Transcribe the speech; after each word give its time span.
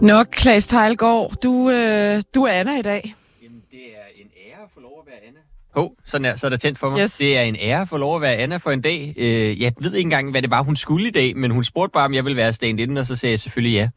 Nok, 0.00 0.26
Klaas 0.30 0.66
Tejlgaard, 0.66 1.32
du, 1.42 1.70
øh, 1.70 2.22
du 2.34 2.42
er 2.44 2.52
Anna 2.52 2.78
i 2.78 2.82
dag. 2.82 3.14
Jamen, 3.42 3.62
det 3.70 3.78
er 3.80 4.20
en 4.22 4.26
ære 4.50 4.62
at 4.64 4.68
få 4.74 4.80
lov 4.80 5.02
at 5.06 5.12
være 5.12 5.16
Anna. 5.28 5.38
Hov, 5.74 5.96
sådan 6.04 6.24
er, 6.24 6.36
så 6.36 6.46
er 6.46 6.50
der 6.50 6.56
tændt 6.56 6.78
for 6.78 6.90
mig. 6.90 7.00
Yes. 7.00 7.16
Det 7.16 7.38
er 7.38 7.42
en 7.42 7.56
ære 7.60 7.80
at 7.80 7.88
få 7.88 7.96
lov 7.96 8.16
at 8.16 8.22
være 8.22 8.34
Anna 8.36 8.56
for 8.56 8.70
en 8.70 8.80
dag. 8.82 9.14
Øh, 9.16 9.62
jeg 9.62 9.72
ved 9.80 9.94
ikke 9.94 10.06
engang, 10.06 10.30
hvad 10.30 10.42
det 10.42 10.50
var, 10.50 10.62
hun 10.62 10.76
skulle 10.76 11.08
i 11.08 11.10
dag, 11.10 11.36
men 11.36 11.50
hun 11.50 11.64
spurgte 11.64 11.92
bare, 11.92 12.04
om 12.04 12.14
jeg 12.14 12.24
ville 12.24 12.36
være 12.36 12.52
stand 12.52 12.80
inden, 12.80 12.96
og 12.96 13.06
så 13.06 13.16
sagde 13.16 13.30
jeg 13.30 13.38
selvfølgelig 13.38 13.76
ja. 13.76 13.88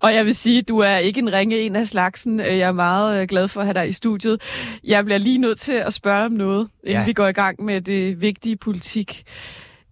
Og 0.00 0.14
jeg 0.14 0.24
vil 0.26 0.34
sige, 0.34 0.62
du 0.62 0.78
er 0.78 0.96
ikke 0.96 1.18
en 1.20 1.32
ringe 1.32 1.58
en 1.58 1.76
af 1.76 1.86
slagsen. 1.86 2.40
Øh, 2.40 2.58
Jeg 2.58 2.68
er 2.68 2.72
meget 2.72 3.22
øh, 3.22 3.28
glad 3.28 3.48
for 3.48 3.60
at 3.60 3.66
have 3.66 3.74
dig 3.74 3.88
i 3.88 3.92
studiet. 3.92 4.40
Jeg 4.84 5.04
bliver 5.04 5.18
lige 5.18 5.38
nødt 5.38 5.58
til 5.58 5.72
at 5.72 5.92
spørge 5.92 6.24
om 6.26 6.32
noget, 6.32 6.68
inden 6.84 7.00
Ja. 7.00 7.06
vi 7.06 7.12
går 7.12 7.26
i 7.26 7.32
gang 7.32 7.64
med 7.64 7.80
det 7.80 8.20
vigtige 8.20 8.56
politik. 8.56 9.22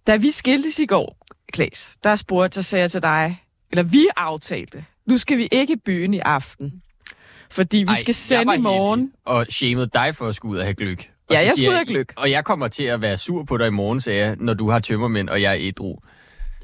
Da 0.07 0.15
vi 0.15 0.31
skiltes 0.31 0.79
i 0.79 0.85
går, 0.85 1.17
Klaas, 1.53 1.97
der 2.03 2.15
spurgte, 2.15 2.55
så 2.55 2.63
sagde 2.69 2.81
jeg 2.81 2.91
til 2.91 3.01
dig, 3.01 3.43
eller 3.71 3.83
vi 3.83 4.07
aftalte, 4.17 4.85
nu 5.09 5.17
skal 5.17 5.37
vi 5.37 5.47
ikke 5.51 5.73
i 5.73 5.77
byen 5.85 6.13
i 6.13 6.19
aften. 6.19 6.73
Fordi 7.51 7.77
vi 7.77 7.83
Ej, 7.87 7.95
skal 7.95 8.13
sende 8.13 8.55
i 8.55 8.57
morgen. 8.57 9.11
Og 9.25 9.45
shamede 9.49 9.89
dig 9.93 10.15
for 10.15 10.27
at 10.27 10.35
skulle 10.35 10.51
ud 10.51 10.57
og 10.57 10.63
have 10.63 10.73
gløk. 10.73 11.11
Og 11.29 11.35
Ja, 11.35 11.39
jeg 11.39 11.53
skulle 11.55 11.69
ud 11.71 11.75
og 11.75 11.85
gløgg. 11.85 12.09
Og 12.17 12.31
jeg 12.31 12.45
kommer 12.45 12.67
til 12.67 12.83
at 12.83 13.01
være 13.01 13.17
sur 13.17 13.43
på 13.43 13.57
dig 13.57 13.67
i 13.67 13.69
morgen, 13.69 13.99
sagde 13.99 14.25
jeg, 14.25 14.35
når 14.39 14.53
du 14.53 14.69
har 14.69 14.79
tømmermænd, 14.79 15.29
og 15.29 15.41
jeg 15.41 15.51
er 15.51 15.57
ædru. 15.59 15.95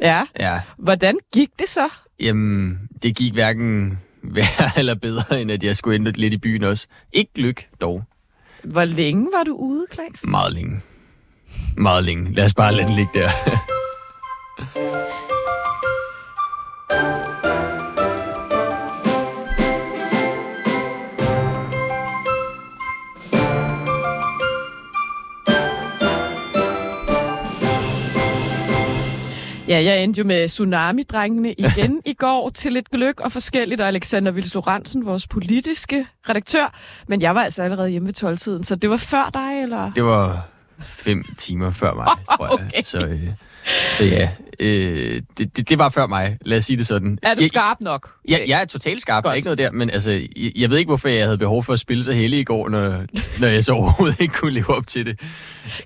Ja. 0.01 0.23
Ja, 0.39 0.61
Hvordan 0.77 1.17
gik 1.33 1.49
det 1.59 1.69
så? 1.69 1.89
jamen, 2.19 2.79
det 3.03 3.15
gik 3.15 3.33
hverken 3.33 3.99
værre 4.23 4.71
eller 4.79 4.95
bedre, 4.95 5.41
end 5.41 5.51
at 5.51 5.63
jeg 5.63 5.75
skulle 5.75 5.95
ende 5.95 6.11
lidt 6.11 6.33
i 6.33 6.37
byen 6.37 6.63
også. 6.63 6.87
Ikke 7.13 7.33
gløk, 7.33 7.67
dog. 7.81 8.03
Hvor 8.63 8.85
længe 8.85 9.27
var 9.37 9.43
du 9.43 9.55
ude, 9.55 9.85
Klaas? 9.91 10.27
Meget 10.27 10.53
længe. 10.53 10.81
Meget 11.77 12.03
længe. 12.03 12.33
Lad 12.33 12.45
os 12.45 12.53
bare 12.53 12.75
lade 12.75 12.87
den 12.87 12.95
ligge 12.95 13.11
der. 13.13 13.29
Ja, 29.67 29.83
jeg 29.83 30.03
endte 30.03 30.19
jo 30.19 30.27
med 30.27 30.47
Tsunami-drengene 30.47 31.53
igen 31.57 32.01
i 32.05 32.13
går 32.13 32.49
til 32.49 32.73
lidt 32.73 32.89
gløk 32.89 33.19
og 33.19 33.31
forskelligt, 33.31 33.81
og 33.81 33.87
Alexander 33.87 34.31
Vils 34.31 34.53
Lorentzen, 34.53 35.05
vores 35.05 35.27
politiske 35.27 36.07
redaktør. 36.29 36.73
Men 37.07 37.21
jeg 37.21 37.35
var 37.35 37.43
altså 37.43 37.63
allerede 37.63 37.89
hjemme 37.89 38.07
ved 38.07 38.23
12-tiden, 38.23 38.63
så 38.63 38.75
det 38.75 38.89
var 38.89 38.97
før 38.97 39.29
dig, 39.33 39.61
eller? 39.61 39.91
Det 39.91 40.03
var 40.03 40.47
fem 40.79 41.23
timer 41.37 41.71
før 41.71 41.93
mig, 41.93 42.05
tror 42.37 42.61
jeg. 42.75 42.85
Så, 42.85 42.97
øh, 42.97 43.19
så 43.93 44.03
ja, 44.03 44.29
øh, 44.59 45.21
det, 45.37 45.57
det, 45.57 45.69
det 45.69 45.79
var 45.79 45.89
før 45.89 46.07
mig. 46.07 46.37
Lad 46.41 46.57
os 46.57 46.65
sige 46.65 46.77
det 46.77 46.87
sådan. 46.87 47.19
Er 47.23 47.33
du 47.33 47.41
jeg, 47.41 47.49
skarp 47.49 47.77
nok? 47.79 48.09
jeg, 48.27 48.45
jeg 48.47 48.61
er 48.61 48.65
totalt 48.65 49.01
skarp, 49.01 49.23
der 49.23 49.29
er 49.29 49.31
Godt. 49.31 49.37
ikke 49.37 49.45
noget 49.45 49.57
der, 49.57 49.71
men 49.71 49.89
altså, 49.89 50.11
jeg, 50.11 50.51
jeg 50.55 50.69
ved 50.69 50.77
ikke, 50.77 50.89
hvorfor 50.89 51.07
jeg 51.09 51.23
havde 51.25 51.37
behov 51.37 51.63
for 51.63 51.73
at 51.73 51.79
spille 51.79 52.03
så 52.03 52.11
heldig 52.11 52.39
i 52.39 52.43
går, 52.43 52.69
når, 52.69 53.03
når 53.39 53.47
jeg 53.47 53.63
så 53.63 53.73
overhovedet 53.79 54.21
ikke 54.21 54.33
kunne 54.33 54.53
leve 54.53 54.69
op 54.77 54.87
til 54.87 55.05
det. 55.05 55.19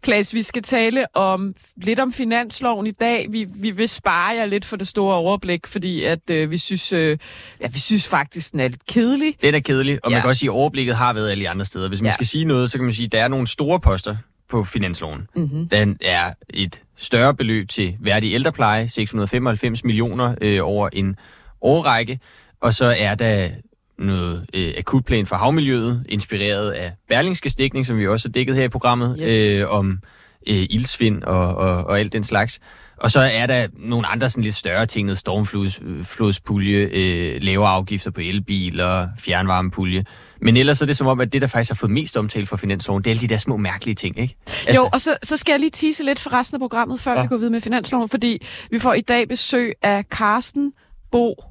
Klaas, 0.01 0.33
vi 0.33 0.41
skal 0.41 0.63
tale 0.63 1.15
om 1.15 1.55
lidt 1.77 1.99
om 1.99 2.13
finansloven 2.13 2.87
i 2.87 2.91
dag. 2.91 3.27
Vi, 3.29 3.45
vi 3.55 3.71
vil 3.71 3.89
spare 3.89 4.35
jer 4.35 4.45
lidt 4.45 4.65
for 4.65 4.75
det 4.75 4.87
store 4.87 5.15
overblik, 5.15 5.67
fordi 5.67 6.03
at 6.03 6.29
øh, 6.31 6.51
vi 6.51 6.57
synes, 6.57 6.93
øh, 6.93 7.17
ja, 7.61 7.67
vi 7.67 7.79
synes 7.79 8.07
faktisk, 8.07 8.51
den 8.51 8.59
er 8.59 8.67
lidt 8.67 8.85
kedelig. 8.85 9.35
Den 9.41 9.55
er 9.55 9.59
kedelig, 9.59 9.99
og 10.03 10.11
ja. 10.11 10.15
Man 10.15 10.21
kan 10.21 10.29
også 10.29 10.39
sige, 10.39 10.49
at 10.49 10.53
overblikket 10.53 10.95
har 10.95 11.13
været 11.13 11.31
alle 11.31 11.49
andre 11.49 11.65
steder. 11.65 11.87
Hvis 11.87 12.01
man 12.01 12.09
ja. 12.09 12.13
skal 12.13 12.27
sige 12.27 12.45
noget, 12.45 12.71
så 12.71 12.77
kan 12.77 12.85
man 12.85 12.93
sige, 12.93 13.05
at 13.05 13.11
der 13.11 13.23
er 13.23 13.27
nogle 13.27 13.47
store 13.47 13.79
poster 13.79 14.15
på 14.49 14.63
finansloven. 14.63 15.27
Mm-hmm. 15.35 15.69
Den 15.69 15.97
er 16.01 16.33
et 16.49 16.81
større 16.95 17.33
beløb 17.35 17.69
til 17.69 17.95
værdig 17.99 18.33
ældrepleje, 18.33 18.87
695 18.87 19.83
millioner 19.83 20.35
øh, 20.41 20.59
over 20.63 20.89
en 20.93 21.15
årrække, 21.61 22.19
og 22.61 22.73
så 22.73 22.95
er 22.99 23.15
der 23.15 23.49
noget 23.97 24.45
øh, 24.53 24.73
akutplan 24.77 25.25
for 25.25 25.35
havmiljøet, 25.35 26.05
inspireret 26.09 26.71
af 26.71 26.91
Berlingske 27.09 27.49
Stikning, 27.49 27.85
som 27.85 27.97
vi 27.97 28.07
også 28.07 28.29
har 28.29 28.31
dækket 28.31 28.55
her 28.55 28.63
i 28.63 28.69
programmet, 28.69 29.15
Yes. 29.21 29.55
øh, 29.55 29.69
om 29.73 29.99
øh, 30.47 30.67
ildsvind 30.69 31.23
og, 31.23 31.55
og, 31.55 31.83
og 31.85 31.99
alt 31.99 32.13
den 32.13 32.23
slags. 32.23 32.59
Og 33.01 33.11
så 33.11 33.19
er 33.19 33.45
der 33.45 33.67
nogle 33.73 34.07
andre 34.07 34.29
sådan 34.29 34.43
lidt 34.43 34.55
større 34.55 34.85
ting, 34.85 35.05
noget 35.05 35.17
stormflodspulje, 35.17 36.89
øh, 36.91 37.37
lavere 37.41 37.69
afgifter 37.69 38.11
på 38.11 38.21
elbiler, 38.21 39.07
fjernvarmepulje. 39.19 40.05
Men 40.41 40.57
ellers 40.57 40.81
er 40.81 40.85
det 40.85 40.97
som 40.97 41.07
om, 41.07 41.19
at 41.19 41.33
det, 41.33 41.41
der 41.41 41.47
faktisk 41.47 41.71
har 41.71 41.75
fået 41.75 41.91
mest 41.91 42.17
omtale 42.17 42.45
for 42.45 42.57
finansloven, 42.57 43.03
det 43.03 43.09
er 43.09 43.11
alle 43.11 43.21
de 43.21 43.27
der 43.27 43.37
små 43.37 43.57
mærkelige 43.57 43.95
ting, 43.95 44.19
ikke? 44.19 44.35
Altså. 44.67 44.81
Jo, 44.81 44.89
og 44.93 45.01
så, 45.01 45.17
så 45.23 45.37
skal 45.37 45.53
jeg 45.53 45.59
lige 45.59 45.69
tease 45.69 46.03
lidt 46.03 46.19
for 46.19 46.33
resten 46.33 46.55
af 46.55 46.59
programmet, 46.59 46.99
før 46.99 47.11
ja. 47.11 47.17
Ja. 47.17 47.23
vi 47.23 47.27
går 47.27 47.37
videre 47.37 47.51
med 47.51 47.61
finansloven, 47.61 48.09
fordi 48.09 48.45
vi 48.71 48.79
får 48.79 48.93
i 48.93 49.01
dag 49.01 49.27
besøg 49.27 49.73
af 49.81 50.03
Carsten 50.03 50.73
Bo. 51.11 51.43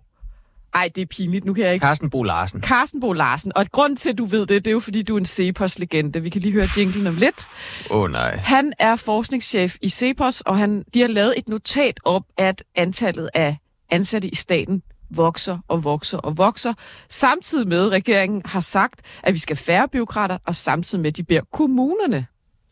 Ej, 0.78 0.90
det 0.94 1.02
er 1.02 1.06
pinligt, 1.06 1.44
nu 1.44 1.54
kan 1.54 1.64
jeg 1.64 1.74
ikke. 1.74 1.84
Carsten 1.84 2.10
Bo 2.10 2.22
Larsen. 2.22 2.62
Carsten 2.62 3.00
Bo 3.00 3.12
Larsen. 3.12 3.52
Og 3.56 3.66
grund 3.72 3.96
til, 3.96 4.10
at 4.10 4.18
du 4.18 4.24
ved 4.24 4.40
det, 4.40 4.64
det 4.64 4.66
er 4.66 4.72
jo, 4.72 4.80
fordi 4.80 5.02
du 5.02 5.14
er 5.14 5.18
en 5.18 5.26
Cepos-legende. 5.26 6.22
Vi 6.22 6.28
kan 6.28 6.40
lige 6.40 6.52
høre 6.52 6.66
jinglen 6.76 7.06
om 7.06 7.14
lidt. 7.14 7.48
Åh 7.90 8.00
oh, 8.00 8.10
nej. 8.10 8.36
Han 8.36 8.72
er 8.78 8.96
forskningschef 8.96 9.76
i 9.82 9.88
Cepos, 9.88 10.40
og 10.40 10.58
han, 10.58 10.84
de 10.94 11.00
har 11.00 11.08
lavet 11.08 11.34
et 11.36 11.48
notat 11.48 12.00
om, 12.04 12.24
at 12.36 12.64
antallet 12.74 13.30
af 13.34 13.56
ansatte 13.90 14.28
i 14.28 14.34
staten 14.34 14.82
vokser 15.10 15.58
og 15.68 15.84
vokser 15.84 16.18
og 16.18 16.38
vokser, 16.38 16.74
samtidig 17.08 17.68
med, 17.68 17.86
at 17.86 17.92
regeringen 17.92 18.42
har 18.44 18.60
sagt, 18.60 19.00
at 19.22 19.34
vi 19.34 19.38
skal 19.38 19.56
færre 19.56 19.88
byråkrater, 19.88 20.38
og 20.46 20.56
samtidig 20.56 21.02
med, 21.02 21.10
at 21.10 21.16
de 21.16 21.24
beder 21.24 21.40
kommunerne 21.52 22.26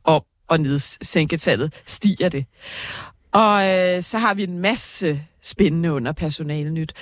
om 0.04 0.22
at 0.50 0.60
nedsænke 0.60 1.36
tallet, 1.36 1.74
stiger 1.86 2.28
det. 2.28 2.44
Og 3.32 3.68
øh, 3.68 4.02
så 4.02 4.18
har 4.18 4.34
vi 4.34 4.42
en 4.42 4.58
masse 4.58 5.22
spændende 5.42 5.92
under 5.92 6.12
personalenyt. 6.12 6.92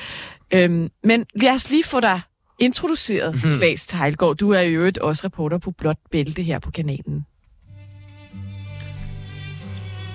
Øhm, 0.54 0.88
men 1.04 1.24
lad 1.42 1.50
os 1.54 1.70
lige 1.70 1.84
få 1.84 2.00
dig 2.00 2.20
introduceret, 2.58 3.44
Mhm. 3.44 3.54
Klaas 3.54 3.86
Tejlgaard. 3.86 4.36
Du 4.36 4.50
er 4.50 4.60
i 4.60 4.68
øvrigt 4.68 4.98
også 4.98 5.22
reporter 5.26 5.58
på 5.58 5.70
Blåt 5.70 5.96
Bælte 6.12 6.42
her 6.42 6.58
på 6.58 6.70
kanalen. 6.70 7.24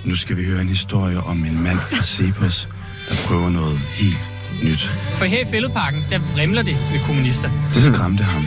Nu 0.04 0.16
skal 0.16 0.36
vi 0.36 0.44
høre 0.44 0.60
en 0.60 0.68
historie 0.68 1.18
om 1.20 1.44
en 1.44 1.62
mand 1.62 1.78
fra 1.78 2.02
Cepos, 2.02 2.68
der 3.08 3.14
prøver 3.28 3.50
noget 3.50 3.78
helt 3.78 4.28
nyt. 4.64 4.82
For 5.14 5.24
her 5.24 5.40
i 5.40 5.44
fældeparken, 5.50 6.00
der 6.10 6.18
vrimler 6.34 6.62
det 6.62 6.76
med 6.92 7.00
kommunister. 7.06 7.50
Det 7.74 7.82
skræmte 7.82 8.24
ham, 8.24 8.42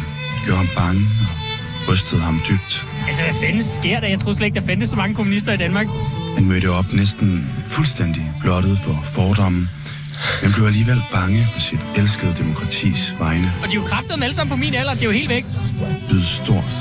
gjorde 0.46 0.58
ham 0.58 0.68
bange 0.78 1.02
og 1.88 1.92
rystede 1.94 2.22
ham 2.22 2.40
dybt. 2.50 2.88
Altså, 3.08 3.24
hvad 3.24 3.34
fanden 3.42 3.64
sker 3.64 4.00
der? 4.00 4.08
Jeg 4.08 4.20
troede 4.20 4.36
slet 4.38 4.46
ikke, 4.46 4.60
der 4.60 4.66
fandtes 4.66 4.90
så 4.90 4.96
mange 4.98 5.16
kommunister 5.16 5.54
i 5.54 5.58
Danmark. 5.58 5.88
Han 6.38 6.46
mødte 6.48 6.70
op 6.70 6.94
næsten 6.94 7.50
fuldstændig 7.68 8.32
blottet 8.42 8.78
for 8.86 9.02
fordomme, 9.04 9.70
men 10.42 10.54
blev 10.54 10.66
alligevel 10.66 11.02
bange 11.14 11.48
på 11.54 11.60
sit 11.60 11.80
elskede 11.96 12.34
demokratis 12.34 13.16
vegne. 13.20 13.54
Og 13.64 13.68
de 13.68 13.72
er 13.72 13.76
jo 13.82 13.86
kraftedeme 13.88 14.24
alle 14.26 14.36
sammen 14.36 14.50
på 14.50 14.56
min 14.56 14.74
alder. 14.76 14.94
Det 14.94 15.02
er 15.02 15.06
jo 15.06 15.12
helt 15.12 15.30
væk. 15.30 15.46
Lyd 16.12 16.22
stort. 16.22 16.72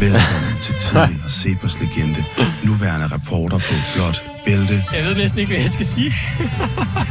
Velkommen 0.00 0.54
til 0.60 0.74
tidligere 0.74 1.30
Cepos 1.40 1.80
legende, 1.80 2.24
nuværende 2.62 3.06
reporter 3.06 3.58
på 3.58 3.74
Blot 3.96 4.24
Bælte, 4.46 4.84
Jeg 4.94 5.04
ved 5.04 5.16
næsten 5.16 5.40
ikke, 5.40 5.52
hvad 5.52 5.62
jeg 5.62 5.70
skal 5.70 5.86
sige. 5.86 6.12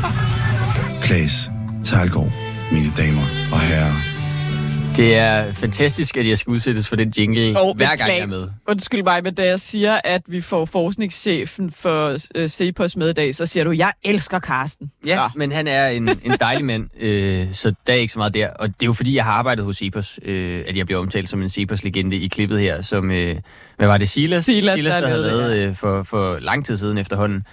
Klaas 1.03 1.49
Tejlgaard, 1.83 2.31
mine 2.71 2.91
damer 2.97 3.25
og 3.51 3.59
herrer. 3.59 4.10
Det 5.01 5.17
er 5.17 5.53
fantastisk, 5.53 6.17
at 6.17 6.27
jeg 6.27 6.37
skal 6.37 6.51
udsættes 6.51 6.89
for 6.89 6.95
den 6.95 7.13
jingle, 7.17 7.59
Og 7.59 7.75
hver 7.75 7.95
gang 7.95 8.09
jeg 8.09 8.19
er 8.19 8.25
med. 8.25 8.43
Undskyld 8.67 9.03
mig, 9.03 9.23
men 9.23 9.33
da 9.33 9.45
jeg 9.45 9.59
siger, 9.59 9.99
at 10.03 10.21
vi 10.27 10.41
får 10.41 10.65
forskningschefen 10.65 11.71
for 11.71 12.17
øh, 12.35 12.49
Cepos 12.49 12.95
med 12.95 13.09
i 13.09 13.13
dag, 13.13 13.35
så 13.35 13.45
siger 13.45 13.63
du, 13.63 13.71
jeg 13.71 13.93
elsker 14.03 14.39
Karsten. 14.39 14.91
Ja, 15.05 15.27
men 15.35 15.51
han 15.51 15.67
er 15.67 15.87
en, 15.87 16.09
en 16.09 16.37
dejlig 16.39 16.65
mand, 16.65 16.89
øh, 16.99 17.47
så 17.53 17.73
der 17.87 17.93
er 17.93 17.97
ikke 17.97 18.13
så 18.13 18.19
meget 18.19 18.33
der. 18.33 18.49
Og 18.49 18.67
det 18.67 18.81
er 18.81 18.85
jo 18.85 18.93
fordi, 18.93 19.15
jeg 19.15 19.25
har 19.25 19.31
arbejdet 19.31 19.65
hos 19.65 19.77
Cepos, 19.77 20.19
øh, 20.25 20.63
at 20.67 20.77
jeg 20.77 20.85
bliver 20.85 20.99
omtalt 20.99 21.29
som 21.29 21.41
en 21.41 21.49
Cepos-legende 21.49 22.15
i 22.15 22.27
klippet 22.27 22.59
her, 22.59 22.81
som, 22.81 23.11
øh, 23.11 23.35
hvad 23.77 23.87
var 23.87 23.97
det, 23.97 24.09
Silas? 24.09 24.45
Silas, 24.45 24.79
Silas 24.79 24.93
der 24.93 25.01
der, 25.01 25.07
havde 25.07 25.21
lavet 25.21 25.57
øh, 25.57 25.75
for, 25.75 26.03
for 26.03 26.39
lang 26.39 26.65
tid 26.65 26.77
siden 26.77 26.97
efterhånden. 26.97 27.43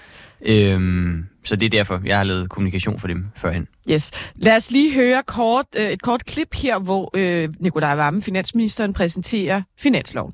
Øhm, 0.47 1.25
så 1.45 1.57
det 1.57 1.67
er 1.67 1.71
derfor, 1.71 2.01
jeg 2.05 2.17
har 2.17 2.25
lavet 2.25 2.49
kommunikation 2.51 3.01
for 3.01 3.09
dem 3.09 3.27
førhen. 3.37 3.67
Yes. 3.91 4.11
Lad 4.37 4.57
os 4.57 4.71
lige 4.71 4.95
høre 4.95 5.23
kort, 5.27 5.67
øh, 5.77 5.91
et 5.91 6.03
kort 6.03 6.25
klip 6.25 6.55
her, 6.55 6.79
hvor 6.79 7.11
øh, 7.15 7.49
Nikolaj 7.61 7.95
Vammen, 7.95 8.23
finansministeren, 8.23 8.93
præsenterer 8.93 9.63
finansloven. 9.79 10.33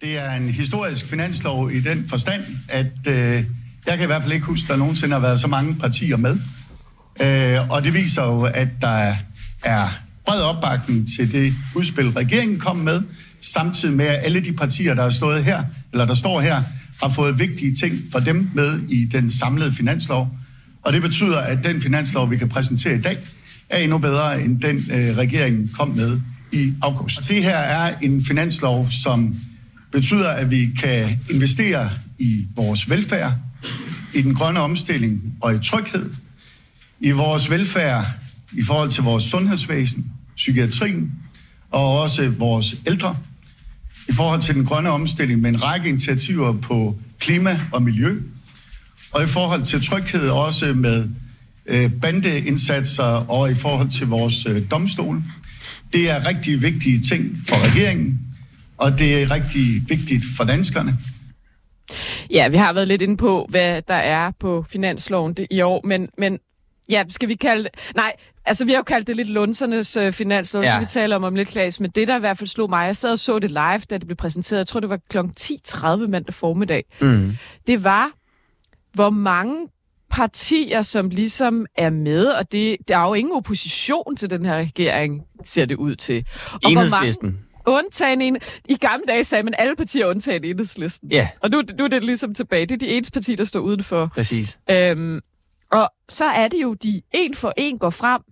Det 0.00 0.18
er 0.18 0.32
en 0.32 0.48
historisk 0.48 1.06
finanslov 1.06 1.70
i 1.70 1.80
den 1.80 2.08
forstand, 2.08 2.42
at 2.68 2.86
øh, 3.08 3.14
jeg 3.86 3.96
kan 3.96 4.02
i 4.02 4.06
hvert 4.06 4.22
fald 4.22 4.32
ikke 4.32 4.46
huske, 4.46 4.66
at 4.66 4.70
der 4.70 4.76
nogensinde 4.76 5.12
har 5.12 5.20
været 5.20 5.38
så 5.38 5.48
mange 5.48 5.74
partier 5.74 6.16
med. 6.16 6.38
Øh, 7.22 7.70
og 7.70 7.84
det 7.84 7.94
viser 7.94 8.24
jo, 8.24 8.42
at 8.42 8.68
der 8.80 9.12
er 9.64 9.86
bred 10.26 10.42
opbakning 10.42 11.08
til 11.16 11.32
det 11.32 11.52
udspil, 11.74 12.10
regeringen 12.10 12.58
kom 12.58 12.76
med, 12.76 13.02
samtidig 13.40 13.96
med, 13.96 14.06
at 14.06 14.24
alle 14.24 14.40
de 14.40 14.52
partier, 14.52 14.94
der 14.94 15.02
er 15.02 15.10
stået 15.10 15.44
her, 15.44 15.64
eller 15.92 16.06
der 16.06 16.14
står 16.14 16.40
her, 16.40 16.62
har 17.02 17.08
fået 17.08 17.38
vigtige 17.38 17.74
ting 17.74 17.98
for 18.12 18.18
dem 18.18 18.50
med 18.54 18.80
i 18.88 19.04
den 19.04 19.30
samlede 19.30 19.72
finanslov. 19.72 20.38
Og 20.82 20.92
det 20.92 21.02
betyder, 21.02 21.38
at 21.38 21.64
den 21.64 21.82
finanslov, 21.82 22.30
vi 22.30 22.36
kan 22.36 22.48
præsentere 22.48 22.94
i 22.94 23.00
dag, 23.00 23.18
er 23.68 23.78
endnu 23.78 23.98
bedre 23.98 24.42
end 24.42 24.60
den, 24.60 24.76
øh, 24.76 25.16
regeringen 25.16 25.70
kom 25.78 25.88
med 25.88 26.20
i 26.52 26.72
august. 26.82 27.18
Og 27.18 27.28
det 27.28 27.42
her 27.42 27.56
er 27.56 27.98
en 27.98 28.24
finanslov, 28.24 28.90
som 28.90 29.36
betyder, 29.92 30.28
at 30.28 30.50
vi 30.50 30.70
kan 30.80 31.18
investere 31.30 31.90
i 32.18 32.46
vores 32.56 32.90
velfærd, 32.90 33.32
i 34.14 34.22
den 34.22 34.34
grønne 34.34 34.60
omstilling 34.60 35.34
og 35.40 35.54
i 35.54 35.58
tryghed, 35.58 36.10
i 37.00 37.10
vores 37.10 37.50
velfærd 37.50 38.04
i 38.52 38.62
forhold 38.62 38.90
til 38.90 39.02
vores 39.02 39.24
sundhedsvæsen, 39.24 40.12
psykiatrien 40.36 41.12
og 41.70 42.00
også 42.00 42.28
vores 42.28 42.76
ældre. 42.86 43.16
I 44.08 44.12
forhold 44.12 44.40
til 44.42 44.54
den 44.54 44.64
grønne 44.64 44.90
omstilling 44.90 45.40
med 45.40 45.50
en 45.50 45.64
række 45.64 45.88
initiativer 45.88 46.52
på 46.52 46.98
klima 47.18 47.60
og 47.72 47.82
miljø. 47.82 48.20
Og 49.12 49.22
i 49.22 49.26
forhold 49.26 49.62
til 49.62 49.82
tryghed 49.82 50.30
også 50.30 50.74
med 50.74 51.08
øh, 51.66 51.90
bandeindsatser 52.02 53.04
og 53.04 53.50
i 53.50 53.54
forhold 53.54 53.90
til 53.90 54.06
vores 54.06 54.46
øh, 54.46 54.70
domstol. 54.70 55.22
Det 55.92 56.10
er 56.10 56.28
rigtig 56.28 56.62
vigtige 56.62 57.00
ting 57.00 57.36
for 57.48 57.70
regeringen, 57.70 58.20
og 58.76 58.98
det 58.98 59.22
er 59.22 59.30
rigtig 59.30 59.88
vigtigt 59.88 60.24
for 60.36 60.44
danskerne. 60.44 60.98
Ja, 62.30 62.48
vi 62.48 62.56
har 62.56 62.72
været 62.72 62.88
lidt 62.88 63.02
inde 63.02 63.16
på, 63.16 63.46
hvad 63.50 63.82
der 63.88 63.94
er 63.94 64.30
på 64.40 64.64
finansloven 64.70 65.34
det, 65.34 65.46
i 65.50 65.60
år, 65.60 65.86
men, 65.86 66.08
men 66.18 66.38
ja, 66.90 67.04
skal 67.10 67.28
vi 67.28 67.34
kalde 67.34 67.62
det... 67.62 67.70
Nej, 67.96 68.12
altså 68.48 68.64
vi 68.64 68.72
har 68.72 68.78
jo 68.78 68.82
kaldt 68.82 69.06
det 69.06 69.16
lidt 69.16 69.28
lunsernes 69.28 69.96
øh, 69.96 70.12
finanslov, 70.12 70.62
ja. 70.62 70.78
vi 70.78 70.86
taler 70.86 71.16
om 71.16 71.24
om 71.24 71.34
lidt, 71.34 71.48
Klaas, 71.48 71.80
men 71.80 71.90
det 71.90 72.08
der 72.08 72.16
i 72.16 72.20
hvert 72.20 72.38
fald 72.38 72.48
slog 72.48 72.70
mig, 72.70 72.86
jeg 72.86 72.96
sad 72.96 73.12
og 73.12 73.18
så 73.18 73.38
det 73.38 73.50
live, 73.50 73.78
da 73.78 73.98
det 73.98 74.06
blev 74.06 74.16
præsenteret, 74.16 74.58
jeg 74.58 74.66
tror 74.66 74.80
det 74.80 74.90
var 74.90 74.98
kl. 75.08 75.18
10.30 75.18 76.06
mandag 76.06 76.34
formiddag, 76.34 76.84
mm. 77.00 77.36
det 77.66 77.84
var, 77.84 78.10
hvor 78.94 79.10
mange 79.10 79.68
partier, 80.10 80.82
som 80.82 81.10
ligesom 81.10 81.66
er 81.76 81.90
med, 81.90 82.26
og 82.26 82.52
det, 82.52 82.76
der 82.88 82.98
er 82.98 83.08
jo 83.08 83.14
ingen 83.14 83.34
opposition 83.34 84.16
til 84.16 84.30
den 84.30 84.44
her 84.44 84.56
regering, 84.56 85.22
ser 85.44 85.64
det 85.64 85.74
ud 85.74 85.96
til. 85.96 86.24
Og 86.52 86.70
Enhedslisten. 86.70 87.28
Hvor 87.28 87.72
mange, 87.72 87.84
undtagen 87.84 88.22
en. 88.22 88.36
I 88.68 88.76
gamle 88.76 89.04
dage 89.08 89.24
sagde 89.24 89.42
man 89.42 89.54
alle 89.58 89.76
partier 89.76 90.06
undtagen 90.06 90.44
enhedslisten. 90.44 91.12
Ja. 91.12 91.28
Og 91.40 91.50
nu, 91.50 91.62
nu 91.78 91.84
er 91.84 91.88
det 91.88 92.04
ligesom 92.04 92.34
tilbage. 92.34 92.66
Det 92.66 92.74
er 92.74 92.78
de 92.78 92.88
eneste 92.88 93.12
partier, 93.12 93.36
der 93.36 93.44
står 93.44 93.60
udenfor. 93.60 94.06
Præcis. 94.14 94.58
Øhm, 94.70 95.20
og 95.72 95.90
så 96.08 96.24
er 96.24 96.48
det 96.48 96.62
jo, 96.62 96.74
de 96.74 97.02
en 97.12 97.34
for 97.34 97.52
en 97.56 97.78
går 97.78 97.90
frem 97.90 98.22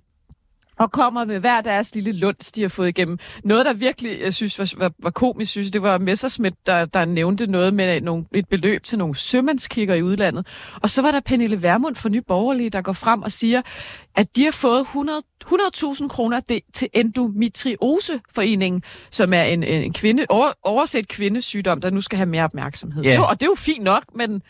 og 0.79 0.93
kommer 0.93 1.25
med 1.25 1.41
hver 1.41 1.61
deres 1.61 1.95
lille 1.95 2.13
lunds, 2.13 2.53
de 2.53 2.63
har 2.63 2.69
fået 2.69 2.89
igennem. 2.89 3.19
Noget, 3.45 3.67
der 3.67 3.73
virkelig, 3.73 4.21
jeg 4.21 4.35
synes, 4.35 4.59
var, 4.59 4.73
var, 4.79 4.93
var 4.99 5.11
komisk, 5.11 5.51
synes, 5.51 5.71
det 5.71 5.83
var 5.83 5.99
Messerschmidt, 5.99 6.67
der, 6.67 6.85
der 6.85 7.05
nævnte 7.05 7.47
noget 7.47 7.75
med 7.75 8.01
nogle, 8.01 8.25
et 8.35 8.49
beløb 8.49 8.85
til 8.85 8.99
nogle 8.99 9.17
sømandskikker 9.17 9.95
i 9.95 10.03
udlandet. 10.03 10.47
Og 10.83 10.91
så 10.91 11.03
var 11.03 11.11
der 11.11 11.21
Pernille 11.21 11.63
Vermund 11.63 11.95
fra 11.95 12.09
Nye 12.09 12.23
Borgerlige, 12.29 12.71
der 12.71 12.83
går 12.83 12.93
frem 12.93 13.23
og 13.23 13.33
siger, 13.33 13.63
at 14.15 14.37
de 14.37 14.45
har 14.45 14.51
fået 14.51 14.81
100 14.81 15.23
100.000 15.45 16.09
kroner 16.09 16.41
til 16.75 16.89
Endometrioseforeningen, 16.93 18.83
som 19.11 19.33
er 19.33 19.43
en, 19.43 19.63
en 19.63 19.93
kvinde, 19.93 20.27
over, 20.29 20.53
overset 20.63 21.09
kvindesygdom, 21.09 21.81
der 21.81 21.91
nu 21.91 22.01
skal 22.01 22.17
have 22.17 22.27
mere 22.27 22.45
opmærksomhed. 22.45 23.03
Ja. 23.03 23.15
Jo, 23.15 23.25
og 23.25 23.41
det 23.41 23.47
er 23.47 23.51
jo 23.51 23.55
fint 23.55 23.85
nok, 23.85 24.03
men 24.15 24.43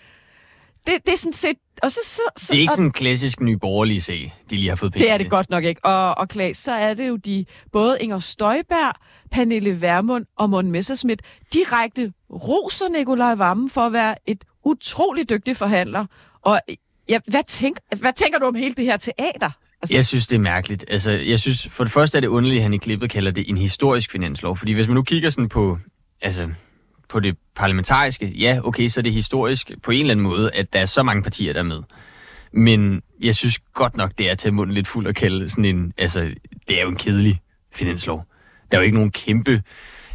det, 0.86 0.94
det 1.06 1.12
er 1.12 1.16
sådan 1.16 1.32
set... 1.32 1.56
Og 1.82 1.90
så, 1.90 2.00
så, 2.04 2.20
så, 2.36 2.52
Det 2.52 2.56
er 2.58 2.60
ikke 2.60 2.72
sådan 2.72 2.84
en 2.84 2.92
klassisk 2.92 3.40
ny 3.40 3.52
borgerlig 3.52 4.02
sag, 4.02 4.34
de 4.50 4.56
lige 4.56 4.68
har 4.68 4.76
fået 4.76 4.92
penge 4.92 5.04
det 5.04 5.12
er 5.12 5.18
det 5.18 5.30
godt 5.30 5.50
nok 5.50 5.64
ikke. 5.64 5.84
Og, 5.84 6.18
og 6.18 6.28
Klaas, 6.28 6.56
så 6.56 6.72
er 6.72 6.94
det 6.94 7.08
jo 7.08 7.16
de, 7.16 7.44
både 7.72 7.98
Inger 8.00 8.18
Støjberg, 8.18 8.94
Pernille 9.30 9.82
Vermund 9.82 10.24
og 10.36 10.50
Morten 10.50 10.72
Messerschmidt, 10.72 11.22
direkte 11.52 12.12
roser 12.30 12.88
Nikolaj 12.88 13.34
Vammen 13.34 13.70
for 13.70 13.80
at 13.80 13.92
være 13.92 14.14
et 14.26 14.44
utrolig 14.64 15.30
dygtig 15.30 15.56
forhandler. 15.56 16.06
Og 16.42 16.60
ja, 17.08 17.18
hvad, 17.28 17.42
tænk, 17.48 17.76
hvad 17.96 18.12
tænker 18.12 18.38
du 18.38 18.46
om 18.46 18.54
hele 18.54 18.74
det 18.74 18.84
her 18.84 18.96
teater? 18.96 19.50
Altså, 19.82 19.94
Jeg 19.94 20.04
synes, 20.04 20.26
det 20.26 20.36
er 20.36 20.40
mærkeligt. 20.40 20.84
Altså, 20.88 21.10
jeg 21.10 21.40
synes, 21.40 21.68
for 21.68 21.84
det 21.84 21.92
første 21.92 22.18
er 22.18 22.20
det 22.20 22.28
underligt, 22.28 22.58
at 22.58 22.62
han 22.62 22.74
i 22.74 22.78
klippet 22.78 23.10
kalder 23.10 23.30
det 23.30 23.48
en 23.48 23.56
historisk 23.56 24.10
finanslov. 24.10 24.56
Fordi 24.56 24.72
hvis 24.72 24.88
man 24.88 24.94
nu 24.94 25.02
kigger 25.02 25.30
sådan 25.30 25.48
på, 25.48 25.78
altså, 26.22 26.48
på 27.08 27.20
det 27.20 27.36
parlamentariske, 27.56 28.26
ja, 28.26 28.58
okay, 28.64 28.88
så 28.88 29.00
er 29.00 29.02
det 29.02 29.12
historisk 29.12 29.72
på 29.82 29.90
en 29.90 30.00
eller 30.00 30.10
anden 30.10 30.24
måde, 30.24 30.50
at 30.54 30.72
der 30.72 30.78
er 30.78 30.86
så 30.86 31.02
mange 31.02 31.22
partier, 31.22 31.52
der 31.52 31.60
er 31.60 31.64
med. 31.64 31.82
Men 32.52 33.02
jeg 33.22 33.34
synes 33.34 33.58
godt 33.58 33.96
nok, 33.96 34.12
det 34.18 34.30
er 34.30 34.34
til 34.34 34.52
munden 34.52 34.74
lidt 34.74 34.86
fuld 34.86 35.06
at 35.06 35.14
kalde 35.14 35.48
sådan 35.48 35.64
en, 35.64 35.92
altså, 35.98 36.20
det 36.68 36.78
er 36.78 36.82
jo 36.82 36.88
en 36.88 36.96
kedelig 36.96 37.40
finanslov. 37.74 38.24
Der 38.70 38.76
er 38.76 38.80
jo 38.80 38.84
ikke 38.84 38.96
nogen 38.96 39.10
kæmpe, 39.10 39.62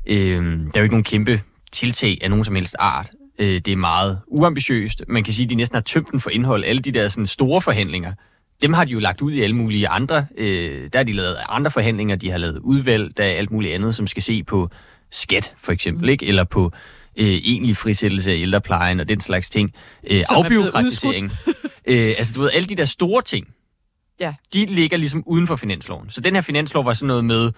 øh, 0.05 0.43
der 0.43 0.71
er 0.73 0.79
jo 0.79 0.83
ikke 0.83 0.93
nogen 0.93 1.03
kæmpe 1.03 1.41
tiltag 1.71 2.17
af 2.21 2.29
nogen 2.29 2.45
som 2.45 2.55
helst 2.55 2.75
art. 2.79 3.09
Øh, 3.39 3.47
det 3.47 3.67
er 3.67 3.75
meget 3.75 4.19
uambitiøst. 4.27 5.03
Man 5.07 5.23
kan 5.23 5.33
sige, 5.33 5.43
at 5.43 5.49
de 5.49 5.55
næsten 5.55 5.75
har 5.75 5.81
tømt 5.81 6.11
den 6.11 6.19
for 6.19 6.29
indhold. 6.29 6.63
Alle 6.63 6.81
de 6.81 6.91
der 6.91 7.07
sådan, 7.07 7.25
store 7.25 7.61
forhandlinger, 7.61 8.13
dem 8.61 8.73
har 8.73 8.85
de 8.85 8.91
jo 8.91 8.99
lagt 8.99 9.21
ud 9.21 9.31
i 9.31 9.41
alle 9.41 9.55
mulige 9.55 9.87
andre. 9.87 10.25
Øh, 10.37 10.89
der 10.93 10.99
har 10.99 11.03
de 11.03 11.11
lavet 11.11 11.37
andre 11.49 11.71
forhandlinger, 11.71 12.15
de 12.15 12.31
har 12.31 12.37
lavet 12.37 12.59
udvalg, 12.59 13.17
der 13.17 13.23
er 13.23 13.29
alt 13.29 13.51
muligt 13.51 13.73
andet, 13.73 13.95
som 13.95 14.07
skal 14.07 14.23
se 14.23 14.43
på 14.43 14.69
skat, 15.11 15.53
for 15.57 15.71
eksempel, 15.71 16.09
ikke? 16.09 16.25
eller 16.25 16.43
på 16.43 16.71
øh, 17.17 17.25
egentlig 17.27 17.77
frisættelse 17.77 18.31
af 18.31 18.35
ældreplejen 18.35 18.99
og 18.99 19.09
den 19.09 19.21
slags 19.21 19.49
ting. 19.49 19.73
Øh, 20.09 20.23
Som 20.27 20.35
er 20.35 20.43
afbiokratisering. 20.43 21.31
øh, 21.87 22.13
altså, 22.17 22.33
du 22.33 22.41
ved, 22.41 22.49
alle 22.53 22.65
de 22.65 22.75
der 22.75 22.85
store 22.85 23.21
ting, 23.21 23.47
Ja. 24.19 24.33
de 24.53 24.65
ligger 24.65 24.97
ligesom 24.97 25.23
uden 25.25 25.47
for 25.47 25.55
finansloven. 25.55 26.09
Så 26.09 26.21
den 26.21 26.33
her 26.35 26.41
finanslov 26.41 26.85
var 26.85 26.93
sådan 26.93 27.07
noget 27.07 27.25
med, 27.25 27.51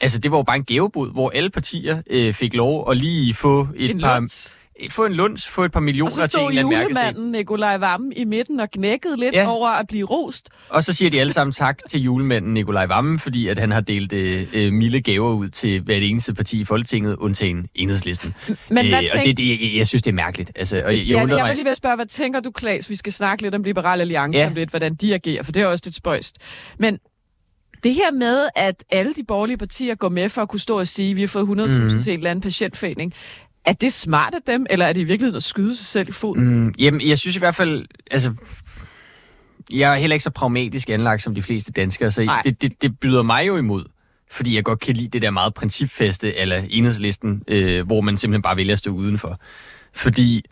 altså 0.00 0.18
det 0.18 0.30
var 0.30 0.36
jo 0.36 0.42
bare 0.42 0.56
en 0.56 0.64
gavebod, 0.64 1.12
hvor 1.12 1.30
alle 1.34 1.50
partier 1.50 2.02
øh, 2.10 2.34
fik 2.34 2.54
lov 2.54 2.90
at 2.90 2.96
lige 2.96 3.34
få 3.34 3.68
et 3.76 3.90
en 3.90 4.00
par... 4.00 4.14
lunds. 4.18 4.58
Få 4.90 5.04
en 5.06 5.12
lunds, 5.12 5.48
få 5.48 5.64
et 5.64 5.72
par 5.72 5.80
millioner 5.80 6.06
Og 6.06 6.12
så 6.12 6.18
til 6.18 6.24
en 6.24 6.30
stod 6.30 6.48
eller 6.48 6.60
anden 6.62 6.78
mærkesag. 6.78 7.02
julemanden 7.04 7.32
Nikolaj 7.32 7.76
Vammen 7.76 8.12
i 8.16 8.24
midten 8.24 8.60
og 8.60 8.70
knækkede 8.70 9.16
lidt 9.16 9.34
Ja. 9.34 9.40
ja. 9.40 9.48
over 9.50 9.68
at 9.68 9.86
blive 9.86 10.06
rost. 10.06 10.48
Og 10.68 10.84
så 10.84 10.92
siger 10.92 11.10
de 11.10 11.20
alle 11.20 11.32
sammen 11.32 11.52
tak 11.52 11.78
til 11.90 12.00
julemanden 12.00 12.54
Nikolaj 12.54 12.86
Vammen, 12.86 13.18
fordi 13.18 13.48
at 13.48 13.58
han 13.58 13.70
har 13.70 13.80
delt 13.80 14.12
øh, 14.12 14.46
øh, 14.52 14.72
milde 14.72 15.00
gaver 15.00 15.32
ud 15.34 15.48
til 15.48 15.80
hvert 15.80 16.02
eneste 16.02 16.34
parti 16.34 16.60
i 16.60 16.64
Folketinget, 16.64 17.16
undtagen 17.16 17.66
enhedslisten. 17.74 18.34
Men 18.70 18.88
hvad 18.88 18.98
og 19.18 19.24
det, 19.24 19.38
det, 19.38 19.76
jeg 19.76 19.86
synes, 19.86 20.02
det 20.02 20.10
er 20.10 20.14
mærkeligt. 20.14 20.52
Altså, 20.56 20.76
og 20.76 20.82
jeg, 20.82 20.98
jeg, 20.98 20.98
Jeg, 20.98 21.08
jeg, 21.16 21.22
undrer 21.22 21.36
jeg 21.36 21.44
var 21.44 21.52
lige 21.52 21.64
ved 21.64 21.70
at 21.70 21.76
spørge, 21.76 21.96
hvad 21.96 22.06
tænker 22.06 22.40
du, 22.40 22.50
Klaas? 22.50 22.90
Vi 22.90 22.96
skal 22.96 23.12
snakke 23.12 23.42
lidt 23.42 23.54
om 23.54 23.62
Liberal 23.62 24.00
Alliance 24.00 24.38
Ja. 24.38 24.42
ja. 24.44 24.48
om 24.50 24.54
lidt, 24.54 24.70
hvordan 24.70 24.94
de 24.94 25.14
agerer, 25.14 25.42
for 25.42 25.52
det 25.52 25.62
er 25.62 25.66
også 25.66 25.82
lidt 25.86 25.94
spøjst. 25.94 26.36
Men 26.78 26.98
det 27.84 27.94
her 27.94 28.12
med, 28.12 28.46
at 28.56 28.84
alle 28.90 29.14
de 29.14 29.24
borgerlige 29.28 29.56
partier 29.58 29.94
går 29.94 30.08
med 30.08 30.28
for 30.28 30.42
at 30.42 30.48
kunne 30.48 30.60
stå 30.60 30.78
og 30.78 30.86
sige, 30.86 31.10
at 31.10 31.16
vi 31.16 31.20
har 31.20 31.28
fået 31.28 31.46
100.000 31.46 31.48
Mhm. 31.78 31.82
mm. 31.94 32.00
til 32.00 32.12
en 32.12 32.18
eller 32.18 32.30
anden 32.30 32.42
patientforening, 32.42 33.12
er 33.64 33.72
det 33.72 33.92
smart 33.92 34.34
af 34.34 34.40
dem, 34.46 34.66
eller 34.70 34.86
er 34.86 34.92
det 34.92 35.00
i 35.00 35.04
virkeligheden 35.04 35.36
at 35.36 35.42
skyde 35.42 35.76
sig 35.76 35.86
selv 35.86 36.08
i 36.08 36.12
foden? 36.12 36.64
Mm. 36.64 36.74
Jamen, 36.78 37.08
jeg 37.08 37.18
synes 37.18 37.36
i 37.36 37.38
hvert 37.38 37.54
fald, 37.54 37.86
altså... 38.10 38.34
Jeg 39.72 39.92
er 39.92 39.96
heller 39.96 40.14
ikke 40.14 40.24
så 40.24 40.30
pragmatisk 40.30 40.90
anlagt 40.90 41.22
som 41.22 41.34
de 41.34 41.42
fleste 41.42 41.72
danskere, 41.72 42.10
så 42.10 42.24
Nej. 42.24 42.42
det, 42.42 42.62
det, 42.62 42.82
det 42.82 43.00
byder 43.00 43.22
mig 43.22 43.46
jo 43.46 43.56
imod. 43.56 43.84
Fordi 44.30 44.54
jeg 44.54 44.64
godt 44.64 44.80
kan 44.80 44.96
lide 44.96 45.08
det 45.08 45.22
der 45.22 45.30
meget 45.30 45.54
principfaste, 45.54 46.36
eller 46.36 46.62
enhedslisten, 46.70 47.42
øh, 47.48 47.86
hvor 47.86 48.00
man 48.00 48.16
simpelthen 48.16 48.42
bare 48.42 48.56
vælger 48.56 48.72
at 48.72 48.78
stå 48.78 48.90
udenfor. 48.90 49.40
Fordi 49.94 50.44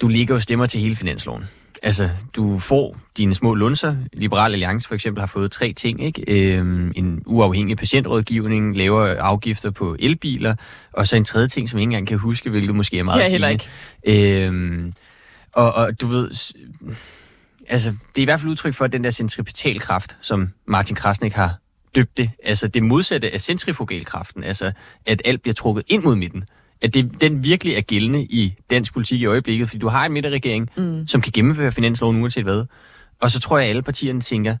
du 0.00 0.08
ligger 0.08 0.34
jo 0.34 0.40
stemmer 0.40 0.66
til 0.66 0.80
hele 0.80 0.96
finansloven. 0.96 1.44
Altså, 1.84 2.10
du 2.36 2.58
får 2.58 2.96
dine 3.16 3.34
små 3.34 3.54
lunser. 3.54 3.96
Liberal 4.12 4.52
Alliance 4.52 4.88
for 4.88 4.94
eksempel 4.94 5.20
har 5.20 5.26
fået 5.26 5.52
tre 5.52 5.72
ting, 5.72 6.04
ikke? 6.04 6.24
Øhm, 6.28 6.92
en 6.96 7.22
uafhængig 7.26 7.76
patientrådgivning, 7.76 8.76
lavere 8.76 9.18
afgifter 9.18 9.70
på 9.70 9.96
elbiler, 9.98 10.54
og 10.92 11.06
så 11.06 11.16
en 11.16 11.24
tredje 11.24 11.48
ting, 11.48 11.68
som 11.68 11.78
jeg 11.78 11.82
ikke 11.82 11.88
engang 11.88 12.08
kan 12.08 12.18
huske, 12.18 12.50
hvilket 12.50 12.74
måske 12.74 12.98
er 12.98 13.02
meget 13.02 13.20
Jeg 13.20 13.30
heller 13.30 13.58
sigende. 14.04 14.46
Øhm, 14.46 14.92
og, 15.52 15.74
og 15.74 16.00
du 16.00 16.06
ved, 16.06 16.30
altså, 17.68 17.90
det 17.90 18.18
er 18.18 18.22
i 18.22 18.24
hvert 18.24 18.40
fald 18.40 18.50
udtryk 18.50 18.74
for 18.74 18.86
den 18.86 19.04
der 19.04 19.10
centripetalkraft, 19.10 20.16
som 20.20 20.48
Martin 20.66 20.96
Krasnik 20.96 21.32
har 21.32 21.58
døbt 21.94 22.16
det. 22.16 22.30
Altså 22.44 22.68
det 22.68 22.82
modsatte 22.82 23.34
af 23.34 23.40
centrifugalkraften, 23.40 24.44
altså 24.44 24.72
at 25.06 25.22
alt 25.24 25.42
bliver 25.42 25.54
trukket 25.54 25.84
ind 25.88 26.02
mod 26.02 26.16
midten. 26.16 26.44
At 26.82 26.94
det, 26.94 27.20
den 27.20 27.44
virkelig 27.44 27.74
er 27.74 27.80
gældende 27.80 28.22
i 28.22 28.54
dansk 28.70 28.92
politik 28.92 29.20
i 29.20 29.24
øjeblikket, 29.26 29.68
fordi 29.68 29.78
du 29.78 29.88
har 29.88 30.06
en 30.06 30.12
midterregering, 30.12 30.70
mm. 30.76 31.06
som 31.06 31.20
kan 31.20 31.32
gennemføre 31.32 31.72
finansloven 31.72 32.20
uanset 32.22 32.44
hvad. 32.44 32.64
Og 33.20 33.30
så 33.30 33.40
tror 33.40 33.58
jeg, 33.58 33.64
at 33.66 33.70
alle 33.70 33.82
partierne 33.82 34.20
tænker, 34.20 34.56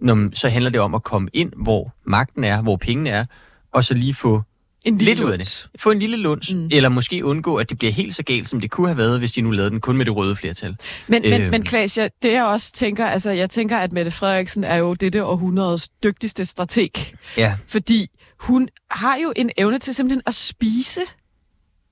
Nå, 0.00 0.14
men 0.14 0.34
så 0.34 0.48
handler 0.48 0.70
det 0.70 0.80
om 0.80 0.94
at 0.94 1.02
komme 1.02 1.28
ind, 1.32 1.52
hvor 1.56 1.94
magten 2.04 2.44
er, 2.44 2.62
hvor 2.62 2.76
pengene 2.76 3.10
er, 3.10 3.24
og 3.72 3.84
så 3.84 3.94
lige 3.94 4.14
få 4.14 4.42
En 4.86 4.98
lille 4.98 5.10
lidt 5.10 5.20
ud 5.20 5.30
af 5.30 5.38
lunds. 5.38 5.68
det. 5.72 5.80
Få 5.80 5.90
en 5.90 5.98
lille 5.98 6.16
lunds, 6.16 6.54
mm. 6.54 6.68
eller 6.72 6.88
måske 6.88 7.24
undgå, 7.24 7.56
at 7.56 7.70
det 7.70 7.78
bliver 7.78 7.92
helt 7.92 8.14
så 8.14 8.22
galt, 8.22 8.48
som 8.48 8.60
det 8.60 8.70
kunne 8.70 8.86
have 8.88 8.96
været, 8.96 9.18
hvis 9.18 9.32
de 9.32 9.40
nu 9.40 9.50
lavede 9.50 9.70
den 9.70 9.80
kun 9.80 9.96
med 9.96 10.04
det 10.06 10.16
røde 10.16 10.36
flertal. 10.36 10.76
Men, 11.08 11.22
men, 11.22 11.40
Øhm. 11.40 11.50
men 11.50 11.62
Klaas, 11.62 11.98
jeg, 11.98 12.10
det 12.22 12.32
jeg 12.32 12.44
også 12.44 12.72
tænker, 12.72 13.06
altså 13.06 13.30
jeg 13.30 13.50
tænker, 13.50 13.78
at 13.78 13.92
Mette 13.92 14.10
Frederiksen 14.10 14.64
er 14.64 14.76
jo 14.76 14.94
dette 14.94 15.24
århundredes 15.24 15.88
dygtigste 15.88 16.44
strateg. 16.44 16.90
Ja, 17.36 17.56
Fordi 17.66 18.06
hun 18.38 18.68
har 18.90 19.16
jo 19.22 19.32
en 19.36 19.50
evne 19.56 19.78
til 19.78 19.94
simpelthen 19.94 20.22
at 20.26 20.34
spise 20.34 21.00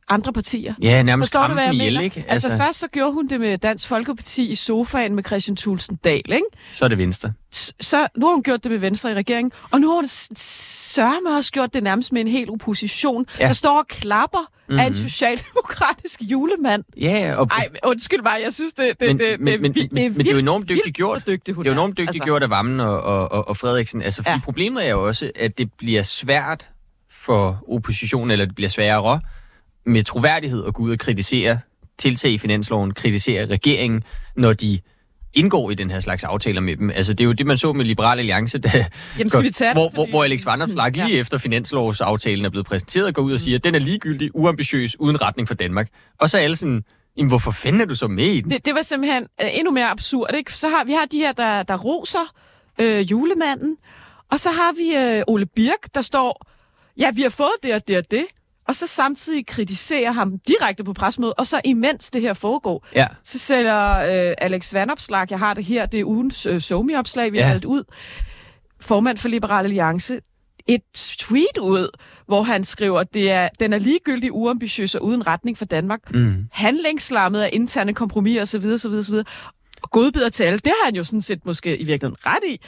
andre 0.09 0.33
partier. 0.33 0.75
ja 0.83 1.03
nærmest 1.03 1.33
Forstår 1.33 1.47
du, 1.49 1.55
hvad 1.55 1.65
jeg 1.65 1.75
ihjel, 1.75 1.93
mener? 1.93 2.00
ikke? 2.05 2.25
Altså, 2.29 2.49
altså 2.50 2.65
først 2.65 2.79
så 2.79 2.88
gjorde 2.88 3.12
hun 3.12 3.27
det 3.29 3.41
med 3.41 3.59
Dansk 3.59 3.88
Folkeparti 3.88 4.50
i 4.50 4.55
sofaen 4.55 5.15
med 5.15 5.25
Christian 5.25 5.57
Thulsen 5.57 5.97
Dahl, 6.05 6.33
ikke? 6.33 6.45
så 6.73 6.85
er 6.85 6.88
det 6.88 6.99
venstre. 6.99 7.33
Så 7.81 8.09
nu 8.17 8.27
har 8.27 8.35
hun 8.35 8.43
gjort 8.43 8.62
det 8.65 8.71
med 8.73 8.79
Venstre 8.79 9.11
i 9.11 9.15
regeringen, 9.15 9.53
og 9.71 9.81
nu 9.81 9.88
har 9.88 9.95
hun 9.95 10.07
sørme 10.37 11.37
også 11.37 11.53
gjort 11.53 11.75
det 11.75 11.83
nærmest 11.83 12.12
med 12.12 12.21
en 12.21 12.29
hel 12.29 12.50
opposition, 12.50 13.27
Ja. 13.41 13.47
der 13.47 13.53
står 13.53 13.79
og 13.79 13.87
klapper 13.88 14.38
mm-hmm. 14.38 14.79
af 14.79 14.87
en 14.87 14.93
Mhm. 14.93 15.03
socialdemokratisk 15.09 16.21
julemand. 16.23 16.85
Ja, 16.97 17.35
og 17.37 17.49
Ej, 17.50 17.69
undskyld 17.85 18.23
mig, 18.23 18.41
jeg 18.45 18.53
synes, 18.53 18.73
det, 18.73 19.00
det, 19.00 19.07
men, 19.09 19.19
det, 19.19 19.41
men, 19.41 19.53
det, 19.53 19.61
men, 19.61 19.71
vildt- 19.77 19.88
men, 19.93 20.03
men, 20.03 20.12
men 20.12 20.19
det 20.21 20.29
er 20.29 20.33
jo 20.33 20.38
enormt 20.38 20.69
dygtigt 20.69 20.97
gjort. 20.97 21.27
dygtig 21.27 21.55
Det 21.57 21.61
er 21.61 21.71
jo 21.71 21.73
enormt 21.73 21.93
dygtigt 21.99 22.09
altså. 22.09 22.25
gjort 22.25 22.43
af 22.43 22.50
Vammen 22.50 22.81
og, 22.81 23.00
og, 23.03 23.33
og, 23.33 23.49
og 23.49 23.57
Frederiksen. 23.57 24.03
Altså. 24.03 24.23
Ja. 24.27 24.41
problemet 24.45 24.87
er 24.87 24.91
jo 24.91 25.07
også, 25.07 25.31
at 25.37 25.59
det 25.59 25.73
bliver 25.79 26.03
svært 26.03 26.69
for 27.11 27.65
oppositionen, 27.69 28.31
eller 28.31 28.45
det 28.45 28.55
bliver 28.55 28.69
sværere 28.69 29.21
med 29.88 30.02
troværdighed 30.02 30.64
at 30.66 30.75
gå 30.75 30.83
ud 30.83 30.92
og 30.92 30.99
kritisere 30.99 31.59
tiltag 31.99 32.30
i 32.30 32.38
finansloven, 32.38 32.95
kritisere 32.95 33.47
regeringen, 33.47 34.02
når 34.37 34.52
de 34.52 34.78
indgår 35.35 35.71
i 35.71 35.75
den 35.75 35.90
her 35.90 36.00
slags 36.00 36.25
aftaler 36.25 36.61
med 36.61 36.76
dem. 36.76 36.90
Altså, 36.90 37.12
det 37.12 37.21
er 37.21 37.25
jo 37.25 37.33
det, 37.33 37.47
man 37.47 37.59
så 37.59 37.73
med 37.73 37.85
Liberal 37.85 38.18
Alliance, 38.18 38.59
da, 38.59 38.87
Jamen, 39.18 39.30
skal 39.30 39.42
vi 39.42 39.50
tage 39.50 39.73
hvor, 39.73 39.88
hvor, 39.88 40.07
hvor 40.07 40.25
Alex 40.25 40.47
Vanderslag 40.47 40.97
Ja. 40.97 41.07
lige 41.07 41.18
efter 41.18 41.38
finanslovsaftalen 41.38 42.45
er 42.45 42.50
blevet 42.50 42.66
præsenteret, 42.66 43.14
går 43.14 43.23
ud 43.23 43.33
og 43.33 43.40
siger, 43.40 43.59
at 43.59 43.64
den 43.64 43.75
er 43.75 43.78
ligegyldig, 43.78 44.30
uambitiøs, 44.35 45.00
uden 45.00 45.23
retning 45.23 45.49
for 45.49 45.54
Danmark. 45.54 45.88
Og 46.21 46.30
så 46.30 46.38
er 46.38 46.42
alle 46.42 46.57
sådan, 46.57 46.85
jamen, 47.16 47.28
hvorfor 47.28 47.50
fanden 47.50 47.80
er 47.80 47.87
du 47.87 47.95
så 47.95 48.09
med 48.09 48.25
i 48.25 48.40
den? 48.40 48.50
Det, 48.50 48.66
det 48.66 48.75
var 48.75 48.83
simpelthen 48.83 49.23
øh, 49.42 49.49
endnu 49.52 49.71
mere 49.71 49.88
absurd. 49.90 50.35
Ikke? 50.35 50.52
Så 50.52 50.68
har 50.68 50.85
vi 50.85 50.92
har 50.92 51.04
de 51.12 51.18
her, 51.18 51.33
der, 51.33 51.62
der 51.62 51.76
roser 51.78 52.35
øh, 52.80 53.11
julemanden, 53.11 53.76
og 54.30 54.40
så 54.40 54.50
har 54.50 54.73
vi 54.76 54.97
øh, 54.97 55.23
Ole 55.26 55.47
Birk, 55.47 55.95
der 55.95 56.00
står, 56.00 56.47
ja, 56.99 57.11
vi 57.11 57.23
har 57.23 57.28
fået 57.30 57.50
det 57.62 57.75
og 57.75 57.88
det 57.88 57.99
og 57.99 58.04
det, 58.11 58.25
og 58.69 58.75
så 58.77 58.87
samtidig 58.87 59.47
kritiserer 59.47 60.13
ham 60.13 60.39
direkte 60.49 60.85
på 60.85 60.93
presmødet, 60.93 61.35
og 61.39 61.47
så 61.47 61.61
imens 61.65 62.11
det 62.11 62.23
her 62.23 62.33
foregår, 62.33 62.87
Ja. 62.95 63.07
så 63.25 63.39
sætter 63.39 63.97
øh, 64.29 64.35
Alex 64.39 64.75
Vandopslag, 64.75 65.27
jeg 65.31 65.39
har 65.39 65.55
det 65.55 65.65
her, 65.65 65.87
det 65.87 66.01
er 66.01 66.05
ugens 66.05 66.47
øh, 66.47 66.61
somi-opslag, 66.61 67.33
vi 67.33 67.39
har 67.39 67.45
Ja. 67.47 67.51
valgt 67.51 67.65
ud, 67.65 67.85
formand 68.81 69.19
for 69.19 69.29
Liberal 69.29 69.65
Alliance, 69.65 70.21
et 70.67 70.83
tweet 71.19 71.59
ud, 71.61 71.89
hvor 72.27 72.43
han 72.43 72.65
skriver, 72.65 73.03
det 73.03 73.31
er, 73.31 73.49
den 73.61 73.73
er 73.73 73.79
ligegyldig, 73.79 74.33
uambitiøs 74.33 74.95
og 74.95 75.05
uden 75.05 75.27
retning 75.27 75.59
for 75.59 75.65
Danmark. 75.65 76.15
Mm. 76.15 76.35
Handlingsslammet 76.53 77.41
af 77.41 77.51
interne 77.53 77.95
kompromiser 77.95 78.41
osv. 78.43 78.67
osv., 78.67 78.91
osv. 78.93 79.15
Og 79.83 79.91
godbider 79.91 80.29
til 80.29 80.45
alle, 80.45 80.59
det 80.59 80.67
har 80.81 80.85
han 80.85 80.97
jo 80.97 81.05
sådan 81.05 81.23
set 81.23 81.47
måske 81.47 81.77
i 81.77 81.85
virkeligheden 81.85 82.17
ret 82.27 82.45
i. 82.49 82.61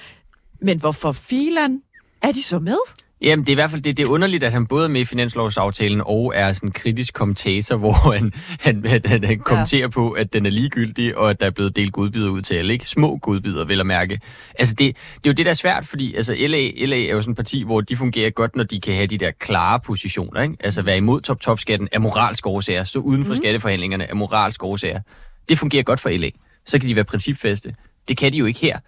Men 0.62 0.80
hvorfor 0.80 1.12
filan 1.12 1.83
er 2.23 2.33
de 2.33 2.42
så 2.42 2.59
med? 2.59 2.76
Jamen, 3.22 3.46
det 3.46 3.48
er 3.48 3.52
i 3.52 3.54
hvert 3.54 3.70
fald 3.70 3.82
det, 3.82 3.96
det 3.96 4.02
er 4.02 4.06
underligt, 4.06 4.44
at 4.44 4.52
han 4.52 4.66
både 4.66 4.84
er 4.84 4.88
med 4.88 5.00
i 5.00 5.04
finanslovsaftalen 5.04 6.02
og 6.04 6.32
er 6.36 6.52
sådan 6.52 6.68
en 6.68 6.72
kritisk 6.72 7.14
kommentator, 7.14 7.76
hvor 7.82 8.12
han, 8.12 8.32
han, 8.60 8.86
han, 8.86 9.00
han, 9.04 9.24
han 9.24 9.38
kommenterer 9.38 9.88
på, 9.88 10.10
at 10.10 10.32
den 10.32 10.46
er 10.46 10.50
ligegyldig, 10.50 11.18
og 11.18 11.30
at 11.30 11.40
der 11.40 11.46
er 11.46 11.50
blevet 11.50 11.76
delt 11.76 11.92
godbidder 11.92 12.30
ud 12.30 12.42
til 12.42 12.54
alle. 12.54 12.72
Ikke? 12.72 12.88
Små 12.88 13.16
godbidder, 13.16 13.64
vel 13.64 13.80
at 13.80 13.86
mærke. 13.86 14.20
Altså, 14.58 14.74
det, 14.74 14.96
det 14.96 15.26
er 15.26 15.30
jo 15.30 15.32
det, 15.32 15.46
der 15.46 15.50
er 15.50 15.54
svært, 15.54 15.86
fordi 15.86 16.14
altså, 16.14 16.34
LA, 16.38 16.86
LA 16.86 17.06
er 17.06 17.10
jo 17.10 17.22
sådan 17.22 17.32
et 17.32 17.36
parti, 17.36 17.62
hvor 17.62 17.80
de 17.80 17.96
fungerer 17.96 18.30
godt, 18.30 18.56
når 18.56 18.64
de 18.64 18.80
kan 18.80 18.94
have 18.94 19.06
de 19.06 19.18
der 19.18 19.30
klare 19.30 19.80
positioner. 19.80 20.42
Ikke? 20.42 20.56
Altså, 20.60 20.82
være 20.82 20.96
imod 20.96 21.20
top-top-skatten 21.20 21.88
er 21.92 21.98
moralsk 21.98 22.46
årsager. 22.46 22.84
Stå 22.84 23.00
uden 23.00 23.24
for 23.24 23.32
mm. 23.32 23.36
skatteforhandlingerne 23.36 24.04
er 24.04 24.14
moralsk 24.14 24.64
årsager. 24.64 25.00
Det 25.48 25.58
fungerer 25.58 25.82
godt 25.82 26.00
for 26.00 26.10
LA. 26.10 26.30
Så 26.66 26.78
kan 26.78 26.88
de 26.88 26.96
være 26.96 27.04
principfaste. 27.04 27.74
Det 28.08 28.16
kan 28.16 28.32
de 28.32 28.38
jo 28.38 28.46
ikke 28.46 28.60
her. 28.60 28.78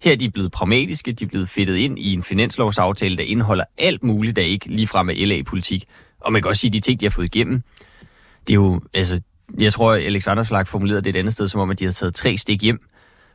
Her 0.00 0.12
er 0.12 0.16
de 0.16 0.30
blevet 0.30 0.52
pragmatiske, 0.52 1.12
de 1.12 1.24
er 1.24 1.28
blevet 1.28 1.48
fedtet 1.48 1.76
ind 1.76 1.98
i 1.98 2.14
en 2.14 2.22
finanslovsaftale, 2.22 3.16
der 3.16 3.22
indeholder 3.22 3.64
alt 3.78 4.02
muligt, 4.02 4.36
der 4.36 4.42
ikke 4.42 4.68
ligefrem 4.68 5.08
er 5.08 5.26
LA-politik. 5.26 5.84
Og 6.20 6.32
man 6.32 6.42
kan 6.42 6.48
også 6.48 6.60
sige, 6.60 6.68
at 6.68 6.72
de 6.72 6.80
ting, 6.80 7.00
de 7.00 7.04
har 7.04 7.10
fået 7.10 7.24
igennem, 7.24 7.62
det 8.46 8.52
er 8.52 8.54
jo, 8.54 8.80
altså, 8.94 9.20
jeg 9.58 9.72
tror, 9.72 9.92
at 9.92 10.02
Alex 10.02 10.26
Vanderslag 10.26 10.68
formulerede 10.68 11.02
det 11.02 11.10
et 11.10 11.18
andet 11.18 11.32
sted, 11.32 11.48
som 11.48 11.60
om, 11.60 11.70
at 11.70 11.78
de 11.78 11.84
har 11.84 11.92
taget 11.92 12.14
tre 12.14 12.36
stik 12.36 12.62
hjem. 12.62 12.80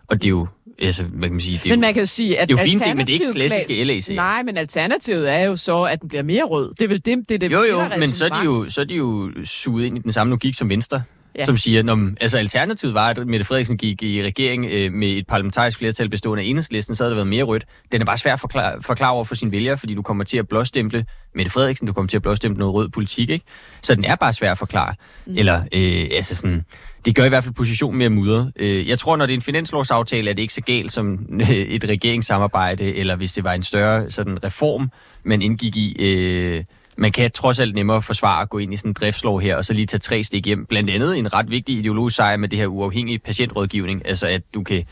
Og 0.08 0.22
det 0.22 0.26
er 0.28 0.30
jo, 0.30 0.48
altså, 0.80 1.04
hvad 1.04 1.30
kan 1.30 1.32
man 1.32 1.40
sige, 1.40 1.60
det 1.64 1.66
er 1.66 1.70
Men 1.70 1.80
jo, 1.80 1.82
man 1.82 1.94
kan 1.94 2.02
jo 2.02 2.06
sige, 2.06 2.40
at 2.40 2.50
det 2.50 2.56
er 2.56 2.62
jo 2.62 2.66
fine 2.68 2.80
ting, 2.80 2.98
men 2.98 3.08
det 3.08 3.16
er 3.16 3.20
ikke 3.20 3.34
klassiske 3.34 3.84
LA-sager. 3.84 4.16
Nej, 4.16 4.44
men 4.44 4.58
alternativet 4.58 5.32
er 5.32 5.40
jo 5.40 5.56
så, 5.56 5.82
at 5.82 6.02
den 6.02 6.10
bliver 6.10 6.24
mere 6.24 6.44
rød. 6.44 6.74
Det 6.74 6.82
er 6.82 6.88
vel 6.88 7.06
det, 7.06 7.30
det, 7.30 7.36
er 7.36 7.40
det 7.40 7.52
jo, 7.52 7.64
jo, 7.64 7.90
men 8.00 8.14
så 8.14 8.26
er, 8.26 8.30
de 8.30 8.46
jo, 8.46 8.70
så 8.70 8.82
er 8.82 8.86
de 8.86 8.96
jo 8.96 9.32
suget 9.44 9.86
ind 9.86 9.98
i 9.98 10.02
den 10.02 10.12
samme 10.12 10.32
logik 10.32 10.56
som 10.56 10.70
Venstre, 10.70 11.02
Ja. 11.38 11.46
som 11.46 11.58
siger, 11.58 11.84
når, 11.84 12.10
altså 12.22 12.38
alternativet 12.38 12.94
var, 12.94 13.10
at 13.10 13.28
Mette 13.28 13.46
Frederiksen 13.46 13.78
gik 13.78 14.04
i 14.04 14.24
regering 14.24 14.66
øh, 14.66 14.94
med 14.94 15.08
et 15.08 15.28
parlamentarisk 15.28 15.78
flertal 15.78 16.10
bestående 16.10 16.44
af 16.44 16.48
enhedslisten, 16.48 16.96
så 16.96 17.04
havde 17.04 17.10
det 17.10 17.16
været 17.16 17.28
mere 17.28 17.44
rødt. 17.44 17.66
Den 17.92 18.02
er 18.02 18.06
bare 18.06 18.18
svær 18.18 18.34
at 18.34 18.40
forklare, 18.40 18.82
forklare 18.82 19.12
over 19.12 19.24
for 19.24 19.36
sine 19.36 19.52
vælgere, 19.52 19.78
fordi 19.78 19.94
du 19.94 20.02
kommer 20.02 20.24
til 20.24 20.38
at 20.38 20.48
blåstemple 20.48 21.06
Mette 21.36 21.52
Frederiksen, 21.52 21.88
du 21.88 21.94
kommer 21.94 22.08
til 22.08 22.18
at 22.18 22.22
blåstemple 22.22 22.60
noget 22.60 22.74
rød 22.74 22.90
politik, 22.90 23.30
ikke? 23.30 23.46
Så 23.82 23.96
den 23.96 24.06
er 24.06 24.16
bare 24.16 24.34
svær 24.34 24.52
at 24.52 24.58
forklare. 24.58 24.96
Mm. 25.26 25.38
Eller, 25.38 25.62
øh, 25.74 26.08
altså 26.12 26.36
sådan, 26.36 26.66
det 27.06 27.16
gør 27.16 27.26
i 27.26 27.30
hvert 27.30 27.44
fald 27.44 27.56
positionen 27.56 27.98
mere 27.98 28.10
mudret. 28.10 28.52
Øh, 28.56 28.88
jeg 28.88 29.00
tror, 29.00 29.16
når 29.16 29.26
det 29.26 29.34
er 29.34 29.38
en 29.38 29.42
finanslovsaftale, 29.42 30.30
er 30.30 30.34
det 30.34 30.42
ikke 30.42 30.54
så 30.54 30.62
galt 30.62 30.92
som 30.92 31.20
øh, 31.42 31.50
et 31.50 31.90
regeringssamarbejde, 31.90 32.96
eller 32.96 33.16
hvis 33.16 33.34
det 33.34 33.44
var 33.44 33.54
en 33.54 33.64
større 33.64 34.12
sådan 34.12 34.44
reform, 34.44 34.92
man 35.24 35.42
indgik 35.42 35.76
i. 35.76 35.96
Øh, 36.00 36.64
man 36.98 37.12
kan 37.12 37.32
trods 37.32 37.60
alt 37.60 37.76
nemmere 37.76 38.02
forsvare 38.02 38.42
at 38.42 38.50
gå 38.50 38.58
ind 38.58 38.74
i 38.74 38.78
sådan 38.78 38.90
en 38.90 38.94
driftslov 38.94 39.42
her, 39.42 39.56
og 39.56 39.66
så 39.66 39.74
lige 39.74 39.86
tage 39.86 40.00
tre 40.00 40.24
stik 40.24 40.46
hjem. 40.46 40.66
Blandt 40.66 40.90
andet 40.90 41.18
en 41.18 41.34
ret 41.34 41.50
vigtig 41.52 41.78
ideologisk 41.78 42.16
sejr 42.16 42.38
med 42.38 42.50
det 42.50 42.60
her 42.60 42.68
uafhængige 42.68 43.20
patientrådgivning, 43.20 44.08
altså 44.08 44.28
at 44.28 44.42
du 44.54 44.64
kan 44.64 44.86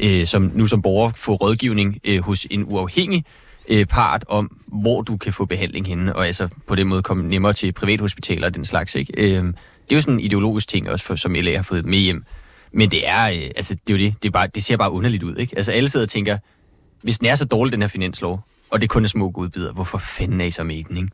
øh, 0.00 0.26
som, 0.26 0.50
nu 0.54 0.66
som 0.66 0.82
borger 0.82 1.10
få 1.16 1.34
rådgivning 1.34 2.00
øh, 2.04 2.20
hos 2.20 2.46
en 2.50 2.64
uafhængig 2.64 3.24
øh, 3.68 3.86
part 3.86 4.24
om, 4.28 4.56
hvor 4.66 5.02
du 5.02 5.16
kan 5.16 5.32
få 5.32 5.44
behandling 5.44 5.86
henne, 5.86 6.16
og 6.16 6.26
altså 6.26 6.48
på 6.66 6.74
den 6.74 6.86
måde 6.86 7.02
komme 7.02 7.28
nemmere 7.28 7.52
til 7.52 7.72
privathospitaler 7.72 8.46
og 8.46 8.54
den 8.54 8.64
slags. 8.64 8.94
Ikke? 8.94 9.12
Øh, 9.16 9.44
det 9.44 9.92
er 9.92 9.96
jo 9.96 10.00
sådan 10.00 10.14
en 10.14 10.20
ideologisk 10.20 10.68
ting 10.68 10.90
også, 10.90 11.04
for, 11.04 11.16
som 11.16 11.34
LA 11.34 11.56
har 11.56 11.62
fået 11.62 11.84
med 11.84 11.98
hjem. 11.98 12.24
Men 12.72 12.90
det 12.90 13.08
er, 13.08 13.30
øh, 13.30 13.50
altså, 13.56 13.74
det 13.74 13.94
er 13.94 13.98
jo 13.98 14.04
det, 14.04 14.14
det, 14.22 14.28
er 14.28 14.32
bare, 14.32 14.46
det 14.46 14.64
ser 14.64 14.76
bare 14.76 14.90
underligt 14.90 15.22
ud. 15.22 15.36
Ikke? 15.36 15.56
Altså 15.56 15.72
alle 15.72 15.88
sidder 15.88 16.06
og 16.06 16.10
tænker, 16.10 16.38
hvis 17.02 17.18
den 17.18 17.26
er 17.28 17.34
så 17.34 17.44
dårlig, 17.44 17.72
den 17.72 17.80
her 17.80 17.88
finanslov, 17.88 18.40
og 18.70 18.80
det 18.80 18.90
kun 18.90 19.04
er 19.04 19.08
små 19.08 19.30
godbidder, 19.30 19.72
hvorfor 19.72 19.98
fanden 19.98 20.40
er 20.40 20.44
I 20.44 20.50
så 20.50 20.64
med 20.64 20.84
den, 20.84 20.96
ikke? 20.96 21.08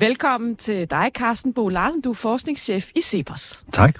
Velkommen 0.00 0.56
til 0.56 0.90
dig, 0.90 1.10
Carsten 1.14 1.52
Bo 1.52 1.68
Larsen. 1.68 2.00
Du 2.00 2.10
er 2.10 2.14
forskningschef 2.14 2.90
i 2.94 3.00
CEPOS. 3.00 3.64
Tak. 3.72 3.98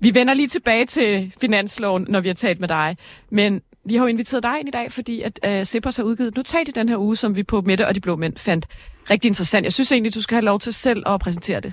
Vi 0.00 0.14
vender 0.14 0.34
lige 0.34 0.48
tilbage 0.48 0.86
til 0.86 1.34
finansloven, 1.40 2.06
når 2.08 2.20
vi 2.20 2.28
har 2.28 2.34
talt 2.34 2.60
med 2.60 2.68
dig. 2.68 2.96
Men 3.30 3.60
vi 3.84 3.94
har 3.94 4.02
jo 4.02 4.06
inviteret 4.06 4.42
dig 4.42 4.52
ind 4.60 4.68
i 4.68 4.70
dag, 4.70 4.92
fordi 4.92 5.22
at 5.22 5.40
uh, 5.46 5.64
CEPOS 5.64 5.96
har 5.96 6.04
udgivet 6.04 6.28
et 6.28 6.36
notat 6.36 6.68
i 6.68 6.72
den 6.72 6.88
her 6.88 6.96
uge, 6.96 7.16
som 7.16 7.36
vi 7.36 7.42
på 7.42 7.60
Mette 7.60 7.86
og 7.86 7.94
de 7.94 8.00
Blå 8.00 8.16
Mænd 8.16 8.36
fandt 8.36 8.66
rigtig 9.10 9.28
interessant. 9.28 9.64
Jeg 9.64 9.72
synes 9.72 9.92
egentlig, 9.92 10.14
du 10.14 10.22
skal 10.22 10.36
have 10.36 10.44
lov 10.44 10.58
til 10.58 10.72
selv 10.72 11.02
at 11.06 11.20
præsentere 11.20 11.60
det. 11.60 11.72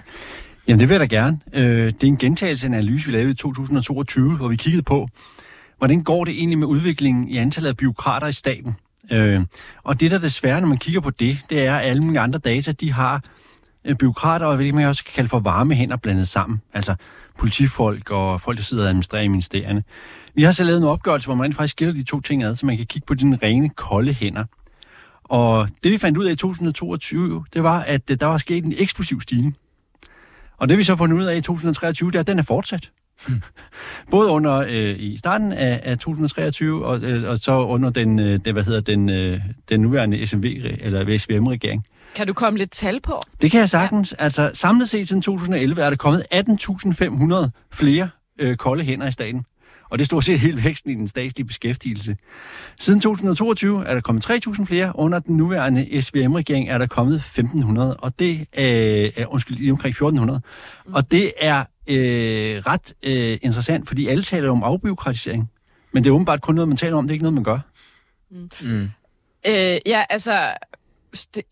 Jamen, 0.68 0.80
det 0.80 0.90
vil 0.90 0.94
jeg 1.00 1.10
da 1.10 1.16
gerne. 1.16 1.40
Øh, 1.54 1.86
det 1.86 2.04
er 2.04 2.08
en 2.08 2.18
gentagelse 2.18 2.66
af 2.66 2.70
en 2.70 2.74
analyse, 2.74 3.06
vi 3.06 3.12
lavede 3.12 3.32
i 3.32 3.34
2022, 3.34 4.38
hvor 4.38 4.48
vi 4.48 4.56
kiggede 4.56 4.84
på, 4.84 5.08
hvordan 5.86 6.04
går 6.04 6.26
det 6.26 6.38
egentlig 6.38 6.58
med 6.58 6.68
udviklingen 6.68 7.30
i 7.30 7.38
antallet 7.38 7.70
af 7.70 7.78
byråkrater 7.78 8.28
i 8.28 8.34
staten. 8.34 8.76
Øh, 9.12 9.42
og 9.84 10.00
det, 10.00 10.12
der 10.12 10.18
desværre, 10.18 10.62
når 10.62 10.68
man 10.68 10.78
kigger 10.78 11.02
på 11.02 11.10
det, 11.10 11.38
det 11.50 11.66
er, 11.66 11.78
at 11.78 11.90
alle 11.90 12.04
mine 12.04 12.20
andre 12.20 12.40
data, 12.40 12.72
de 12.72 12.92
har 12.92 13.24
øh, 13.86 13.96
byråkrater, 13.96 14.46
og 14.46 14.56
hvad 14.56 14.72
man 14.72 14.88
også 14.88 15.04
kan 15.04 15.14
kalde 15.16 15.30
for 15.30 15.40
varme 15.40 15.74
hænder 15.74 15.98
blandet 15.98 16.28
sammen. 16.28 16.62
Altså 16.74 16.96
politifolk 17.40 18.12
og 18.12 18.42
folk, 18.42 18.58
der 18.58 18.64
sidder 18.64 18.84
og 18.84 18.90
administrerer 18.90 19.24
i 19.24 19.28
ministerierne. 19.28 19.84
Vi 20.36 20.44
har 20.44 20.52
så 20.52 20.64
lavet 20.64 20.78
en 20.78 20.84
opgørelse, 20.84 21.28
hvor 21.28 21.36
man 21.36 21.44
rent 21.44 21.56
faktisk 21.56 21.72
skiller 21.72 21.94
de 21.94 22.04
to 22.04 22.22
ting 22.22 22.44
ad, 22.44 22.56
så 22.56 22.66
man 22.66 22.78
kan 22.78 22.86
kigge 22.86 23.06
på 23.06 23.14
de 23.14 23.38
rene 23.44 23.70
kolde 23.70 24.14
hænder. 24.14 24.44
Og 25.24 25.70
det, 25.84 25.92
vi 25.92 25.98
fandt 25.98 26.18
ud 26.18 26.26
af 26.26 26.32
i 26.32 26.36
2022, 26.36 27.46
det 27.54 27.64
var, 27.64 27.80
at 27.80 28.12
øh, 28.12 28.18
der 28.20 28.26
var 28.26 28.38
sket 28.38 28.66
en 28.66 28.74
eksplosiv 28.78 29.22
stigning. 29.22 29.58
Og 30.58 30.70
det 30.70 30.78
vi 30.78 30.84
så 30.84 30.92
har 30.92 30.98
fundet 30.98 31.18
ud 31.18 31.24
af 31.24 31.36
i 31.36 31.42
2023, 31.42 32.12
det 32.12 32.16
er, 32.16 32.20
at 32.20 32.28
den 32.28 32.40
er 32.40 32.44
fortsat. 32.44 32.92
Både 34.12 34.30
under 34.30 34.58
øh, 34.58 34.96
i 35.00 35.18
starten 35.18 35.52
af, 35.52 35.80
af 35.84 35.98
2023 35.98 36.86
og, 36.86 37.02
øh, 37.04 37.30
og 37.30 37.38
så 37.38 37.52
under 37.52 37.90
den, 37.90 38.20
øh, 38.20 38.40
det, 38.46 38.54
hvad 38.54 38.64
hedder 38.64 38.82
den, 38.82 39.10
øh, 39.10 39.42
den 39.70 39.80
nuværende 39.80 40.28
SMV 40.28 40.46
eller 40.80 41.18
SVM-regering. 41.18 41.86
Kan 42.16 42.28
du 42.28 42.34
komme 42.34 42.60
lidt 42.60 42.72
tal 42.72 43.02
på? 43.02 43.22
Det 43.42 43.52
kan 43.52 43.60
jeg 43.60 43.70
sagtens. 43.70 44.16
Ja. 44.20 44.24
Altså 44.24 44.52
samlet 44.54 44.90
set 44.90 45.08
siden 45.08 45.22
2011 45.22 45.82
er 45.82 45.90
der 45.90 45.98
kommet 45.98 46.24
18.500 46.34 47.50
flere 47.74 48.10
øh, 48.40 48.56
kolde 48.56 48.84
hænder 48.84 49.08
i 49.08 49.12
staten. 49.12 49.46
Og 49.96 50.00
det 50.00 50.04
er 50.04 50.06
stort 50.06 50.24
set 50.24 50.40
hele 50.40 50.64
væksten 50.64 50.92
i 50.92 50.96
den 50.96 51.08
statslige 51.08 51.48
beskæftigelse. 51.48 52.18
Siden 52.80 53.00
2022 53.00 53.86
er 53.86 53.94
der 53.94 54.02
kommet 54.02 54.30
3.000 54.30 54.66
flere. 54.66 54.92
Under 54.96 55.20
den 55.20 55.38
nuværende 55.38 56.02
SVM-regering 56.02 56.70
er 56.70 56.78
der 56.78 56.88
kommet 56.88 57.20
1.500, 57.20 57.80
og 57.80 58.20
det 58.20 58.40
øh, 58.40 59.12
er 59.16 59.26
undskyld, 59.28 59.58
lige 59.58 59.72
omkring 59.72 59.96
1.400. 59.96 60.22
Mm. 60.86 60.94
Og 60.94 61.12
det 61.12 61.34
er 61.40 61.64
øh, 61.88 62.58
ret 62.58 62.94
øh, 63.04 63.38
interessant, 63.42 63.88
fordi 63.88 64.08
alle 64.08 64.24
taler 64.24 64.50
om 64.50 64.64
afbiokratisering. 64.64 65.52
Men 65.92 66.04
det 66.04 66.10
er 66.10 66.14
åbenbart 66.14 66.42
kun 66.42 66.56
noget, 66.56 66.68
man 66.68 66.78
taler 66.78 66.98
om, 66.98 67.04
det 67.04 67.12
er 67.12 67.14
ikke 67.14 67.24
noget, 67.24 67.34
man 67.34 67.44
gør. 67.44 67.60
Mm. 68.32 68.50
mm. 68.62 68.90
Øh, 69.48 69.78
ja, 69.86 70.04
altså... 70.10 70.40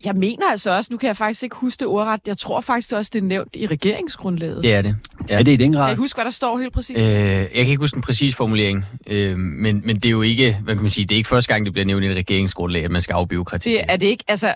Jeg 0.04 0.14
mener 0.14 0.50
altså 0.50 0.70
også, 0.70 0.88
nu 0.92 0.98
kan 0.98 1.06
jeg 1.06 1.16
faktisk 1.16 1.42
ikke 1.42 1.56
huske 1.56 1.80
det 1.80 1.88
ordret, 1.88 2.20
jeg 2.26 2.38
tror 2.38 2.60
faktisk 2.60 2.92
også, 2.92 3.10
det 3.14 3.22
er 3.22 3.26
nævnt 3.26 3.56
i 3.56 3.66
regeringsgrundlaget. 3.66 4.62
Det 4.62 4.74
er 4.74 4.82
det. 4.82 4.96
Ja, 5.30 5.38
det 5.38 5.48
er 5.48 5.52
i 5.52 5.56
den 5.56 5.72
Kan 5.72 5.80
grad. 5.80 5.92
I 5.92 5.96
huske, 5.96 6.16
hvad 6.16 6.24
der 6.24 6.30
står 6.30 6.58
helt 6.58 6.72
præcis? 6.72 6.98
Øh, 6.98 7.04
jeg 7.04 7.48
kan 7.50 7.66
ikke 7.66 7.76
huske 7.76 7.96
en 7.96 8.02
præcis 8.02 8.34
formulering, 8.36 8.84
øh, 9.06 9.38
men, 9.38 9.82
men 9.84 9.96
det 9.96 10.04
er 10.04 10.10
jo 10.10 10.22
ikke, 10.22 10.58
hvad 10.64 10.74
kan 10.74 10.82
man 10.82 10.90
sige, 10.90 11.04
det 11.04 11.14
er 11.14 11.16
ikke 11.16 11.28
første 11.28 11.52
gang, 11.52 11.64
det 11.64 11.72
bliver 11.72 11.86
nævnt 11.86 12.04
i 12.04 12.08
et 12.08 12.16
regeringsgrundlag, 12.16 12.84
at 12.84 12.90
man 12.90 13.00
skal 13.02 13.14
afbiokratisere. 13.14 13.82
Det 13.82 13.92
er 13.92 13.96
det 13.96 14.06
ikke. 14.06 14.24
Altså, 14.28 14.54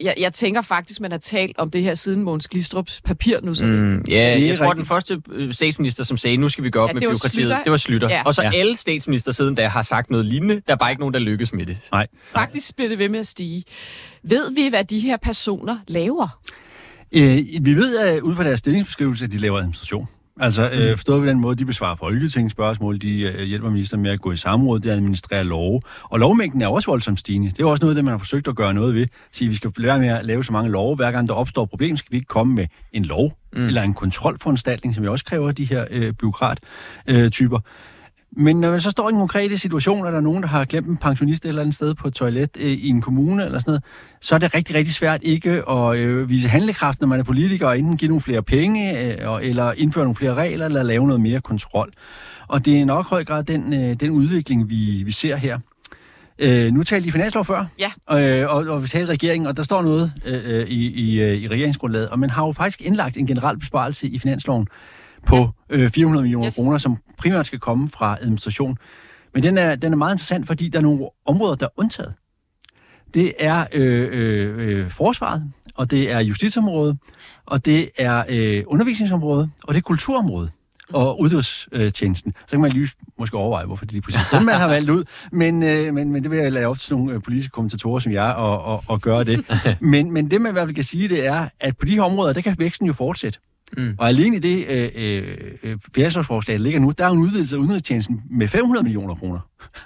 jeg, 0.00 0.14
jeg 0.18 0.32
tænker 0.32 0.62
faktisk, 0.62 1.00
man 1.00 1.10
har 1.10 1.18
talt 1.18 1.58
om 1.58 1.70
det 1.70 1.82
her 1.82 1.94
siden 1.94 2.22
Mogens 2.22 2.48
Glistrups 2.48 3.00
papir 3.00 3.38
nu. 3.42 3.54
Så 3.54 3.66
Mm, 3.66 3.92
ja, 3.94 3.98
Det 3.98 4.42
er 4.42 4.46
jeg 4.46 4.58
tror, 4.58 4.64
rigtigt. 4.64 4.76
den 4.76 4.86
første 4.86 5.22
øh, 5.32 5.52
statsminister, 5.52 6.04
som 6.04 6.16
sagde, 6.16 6.36
nu 6.36 6.48
skal 6.48 6.64
vi 6.64 6.70
gå 6.70 6.78
op 6.80 6.88
Ja, 6.88 6.92
med 6.92 7.00
det 7.00 7.08
byråkratiet, 7.08 7.56
det 7.64 7.70
var 7.70 7.76
Slytter. 7.76 8.08
Ja. 8.10 8.22
Og 8.22 8.34
så 8.34 8.42
Ja. 8.42 8.50
ja. 8.52 8.58
alle 8.58 8.76
statsminister 8.76 9.32
siden 9.32 9.54
da 9.54 9.66
har 9.68 9.82
sagt 9.82 10.10
noget 10.10 10.26
lignende. 10.26 10.54
Der 10.66 10.72
er 10.72 10.76
bare 10.76 10.90
ikke 10.90 11.00
nogen, 11.00 11.14
der 11.14 11.20
lykkes 11.20 11.52
med 11.52 11.66
det. 11.66 11.78
Nej. 11.92 12.06
faktisk 12.32 12.76
bliver 12.76 12.88
det 12.88 12.98
ved 12.98 13.08
med 13.08 13.18
at 13.20 13.26
stige. 13.26 13.64
Ved 14.22 14.54
vi, 14.54 14.68
hvad 14.68 14.84
de 14.84 14.98
her 14.98 15.16
personer 15.16 15.78
laver? 15.88 16.40
Øh, 17.12 17.38
vi 17.64 17.74
ved 17.74 17.98
at 17.98 18.20
ud 18.20 18.34
fra 18.34 18.44
deres 18.44 18.58
stillingsbeskrivelse, 18.58 19.24
at 19.24 19.32
de 19.32 19.38
laver 19.38 19.58
administration. 19.58 20.06
Altså 20.40 20.70
øh, 20.70 20.96
forstået 20.96 21.20
på 21.20 21.26
den 21.26 21.40
måde, 21.40 21.56
de 21.56 21.64
besvarer 21.64 21.96
folketingsspørgsmål, 21.96 22.98
de 22.98 23.20
øh, 23.20 23.42
hjælper 23.42 23.70
ministeren 23.70 24.02
med 24.02 24.10
at 24.10 24.20
gå 24.20 24.32
i 24.32 24.36
samråd, 24.36 24.80
de 24.80 24.90
administrerer 24.90 25.42
love. 25.42 25.80
Og 26.02 26.18
lovmængden 26.18 26.62
er 26.62 26.66
også 26.66 26.90
voldsomt 26.90 27.18
stigende. 27.20 27.48
Det 27.50 27.58
er 27.58 27.64
jo 27.64 27.70
også 27.70 27.84
noget 27.84 27.96
det, 27.96 28.04
man 28.04 28.12
har 28.12 28.18
forsøgt 28.18 28.48
at 28.48 28.56
gøre 28.56 28.74
noget 28.74 28.94
ved. 28.94 29.06
Sige, 29.32 29.48
vi 29.48 29.54
skal 29.54 29.72
lære 29.76 29.98
med 29.98 30.08
at 30.08 30.24
lave 30.24 30.44
så 30.44 30.52
mange 30.52 30.70
love. 30.70 30.96
Hver 30.96 31.10
gang 31.10 31.28
der 31.28 31.34
opstår 31.34 31.62
et 31.62 31.70
problem, 31.70 31.96
skal 31.96 32.12
vi 32.12 32.16
ikke 32.16 32.28
komme 32.28 32.54
med 32.54 32.66
en 32.92 33.04
lov. 33.04 33.32
mm. 33.52 33.66
eller 33.66 33.82
en 33.82 33.94
kontrolforanstaltning, 33.94 34.94
som 34.94 35.04
jeg 35.04 35.10
også 35.10 35.24
kræver 35.24 35.52
de 35.52 35.64
her 35.64 35.84
øh, 35.90 36.12
byråkrat-typer. 36.12 37.24
Øh, 37.24 37.30
typer. 37.30 37.58
Men 38.36 38.60
når 38.60 38.70
man 38.70 38.80
så 38.80 38.90
står 38.90 39.08
i 39.08 39.12
en 39.12 39.18
konkret 39.18 39.60
situation, 39.60 40.06
at 40.06 40.12
der 40.12 40.18
er 40.18 40.22
nogen, 40.22 40.42
der 40.42 40.48
har 40.48 40.64
glemt 40.64 40.86
en 40.88 40.96
pensionist 40.96 41.44
et 41.44 41.48
eller 41.48 41.62
andet 41.62 41.74
sted 41.74 41.94
på 41.94 42.08
et 42.08 42.14
toilet 42.14 42.50
øh, 42.60 42.66
i 42.70 42.88
en 42.88 43.00
kommune 43.00 43.44
eller 43.44 43.58
sådan 43.58 43.70
noget, 43.70 43.84
så 44.20 44.34
er 44.34 44.38
det 44.38 44.54
rigtig, 44.54 44.76
rigtig 44.76 44.94
svært 44.94 45.20
ikke 45.22 45.70
at 45.70 45.96
øh, 45.96 46.28
vise 46.28 46.48
handlekraft, 46.48 47.00
når 47.00 47.08
man 47.08 47.20
er 47.20 47.24
politiker, 47.24 47.66
og 47.66 47.78
enten 47.78 47.96
give 47.96 48.08
nogle 48.08 48.20
flere 48.20 48.42
penge, 48.42 48.98
øh, 49.00 49.38
eller 49.42 49.72
indføre 49.76 50.04
nogle 50.04 50.14
flere 50.14 50.34
regler, 50.34 50.66
eller 50.66 50.82
lave 50.82 51.06
noget 51.06 51.20
mere 51.20 51.40
kontrol. 51.40 51.92
Og 52.48 52.64
det 52.64 52.80
er 52.80 52.84
nok 52.84 53.06
høj 53.10 53.24
grad 53.24 53.42
den, 53.44 53.72
øh, 53.74 53.94
den 54.00 54.10
udvikling, 54.10 54.70
vi, 54.70 55.02
vi 55.04 55.12
ser 55.12 55.36
her. 55.36 55.58
Øh, 56.38 56.72
nu 56.72 56.82
talte 56.82 57.08
I 57.08 57.10
finanslov 57.10 57.44
før, 57.44 57.64
Ja. 57.78 58.40
øh, 58.42 58.54
og, 58.54 58.66
og 58.66 58.82
vi 58.82 58.88
talte 58.88 59.12
regeringen, 59.12 59.46
og 59.46 59.56
der 59.56 59.62
står 59.62 59.82
noget 59.82 60.12
øh, 60.24 60.40
øh, 60.44 60.66
i, 60.68 60.86
i, 60.90 61.20
øh, 61.22 61.34
i 61.36 61.48
regeringsgrundlaget, 61.48 62.08
og 62.08 62.18
man 62.18 62.30
har 62.30 62.46
jo 62.46 62.52
faktisk 62.52 62.82
indlagt 62.82 63.16
en 63.16 63.26
generel 63.26 63.58
besparelse 63.58 64.06
i 64.08 64.18
finansloven 64.18 64.66
på 65.26 65.48
øh, 65.70 65.90
400 65.90 66.22
millioner 66.22 66.46
Yes. 66.46 66.56
kroner, 66.56 66.78
som 66.78 66.96
primært 67.18 67.46
skal 67.46 67.58
komme 67.58 67.88
fra 67.90 68.16
administration. 68.20 68.78
Men 69.34 69.42
den 69.42 69.58
er, 69.58 69.74
den 69.76 69.92
er 69.92 69.96
meget 69.96 70.14
interessant, 70.14 70.46
fordi 70.46 70.68
der 70.68 70.78
er 70.78 70.82
nogle 70.82 71.06
områder, 71.26 71.54
der 71.54 71.66
er 71.66 71.70
undtaget. 71.76 72.14
Det 73.14 73.32
er 73.38 73.64
øh, 73.72 74.08
øh, 74.12 74.78
øh, 74.84 74.90
forsvaret, 74.90 75.52
og 75.74 75.90
det 75.90 76.10
er 76.12 76.18
justitsområdet, 76.20 76.98
og 77.46 77.64
det 77.64 77.90
er 77.98 78.24
øh, 78.28 78.64
undervisningsområdet, 78.66 79.50
og 79.64 79.74
det 79.74 79.78
er 79.80 79.82
kulturområdet 79.82 80.50
og 80.92 81.20
uddrifstjenesten. 81.20 82.32
Så 82.46 82.50
kan 82.50 82.60
man 82.60 82.72
lige 82.72 82.88
måske 83.18 83.36
overveje, 83.36 83.66
hvorfor 83.66 83.84
det 83.84 83.92
lige 83.92 84.02
præcis 84.02 84.20
den, 84.32 84.44
man 84.46 84.54
har 84.54 84.68
valgt 84.68 84.90
ud. 84.90 85.04
Men, 85.32 85.62
øh, 85.62 85.94
men, 85.94 86.12
men 86.12 86.22
det 86.22 86.30
vil 86.30 86.38
jeg 86.38 86.52
lade 86.52 86.66
op 86.66 86.78
til 86.78 86.96
nogle 86.96 87.14
øh, 87.14 87.22
politiske 87.22 87.50
kommentatorer 87.52 87.98
som 87.98 88.12
jeg 88.12 88.34
og, 88.34 88.62
og, 88.62 88.84
og 88.88 89.00
gøre 89.00 89.24
det. 89.24 89.44
Men, 89.80 90.10
men 90.12 90.30
det, 90.30 90.40
man 90.40 90.50
i 90.50 90.52
hvert 90.52 90.66
fald 90.66 90.74
kan 90.74 90.84
sige, 90.84 91.08
det 91.08 91.26
er, 91.26 91.48
at 91.60 91.76
på 91.76 91.86
de 91.86 91.92
her 91.94 92.02
områder, 92.02 92.32
der 92.32 92.40
kan 92.40 92.56
væksten 92.58 92.86
jo 92.86 92.92
fortsætte. 92.92 93.38
Mm. 93.76 93.94
Og 93.98 94.08
alene 94.08 94.36
i 94.36 94.38
det 94.38 94.66
øh, 94.68 94.90
øh, 95.62 95.78
finanslovsforslag, 95.94 96.56
der 96.58 96.62
ligger 96.62 96.80
nu, 96.80 96.92
der 96.98 97.04
er 97.04 97.10
en 97.10 97.18
udvidelse 97.18 97.56
af 97.56 97.60
udenrigstjenesten 97.60 98.22
med 98.30 98.48
500 98.48 98.82
millioner 98.84 99.14
kroner. 99.14 99.38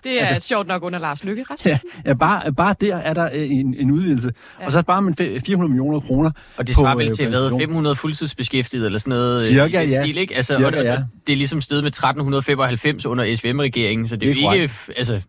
Det 0.05 0.23
er 0.23 0.27
altså, 0.27 0.49
sjovt 0.49 0.67
nok 0.69 0.83
under 0.83 0.99
Lars 0.99 1.25
Lykke, 1.25 1.43
Rasmus. 1.51 1.67
Ja, 1.67 1.79
ja 2.07 2.15
bare, 2.15 2.53
bare 2.53 2.75
der 2.81 2.97
er 2.97 3.15
der 3.15 3.29
øh, 3.35 3.51
en, 3.51 3.75
en 3.79 3.91
udvidelse. 3.91 4.31
Ja. 4.61 4.67
Og 4.67 4.73
så 4.73 4.81
sparer 4.81 5.01
man 5.01 5.15
fe- 5.21 5.39
400 5.47 5.69
millioner 5.69 6.01
kroner. 6.01 6.31
Og 6.57 6.67
det 6.67 6.75
svarer 6.75 6.97
vel 6.97 7.09
øh, 7.09 7.15
til 7.15 7.29
hvad, 7.29 7.45
inflation. 7.45 7.61
500 7.61 7.97
fuldtidsbeskæftigede 7.97 8.87
eller 8.87 8.99
sådan 8.99 9.11
noget? 9.11 9.41
øh, 9.41 9.47
Cirka, 9.47 9.83
ja. 9.83 10.07
Stil, 10.09 10.21
ikke? 10.21 10.37
Altså, 10.37 10.55
Cirka, 10.57 10.67
og, 10.67 10.79
og, 10.79 10.85
ja. 10.85 11.03
det 11.27 11.33
er 11.33 11.37
ligesom 11.37 11.61
steget 11.61 11.83
med 11.85 11.89
1395 11.91 13.07
under 13.07 13.37
SVM-regeringen, 13.37 14.09
så 14.09 14.17
det, 14.17 14.21
Det 14.37 14.45
er 14.45 14.55
jo 14.57 14.63
ikke... 14.63 14.75
Altså, 14.97 15.21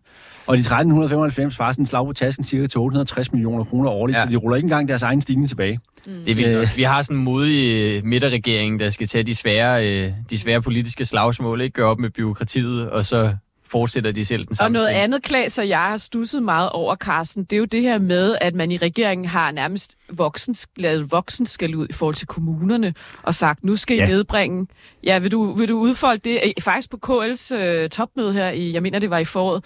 Og 0.46 0.56
de 0.56 0.60
1395 0.60 1.54
svarer 1.54 1.72
sådan 1.72 1.82
en 1.82 1.86
slag 1.86 2.06
på 2.06 2.12
tasken 2.12 2.44
cirka 2.44 2.66
til 2.66 2.80
860 2.80 3.32
millioner 3.32 3.64
kroner 3.64 3.90
årligt, 3.90 4.18
ja. 4.18 4.24
Så 4.24 4.30
de 4.30 4.36
ruller 4.36 4.56
ikke 4.56 4.64
engang 4.66 4.88
deres 4.88 5.02
egen 5.02 5.20
stigning 5.20 5.48
tilbage. 5.48 5.80
det 6.04 6.30
er 6.30 6.34
vildt 6.34 6.48
Øh. 6.50 6.68
Vi 6.76 6.82
har 6.82 7.02
sådan 7.02 7.16
en 7.16 7.24
modig 7.24 7.96
øh, 7.96 8.04
midterregering, 8.04 8.80
der 8.80 8.90
skal 8.90 9.06
tage 9.08 9.24
de 9.24 9.34
svære, 9.34 9.86
øh, 10.06 10.12
de 10.30 10.38
svære 10.38 10.62
politiske 10.62 11.04
slagsmål, 11.04 11.60
ikke? 11.60 11.74
Gøre 11.74 11.86
op 11.90 11.98
med 11.98 12.10
byråkratiet, 12.10 12.90
og 12.90 13.04
så 13.04 13.32
fortsætter 13.70 14.12
de 14.12 14.24
selv 14.24 14.42
den 14.44 14.50
Og 14.50 14.56
samme 14.56 14.72
noget 14.74 14.88
ting. 14.88 15.02
andet, 15.02 15.22
Klaas 15.22 15.58
og 15.58 15.68
jeg 15.68 15.78
har 15.78 15.96
stusset 15.96 16.42
meget 16.42 16.70
over, 16.70 16.96
Carsten, 16.96 17.44
det 17.44 17.52
er 17.52 17.58
jo 17.58 17.64
det 17.64 17.82
her 17.82 17.98
med, 17.98 18.36
at 18.40 18.54
man 18.54 18.70
i 18.70 18.76
regeringen 18.76 19.26
har 19.26 19.50
nærmest 19.52 19.96
voksen, 20.12 20.54
lavet 20.76 21.12
voksenskæld 21.12 21.74
ud 21.74 21.86
i 21.90 21.92
forhold 21.92 22.14
til 22.14 22.26
kommunerne, 22.26 22.94
og 23.22 23.34
sagt, 23.34 23.64
nu 23.64 23.76
skal 23.76 23.96
I 23.96 24.00
Ja. 24.00 24.06
nedbringe. 24.06 24.66
Ja, 25.04 25.18
vil 25.18 25.32
du, 25.32 25.52
vil 25.52 25.68
du 25.68 25.78
udfolde 25.78 26.20
det? 26.24 26.40
Faktisk 26.60 26.90
på 26.90 26.98
KL's 27.06 27.54
øh, 27.54 27.88
topmøde 27.90 28.32
her, 28.32 28.50
i, 28.50 28.72
jeg 28.72 28.82
mener 28.82 28.98
det 28.98 29.10
var 29.10 29.18
i 29.18 29.24
foråret, 29.24 29.64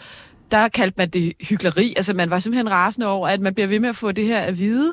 der 0.50 0.68
kaldte 0.68 0.94
man 0.98 1.08
det 1.08 1.32
hyggeleri. 1.40 1.94
Altså 1.96 2.14
man 2.14 2.30
var 2.30 2.38
simpelthen 2.38 2.70
rasende 2.70 3.06
over, 3.06 3.28
at 3.28 3.40
man 3.40 3.54
bliver 3.54 3.66
ved 3.66 3.78
med 3.78 3.88
at 3.88 3.96
få 3.96 4.12
det 4.12 4.26
her 4.26 4.40
at 4.40 4.58
vide 4.58 4.92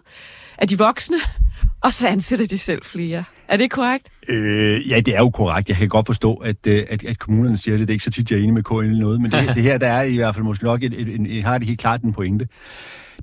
af 0.57 0.67
de 0.67 0.77
voksne, 0.77 1.17
og 1.81 1.93
så 1.93 2.07
ansætter 2.07 2.45
de 2.45 2.57
selv 2.57 2.83
flere. 2.83 3.23
Er 3.47 3.57
det 3.57 3.71
korrekt? 3.71 4.09
Øh, 4.27 4.91
ja, 4.91 4.99
det 4.99 5.15
er 5.15 5.19
jo 5.19 5.29
korrekt. 5.29 5.69
Jeg 5.69 5.77
kan 5.77 5.89
godt 5.89 6.05
forstå, 6.05 6.33
at, 6.33 6.67
øh, 6.67 6.85
at, 6.89 7.03
at 7.03 7.19
kommunerne 7.19 7.57
siger 7.57 7.77
det. 7.77 7.87
Det 7.87 7.93
er 7.93 7.95
ikke 7.95 8.03
så 8.03 8.11
tit, 8.11 8.31
jeg 8.31 8.37
er 8.37 8.43
enig 8.43 8.53
med 8.53 8.63
KL 8.63 8.73
eller 8.73 8.99
noget, 8.99 9.21
men 9.21 9.31
det, 9.31 9.55
det 9.55 9.63
her, 9.63 9.77
der 9.77 9.87
er 9.87 10.03
i 10.03 10.15
hvert 10.15 10.35
fald 10.35 10.45
måske 10.45 10.63
nok, 10.63 10.83
et, 10.83 10.93
et, 10.93 11.07
et, 11.07 11.37
et, 11.37 11.43
har 11.43 11.57
det 11.57 11.67
helt 11.67 11.79
klart 11.79 12.01
en 12.01 12.13
pointe. 12.13 12.47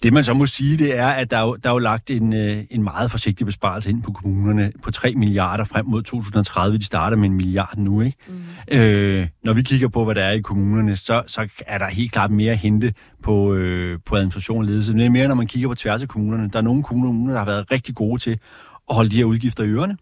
Det 0.04 0.12
man 0.12 0.24
så 0.24 0.34
må 0.34 0.46
sige, 0.46 0.76
det 0.76 0.98
er, 0.98 1.06
at 1.06 1.30
der 1.30 1.36
er 1.36 1.42
jo, 1.42 1.56
der 1.56 1.68
er 1.70 1.74
jo 1.74 1.78
lagt 1.78 2.10
en, 2.10 2.32
øh, 2.32 2.64
en 2.70 2.82
meget 2.82 3.10
forsigtig 3.10 3.46
besparelse 3.46 3.90
ind 3.90 4.02
på 4.02 4.12
kommunerne 4.12 4.72
på 4.82 4.90
3 4.90 5.14
milliarder 5.14 5.64
frem 5.64 5.86
mod 5.86 6.02
2030. 6.02 6.78
De 6.78 6.84
starter 6.84 7.16
med 7.16 7.28
en 7.28 7.34
milliard 7.34 7.78
nu, 7.78 8.00
ikke? 8.00 8.16
Mm. 8.28 8.42
Øh, 8.78 9.26
når 9.44 9.52
vi 9.52 9.62
kigger 9.62 9.88
på, 9.88 10.04
hvad 10.04 10.14
der 10.14 10.24
er 10.24 10.30
i 10.30 10.40
kommunerne, 10.40 10.96
så, 10.96 11.22
så 11.26 11.48
er 11.66 11.78
der 11.78 11.88
helt 11.88 12.12
klart 12.12 12.30
mere 12.30 12.52
at 12.52 12.58
hente 12.58 12.94
på, 13.22 13.54
øh, 13.54 13.98
på 14.06 14.16
administration 14.16 14.58
og 14.58 14.64
ledelse. 14.64 14.92
Men 14.92 14.98
det 14.98 15.06
er 15.06 15.10
mere, 15.10 15.28
når 15.28 15.34
man 15.34 15.46
kigger 15.46 15.68
på 15.68 15.74
tværs 15.74 16.02
af 16.02 16.08
kommunerne. 16.08 16.50
Der 16.52 16.58
er 16.58 16.62
nogle 16.62 16.82
kommuner, 16.82 17.32
der 17.32 17.38
har 17.38 17.46
været 17.46 17.70
rigtig 17.72 17.94
gode 17.94 18.20
til 18.20 18.38
at 18.90 18.96
holde 18.96 19.10
de 19.10 19.16
her 19.16 19.24
udgifter 19.24 19.64
i 19.64 19.68
ørerne. 19.68 19.96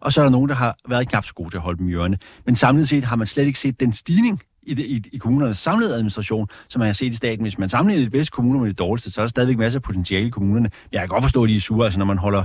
Og 0.00 0.12
så 0.12 0.20
er 0.20 0.24
der 0.24 0.32
nogen, 0.32 0.48
der 0.48 0.54
har 0.54 0.76
været 0.88 1.08
knap 1.08 1.24
så 1.24 1.34
gode 1.34 1.50
til 1.50 1.56
at 1.56 1.62
holde 1.62 1.78
dem 1.78 1.88
i 1.88 1.92
ørerne. 1.92 2.18
Men 2.46 2.56
samlet 2.56 2.88
set 2.88 3.04
har 3.04 3.16
man 3.16 3.26
slet 3.26 3.46
ikke 3.46 3.58
set 3.58 3.80
den 3.80 3.92
stigning 3.92 4.40
i, 4.66 4.74
det, 4.74 4.86
i, 4.86 5.02
i 5.12 5.16
kommunernes 5.16 5.58
samlede 5.58 5.94
administration, 5.94 6.48
som 6.68 6.78
man 6.78 6.86
har 6.86 6.92
set 6.92 7.12
i 7.12 7.16
staten. 7.16 7.42
Hvis 7.42 7.58
man 7.58 7.68
sammenligner 7.68 8.06
de 8.06 8.10
bedste 8.10 8.30
kommuner 8.30 8.60
med 8.60 8.68
de 8.68 8.74
dårligste, 8.74 9.10
så 9.10 9.20
er 9.20 9.22
der 9.22 9.28
stadigvæk 9.28 9.58
masser 9.58 9.78
af 9.78 9.82
potentiale 9.82 10.26
i 10.26 10.30
kommunerne. 10.30 10.70
Jeg 10.92 11.00
kan 11.00 11.08
godt 11.08 11.24
forstå, 11.24 11.44
at 11.44 11.48
de 11.48 11.56
er 11.56 11.60
sure, 11.60 11.84
altså 11.84 11.98
når 11.98 12.06
man 12.06 12.18
holder 12.18 12.44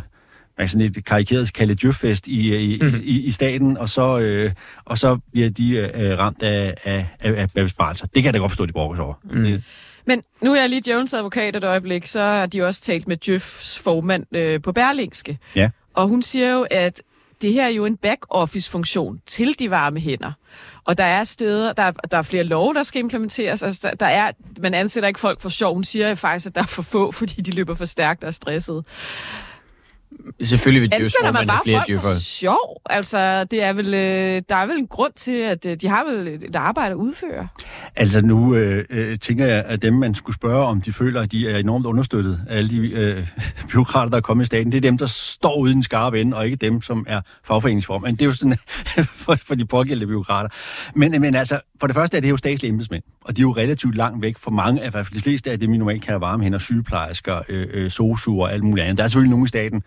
man 0.58 0.64
kan 0.64 0.70
sådan 0.70 0.86
et 0.86 1.06
karikeret 1.06 1.54
kalde 1.54 1.76
djøffest 1.76 2.28
i, 2.28 2.74
i, 2.74 2.80
mm. 2.82 3.02
i, 3.04 3.26
i 3.26 3.32
staten, 3.32 3.78
og 3.78 3.90
så, 3.90 4.20
øh, 4.20 4.52
og 4.86 4.98
så 4.98 5.20
bliver 5.32 5.50
de 5.50 5.78
øh, 5.78 6.18
ramt 6.18 6.44
af, 6.44 6.76
af, 6.84 7.08
af, 7.20 7.42
af 7.42 7.50
besparelser. 7.54 8.08
Det 8.08 8.14
kan 8.16 8.26
jeg 8.26 8.34
da 8.34 8.40
godt 8.40 8.52
forstå, 8.52 8.64
at 8.64 8.68
de 8.68 8.74
brokker 8.74 8.96
sig 8.96 9.06
over. 9.06 9.14
Mm. 9.24 9.62
Men 10.06 10.22
nu 10.42 10.54
er 10.54 10.60
jeg 10.60 10.70
lige 10.70 10.92
Jones 10.92 11.14
advokat 11.14 11.56
et 11.56 11.64
øjeblik, 11.64 12.06
så 12.06 12.22
har 12.22 12.46
de 12.46 12.66
også 12.66 12.82
talt 12.82 13.08
med 13.08 13.18
Jøfs 13.28 13.80
formand 13.80 14.36
øh, 14.36 14.62
på 14.62 14.72
Berlingske. 14.72 15.38
Ja. 15.56 15.70
Og 15.94 16.08
hun 16.08 16.22
siger 16.22 16.52
jo, 16.52 16.68
at 16.72 17.02
det 17.42 17.54
her 17.54 17.64
er 17.66 17.68
jo 17.70 17.86
en 17.86 17.98
back-office-funktion 17.98 19.20
til 19.26 19.60
de 19.60 19.72
varme 19.72 20.00
hænder. 20.00 20.32
Og 20.84 20.98
der 20.98 21.04
er 21.04 21.24
steder, 21.24 21.74
der, 21.74 21.84
er- 21.84 21.92
der 21.92 22.18
er 22.18 22.22
flere 22.22 22.44
love, 22.44 22.74
der 22.74 22.84
skal 22.84 23.00
implementeres. 23.00 23.64
Altså, 23.64 23.80
der, 23.84 23.96
der 23.96 24.06
er, 24.06 24.32
man 24.62 24.74
ansætter 24.74 25.08
ikke 25.08 25.20
folk 25.20 25.42
for 25.42 25.50
sjov. 25.50 25.74
Hun 25.74 25.84
siger 25.84 26.16
faktisk, 26.16 26.46
at 26.48 26.56
der 26.56 26.62
er 26.62 26.66
for 26.68 26.82
få, 26.82 27.12
fordi 27.20 27.42
de 27.42 27.52
løber 27.52 27.74
for 27.74 27.86
stærkt 27.86 28.24
og 28.24 28.28
er 28.28 28.32
stressede. 28.32 28.84
Selvfølgelig 30.42 30.82
vil 30.82 30.90
Ansætter 30.94 31.32
man 31.32 31.48
bare 31.48 31.62
flere 31.64 31.84
folk 31.88 32.02
for 32.02 32.20
sjov? 32.20 32.82
Altså, 32.90 33.44
det 33.44 33.64
er 33.64 33.74
vel, 33.74 33.94
øh, 33.94 34.42
der 34.50 34.56
er 34.56 34.66
vel 34.66 34.78
en 34.78 34.88
grund 34.88 35.14
til, 35.16 35.32
at 35.42 35.66
øh, 35.66 35.78
de 35.82 35.88
har 35.88 36.04
vel 36.04 36.28
et 36.28 36.56
arbejde 36.56 36.92
at 36.92 36.96
udføre. 36.96 37.48
Altså 37.96 38.26
nu 38.26 38.56
øh, 38.56 38.86
øh, 38.90 39.20
tænker 39.20 39.46
jeg, 39.46 39.64
at 39.66 39.82
dem, 39.82 39.94
man 39.94 40.16
skulle 40.16 40.36
spørge, 40.36 40.66
om 40.66 40.82
de 40.82 40.94
føler, 40.94 41.22
at 41.22 41.32
de 41.32 41.50
er 41.50 41.58
enormt 41.58 41.86
understøttet 41.86 42.42
af 42.50 42.58
alle 42.58 42.70
de 42.70 42.92
øh, 42.92 43.28
byråkrater, 43.72 44.10
der 44.10 44.18
er 44.18 44.22
kommet 44.22 44.44
i 44.44 44.46
staten, 44.46 44.72
det 44.72 44.78
er 44.78 44.82
dem, 44.82 44.98
der 44.98 45.06
står 45.06 45.58
uden 45.58 45.80
den 45.80 45.84
skarpe 45.84 46.22
ende, 46.22 46.38
og 46.38 46.46
ikke 46.46 46.58
dem, 46.58 46.82
som 46.82 47.06
er 47.08 47.22
fagforeningsform. 47.44 48.02
Men 48.02 48.16
det 48.16 48.22
er 48.22 48.26
jo 48.26 48.34
sådan 48.34 48.58
for, 49.24 49.36
for 49.36 49.56
de 49.56 49.66
pågældende 49.66 50.08
byråkrater. 50.08 50.50
Men, 50.96 51.22
men 51.22 51.36
altså, 51.36 51.60
for 51.80 51.88
det 51.88 51.96
første 51.96 52.18
er 52.18 52.22
det 52.22 52.30
jo 52.30 52.38
statslige 52.38 52.70
embedsmænd, 52.70 53.04
og 53.22 53.38
de 53.38 53.42
er 53.42 53.44
jo 53.44 53.52
relativt 53.52 53.96
langt 53.96 54.22
væk 54.22 54.38
fra 54.38 54.52
mange, 54.52 54.82
af 54.82 54.88
i 54.88 54.92
hvert 54.92 55.06
fald 55.06 55.16
de 55.16 55.22
fleste 55.22 55.52
af 55.52 55.60
dem, 55.60 55.72
vi 55.72 55.78
normalt 55.78 56.04
kalder 56.04 56.20
varmehænder, 56.20 56.60
sygeplejersker, 56.60 57.42
øh, 57.50 57.68
øh, 57.72 57.92
sosuer 57.92 58.46
og 58.46 58.54
alt 58.54 58.64
muligt 58.64 58.84
andet. 58.84 58.98
Der 58.98 59.04
er 59.04 59.08
selvfølgelig 59.08 59.30
nogle 59.30 59.44
i 59.44 59.48
staten, 59.48 59.84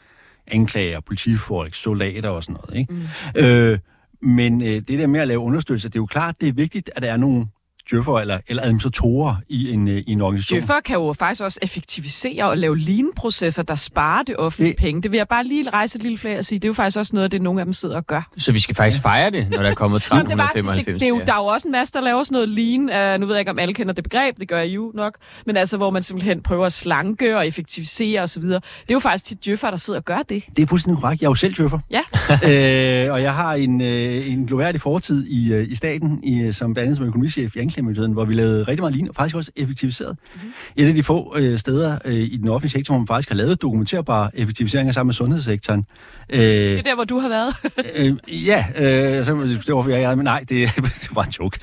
anklager, 0.47 1.01
politifolk, 1.01 1.75
soldater 1.75 2.29
og 2.29 2.45
sådan 2.45 2.57
noget. 2.61 2.81
Ikke? 2.81 2.93
Mm. 2.93 3.41
Øh, 3.41 3.79
men 4.23 4.63
øh, 4.63 4.69
det 4.69 4.89
der 4.89 5.07
med 5.07 5.21
at 5.21 5.29
lave 5.29 5.41
understøttelse, 5.41 5.89
det 5.89 5.97
er 5.97 6.01
jo 6.01 6.07
klart, 6.07 6.41
det 6.41 6.49
er 6.49 6.53
vigtigt, 6.53 6.91
at 6.97 7.03
der 7.03 7.13
er 7.13 7.17
nogle 7.17 7.47
djøffer 7.91 8.19
eller, 8.19 8.39
eller 8.49 8.63
administratorer 8.63 9.35
i 9.49 9.71
en, 9.71 9.89
øh, 9.89 9.97
i 10.07 10.13
en 10.13 10.21
organisation. 10.21 10.59
Djøffer 10.59 10.81
kan 10.85 10.95
jo 10.97 11.13
faktisk 11.13 11.43
også 11.43 11.59
effektivisere 11.63 12.45
og 12.51 12.59
lave 12.59 12.79
lean-processer, 12.79 13.63
der 13.63 13.75
sparer 13.75 14.23
det 14.23 14.37
offentlige 14.37 14.69
Det- 14.71 14.77
penge. 14.79 15.03
Det 15.03 15.11
vil 15.13 15.17
jeg 15.19 15.29
bare 15.29 15.45
lige 15.45 15.71
rejse 15.71 15.97
et 15.97 16.03
lille 16.03 16.19
flag 16.19 16.39
og 16.39 16.45
sige. 16.45 16.59
Det 16.59 16.65
er 16.65 16.69
jo 16.69 16.73
faktisk 16.73 16.99
også 16.99 17.11
noget 17.17 17.25
af 17.25 17.31
det, 17.31 17.43
nogle 17.43 17.61
af 17.61 17.65
dem 17.67 17.73
sidder 17.73 17.97
og 17.97 18.07
gør. 18.07 18.31
Så 18.39 18.53
vi 18.53 18.61
skal 18.61 18.75
faktisk 18.75 19.03
fejre 19.03 19.31
det, 19.31 19.51
når 19.51 19.63
der 19.63 19.71
er 19.71 19.75
kommet 19.75 20.09
Nå, 20.11 20.17
det, 20.19 20.23
var, 20.23 20.29
det, 20.29 20.33
1395. 20.33 21.01
det 21.01 21.07
er 21.07 21.09
jo, 21.09 21.21
der 21.27 21.33
er 21.33 21.37
jo 21.37 21.45
også 21.47 21.69
en 21.69 21.73
masse, 21.73 21.93
der 21.95 22.01
laver 22.01 22.23
sådan 22.23 22.35
noget 22.35 22.49
lean. 22.49 23.15
Uh, 23.15 23.21
nu 23.21 23.27
ved 23.27 23.35
jeg 23.35 23.41
ikke, 23.41 23.51
om 23.51 23.59
alle 23.59 23.75
kender 23.75 23.93
det 23.95 24.05
begreb. 24.05 24.41
Det 24.41 24.49
gør 24.49 24.59
jeg 24.59 24.69
jo 24.69 24.93
nok. 24.95 25.15
Men 25.47 25.57
altså, 25.57 25.77
hvor 25.77 25.91
man 25.91 26.03
simpelthen 26.03 26.43
prøver 26.43 26.67
at 26.67 26.73
slanke 26.73 27.37
og 27.37 27.47
effektivisere 27.47 28.23
osv. 28.23 28.43
Det 28.43 28.55
er 28.55 28.93
jo 28.93 28.99
faktisk 28.99 29.31
de 29.31 29.35
djøffer, 29.45 29.71
der 29.71 29.77
sidder 29.77 30.01
og 30.01 30.05
gør 30.05 30.19
det. 30.29 30.43
Det 30.57 30.63
er 30.63 30.67
fuldstændig 30.67 31.03
korrekt. 31.03 31.23
Jeg 31.23 31.27
er 31.27 31.31
jo 31.31 31.35
selv 31.35 31.55
djøffer. 31.55 31.79
Ja. 31.91 32.01
øh, 33.07 33.13
og 33.13 33.23
jeg 33.23 33.35
har 33.35 33.55
en, 33.55 33.81
øh, 33.81 34.27
en 34.33 34.47
gloværdig 34.47 34.81
fortid 34.81 35.27
i, 35.27 35.53
øh, 35.53 35.71
i 35.71 35.75
staten, 35.75 36.25
i, 36.25 36.53
som 36.53 36.75
blandt 36.75 36.85
andet 36.87 36.97
som 36.97 37.07
økonomichef 37.07 37.57
i 37.57 37.59
anklagemyndigheden, 37.73 38.13
hvor 38.13 38.25
vi 38.25 38.35
lavede 38.35 38.63
rigtig 38.63 38.81
meget 38.83 38.93
lignende, 38.93 39.11
og 39.11 39.15
faktisk 39.15 39.37
også 39.37 39.51
effektiviseret. 39.57 40.17
Mm-hmm. 40.35 40.53
Et 40.77 40.89
af 40.89 40.95
de 40.95 41.03
få 41.03 41.35
øh, 41.39 41.59
steder 41.59 41.99
øh, 42.05 42.15
i 42.15 42.37
den 42.37 42.49
offentlige 42.49 42.71
sektor, 42.71 42.95
hvor 42.95 42.99
man 42.99 43.07
faktisk 43.07 43.29
har 43.29 43.37
lavet 43.37 43.63
dokumenterbare 43.63 44.31
effektiviseringer 44.39 44.93
sammen 44.93 45.09
med 45.09 45.15
sundhedssektoren. 45.15 45.85
Øh, 46.31 46.41
Det 46.41 46.79
er 46.79 46.83
der, 46.83 46.95
hvor 46.95 47.05
du 47.05 47.19
har 47.19 47.29
været. 47.29 47.55
øh, 47.97 48.17
ja, 48.47 48.65
øh, 48.77 49.25
så 49.25 49.31
kan 49.31 49.39
man 49.39 49.47
diskutere, 49.47 49.75
hvorfor 49.75 49.91
jeg 49.91 50.03
er, 50.03 50.15
men 50.15 50.25
nej, 50.25 50.41
det, 50.49 50.69
det 51.03 51.09
var 51.15 51.23
en 51.23 51.31
joke. 51.31 51.59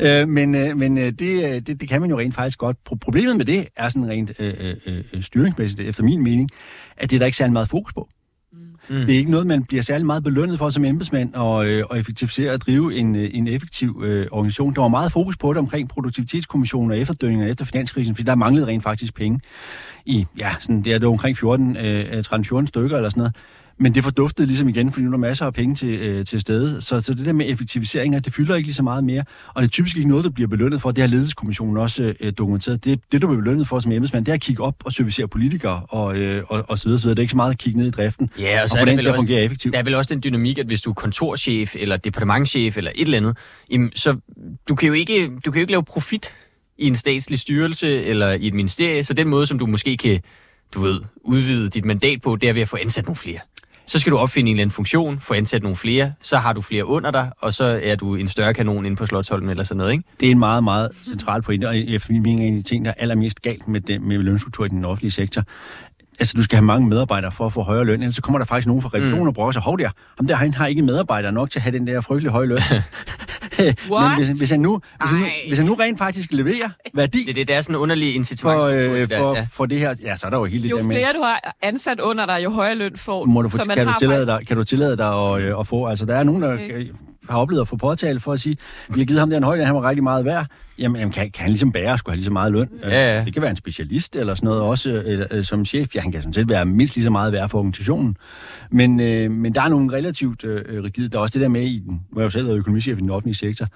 øh, 0.22 0.28
men 0.28 0.54
øh, 0.54 0.76
men 0.76 0.98
øh, 0.98 1.12
det, 1.12 1.44
øh, 1.44 1.60
det, 1.60 1.80
det 1.80 1.88
kan 1.88 2.00
man 2.00 2.10
jo 2.10 2.18
rent 2.18 2.34
faktisk 2.34 2.58
godt. 2.58 2.76
Pro- 2.90 2.96
Problemet 3.00 3.36
med 3.36 3.44
det 3.44 3.68
er 3.76 3.88
sådan 3.88 4.08
rent 4.08 4.32
øh, 4.38 4.54
øh, 4.86 5.04
øh, 5.12 5.22
styringsmæssigt, 5.22 5.80
efter 5.80 6.02
min 6.02 6.22
mening, 6.22 6.50
at 6.96 7.10
det 7.10 7.16
er 7.16 7.18
der 7.18 7.26
ikke 7.26 7.38
særlig 7.38 7.52
meget 7.52 7.68
fokus 7.68 7.92
på. 7.92 8.08
Mm. 8.88 8.96
Det 8.96 9.14
er 9.14 9.18
ikke 9.18 9.30
noget, 9.30 9.46
man 9.46 9.64
bliver 9.64 9.82
særlig 9.82 10.06
meget 10.06 10.24
belønnet 10.24 10.58
for 10.58 10.70
som 10.70 10.84
embedsmand 10.84 11.34
og, 11.34 11.66
øh, 11.66 11.84
og 11.90 11.98
effektivisere 11.98 12.52
og 12.52 12.60
drive 12.60 12.94
en, 12.96 13.16
øh, 13.16 13.30
en 13.32 13.48
effektiv 13.48 14.02
øh, 14.04 14.26
organisation. 14.30 14.74
Der 14.74 14.80
var 14.80 14.88
meget 14.88 15.12
fokus 15.12 15.36
på 15.36 15.52
det 15.52 15.58
omkring 15.58 15.88
produktivitetskommissioner 15.88 16.94
og 16.94 17.00
efterdønningerne 17.00 17.50
efter 17.50 17.64
finanskrisen, 17.64 18.14
fordi 18.14 18.26
der 18.26 18.34
manglede 18.34 18.66
rent 18.66 18.82
faktisk 18.82 19.14
penge 19.14 19.40
i, 20.06 20.26
ja, 20.38 20.50
sådan, 20.60 20.82
det 20.82 20.92
er 20.92 20.98
det 20.98 21.08
omkring 21.08 21.38
14, 21.38 21.76
øh, 21.76 22.22
13-14 22.26 22.66
stykker 22.66 22.96
eller 22.96 23.08
sådan 23.08 23.20
noget. 23.20 23.34
Men 23.78 23.94
det 23.94 24.02
forduftede 24.04 24.46
ligesom 24.48 24.68
igen, 24.68 24.92
fordi 24.92 25.02
nu 25.04 25.08
er 25.08 25.12
der 25.12 25.18
masser 25.18 25.46
af 25.46 25.52
penge 25.54 25.74
til, 25.74 25.88
øh, 25.88 26.24
til 26.24 26.40
stede. 26.40 26.80
Så, 26.80 27.00
så 27.00 27.14
det 27.14 27.26
der 27.26 27.32
med 27.32 27.46
effektiviseringer, 27.50 28.20
det 28.20 28.34
fylder 28.34 28.54
ikke 28.56 28.66
lige 28.66 28.74
så 28.74 28.82
meget 28.82 29.04
mere. 29.04 29.24
Og 29.54 29.62
det 29.62 29.68
er 29.68 29.70
typisk 29.70 29.96
ikke 29.96 30.08
noget, 30.08 30.24
der 30.24 30.30
bliver 30.30 30.48
belønnet 30.48 30.80
for. 30.82 30.90
Det 30.90 31.02
har 31.02 31.08
ledelseskommissionen 31.08 31.76
også 31.76 32.14
øh, 32.20 32.32
dokumenteret. 32.38 32.84
Det, 32.84 33.00
det, 33.12 33.22
du 33.22 33.26
bliver 33.26 33.40
belønnet 33.40 33.68
for 33.68 33.80
som 33.80 33.92
embedsmand, 33.92 34.24
det 34.24 34.32
er 34.32 34.34
at 34.34 34.40
kigge 34.40 34.62
op 34.62 34.74
og 34.84 34.92
servicere 34.92 35.28
politikere 35.28 35.82
og, 35.88 36.16
øh, 36.16 36.44
og, 36.48 36.64
og 36.68 36.78
så 36.78 36.84
videre, 36.88 36.98
så 36.98 37.04
videre. 37.06 37.14
Det 37.14 37.18
er 37.20 37.22
ikke 37.22 37.30
så 37.30 37.36
meget 37.36 37.50
at 37.50 37.58
kigge 37.58 37.78
ned 37.78 37.86
i 37.86 37.90
driften 37.90 38.30
Ja, 38.38 38.62
og 38.62 38.68
så 38.68 38.74
og 38.74 38.80
er 38.80 38.82
få 38.82 38.86
det 38.86 38.92
den 38.92 39.00
til 39.00 39.08
at 39.08 39.12
også- 39.12 39.20
fungere 39.26 39.42
effektivt. 39.42 39.72
Der 39.72 39.78
er 39.78 39.82
vel 39.84 39.94
også 39.94 40.14
den 40.14 40.22
dynamik, 40.24 40.58
at 40.58 40.66
hvis 40.66 40.80
du 40.80 40.90
er 40.90 40.94
kontorchef 40.94 41.74
eller 41.78 41.96
departementchef 41.96 42.76
eller 42.76 42.90
et 42.94 43.02
eller 43.04 43.18
andet, 43.18 43.36
jamen, 43.70 43.90
så 43.94 44.16
du 44.68 44.74
kan, 44.74 44.86
jo 44.86 44.92
ikke, 44.92 45.26
du 45.44 45.50
kan 45.50 45.54
jo 45.54 45.60
ikke 45.60 45.72
lave 45.72 45.84
profit 45.84 46.34
i 46.78 46.86
en 46.86 46.96
statslig 46.96 47.38
styrelse 47.38 48.04
eller 48.04 48.30
i 48.32 48.46
et 48.46 48.54
ministerie, 48.54 49.04
så 49.04 49.14
den 49.14 49.28
måde, 49.28 49.46
som 49.46 49.58
du 49.58 49.66
måske 49.66 49.96
kan, 49.96 50.20
du 50.74 50.82
ved, 50.82 51.00
udvide 51.22 51.70
dit 51.70 51.84
mandat 51.84 52.22
på, 52.22 52.36
det 52.36 52.48
er 52.48 52.52
ved 52.52 52.62
at 52.62 52.68
få 52.68 52.76
ansat 52.82 53.04
nogle 53.04 53.16
flere. 53.16 53.38
Så 53.86 53.98
skal 53.98 54.12
du 54.12 54.18
opfinde 54.18 54.50
en 54.50 54.56
eller 54.56 54.62
anden 54.62 54.74
funktion, 54.74 55.20
få 55.20 55.34
ansat 55.34 55.62
nogle 55.62 55.76
flere, 55.76 56.12
så 56.20 56.36
har 56.36 56.52
du 56.52 56.62
flere 56.62 56.86
under 56.86 57.10
dig, 57.10 57.30
og 57.40 57.54
så 57.54 57.80
er 57.82 57.96
du 57.96 58.14
en 58.14 58.28
større 58.28 58.54
kanon 58.54 58.86
inde 58.86 58.96
på 58.96 59.06
Slottsholmen 59.06 59.50
eller 59.50 59.64
sådan 59.64 59.78
noget, 59.78 59.92
ikke? 59.92 60.04
Det 60.20 60.26
er 60.26 60.30
en 60.30 60.38
meget, 60.38 60.64
meget 60.64 60.90
central 61.04 61.42
pointe, 61.42 61.68
og 61.68 61.76
jeg 61.76 62.00
mener 62.08 62.46
en 62.46 62.52
af 62.52 62.58
de 62.58 62.62
ting, 62.62 62.84
der 62.84 62.90
er 62.90 62.94
allermest 62.98 63.42
galt 63.42 63.68
med, 63.68 63.80
det, 63.80 64.02
med 64.02 64.18
lønstruktur 64.18 64.64
i 64.64 64.68
den 64.68 64.84
offentlige 64.84 65.10
sektor. 65.10 65.42
Altså, 66.20 66.34
du 66.36 66.42
skal 66.42 66.56
have 66.56 66.64
mange 66.64 66.88
medarbejdere 66.88 67.32
for 67.32 67.46
at 67.46 67.52
få 67.52 67.62
højere 67.62 67.84
løn, 67.84 68.02
ellers 68.02 68.16
så 68.16 68.22
kommer 68.22 68.38
der 68.38 68.46
faktisk 68.46 68.66
nogen 68.66 68.82
fra 68.82 68.90
revisionen 68.94 69.24
mm. 69.24 69.28
og 69.28 69.34
brokker 69.34 69.52
sig, 69.52 69.62
hov 69.62 69.78
der, 69.78 69.90
ham 70.18 70.26
der, 70.26 70.34
han 70.34 70.54
har 70.54 70.66
ikke 70.66 70.82
medarbejdere 70.82 71.32
nok 71.32 71.50
til 71.50 71.58
at 71.58 71.62
have 71.62 71.78
den 71.78 71.86
der 71.86 72.00
frygtelig 72.00 72.32
høje 72.32 72.46
løn. 72.46 72.58
Men 73.58 74.16
hvis, 74.16 74.28
hvis, 74.28 74.50
han 74.50 74.60
nu, 74.60 74.80
hvis, 75.00 75.10
han 75.10 75.20
nu, 75.20 75.26
hvis 75.48 75.58
han 75.58 75.66
nu 75.66 75.74
rent 75.74 75.98
faktisk 75.98 76.32
leverer 76.32 76.70
værdi 76.94 77.24
Det, 77.26 77.36
det, 77.36 77.48
det 77.48 77.56
er 77.56 77.60
sådan 77.60 77.74
en 77.74 77.80
underlig 77.80 78.14
incitament. 78.14 78.58
for, 78.60 78.64
øh, 78.66 79.08
for, 79.08 79.36
ja. 79.36 79.46
for 79.52 79.66
det 79.66 79.78
her, 79.78 79.94
ja, 80.02 80.16
så 80.16 80.26
er 80.26 80.30
der 80.30 80.38
jo 80.38 80.44
hele 80.44 80.62
det 80.62 80.70
Jo 80.70 80.76
der 80.76 80.82
med... 80.84 80.96
flere 80.96 81.12
du 81.12 81.22
har 81.22 81.54
ansat 81.62 82.00
under 82.00 82.26
dig, 82.26 82.40
jo 82.44 82.50
højere 82.50 82.74
løn 82.74 82.96
får 82.96 83.24
Må 83.24 83.42
du 83.42 83.48
få, 83.48 83.56
Så 83.56 83.64
man 83.66 83.76
kan, 83.76 83.86
du 83.86 83.92
har 83.92 83.98
tillade 83.98 84.26
faktisk- 84.26 84.38
dig, 84.38 84.48
kan 84.48 84.56
du 84.56 84.64
tillade 84.64 84.96
dig 84.96 85.34
at, 85.34 85.42
øh, 85.42 85.60
at 85.60 85.66
få... 85.66 85.86
Altså, 85.86 86.06
der 86.06 86.14
er 86.16 86.22
nogen, 86.22 86.42
der 86.42 86.52
Okay. 86.52 86.86
Har 87.30 87.38
oplevet 87.38 87.60
at 87.60 87.68
få 87.68 87.76
påtale 87.76 88.20
for 88.20 88.32
at 88.32 88.40
sige, 88.40 88.56
vi 88.88 89.00
har 89.00 89.04
givet 89.04 89.20
ham 89.20 89.30
den 89.30 89.42
højde, 89.42 89.64
han 89.64 89.74
var 89.74 89.88
rigtig 89.88 90.02
meget 90.02 90.24
værd. 90.24 90.46
Jamen, 90.78 90.96
jamen 91.00 91.12
kan, 91.12 91.30
kan 91.30 91.40
han 91.42 91.50
ligesom 91.50 91.72
bære, 91.72 91.98
skulle 91.98 92.12
have 92.12 92.16
lige 92.16 92.24
så 92.24 92.32
meget 92.32 92.52
løn? 92.52 92.68
Øh, 92.82 92.92
Ja, 92.92 93.16
ja. 93.18 93.24
Det 93.24 93.32
kan 93.32 93.42
være 93.42 93.50
en 93.50 93.56
specialist 93.56 94.16
eller 94.16 94.34
sådan 94.34 94.46
noget 94.46 94.62
også 94.62 94.92
øh, 94.92 95.26
øh, 95.30 95.44
som 95.44 95.64
chef. 95.64 95.94
Ja, 95.94 96.00
han 96.00 96.12
kan 96.12 96.20
sådan 96.22 96.32
set 96.32 96.48
være 96.48 96.64
mindst 96.64 96.94
lige 96.96 97.04
så 97.04 97.10
meget 97.10 97.32
værd 97.32 97.48
for 97.48 97.58
organisationen. 97.58 98.16
Men, 98.70 99.00
øh, 99.00 99.30
men 99.30 99.54
der 99.54 99.62
er 99.62 99.68
nogle 99.68 99.92
relativt 99.92 100.44
øh, 100.44 100.82
rigide. 100.84 101.08
Der 101.08 101.18
er 101.18 101.22
også 101.22 101.38
det 101.38 101.42
der 101.42 101.48
med, 101.48 101.62
i 101.62 101.78
den, 101.78 101.92
nu 101.92 102.00
har 102.14 102.20
jeg 102.20 102.24
jo 102.24 102.30
selv 102.30 102.46
været 102.46 102.56
økonomichef 102.58 102.98
i 102.98 103.00
den 103.00 103.10
offentlige 103.10 103.34
sektor. 103.36 103.66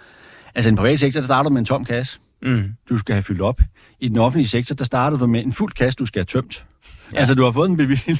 Altså, 0.54 0.68
i 0.68 0.70
den 0.70 0.76
private 0.76 0.98
sektor, 0.98 1.20
der 1.20 1.24
starter 1.26 1.48
du 1.48 1.52
med 1.54 1.60
en 1.60 1.66
tom 1.66 1.84
kasse, 1.84 2.18
Mm. 2.42 2.62
du 2.90 2.96
skal 2.96 3.14
have 3.14 3.22
fyldt 3.22 3.40
op. 3.40 3.60
I 4.00 4.08
den 4.08 4.18
offentlige 4.18 4.48
sektor, 4.48 4.74
der 4.74 4.84
starter 4.84 5.18
du 5.18 5.26
med 5.26 5.44
en 5.44 5.52
fuld 5.52 5.72
kasse, 5.72 5.96
du 5.96 6.06
skal 6.06 6.20
have 6.20 6.24
tømt. 6.24 6.64
Ja. 7.12 7.18
Altså, 7.18 7.34
du 7.34 7.44
har 7.44 7.52
fået 7.52 7.68
en 7.70 7.76
bevilling. 7.76 8.18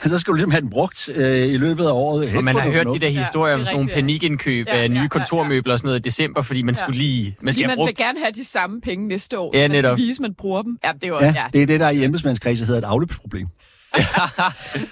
så 0.06 0.18
skal 0.18 0.30
du 0.30 0.34
ligesom 0.34 0.50
have 0.50 0.60
den 0.60 0.70
brugt 0.70 1.08
øh, 1.14 1.48
i 1.48 1.56
løbet 1.56 1.84
af 1.84 1.90
året. 1.92 2.20
Helst 2.20 2.36
Og 2.36 2.44
man 2.44 2.54
har 2.54 2.64
noget 2.64 2.74
hørt 2.86 2.94
de 2.94 2.98
der 3.06 3.12
Ja, 3.12 3.18
historier 3.18 3.52
det 3.52 3.54
om 3.54 3.60
er 3.60 3.64
sådan 3.64 3.76
nogle 3.76 3.90
ja. 3.90 3.94
panikindkøb 3.94 4.66
Ja, 4.66 4.76
ja, 4.76 4.82
af 4.82 4.90
nye 4.90 4.96
ja, 4.96 5.02
ja. 5.02 5.08
kontormøbler 5.08 5.72
og 5.72 5.78
sådan 5.78 5.88
noget 5.88 5.98
i 5.98 6.02
december, 6.02 6.42
fordi 6.42 6.62
man 6.62 6.74
Ja. 6.74 6.80
skulle 6.82 6.98
lige... 6.98 7.24
Man 7.40 7.46
Fordi 7.48 7.52
skal 7.52 7.62
have 7.62 7.68
man 7.68 7.76
brugt 7.76 7.88
vil 7.88 7.96
gerne 7.96 8.18
have 8.18 8.32
de 8.32 8.44
samme 8.44 8.80
penge 8.80 9.08
næste 9.08 9.38
år. 9.38 9.50
Ja, 9.56 9.60
Man 9.68 9.70
skal 9.70 9.82
netop. 9.82 9.98
vise, 9.98 10.18
at 10.18 10.20
man 10.20 10.34
bruger 10.34 10.62
dem. 10.62 10.78
Ja, 10.84 10.92
det 11.02 11.12
var, 11.12 11.24
Ja, 11.24 11.32
ja. 11.36 11.44
det 11.52 11.62
er 11.62 11.66
det, 11.66 11.80
der 11.80 11.90
i 11.90 12.04
embedsmandskredse 12.04 12.64
hedder 12.66 12.80
et 12.80 12.84
afløbsproblem. 12.84 13.46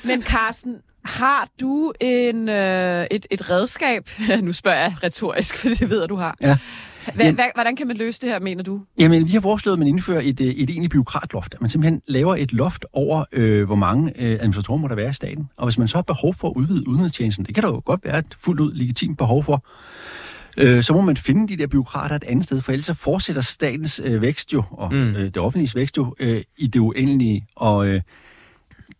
Men 0.04 0.22
Carsten, 0.22 0.76
har 1.04 1.48
du 1.60 1.92
en, 2.00 2.48
øh, 2.48 3.06
et, 3.10 3.26
et 3.30 3.50
redskab? 3.50 4.08
nu 4.42 4.52
spørger 4.52 4.78
jeg 4.78 4.94
retorisk, 5.02 5.56
for 5.56 5.68
det 5.68 5.90
ved 5.90 6.00
jeg, 6.00 6.08
du 6.08 6.16
har. 6.16 6.36
Ja. 6.40 6.56
Hva, 7.14 7.31
hva, 7.31 7.44
hvordan 7.55 7.77
kan 7.77 7.87
man 7.87 7.97
løse 7.97 8.21
det 8.21 8.31
her, 8.31 8.40
mener 8.40 8.62
du? 8.62 8.81
Jamen, 8.99 9.27
vi 9.27 9.33
har 9.33 9.40
foreslået, 9.40 9.75
at 9.75 9.79
man 9.79 9.88
indfører 9.88 10.21
et, 10.25 10.40
øh, 10.40 10.47
et 10.47 10.71
egentlig 10.71 10.90
byråkratloft. 10.90 11.55
At 11.55 11.61
man 11.61 11.71
simpelthen 11.71 12.03
laver 12.07 12.37
et 12.37 12.53
loft 12.53 12.87
over, 12.92 13.25
øh, 13.33 13.66
hvor 13.66 13.75
mange 13.75 14.12
øh, 14.16 14.33
administratorer 14.33 14.79
må 14.79 14.88
der 14.88 14.94
være 14.94 15.11
i 15.11 15.14
staten. 15.14 15.49
Og 15.57 15.66
hvis 15.66 15.79
man 15.79 15.88
så 15.88 15.97
har 15.97 16.03
behov 16.03 16.35
for 16.35 16.49
at 16.49 16.53
udvide 16.57 16.88
udenrigstjenesten, 16.88 17.44
det 17.44 17.55
kan 17.55 17.62
der 17.62 17.68
jo 17.68 17.83
godt 17.85 18.05
være 18.05 18.18
et 18.18 18.37
fuldt 18.40 18.61
ud 18.61 18.73
legitimt 18.73 19.18
behov 19.18 19.44
for, 19.44 19.66
øh, 20.57 20.83
så 20.83 20.92
må 20.92 21.01
man 21.01 21.16
finde 21.16 21.49
de 21.49 21.57
der 21.57 21.66
byråkrater 21.66 22.16
et 22.16 22.25
andet 22.25 22.44
sted, 22.44 22.61
for 22.61 22.73
ellers 22.73 22.87
så 22.87 22.94
fortsætter 22.94 23.42
statens 23.42 24.01
øh, 24.05 24.23
vækst 24.23 24.53
jo, 24.53 24.62
og 24.71 24.94
mm. 24.94 25.14
øh, 25.14 25.25
det 25.25 25.37
offentlige 25.37 25.73
vækst 25.75 25.97
jo, 25.97 26.14
øh, 26.21 26.42
i 26.59 26.66
det 26.66 26.81
uendelige. 26.81 27.47
Og 27.57 27.88
øh, 27.88 28.01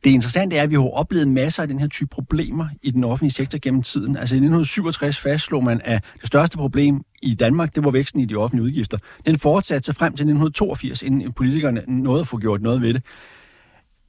det 0.05 0.11
interessante 0.11 0.57
er, 0.57 0.63
at 0.63 0.71
vi 0.71 0.75
har 0.75 0.89
oplevet 0.91 1.29
masser 1.29 1.63
af 1.63 1.69
den 1.69 1.79
her 1.79 1.89
type 1.89 2.09
problemer 2.09 2.69
i 2.83 2.91
den 2.91 3.05
offentlige 3.05 3.33
sektor 3.33 3.59
gennem 3.63 3.83
tiden. 3.83 4.17
Altså 4.17 4.35
i 4.35 4.39
1967 4.39 5.19
fastslog 5.19 5.65
man, 5.65 5.81
at 5.85 6.05
det 6.21 6.27
største 6.27 6.57
problem 6.57 7.03
i 7.23 7.35
Danmark, 7.35 7.75
det 7.75 7.85
var 7.85 7.91
væksten 7.91 8.21
i 8.21 8.25
de 8.25 8.37
offentlige 8.37 8.65
udgifter. 8.65 8.99
Den 9.27 9.39
fortsatte 9.39 9.87
sig 9.87 9.95
frem 9.95 10.13
til 10.13 10.23
1982, 10.23 11.03
inden 11.03 11.33
politikerne 11.33 11.83
nåede 11.87 12.21
at 12.21 12.29
få 12.29 12.39
gjort 12.39 12.63
noget 12.63 12.83
ved 12.83 12.95
det. 12.95 13.03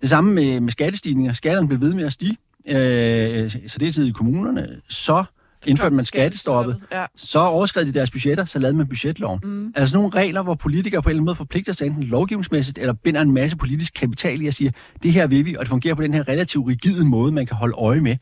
Det 0.02 0.10
samme 0.10 0.34
med, 0.34 0.60
med 0.60 0.72
skattestigninger. 0.72 1.34
Skatterne 1.34 1.68
blev 1.68 1.82
ved 1.82 1.94
med 1.94 2.04
at 2.04 2.14
stige, 2.14 2.38
øh, 2.68 3.52
så 3.68 3.80
det 3.80 3.88
er 3.88 3.92
tid 3.92 4.08
i 4.08 4.12
kommunerne. 4.12 4.82
Så 4.90 5.24
indførte 5.68 5.96
man 5.96 6.06
skattestoppet. 6.06 6.82
Ja. 6.92 7.06
Så 7.16 7.40
overskred 7.40 7.86
de 7.86 7.94
deres 7.94 8.12
budgetter, 8.12 8.46
så 8.46 8.60
lavede 8.60 8.78
man 8.78 8.88
budgetloven. 8.88 9.40
Mm. 9.44 9.74
Altså 9.76 9.98
nogle 9.98 10.10
regler, 10.10 10.44
hvor 10.44 10.56
politikere 10.56 11.02
på 11.02 11.10
en 11.10 11.12
eller 11.12 11.18
anden 11.18 11.26
måde 11.26 11.36
forpligter 11.36 11.74
sig 11.74 11.88
enten 11.88 12.04
lovgivningsmæssigt, 12.04 12.78
eller 12.78 12.94
binder 12.94 13.22
en 13.22 13.32
masse 13.32 13.58
politisk 13.58 13.94
kapital 13.94 14.42
i 14.42 14.48
at 14.48 14.54
sige, 14.54 14.74
det 15.04 15.12
her 15.14 15.28
vil 15.28 15.46
vi, 15.46 15.56
og 15.56 15.60
det 15.60 15.70
fungerer 15.70 15.96
på 15.96 16.04
den 16.04 16.14
her 16.14 16.28
relativt 16.28 16.68
rigide 16.68 17.08
måde, 17.08 17.32
man 17.32 17.46
kan 17.46 17.58
holde 17.58 17.76
øje 17.78 18.02
med. 18.02 18.16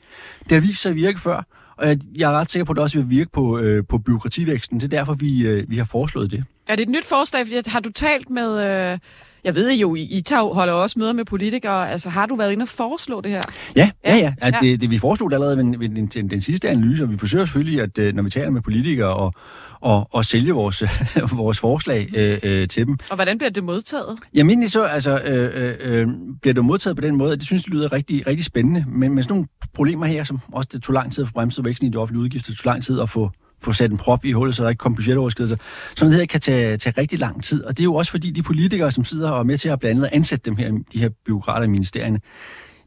Det 0.43 0.51
har 0.51 0.61
vist 0.61 0.81
sig 0.81 0.89
at 0.89 0.95
virke 0.95 1.19
før, 1.19 1.43
og 1.77 1.87
jeg, 1.87 1.99
jeg 2.17 2.33
er 2.33 2.39
ret 2.39 2.51
sikker 2.51 2.65
på, 2.65 2.71
at 2.71 2.75
det 2.75 2.83
også 2.83 2.99
vil 2.99 3.09
virke 3.09 3.29
på, 3.33 3.59
øh, 3.59 3.83
på 3.89 3.97
byråkrativæksten. 3.97 4.79
Det 4.79 4.83
er 4.83 4.97
derfor, 4.97 5.13
vi, 5.13 5.47
øh, 5.47 5.69
vi 5.69 5.77
har 5.77 5.85
foreslået 5.85 6.31
det. 6.31 6.43
Er 6.67 6.75
det 6.75 6.83
et 6.83 6.89
nyt 6.89 7.05
forslag? 7.05 7.45
Fordi 7.47 7.69
har 7.69 7.79
du 7.79 7.91
talt 7.91 8.29
med... 8.29 8.63
Øh, 8.91 8.99
jeg 9.43 9.55
ved 9.55 9.73
jo, 9.73 9.95
I, 9.95 10.01
I 10.01 10.21
tager, 10.21 10.53
holder 10.53 10.73
også 10.73 10.99
møder 10.99 11.13
med 11.13 11.25
politikere. 11.25 11.91
Altså, 11.91 12.09
har 12.09 12.25
du 12.25 12.35
været 12.35 12.51
inde 12.51 12.63
og 12.63 12.67
foreslå 12.67 13.21
det 13.21 13.31
her? 13.31 13.41
Ja, 13.75 13.89
ja, 14.05 14.15
ja. 14.15 14.33
Ja. 14.41 14.51
Det, 14.61 14.81
det, 14.81 14.91
vi 14.91 14.97
foreslog 14.97 15.29
det 15.29 15.35
allerede 15.35 15.57
ved, 15.57 15.77
ved 15.77 15.89
den, 15.89 16.05
den, 16.07 16.29
den 16.29 16.41
sidste 16.41 16.69
analyse, 16.69 17.03
og 17.03 17.11
vi 17.11 17.17
forsøger 17.17 17.45
selvfølgelig, 17.45 17.81
at 17.81 17.97
øh, 17.97 18.13
når 18.13 18.23
vi 18.23 18.29
taler 18.29 18.49
med 18.49 18.61
politikere, 18.61 19.13
og, 19.13 19.33
og, 19.81 20.07
og 20.11 20.25
sælge 20.25 20.53
vores, 20.53 20.83
vores 21.33 21.59
forslag 21.59 22.09
øh, 22.15 22.39
øh, 22.43 22.67
til 22.67 22.85
dem. 22.85 22.97
Og 23.09 23.15
hvordan 23.15 23.37
bliver 23.37 23.51
det 23.51 23.63
modtaget? 23.63 24.17
Jamen 24.33 24.49
egentlig 24.49 24.71
så 24.71 24.83
altså, 24.83 25.19
øh, 25.19 25.63
øh, 25.63 25.75
øh, 25.79 26.07
bliver 26.41 26.53
det 26.53 26.65
modtaget 26.65 26.97
på 26.97 27.01
den 27.01 27.15
måde, 27.15 27.33
at 27.33 27.39
det 27.39 27.45
synes, 27.45 27.63
det 27.63 27.73
lyder 27.73 27.93
rigtig, 27.93 28.27
rigtig 28.27 28.45
spændende. 28.45 28.85
Men 28.87 29.15
med 29.15 29.23
sådan 29.23 29.33
nogle 29.33 29.47
problemer 29.73 30.05
her, 30.05 30.23
som 30.23 30.39
også 30.51 30.69
det 30.73 30.81
tog 30.81 30.93
lang 30.93 31.13
tid 31.13 31.23
at 31.23 31.27
få 31.27 31.33
bremset 31.33 31.65
væksten 31.65 31.87
i 31.87 31.91
de 31.91 31.97
offentlige 31.97 32.23
udgifter, 32.23 32.51
det 32.51 32.59
tog 32.59 32.71
lang 32.71 32.83
tid 32.83 32.99
at 32.99 33.09
få, 33.09 33.31
få 33.61 33.73
sat 33.73 33.91
en 33.91 33.97
prop 33.97 34.25
i 34.25 34.31
hullet, 34.31 34.55
så 34.55 34.63
der 34.63 34.69
ikke 34.69 34.79
kom 34.79 34.95
budgetoverskridelser. 34.95 35.57
Sådan 35.95 36.05
noget 36.09 36.19
her 36.19 36.25
kan 36.25 36.39
tage, 36.39 36.77
tage 36.77 36.93
rigtig 36.97 37.19
lang 37.19 37.43
tid. 37.43 37.63
Og 37.63 37.71
det 37.77 37.79
er 37.79 37.85
jo 37.85 37.95
også 37.95 38.11
fordi, 38.11 38.31
de 38.31 38.41
politikere, 38.43 38.91
som 38.91 39.05
sidder 39.05 39.31
og 39.31 39.39
er 39.39 39.43
med 39.43 39.57
til 39.57 39.69
at 39.69 39.79
blandt 39.79 39.97
andet 39.99 40.09
ansætte 40.13 40.45
dem 40.45 40.55
her, 40.55 40.71
de 40.93 40.99
her 40.99 41.09
byråkrater 41.25 41.65
i 41.65 41.69
ministerierne, 41.69 42.19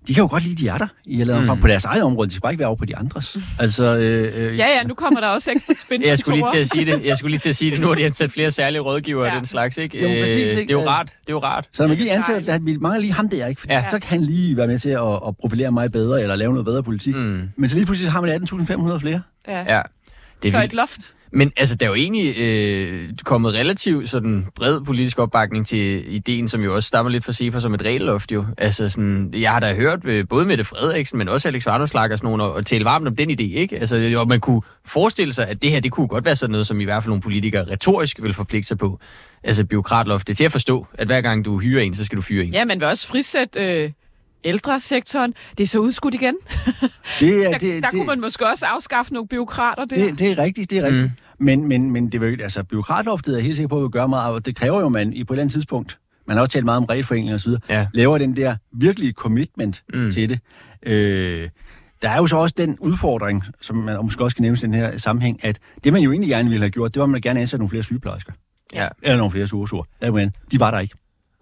de 0.08 0.14
kan 0.14 0.22
jo 0.22 0.28
godt 0.30 0.42
lide, 0.44 0.54
de 0.54 0.68
er 0.68 0.78
der 0.78 0.86
i 1.04 1.20
eller 1.20 1.36
andet 1.36 1.54
mm. 1.54 1.60
på 1.60 1.68
deres 1.68 1.84
eget 1.84 2.02
område. 2.02 2.28
De 2.28 2.32
skal 2.32 2.40
bare 2.42 2.52
ikke 2.52 2.58
være 2.58 2.68
over 2.68 2.76
på 2.76 2.84
de 2.84 2.96
andres. 2.96 3.36
Altså, 3.60 3.84
øh, 3.84 4.32
øh, 4.36 4.58
Ja, 4.58 4.66
ja, 4.66 4.82
nu 4.82 4.94
kommer 4.94 5.20
der 5.20 5.28
også 5.28 5.50
ekstra 5.52 5.74
spændende 5.74 6.08
Jeg 6.08 6.18
skulle 6.18 6.38
lige 6.38 6.48
til 6.52 6.58
at 6.58 6.68
sige 6.68 6.84
det. 6.86 7.04
Jeg 7.04 7.16
skulle 7.16 7.30
lige 7.30 7.40
til 7.40 7.48
at 7.48 7.56
sige 7.56 7.70
det. 7.70 7.80
Nu 7.80 7.86
har 7.88 7.94
de 7.94 8.04
ansat 8.10 8.30
flere 8.30 8.50
særlige 8.50 8.80
rådgivere 8.80 9.24
Ja. 9.26 9.32
og 9.32 9.36
den 9.38 9.46
slags, 9.46 9.78
ikke? 9.78 10.02
Jo, 10.02 10.08
præcis, 10.24 10.36
Øh, 10.36 10.42
ikke? 10.58 10.60
Det 10.60 10.70
er 10.78 10.82
jo 10.82 10.88
rart. 10.88 11.06
Det 11.06 11.12
er 11.28 11.32
jo 11.32 11.38
rart. 11.38 11.68
Så 11.72 11.82
når 11.82 11.88
man 11.88 11.96
lige 11.96 12.04
Det 12.08 12.12
er 12.12 12.16
ansætter, 12.18 12.52
der, 12.52 12.58
vi 12.58 12.76
mangler 12.76 13.00
lige 13.00 13.12
ham 13.12 13.28
der, 13.28 13.46
ikke? 13.46 13.60
Fordi 13.60 13.72
Ja. 13.74 13.84
så 13.90 13.98
kan 13.98 14.08
han 14.08 14.20
lige 14.20 14.56
være 14.56 14.66
med 14.66 14.78
til 14.78 14.88
at, 14.90 15.12
at 15.28 15.36
profilere 15.40 15.72
mig 15.72 15.92
bedre, 15.92 16.22
eller 16.22 16.36
lave 16.36 16.50
noget 16.52 16.64
bedre 16.64 16.82
politik. 16.82 17.14
Mm. 17.14 17.20
Mm. 17.20 17.48
Men 17.56 17.68
så 17.68 17.76
lige 17.76 17.86
pludselig 17.86 18.06
så 18.06 18.10
har 18.12 18.20
man 18.20 18.42
18.500 18.92 18.98
flere. 18.98 19.22
Ja. 19.48 19.76
Ja. 19.76 19.82
Det 20.42 20.50
Så 20.50 20.56
er 20.56 20.60
et 20.60 20.64
vildt. 20.64 20.74
loft. 20.74 21.14
Men 21.32 21.52
altså, 21.56 21.74
der 21.76 21.86
er 21.86 21.90
jo 21.90 21.94
egentlig 21.94 22.38
øh, 22.38 23.08
kommet 23.24 23.54
relativt 23.54 24.10
sådan 24.10 24.46
bred 24.54 24.80
politisk 24.80 25.18
opbakning 25.18 25.66
til 25.66 26.14
ideen, 26.14 26.48
som 26.48 26.60
jo 26.62 26.74
også 26.74 26.86
stammer 26.86 27.10
lidt 27.10 27.24
fra 27.24 27.32
SEPA 27.32 27.60
som 27.60 27.74
et 27.74 27.82
regelloft 27.82 28.32
jo. 28.32 28.44
Altså 28.58 28.88
sådan, 28.88 29.34
jeg 29.36 29.52
har 29.52 29.60
da 29.60 29.74
hørt 29.74 29.98
øh, 30.04 30.24
både 30.28 30.46
Mette 30.46 30.64
Frederiksen, 30.64 31.18
men 31.18 31.28
også 31.28 31.48
Alex 31.48 31.66
Varnopslag 31.66 32.12
og 32.12 32.18
sådan 32.18 32.26
nogen, 32.26 32.40
og, 32.40 32.52
og 32.54 32.66
tale 32.66 32.84
varmt 32.84 33.08
om 33.08 33.16
den 33.16 33.30
idé, 33.30 33.42
ikke? 33.42 33.78
Altså, 33.78 34.14
og 34.16 34.28
man 34.28 34.40
kunne 34.40 34.62
forestille 34.86 35.32
sig, 35.32 35.48
at 35.48 35.62
det 35.62 35.70
her, 35.70 35.80
det 35.80 35.92
kunne 35.92 36.08
godt 36.08 36.24
være 36.24 36.36
sådan 36.36 36.50
noget, 36.52 36.66
som 36.66 36.80
i 36.80 36.84
hvert 36.84 37.02
fald 37.02 37.08
nogle 37.10 37.22
politikere 37.22 37.64
retorisk 37.70 38.22
vil 38.22 38.34
forpligte 38.34 38.68
sig 38.68 38.78
på. 38.78 39.00
Altså, 39.42 39.64
byråkratloft, 39.64 40.26
det 40.26 40.32
er 40.32 40.36
til 40.36 40.44
at 40.44 40.52
forstå, 40.52 40.86
at 40.94 41.06
hver 41.06 41.20
gang 41.20 41.44
du 41.44 41.58
hyrer 41.58 41.82
en, 41.82 41.94
så 41.94 42.04
skal 42.04 42.16
du 42.16 42.22
fyre 42.22 42.44
en. 42.44 42.52
Ja, 42.52 42.64
man 42.64 42.80
vil 42.80 42.88
også 42.88 43.06
frisætte 43.06 43.60
øh, 43.60 43.90
ældresektoren. 44.44 45.34
Det 45.58 45.64
er 45.64 45.68
så 45.68 45.78
udskudt 45.78 46.14
igen. 46.14 46.34
Det, 47.20 47.44
er, 47.46 47.50
Der, 47.50 47.58
det, 47.58 47.62
der 47.62 47.80
det, 47.80 47.90
kunne 47.90 48.06
man 48.06 48.20
måske 48.20 48.46
også 48.48 48.66
afskaffe 48.66 49.12
nogle 49.12 49.28
byråkrater 49.28 49.84
der. 49.84 49.96
det, 50.04 50.18
det 50.18 50.30
er 50.30 50.38
rigtigt, 50.38 50.70
det 50.70 50.78
er 50.78 50.86
rigtigt. 50.86 51.04
Mm. 51.04 51.44
Men, 51.44 51.64
men, 51.68 51.90
men 51.90 52.08
det 52.12 52.20
vil, 52.20 52.40
altså, 52.42 52.62
byråkratloftet 52.62 53.36
er 53.36 53.40
helt 53.40 53.56
sikker 53.56 53.68
på, 53.68 53.76
at 53.76 53.82
vil 53.82 53.90
gøre 53.90 54.08
meget, 54.08 54.34
og 54.34 54.46
det 54.46 54.56
kræver 54.56 54.80
jo, 54.80 54.86
at 54.86 54.92
man 54.92 55.12
i 55.12 55.24
på 55.24 55.32
et 55.32 55.36
eller 55.36 55.42
andet 55.42 55.52
tidspunkt, 55.52 55.98
man 56.26 56.36
har 56.36 56.40
også 56.42 56.52
talt 56.52 56.64
meget 56.64 56.76
om 56.78 56.84
regelforeninger 56.84 57.34
osv., 57.34 57.52
Ja. 57.68 57.86
laver 57.94 58.18
den 58.18 58.36
der 58.36 58.56
virkelige 58.72 59.12
commitment 59.12 59.82
Mm. 59.94 60.10
til 60.10 60.28
det. 60.28 60.38
Øh, 60.82 61.48
der 62.02 62.08
er 62.10 62.16
jo 62.16 62.26
så 62.26 62.36
også 62.36 62.54
den 62.58 62.76
udfordring, 62.80 63.44
som 63.60 63.76
man 63.76 63.96
måske 64.02 64.24
også 64.24 64.36
kan 64.36 64.42
nævne 64.42 64.56
i 64.58 64.60
den 64.60 64.74
her 64.74 64.98
sammenhæng, 64.98 65.44
at 65.44 65.58
det 65.84 65.92
man 65.92 66.02
jo 66.02 66.10
egentlig 66.12 66.30
gerne 66.30 66.48
ville 66.48 66.62
have 66.64 66.70
gjort, 66.70 66.94
det 66.94 67.00
var, 67.00 67.04
at 67.04 67.10
man 67.10 67.20
gerne 67.20 67.40
ansætte 67.40 67.60
nogle 67.60 67.70
flere 67.70 67.82
sygeplejersker. 67.82 68.32
Ja. 68.74 68.88
Eller 69.02 69.16
nogle 69.16 69.30
flere 69.30 69.46
sosuer. 69.46 69.84
De 70.52 70.60
var 70.60 70.70
der 70.70 70.78
ikke. 70.78 70.94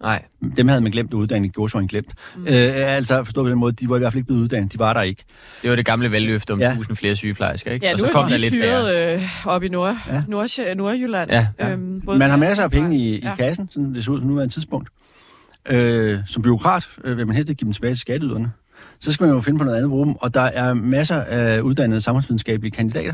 Nej. 0.03 0.23
Dem 0.57 0.67
havde 0.67 0.81
man 0.81 0.91
glemt 0.91 1.13
at 1.13 1.17
uddanne, 1.17 1.47
i 1.47 1.51
godsøjne 1.53 1.87
glemt. 1.87 2.13
Mm. 2.35 2.41
Øh, 2.47 2.51
altså 2.75 3.23
forstået 3.23 3.45
på 3.45 3.49
den 3.49 3.59
måde, 3.59 3.71
de 3.71 3.89
var 3.89 3.95
i 3.95 3.99
hvert 3.99 4.13
fald 4.13 4.17
ikke 4.19 4.27
blevet 4.27 4.41
uddannet, 4.41 4.73
de 4.73 4.79
var 4.79 4.93
der 4.93 5.01
ikke. 5.01 5.23
Det 5.61 5.69
var 5.69 5.75
det 5.75 5.85
gamle 5.85 6.11
valgløfte 6.11 6.51
om 6.51 6.59
Ja. 6.59 6.69
1000 6.71 6.95
flere 6.97 7.15
sygeplejersker, 7.15 7.71
ikke? 7.71 7.85
Ja, 7.85 7.93
og 7.93 7.99
nu 7.99 8.05
så 8.07 8.11
kom 8.13 8.25
de 8.25 8.31
der 8.31 8.37
lidt 8.37 8.53
fyret 8.53 8.95
øh, 9.15 9.21
op 9.45 9.63
i 9.63 9.67
Nord, 9.69 9.97
Ja. 10.07 10.23
Nord, 10.27 10.75
Nordjylland. 10.75 11.31
Ja, 11.31 11.47
ja. 11.59 11.71
Øhm, 11.71 12.01
både 12.01 12.19
Man 12.19 12.29
har 12.29 12.37
masser 12.37 12.63
af 12.63 12.71
penge 12.71 12.95
i, 12.97 13.15
i 13.15 13.21
Ja. 13.23 13.35
kassen, 13.35 13.69
sådan 13.71 13.95
det 13.95 14.03
ser 14.03 14.11
ud 14.11 14.21
på 14.21 14.27
nuværende 14.27 14.53
tidspunkt. 14.53 14.89
Øh, 15.69 16.19
som 16.27 16.41
byråkrat 16.43 16.87
øh, 17.03 17.17
vil 17.17 17.27
man 17.27 17.35
helst 17.35 17.49
ikke 17.49 17.59
give 17.59 17.65
dem 17.65 17.73
tilbage 17.73 17.91
til 17.91 17.99
skatteyderne. 17.99 18.51
så 18.99 19.13
skal 19.13 19.25
man 19.27 19.35
jo 19.35 19.41
finde 19.41 19.57
på 19.59 19.63
noget 19.65 19.77
andet 19.77 20.05
dem, 20.05 20.15
og 20.15 20.33
der 20.33 20.41
er 20.41 20.73
masser 20.73 21.21
af 21.21 21.59
uddannede 21.61 22.01
samfundsvidenskabelige 22.01 22.71
kandidater. 22.71 23.13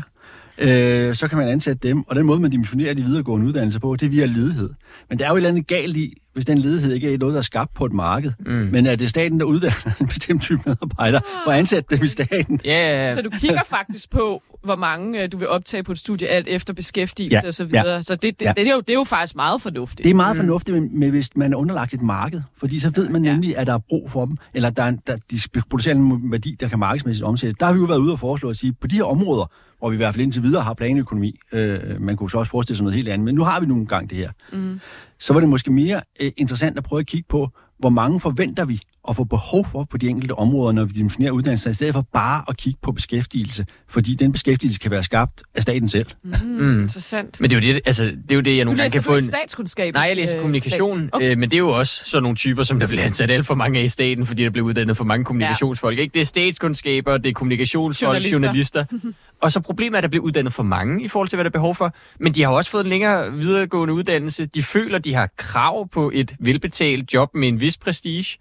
Øh, 0.58 1.14
så 1.14 1.28
kan 1.28 1.38
man 1.38 1.48
ansætte 1.48 1.88
dem, 1.88 2.02
og 2.08 2.16
den 2.16 2.26
måde, 2.26 2.40
man 2.40 2.50
dimensionerer 2.50 2.94
de 2.94 3.02
videregående 3.02 3.46
uddannelser 3.46 3.80
på, 3.80 3.96
det 3.96 4.06
er 4.06 4.10
via 4.10 4.24
ledighed. 4.26 4.70
Men 5.08 5.18
der 5.18 5.24
er 5.24 5.28
jo 5.28 5.34
et 5.34 5.38
eller 5.38 5.50
andet 5.50 5.66
galt 5.66 5.96
i, 5.96 6.14
hvis 6.36 6.44
den 6.44 6.58
ledighed 6.58 6.92
ikke 6.94 7.14
er 7.14 7.18
noget, 7.18 7.32
der 7.32 7.38
er 7.38 7.42
skabt 7.42 7.74
på 7.74 7.84
et 7.84 7.92
marked, 7.92 8.32
mm. 8.46 8.52
men 8.52 8.86
at 8.86 8.98
det 8.98 9.04
er 9.04 9.08
staten, 9.08 9.40
der 9.40 9.46
uddanner 9.46 9.92
en 10.00 10.06
bestemt 10.06 10.42
type 10.42 10.60
medarbejder, 10.66 11.20
for 11.44 11.50
at 11.50 11.58
ansætte 11.58 11.96
dem 11.96 12.04
i 12.04 12.06
staten. 12.06 12.60
Ja, 12.64 12.70
ja, 12.72 13.08
ja. 13.08 13.14
Så 13.14 13.22
du 13.22 13.30
kigger 13.30 13.60
faktisk 13.66 14.10
på, 14.10 14.42
hvor 14.64 14.76
mange 14.76 15.22
øh, 15.22 15.32
du 15.32 15.36
vil 15.38 15.48
optage 15.48 15.82
på 15.82 15.92
et 15.92 15.98
studie, 15.98 16.28
alt 16.28 16.48
efter 16.48 16.72
beskæftigelse 16.74 17.36
Ja, 17.42 17.46
og 17.46 17.54
så 17.54 17.64
videre. 17.64 17.88
ja, 17.88 18.02
Så 18.02 18.14
det, 18.14 18.40
det, 18.40 18.46
ja. 18.46 18.52
det, 18.56 18.68
er 18.68 18.72
jo, 18.72 18.80
det 18.80 18.90
er 18.90 18.94
jo 18.94 19.04
faktisk 19.04 19.36
meget 19.36 19.62
fornuftigt. 19.62 20.04
Det 20.04 20.10
er 20.10 20.14
meget 20.14 20.36
fornuftigt, 20.36 20.82
men, 20.82 20.98
men 21.00 21.10
hvis 21.10 21.36
man 21.36 21.52
er 21.52 21.56
underlagt 21.56 21.94
et 21.94 22.02
marked, 22.02 22.42
fordi 22.56 22.78
så 22.78 22.90
ved 22.94 23.08
man 23.08 23.24
Ja. 23.24 23.32
nemlig, 23.32 23.56
at 23.58 23.66
der 23.66 23.74
er 23.74 23.78
brug 23.88 24.10
for 24.10 24.24
dem, 24.26 24.36
eller 24.54 24.70
der, 24.70 24.82
er, 24.82 24.92
der 25.06 25.16
de 25.30 25.60
producerer 25.70 25.94
en 25.94 26.30
værdi, 26.32 26.56
der 26.60 26.68
kan 26.68 26.78
markedsmæssigt 26.78 27.24
omsættes. 27.24 27.56
Der 27.60 27.66
har 27.66 27.72
vi 27.72 27.78
jo 27.78 27.84
været 27.84 27.98
ude 27.98 28.12
og 28.12 28.20
foreslå 28.20 28.50
at 28.50 28.56
sige, 28.56 28.72
på 28.80 28.86
de 28.86 28.96
her 28.96 29.04
områder, 29.04 29.50
hvor 29.78 29.90
vi 29.90 29.94
i 29.94 29.96
hvert 29.96 30.14
fald 30.14 30.22
indtil 30.22 30.42
videre 30.42 30.62
har 30.62 30.74
planøkonomi, 30.74 31.38
øh, 31.52 31.78
man 32.00 32.16
kunne 32.16 32.30
så 32.30 32.38
også 32.38 32.50
forestille 32.50 32.76
sig 32.76 32.84
noget 32.84 32.94
helt 32.96 33.08
andet, 33.08 33.24
men 33.24 33.34
nu 33.34 33.44
har 33.44 33.60
vi 33.60 33.66
nogle 33.66 33.86
gang 33.86 34.10
det 34.10 34.18
her. 34.18 34.30
Mm. 34.52 34.80
Så 35.18 35.32
var 35.32 35.40
det 35.40 35.48
måske 35.48 35.72
mere 35.72 36.00
øh, 36.20 36.32
interessant 36.36 36.78
at 36.78 36.84
prøve 36.84 37.00
at 37.00 37.06
kigge 37.06 37.26
på, 37.28 37.48
hvor 37.78 37.88
mange 37.88 38.20
forventer 38.20 38.64
vi 38.64 38.80
at 39.08 39.16
få 39.16 39.24
behov 39.24 39.66
for 39.66 39.84
på 39.84 39.96
de 39.96 40.08
enkelte 40.08 40.32
områder, 40.32 40.72
når 40.72 40.84
vi 40.84 40.92
dimensionerer 40.92 41.32
uddannelser, 41.32 41.70
i 41.70 41.74
stedet 41.74 41.94
for 41.94 42.06
bare 42.12 42.44
at 42.48 42.56
kigge 42.56 42.78
på 42.82 42.92
beskæftigelse, 42.92 43.66
fordi 43.88 44.14
den 44.14 44.32
beskæftigelse 44.32 44.80
kan 44.80 44.90
være 44.90 45.02
skabt 45.04 45.42
af 45.54 45.62
staten 45.62 45.88
selv. 45.88 46.06
mm. 46.22 46.82
Interessant. 46.82 47.40
Men 47.40 47.50
det 47.50 47.56
er 47.56 47.68
jo 47.68 47.74
det, 47.74 47.80
altså, 47.86 48.04
det, 48.04 48.30
er 48.30 48.34
jo 48.34 48.40
det 48.40 48.56
jeg 48.56 48.64
nogle 48.64 48.80
gange 48.80 48.92
kan 48.92 49.02
få 49.02 49.16
en 49.16 49.22
statskundskab? 49.22 49.94
Nej, 49.94 50.02
jeg 50.02 50.16
læser 50.16 50.36
øh, 50.36 50.40
kommunikation? 50.40 51.10
Okay. 51.12 51.30
øh, 51.30 51.38
men 51.38 51.50
det 51.50 51.56
er 51.56 51.58
jo 51.58 51.68
også 51.68 52.04
sådan 52.04 52.22
nogle 52.22 52.36
typer, 52.36 52.62
som 52.62 52.80
der 52.80 52.86
bliver 52.86 53.02
ansat 53.04 53.30
alt 53.30 53.46
for 53.46 53.54
mange 53.54 53.80
af 53.80 53.84
i 53.84 53.88
staten, 53.88 54.26
fordi 54.26 54.44
der 54.44 54.50
bliver 54.50 54.66
uddannet 54.66 54.96
for 54.96 55.04
mange 55.04 55.24
kommunikationsfolk. 55.24 55.98
Ikke? 55.98 56.14
Det 56.14 56.20
er 56.20 56.24
statskundskaber, 56.24 57.18
det 57.18 57.28
er 57.28 57.32
kommunikationsfolk, 57.32 58.08
Journalister. 58.08 58.38
journalister. 58.38 58.84
Og 59.42 59.52
så 59.52 59.60
problemet 59.60 59.94
er, 59.94 59.98
at 59.98 60.02
der 60.02 60.08
bliver 60.08 60.24
uddannet 60.24 60.52
for 60.52 60.62
mange 60.62 61.04
i 61.04 61.08
forhold 61.08 61.28
til, 61.28 61.36
hvad 61.36 61.44
der 61.44 61.48
er 61.48 61.52
behov 61.52 61.74
for. 61.74 61.94
Men 62.20 62.34
de 62.34 62.42
har 62.42 62.50
også 62.50 62.70
fået 62.70 62.84
en 62.84 62.90
længere 62.90 63.32
videregående 63.32 63.94
uddannelse. 63.94 64.46
De 64.46 64.62
føler, 64.62 64.98
de 64.98 65.14
har 65.14 65.28
krav 65.36 65.88
på 65.88 66.10
et 66.14 66.34
velbetalt 66.38 67.14
job 67.14 67.34
med 67.34 67.48
en 67.48 67.60
vis 67.60 67.76
prestige. 67.76 68.38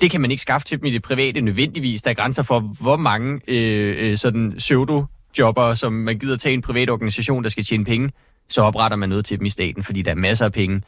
Det 0.00 0.10
kan 0.10 0.20
man 0.20 0.30
ikke 0.30 0.40
skaffe 0.40 0.66
til 0.66 0.78
dem 0.78 0.86
i 0.86 0.90
det 0.90 1.02
private 1.02 1.40
nødvendigvis. 1.40 2.02
Der 2.02 2.10
er 2.10 2.14
grænser 2.14 2.42
for, 2.42 2.60
hvor 2.60 2.96
mange 2.96 3.40
øh, 3.48 4.10
øh 4.10 4.16
sådan 4.16 4.54
pseudo-jobber, 4.58 5.74
som 5.74 5.92
man 5.92 6.18
gider 6.18 6.36
tage 6.36 6.50
i 6.52 6.54
en 6.54 6.62
privat 6.62 6.90
organisation, 6.90 7.42
der 7.42 7.50
skal 7.50 7.64
tjene 7.64 7.84
penge, 7.84 8.10
så 8.48 8.62
opretter 8.62 8.96
man 8.96 9.08
noget 9.08 9.24
til 9.24 9.38
dem 9.38 9.46
i 9.46 9.48
staten, 9.48 9.84
fordi 9.84 10.02
der 10.02 10.10
er 10.10 10.14
masser 10.14 10.44
af 10.44 10.52
penge, 10.52 10.82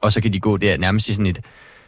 og 0.00 0.12
så 0.12 0.20
kan 0.20 0.32
de 0.32 0.40
gå 0.40 0.56
der 0.56 0.76
nærmest 0.76 1.08
i 1.08 1.12
sådan 1.12 1.26
et, 1.26 1.40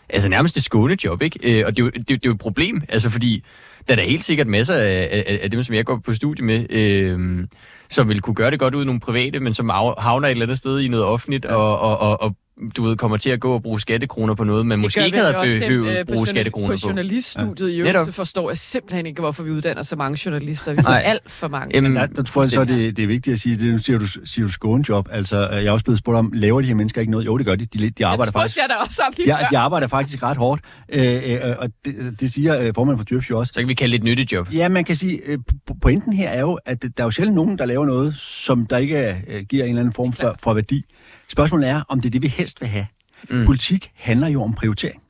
altså 0.09 0.29
nærmest 0.29 0.57
et 0.57 0.65
skånejob, 0.65 1.23
ikke? 1.23 1.39
Øh, 1.43 1.67
og 1.67 1.77
det 1.77 1.83
er, 1.83 1.85
jo, 1.85 1.91
det, 1.91 2.09
det 2.09 2.15
er 2.15 2.19
jo 2.27 2.33
et 2.33 2.39
problem, 2.39 2.83
altså 2.89 3.11
fordi 3.11 3.45
der 3.89 3.95
er 3.95 3.97
da 3.97 4.03
helt 4.03 4.25
sikkert 4.25 4.47
masser 4.47 4.75
af, 4.75 5.09
af, 5.27 5.39
af 5.43 5.51
dem, 5.51 5.63
som 5.63 5.75
jeg 5.75 5.85
går 5.85 6.01
på 6.05 6.15
studie 6.15 6.45
med, 6.45 6.67
øh, 6.71 7.47
som 7.91 8.09
vil 8.09 8.21
kunne 8.21 8.35
gøre 8.35 8.51
det 8.51 8.59
godt 8.59 8.75
ud 8.75 8.83
i 8.83 8.87
nogle 8.87 9.01
private, 9.01 9.41
men 9.41 9.55
som 9.55 9.71
af- 9.71 9.95
havner 9.99 10.29
et 10.29 10.33
eller 10.33 10.47
andet 10.47 10.59
sted 10.59 10.81
i 10.81 10.89
noget 10.89 11.05
offentligt, 11.07 11.45
ja. 11.45 11.55
og, 11.55 11.79
og, 11.81 12.01
og, 12.01 12.23
og 12.23 12.37
du 12.77 12.83
ved, 12.83 12.97
kommer 12.97 13.17
til 13.17 13.31
at 13.31 13.41
gå 13.41 13.55
og 13.55 13.63
bruge 13.63 13.81
skattekroner 13.81 14.35
på 14.35 14.45
noget, 14.45 14.67
man 14.67 14.79
måske 14.79 15.01
gør 15.01 15.05
ikke 15.05 15.19
havde 15.19 15.59
behøvet 15.61 15.91
øh, 15.91 15.97
at 15.97 16.07
på 16.07 16.13
bruge 16.13 16.27
skattekroner 16.27 16.69
på 16.77 16.81
på. 16.83 16.89
journaliststudiet 16.89 17.71
i 17.71 17.77
Netop. 17.79 17.95
øvrigt, 17.95 18.07
så 18.07 18.13
forstår 18.13 18.51
jeg 18.51 18.59
simpelthen 18.59 19.07
ikke, 19.07 19.21
hvorfor 19.21 19.43
vi 19.43 19.51
uddanner 19.51 19.83
så 19.83 19.97
mange 19.97 20.19
journalister. 20.27 20.73
Vi 20.73 20.79
har 20.87 20.99
alt 20.99 21.31
for 21.31 21.49
mange. 21.49 21.75
Jamen, 21.77 21.97
Der, 21.97 22.07
der 22.07 22.23
tror 22.23 22.43
jeg 22.43 22.51
så, 22.51 22.65
det, 22.65 22.97
det 22.97 23.03
er 23.03 23.07
vigtigt 23.07 23.33
at 23.35 23.41
sige, 23.41 23.57
det, 23.57 23.73
nu 23.73 23.79
siger 23.79 23.99
du, 23.99 24.07
siger 24.07 24.47
du 24.47 24.53
skånejob. 24.53 25.09
Altså, 25.13 25.49
øh, 25.49 25.57
jeg 25.57 25.65
er 25.65 25.71
også 25.71 25.85
blevet 25.85 25.99
spurgt 25.99 26.19
om, 26.19 26.31
laver 26.35 26.61
de 26.61 26.67
her 26.67 26.75
mennesker 26.75 27.01
ikke 27.01 27.11
noget? 27.11 27.27
Jo, 27.27 27.39
det 27.39 27.47
gør 27.47 27.55
de. 27.55 27.67
De, 27.67 27.91
de 27.91 28.07
arbejder 28.07 28.25
det 28.31 28.33
faktisk 28.41 28.57
jeg 28.57 28.67
da 28.69 28.75
også 28.75 29.03
om 29.09 29.13
de, 29.17 29.23
de 29.51 29.59
arbejder 29.59 29.87
faktisk 29.87 30.23
ret 30.23 30.37
hårdt, 30.37 30.61
øh, 30.89 31.23
øh, 31.33 31.41
og 31.59 31.69
det, 31.85 31.95
det 32.21 32.33
siger 32.33 32.61
øh, 32.61 32.73
formanden 32.75 32.99
for 32.99 33.05
Djøf 33.05 33.31
jo 33.31 33.39
også. 33.39 33.53
Så 33.53 33.61
kan 33.61 33.69
vi 33.69 33.75
kalde 33.77 33.93
det 33.93 33.99
et 33.99 34.05
nyttejob. 34.05 34.53
Ja, 34.53 34.69
man 34.69 34.85
kan 34.85 34.97
sige, 34.97 35.21
øh, 35.27 35.39
po- 35.71 35.79
pointen 35.83 36.13
her 36.13 36.29
er 36.29 36.41
jo, 36.41 36.59
at 36.67 36.83
der 36.83 36.89
er 36.97 37.05
jo 37.05 37.11
sjældent 37.11 37.35
nogen, 37.35 37.59
der 37.59 37.65
laver 37.67 37.87
noget, 37.87 38.17
som 38.17 38.67
der 38.67 38.79
ikke 38.79 39.25
øh, 39.29 39.43
giver 39.43 39.65
en 39.65 39.69
eller 39.69 39.81
anden 39.81 39.93
form 39.93 40.13
for, 40.13 40.37
for 40.43 40.55
værdi. 40.55 40.85
Spørgsmålet 41.29 41.69
er, 41.69 41.83
om 41.89 42.01
det 42.01 42.09
er 42.09 42.11
det, 42.11 42.23
vi 42.23 42.29
helst 42.29 42.61
vil 42.61 42.69
have. 42.69 42.87
Mm. 43.31 43.47
Politik 43.47 43.91
handler 43.95 44.29
jo 44.29 44.43
om 44.43 44.55
prioritering. 44.55 45.03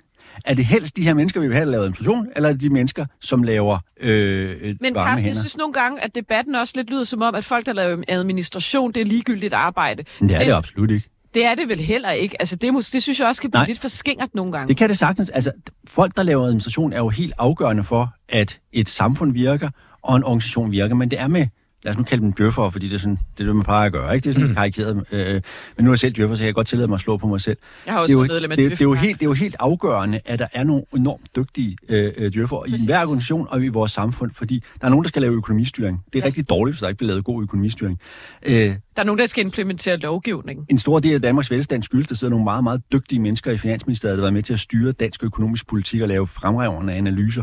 Er 0.45 0.55
det 0.55 0.65
helst 0.65 0.97
de 0.97 1.03
her 1.03 1.15
mennesker, 1.15 1.41
vi 1.41 1.47
vil 1.47 1.57
have, 1.57 1.65
der 1.65 1.71
laver 1.71 1.83
administration, 1.83 2.29
eller 2.37 2.49
er 2.49 2.53
det 2.53 2.63
de 2.63 2.71
mennesker, 2.71 3.07
som 3.21 3.43
laver 3.43 3.79
øh, 4.01 4.57
et 4.57 4.77
Men 4.81 4.95
varme 4.95 5.09
Carsten, 5.09 5.29
jeg 5.29 5.37
synes 5.37 5.57
nogle 5.57 5.73
gange, 5.73 6.01
at 6.05 6.15
debatten 6.15 6.55
også 6.55 6.73
lidt 6.77 6.91
lyder 6.91 7.05
som 7.05 7.23
om, 7.23 7.35
at 7.35 7.45
folk, 7.45 7.67
der 7.67 7.73
laver 7.73 8.03
administration, 8.09 8.93
det 8.93 9.01
er 9.01 9.05
ligegyldigt 9.05 9.53
arbejde. 9.53 10.05
Men 10.21 10.29
det 10.29 10.35
er 10.35 10.39
det 10.39 10.47
Men 10.49 10.55
absolut 10.57 10.91
ikke. 10.91 11.09
Det 11.37 11.45
er 11.45 11.55
det 11.55 11.69
vel 11.69 11.81
heller 11.81 12.11
ikke. 12.11 12.37
Altså, 12.43 12.57
det, 12.57 12.73
mås- 12.75 12.91
det 12.93 13.03
synes 13.03 13.21
jeg 13.21 13.29
også 13.29 13.41
kan 13.41 13.51
blive 13.51 13.61
Nej. 13.61 13.67
lidt 13.67 13.79
for 13.79 13.89
skingert 13.89 14.35
nogle 14.35 14.53
gange. 14.53 14.69
Det 14.69 14.77
kan 14.77 14.89
det 14.89 14.99
sagtens. 14.99 15.31
Altså, 15.31 15.53
folk, 15.87 16.17
der 16.17 16.23
laver 16.23 16.45
administration, 16.45 16.93
er 16.93 16.99
jo 16.99 17.09
helt 17.09 17.33
afgørende 17.39 17.85
for, 17.85 18.15
at 18.29 18.59
et 18.73 18.89
samfund 18.89 19.33
virker, 19.33 19.71
og 20.03 20.17
en 20.17 20.25
organisation 20.25 20.73
virker. 20.73 20.95
Men 20.95 21.11
det 21.11 21.21
er 21.21 21.27
med, 21.29 21.47
lad 21.87 21.95
os 21.95 21.99
nu 21.99 22.05
kalde 22.05 22.23
dem 22.23 22.33
djøffere, 22.33 22.73
fordi 22.73 22.89
det 22.89 22.95
er, 22.95 22.99
sådan, 22.99 23.19
det 23.39 23.41
er 23.41 23.45
det, 23.45 23.57
man 23.57 23.65
plejer 23.65 23.87
at 23.87 23.93
gøre. 23.93 24.15
Ikke? 24.15 24.25
Det 24.25 24.29
er 24.31 24.33
sådan 24.33 24.49
mm. 24.49 24.55
karikeret. 24.55 25.05
Øh, 25.13 25.35
men 25.77 25.85
nu 25.85 25.91
er 25.91 25.93
jeg 25.93 25.99
selv 25.99 26.13
djøffer, 26.13 26.37
så 26.37 26.43
jeg 26.43 26.49
kan 26.49 26.55
godt 26.55 26.67
tillade 26.67 26.89
mig 26.89 26.95
at 26.95 27.01
slå 27.01 27.17
på 27.17 27.27
mig 27.27 27.41
selv. 27.41 27.57
Jeg 27.87 27.95
har 27.95 28.01
det 28.01 28.01
er 28.01 28.03
også 28.03 28.13
jo, 28.13 28.19
været 28.19 28.31
medlem 28.31 28.51
af 28.51 28.57
det, 28.57 28.71
det, 28.71 28.81
er 28.81 28.85
jo 28.85 28.93
helt, 28.93 29.21
det 29.21 29.27
er 29.27 29.31
jo 29.31 29.33
helt 29.33 29.57
afgørende, 29.59 30.21
at 30.25 30.39
der 30.39 30.47
er 30.53 30.65
nogle 30.65 30.83
enormt 30.97 31.37
dygtige 31.37 31.77
øh, 31.89 32.13
øh, 32.17 32.33
djøffere 32.33 32.69
i 32.69 32.75
hver 32.87 33.01
organisation 33.01 33.47
og 33.51 33.65
i 33.65 33.69
vores 33.69 33.93
samfund, 33.93 34.31
fordi 34.35 34.63
der 34.81 34.87
er 34.87 34.91
nogen, 34.91 35.05
der 35.05 35.09
skal 35.09 35.23
lave 35.23 35.35
økonomistyring. 35.35 36.01
Det 36.13 36.19
er 36.19 36.23
ja. 36.23 36.27
rigtig 36.27 36.49
dårligt, 36.49 36.75
hvis 36.75 36.81
der 36.81 36.89
ikke 36.89 36.99
bliver 36.99 37.09
lavet 37.09 37.25
god 37.25 37.43
økonomistyring. 37.43 38.01
Øh, 38.43 38.55
Der 38.57 38.77
er 38.97 39.05
nogen, 39.05 39.19
der 39.19 39.27
skal 39.27 39.45
implementere 39.45 39.97
lovgivning. 39.97 40.67
en 40.69 40.79
stor 40.79 40.99
del 40.99 41.15
af 41.15 41.23
Danmarks 41.23 41.51
velstand 41.51 41.83
skyldes, 41.83 42.07
der 42.07 42.15
sidder 42.15 42.31
nogle 42.31 42.45
meget, 42.45 42.65
meget 42.65 42.83
dygtige 42.93 43.19
mennesker 43.21 43.53
i 43.53 43.59
Finansministeriet, 43.59 44.19
der 44.19 44.23
har 44.23 44.25
været 44.25 44.35
med 44.35 44.43
til 44.43 44.53
at 44.53 44.61
styre 44.61 44.93
dansk 44.93 45.25
økonomisk 45.25 45.67
politik 45.67 46.01
og 46.01 46.09
lave 46.09 46.27
fremragende 46.27 46.93
analyser. 46.93 47.43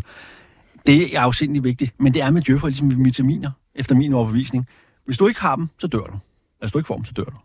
Det 0.87 1.15
er 1.15 1.19
afsindelig 1.21 1.63
vigtigt, 1.63 1.91
men 1.99 2.13
det 2.13 2.21
er 2.21 2.31
med 2.31 2.41
djøffer 2.41 2.67
ligesom 2.67 2.87
med 2.87 2.95
vitaminer, 3.03 3.51
efter 3.75 3.95
min 3.95 4.13
overbevisning. 4.13 4.67
Hvis 5.05 5.17
du 5.17 5.27
ikke 5.27 5.41
har 5.41 5.55
dem, 5.55 5.69
så 5.79 5.87
dør 5.87 5.99
du. 5.99 6.19
Hvis 6.59 6.71
du 6.71 6.77
ikke 6.77 6.87
får 6.87 6.95
dem, 6.95 7.05
så 7.05 7.11
dør 7.17 7.23
du. 7.23 7.37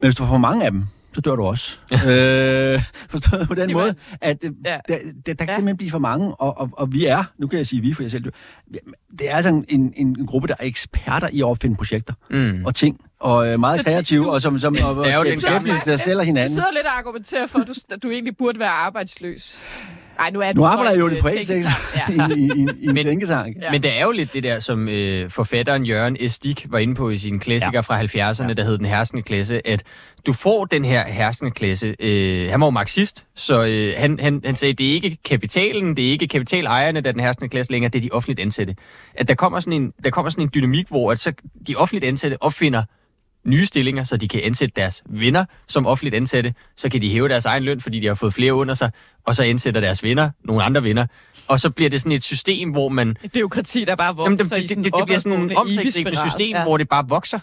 Men 0.00 0.06
hvis 0.06 0.14
du 0.14 0.22
får 0.22 0.28
for 0.30 0.38
mange 0.38 0.64
af 0.64 0.70
dem, 0.70 0.84
så 1.14 1.20
dør 1.20 1.36
du 1.36 1.42
også. 1.44 1.78
øh, 1.92 2.82
forstået 3.08 3.48
på 3.48 3.54
den 3.54 3.60
Jamen, 3.70 3.74
måde, 3.82 3.94
at 4.20 4.44
øh, 4.44 4.50
ja. 4.64 4.78
der, 4.88 4.98
der, 5.26 5.34
der 5.34 5.34
kan 5.34 5.48
Ja. 5.48 5.54
simpelthen 5.54 5.76
blive 5.76 5.90
for 5.90 5.98
mange, 5.98 6.34
og, 6.34 6.58
og, 6.60 6.70
og 6.72 6.94
vi 6.94 7.04
er, 7.06 7.24
nu 7.38 7.46
kan 7.46 7.56
jeg 7.58 7.66
sige 7.66 7.82
vi, 7.82 7.92
for 7.92 8.02
jeg 8.02 8.10
selv 8.10 8.24
dør, 8.24 8.30
det 9.18 9.30
er 9.30 9.36
altså 9.36 9.52
en, 9.54 9.64
en, 9.68 9.94
en 9.96 10.26
gruppe, 10.26 10.48
der 10.48 10.54
er 10.58 10.64
eksperter 10.66 11.28
i 11.32 11.40
at 11.40 11.44
opfinde 11.44 11.76
projekter 11.76 12.14
Mm. 12.30 12.64
og 12.64 12.74
ting, 12.74 13.00
og 13.20 13.48
øh, 13.52 13.60
meget 13.60 13.76
Så 13.76 13.84
kreative, 13.84 14.24
du- 14.24 14.30
og 14.30 14.42
som, 14.42 14.58
som 14.58 14.76
og, 14.84 14.96
og 14.96 15.04
Det 15.04 15.12
er 15.12 15.16
jo 15.16 15.22
skal 15.22 15.32
den 15.32 15.34
beskæftige 15.34 15.72
gamle- 15.74 15.84
sig 15.84 16.00
selv 16.00 16.16
og 16.18 16.22
Du 16.22 16.26
hinanden. 16.26 16.48
sidder 16.54 16.72
lidt 16.74 16.86
og 16.86 16.98
argumenterer 16.98 17.46
for, 17.46 17.58
at 17.58 17.68
du, 17.68 17.72
du 18.02 18.10
egentlig 18.10 18.36
burde 18.36 18.58
være 18.58 18.68
arbejdsløs. 18.70 19.58
Nej, 20.18 20.30
nu 20.30 20.40
er 20.40 20.52
Nu 20.52 20.64
arbejder 20.64 20.90
jeg 20.90 21.00
jo 21.00 21.04
i 21.04 21.10
en, 21.10 21.10
det 21.10 21.16
øh, 21.16 21.22
private 21.22 21.46
sektor. 21.46 21.70
Ja. 22.18 22.28
i, 22.36 22.40
i, 22.40 22.44
i, 22.44 22.66
i 22.80 22.86
en 22.86 22.94
Men- 22.94 23.04
tænketank. 23.04 23.56
Ja. 23.62 23.70
Men 23.72 23.82
det 23.82 23.98
er 23.98 24.02
jo 24.02 24.10
lidt 24.10 24.34
det 24.34 24.42
der, 24.42 24.58
som 24.58 24.88
øh, 24.88 25.30
forfatteren 25.30 25.84
Jørgen 25.84 26.16
Estik 26.20 26.66
var 26.68 26.78
inde 26.78 26.94
på 26.94 27.10
i 27.10 27.18
sin 27.18 27.38
klassiker 27.38 27.70
ja. 27.74 27.80
fra 27.80 28.02
70'erne, 28.02 28.48
ja. 28.48 28.52
der 28.52 28.64
hed 28.64 28.78
Den 28.78 28.86
herskende 28.86 29.22
klasse, 29.22 29.66
at 29.66 29.82
du 30.26 30.32
får 30.32 30.64
den 30.64 30.84
her 30.84 31.04
herskende 31.04 31.50
klasse. 31.50 31.96
Øh, 32.00 32.50
han 32.50 32.60
var 32.60 32.66
jo 32.66 32.70
marxist, 32.70 33.26
så 33.34 33.64
øh, 33.64 33.92
han, 33.96 34.18
han, 34.20 34.42
han 34.44 34.56
sagde, 34.56 34.74
det 34.74 34.88
er 34.88 34.92
ikke 34.92 35.16
kapitalen, 35.24 35.96
det 35.96 36.06
er 36.06 36.10
ikke 36.10 36.26
kapitalejerne, 36.28 37.00
der 37.00 37.08
er 37.08 37.12
den 37.12 37.20
herskende 37.20 37.48
klasse 37.48 37.72
længere, 37.72 37.90
det 37.90 37.98
er 37.98 38.02
de 38.02 38.08
offentligt 38.12 38.40
ansatte. 38.40 38.76
At 39.14 39.28
der 39.28 39.34
kommer 39.34 39.60
sådan 39.60 39.82
en, 39.82 39.92
der 40.04 40.10
kommer 40.10 40.30
sådan 40.30 40.44
en 40.44 40.50
dynamik, 40.54 40.88
hvor 40.88 41.12
at 41.12 41.18
så 41.20 41.32
de 41.68 41.76
offentligt 41.76 42.04
ansatte 42.04 42.42
opfinder 42.42 42.82
nye 43.48 43.66
stillinger, 43.66 44.04
så 44.04 44.16
de 44.16 44.28
kan 44.28 44.40
ansætte 44.44 44.72
deres 44.76 45.02
venner 45.06 45.44
som 45.68 45.86
offentligt 45.86 46.14
ansatte. 46.14 46.54
Så 46.76 46.88
kan 46.90 47.02
de 47.02 47.08
hæve 47.08 47.28
deres 47.28 47.44
egen 47.44 47.62
løn, 47.62 47.80
fordi 47.80 48.00
de 48.00 48.06
har 48.06 48.14
fået 48.14 48.34
flere 48.34 48.54
under 48.54 48.74
sig, 48.74 48.90
og 49.26 49.36
så 49.36 49.42
ansætter 49.42 49.80
deres 49.80 50.02
venner 50.02 50.30
nogle 50.44 50.62
andre 50.62 50.82
venner. 50.82 51.06
Og 51.48 51.60
så 51.60 51.70
bliver 51.70 51.90
det 51.90 52.00
sådan 52.00 52.12
et 52.12 52.22
system, 52.22 52.70
hvor 52.70 52.88
man 52.88 53.16
Et 53.22 53.32
byråkrati, 53.32 53.84
der 53.84 53.96
bare 53.96 54.16
vokser 54.16 54.24
Jamen, 54.26 54.38
det, 54.38 54.50
det, 54.50 54.68
sådan 54.68 54.84
det, 54.84 54.92
det 54.94 55.02
bliver 55.06 55.18
sådan 55.18 55.40
en 55.40 55.92
spiral. 55.92 56.30
system, 56.30 56.56
Ja. 56.56 56.62
hvor 56.62 56.76
det 56.76 56.88
bare 56.88 57.08
vokser 57.08 57.38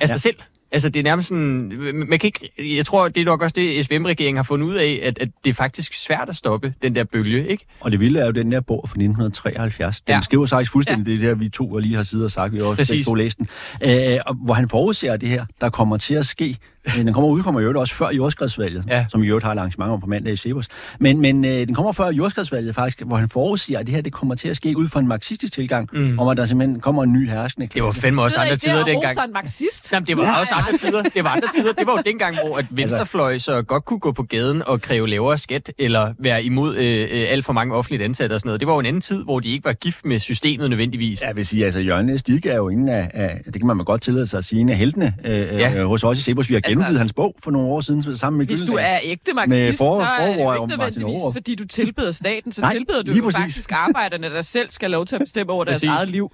af 0.00 0.08
sig 0.08 0.20
selv. 0.20 0.36
Altså, 0.72 0.88
det 0.88 1.00
er 1.00 1.04
nærmest 1.04 1.28
sådan... 1.28 1.72
Man 1.94 2.18
kan 2.18 2.26
ikke, 2.28 2.76
jeg 2.76 2.86
tror, 2.86 3.08
det 3.08 3.20
er 3.20 3.24
nok 3.24 3.42
også 3.42 3.54
det, 3.56 3.84
SVM-regeringen 3.84 4.36
har 4.36 4.42
fundet 4.42 4.66
ud 4.66 4.74
af, 4.74 5.00
at, 5.02 5.18
at 5.18 5.28
det 5.44 5.50
er 5.50 5.54
faktisk 5.54 5.94
svært 5.94 6.28
at 6.28 6.36
stoppe 6.36 6.74
den 6.82 6.94
der 6.94 7.04
bølge, 7.04 7.48
ikke? 7.48 7.64
Og 7.80 7.90
det 7.92 8.00
vilde 8.00 8.20
er 8.20 8.24
jo 8.26 8.30
den 8.30 8.52
der 8.52 8.60
bog 8.60 8.80
fra 8.88 8.92
1973. 8.94 10.00
Den 10.00 10.14
Ja. 10.14 10.20
skriver 10.20 10.46
faktisk 10.46 10.72
fuldstændig 10.72 11.06
ja. 11.06 11.12
det 11.12 11.20
der, 11.28 11.34
vi 11.34 11.48
to 11.48 11.76
lige 11.78 11.94
har 11.96 12.02
siddet 12.02 12.24
og 12.24 12.30
sagt. 12.30 12.52
Vi 12.52 12.58
har 12.58 12.64
også 12.64 12.76
Præcis. 12.76 12.90
begge 12.92 13.04
to 13.04 13.14
læst 13.14 13.38
den. 13.38 13.48
Øh, 13.82 14.18
og 14.26 14.34
hvor 14.34 14.54
han 14.54 14.68
forudser 14.68 15.16
det 15.16 15.28
her, 15.28 15.44
der 15.60 15.70
kommer 15.70 15.96
til 15.96 16.14
at 16.14 16.26
ske. 16.26 16.56
Øh, 16.98 17.04
Den 17.04 17.12
kommer 17.12 17.28
udkommer 17.30 17.60
jo 17.60 17.80
også 17.80 17.94
før 17.94 18.10
jordskredsvalget, 18.10 18.84
Ja. 18.88 18.96
ja. 18.96 19.06
som 19.08 19.22
i 19.22 19.26
øvrigt 19.26 19.44
har 19.44 19.52
et 19.52 19.58
arrangement 19.58 19.92
om 19.92 20.00
på 20.00 20.06
mandag 20.06 20.32
i 20.32 20.36
Sebers. 20.36 20.68
Men, 21.00 21.20
men 21.20 21.44
øh, 21.44 21.50
den 21.50 21.74
kommer 21.74 21.92
før 21.92 22.10
jordskredsvalget 22.10 22.74
faktisk, 22.74 23.02
hvor 23.02 23.16
han 23.16 23.28
forudsiger, 23.28 23.78
at 23.78 23.86
det 23.86 23.94
her 23.94 24.02
det 24.02 24.12
kommer 24.12 24.34
til 24.34 24.48
at 24.48 24.56
ske 24.56 24.76
ud 24.78 24.88
fra 24.88 25.00
en 25.00 25.08
marxistisk 25.08 25.52
tilgang, 25.52 25.88
mm. 25.92 26.18
om 26.18 26.28
at 26.28 26.36
der 26.36 26.44
simpelthen 26.44 26.80
kommer 26.80 27.02
en 27.02 27.12
ny 27.12 27.28
herskende 27.30 27.66
Det 27.74 27.82
var 27.82 27.92
fandme 27.92 28.22
også 28.22 28.38
andre 28.40 28.56
tider 28.56 28.84
dengang. 28.84 29.04
roser 29.10 29.22
en 29.22 29.32
marxist? 29.32 29.92
Jamen, 29.92 30.06
det 30.06 30.16
var 30.16 30.22
ja, 30.24 30.30
Ja, 30.30 30.40
også 30.40 30.54
andre 30.54 30.78
tider. 30.78 31.02
Det 31.02 31.24
var 31.24 31.30
andre 31.30 31.48
tider. 31.54 31.72
Det 31.72 31.86
var 31.86 31.92
jo 31.92 32.02
dengang, 32.06 32.36
hvor 32.44 32.58
at 32.58 32.66
venstrefløj 32.70 33.38
så 33.38 33.62
godt 33.62 33.84
kunne 33.84 33.98
gå 33.98 34.12
på 34.12 34.22
gaden 34.22 34.62
og 34.66 34.80
kræve 34.82 35.08
lavere 35.08 35.38
skat, 35.38 35.72
eller 35.78 36.12
være 36.18 36.44
imod 36.44 36.76
øh, 36.76 37.02
øh, 37.02 37.24
alt 37.28 37.44
for 37.44 37.52
mange 37.52 37.74
offentligt 37.74 38.02
ansatte 38.02 38.34
og 38.34 38.40
sådan 38.40 38.48
noget. 38.48 38.60
Det 38.60 38.68
var 38.68 38.74
jo 38.74 38.80
en 38.80 38.86
anden 38.86 39.00
tid, 39.02 39.24
hvor 39.24 39.40
de 39.40 39.48
ikke 39.48 39.64
var 39.64 39.72
gift 39.72 40.04
med 40.04 40.18
systemet 40.18 40.70
nødvendigvis. 40.70 41.22
Jeg 41.22 41.36
vil 41.36 41.46
sige, 41.46 41.64
altså 41.64 41.80
Jørgen 41.80 42.18
Stig 42.18 42.46
er 42.46 42.56
jo 42.56 42.68
ingen 42.68 42.88
af, 42.88 43.10
af, 43.14 43.40
det 43.44 43.54
kan 43.54 43.66
man 43.66 43.76
godt 43.78 44.02
tillade 44.02 44.26
sig 44.26 44.38
at 44.38 44.44
sige, 44.44 44.60
en 44.60 44.68
af 44.68 44.76
heltene 44.76 45.14
øh, 45.24 45.32
Ja. 45.40 45.46
ja. 45.72 45.84
hos 45.84 46.04
os 46.04 46.18
i 46.18 46.22
Sebers. 46.22 46.48
Vi 46.48 46.54
har 46.54 46.60
Altså, 46.64 46.79
udgivet 46.80 46.98
hans 46.98 47.12
bog 47.12 47.34
for 47.44 47.50
nogle 47.50 47.68
år 47.68 47.80
siden 47.80 48.16
sammen 48.16 48.38
med 48.38 48.46
Hvis 48.46 48.60
du 48.62 48.72
er 48.80 48.98
ægte 49.02 49.32
marxist, 49.34 49.78
for- 49.78 49.94
så 49.94 50.02
er 50.20 50.26
det 50.26 50.36
jo 50.42 50.48
om 50.48 50.54
ikke 50.70 50.76
nødvendigvis, 50.76 51.22
fordi 51.32 51.54
du 51.54 51.64
tilbeder 51.66 52.10
staten, 52.10 52.52
så 52.52 52.60
Nej, 52.60 52.72
tilbeder 52.72 53.02
du 53.02 53.12
jo 53.12 53.24
præcis. 53.24 53.40
faktisk 53.40 53.72
arbejderne, 53.72 54.30
der 54.30 54.40
selv 54.42 54.70
skal 54.70 54.86
have 54.88 54.92
lov 54.92 55.06
til 55.06 55.16
at 55.16 55.20
bestemme 55.20 55.52
over 55.52 55.64
deres 55.64 55.84
eget 55.84 56.08
liv. 56.08 56.32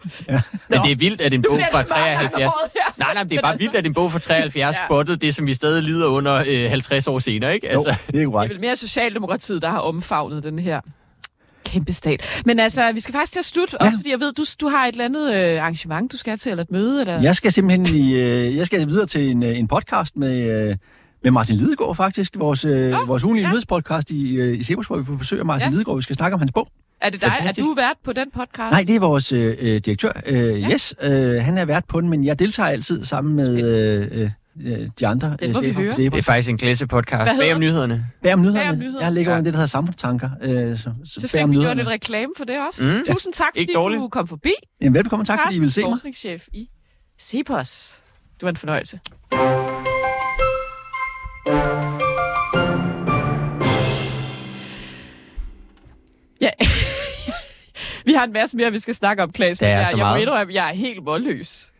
Men 0.69 0.81
det 0.83 0.93
er 0.93 0.97
vildt, 0.97 1.21
at 1.21 1.35
en 1.35 1.43
bog 1.43 1.53
fra 1.53 1.59
det 1.63 1.67
bare 1.73 1.85
73... 1.85 2.33
langhåret 2.41 2.71
her. 2.75 2.95
Nej, 2.97 3.15
nej, 3.15 3.23
det 3.23 3.33
er 3.39 3.43
bare 3.43 3.51
altså- 3.53 3.65
vildt, 3.65 3.77
at 3.77 3.87
en 3.87 3.95
bog 3.95 4.13
fra 4.13 4.19
73 4.19 4.57
Ja. 4.77 4.87
spottede 4.87 5.17
det, 5.17 5.35
som 5.35 5.47
vi 5.47 5.55
stadig 5.55 5.83
lider 5.83 6.07
under 6.07 6.45
øh, 6.47 6.71
50 6.71 7.09
år 7.09 7.19
senere, 7.19 7.55
ikke? 7.55 7.69
Altså, 7.69 7.89
Jo, 7.89 7.95
det 8.07 8.15
er 8.15 8.19
Det 8.19 8.33
korrekt. 8.33 8.51
er 8.51 8.55
vel 8.55 8.61
mere 8.61 8.77
Socialdemokratiet, 8.77 9.63
der 9.63 9.71
har 9.71 9.79
omfavnet 9.79 10.45
den 10.45 10.59
her 10.59 10.81
kæmpe 11.73 11.93
stat. 11.93 12.43
Men 12.47 12.59
altså, 12.61 12.93
vi 12.93 13.01
skal 13.01 13.13
faktisk 13.13 13.33
til 13.33 13.39
at 13.39 13.45
slutte, 13.45 13.77
ja. 13.81 13.87
også 13.87 13.99
fordi 13.99 14.11
jeg 14.11 14.21
ved, 14.21 14.33
du, 14.33 14.45
du 14.61 14.69
har 14.69 14.87
et 14.87 14.93
eller 14.93 15.05
andet 15.05 15.35
øh, 15.35 15.61
arrangement, 15.61 16.13
du 16.13 16.17
skal 16.17 16.39
til, 16.39 16.51
eller 16.51 16.65
et 16.65 16.71
møde, 16.71 17.01
eller... 17.01 17.21
Jeg 17.21 17.37
skal 17.37 17.53
simpelthen 17.53 17.97
i, 17.97 18.15
øh, 18.15 18.57
jeg 18.57 18.67
skal 18.67 18.89
videre 18.89 19.07
til 19.07 19.31
en, 19.31 19.43
øh, 19.43 19.59
en 19.59 19.69
podcast 19.69 20.17
med, 20.17 20.41
øh, 20.43 20.77
med 21.23 21.31
Martin 21.31 21.57
Lidegaard 21.57 21.97
faktisk, 21.97 22.33
vores, 22.39 22.65
øh, 22.65 22.91
Nå, 22.91 23.05
vores 23.07 23.25
ugenlige 23.25 23.45
ja. 23.47 23.51
nyhedspodcast 23.51 24.11
i, 24.11 24.35
øh, 24.37 24.59
i 24.59 24.63
Sebers, 24.63 24.87
hvor 24.87 24.97
vi 24.97 25.05
får 25.05 25.15
besøg 25.15 25.39
af 25.39 25.45
Martin 25.47 25.69
Ja. 25.69 25.71
Lidegaard. 25.73 25.97
Vi 25.97 26.03
skal 26.03 26.17
snakke 26.17 26.35
om 26.35 26.41
hans 26.41 26.53
bog. 26.53 26.69
er 27.01 27.11
det 27.11 27.23
dig? 27.23 27.33
fantastisk. 27.37 27.65
Er 27.65 27.69
du 27.71 27.75
vært 27.75 27.97
på 28.05 28.13
den 28.13 28.27
podcast? 28.35 28.71
Nej, 28.71 28.85
det 28.87 28.97
er 28.97 29.01
vores 29.01 29.33
øh, 29.33 29.57
øh, 29.59 29.81
direktør, 29.81 30.13
øh, 30.27 30.37
Ja. 30.37 30.69
ja. 30.69 30.73
Yes. 30.73 30.95
Øh, 31.03 31.43
han 31.43 31.59
er 31.59 31.65
vært 31.65 31.85
på 31.89 32.01
den, 32.01 32.09
men 32.09 32.25
jeg 32.25 32.39
deltager 32.39 32.69
altid 32.69 33.05
sammen 33.05 33.37
med 33.37 33.65
øh, 33.65 34.09
øh, 34.23 34.31
de 35.01 35.07
andre 35.07 35.29
må 35.29 35.37
vi 35.47 35.53
chefer 35.53 35.73
høre. 35.81 35.93
på 35.93 35.97
det 35.97 36.13
er 36.19 36.23
faktisk 36.23 36.51
en 36.51 36.59
klasse-podcast. 36.59 37.23
Hvad 37.23 37.33
hedder 37.33 37.47
Bag 37.47 37.55
om 37.55 37.61
nyhederne. 37.61 38.07
Bag 38.23 38.33
om 38.35 38.41
nyhederne. 38.41 38.65
Bag 38.65 38.71
om 38.73 38.79
nyhederne. 38.79 39.05
Jeg 39.05 39.13
ligger 39.13 39.33
Ja. 39.33 39.39
under 39.39 39.45
det, 39.45 39.53
der 39.53 39.59
hedder 39.59 39.67
samfundstanker. 39.69 40.31
Øh, 40.43 40.77
så, 40.79 40.93
så 41.05 41.21
Så 41.21 41.29
fik 41.29 41.49
vi 41.49 41.55
gjort 41.57 41.77
lidt 41.77 41.89
reklame 41.89 42.33
for 42.37 42.45
det 42.45 42.57
også. 42.69 42.89
Mm. 42.89 43.05
Tusind 43.13 43.33
tak, 43.35 43.47
fordi 43.57 43.73
du 43.75 44.09
kom 44.09 44.27
forbi. 44.29 44.53
Jamen, 44.81 44.95
velbekomme. 44.95 45.25
Tak, 45.25 45.39
fordi 45.45 45.57
I 45.57 45.59
ville 45.61 45.73
se 45.73 45.81
mig. 45.83 45.91
forskningschef 45.91 46.47
i 46.53 46.69
Cepos. 47.21 48.03
Det 48.35 48.43
var 48.43 48.49
en 48.51 48.57
fornøjelse. 48.57 49.01
Ja. 56.41 56.51
vi 58.07 58.13
har 58.13 58.25
en 58.25 58.33
masse 58.33 58.57
mere, 58.57 58.73
vi 58.73 58.79
skal 58.79 58.95
snakke 58.95 59.23
om, 59.23 59.33
Klaas. 59.33 59.59
Der 59.59 59.67
er 59.67 59.79
jeg, 59.79 59.87
så 59.87 59.91
jeg 59.91 59.99
må 59.99 60.05
meget. 60.05 60.21
indrømme, 60.23 60.55
jeg 60.55 60.69
er 60.71 60.75
helt 60.75 61.05
målløs. 61.05 61.73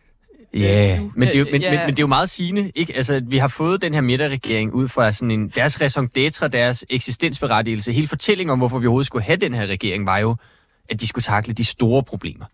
Ja, 0.53 0.99
nu- 0.99 1.11
men 1.15 1.27
det, 1.27 1.35
er 1.35 1.39
jo, 1.39 1.45
men, 1.51 1.61
ja. 1.61 1.69
men, 1.71 1.79
men 1.79 1.89
det 1.89 1.99
er 1.99 2.03
jo 2.03 2.07
meget 2.07 2.29
sigende, 2.29 2.71
ikke? 2.75 2.95
Altså, 2.95 3.21
vi 3.27 3.37
har 3.37 3.47
fået 3.47 3.81
den 3.81 3.93
her 3.93 4.01
midterregering 4.01 4.73
ud 4.73 4.87
fra 4.87 5.11
sådan 5.11 5.31
en, 5.31 5.49
deres 5.55 5.81
raison 5.81 6.09
d'etre, 6.17 6.47
deres 6.47 6.85
eksistensberettigelse. 6.89 7.91
Hele 7.91 8.07
fortællingen 8.07 8.51
om, 8.51 8.57
hvorfor 8.59 8.79
vi 8.79 8.87
overhovedet 8.87 9.07
skulle 9.07 9.23
have 9.23 9.37
den 9.37 9.53
her 9.53 9.65
regering, 9.67 10.05
var 10.05 10.17
jo, 10.17 10.35
at 10.89 11.01
de 11.01 11.07
skulle 11.07 11.23
takle 11.23 11.53
de 11.53 11.63
store 11.65 12.03
problemer. 12.03 12.45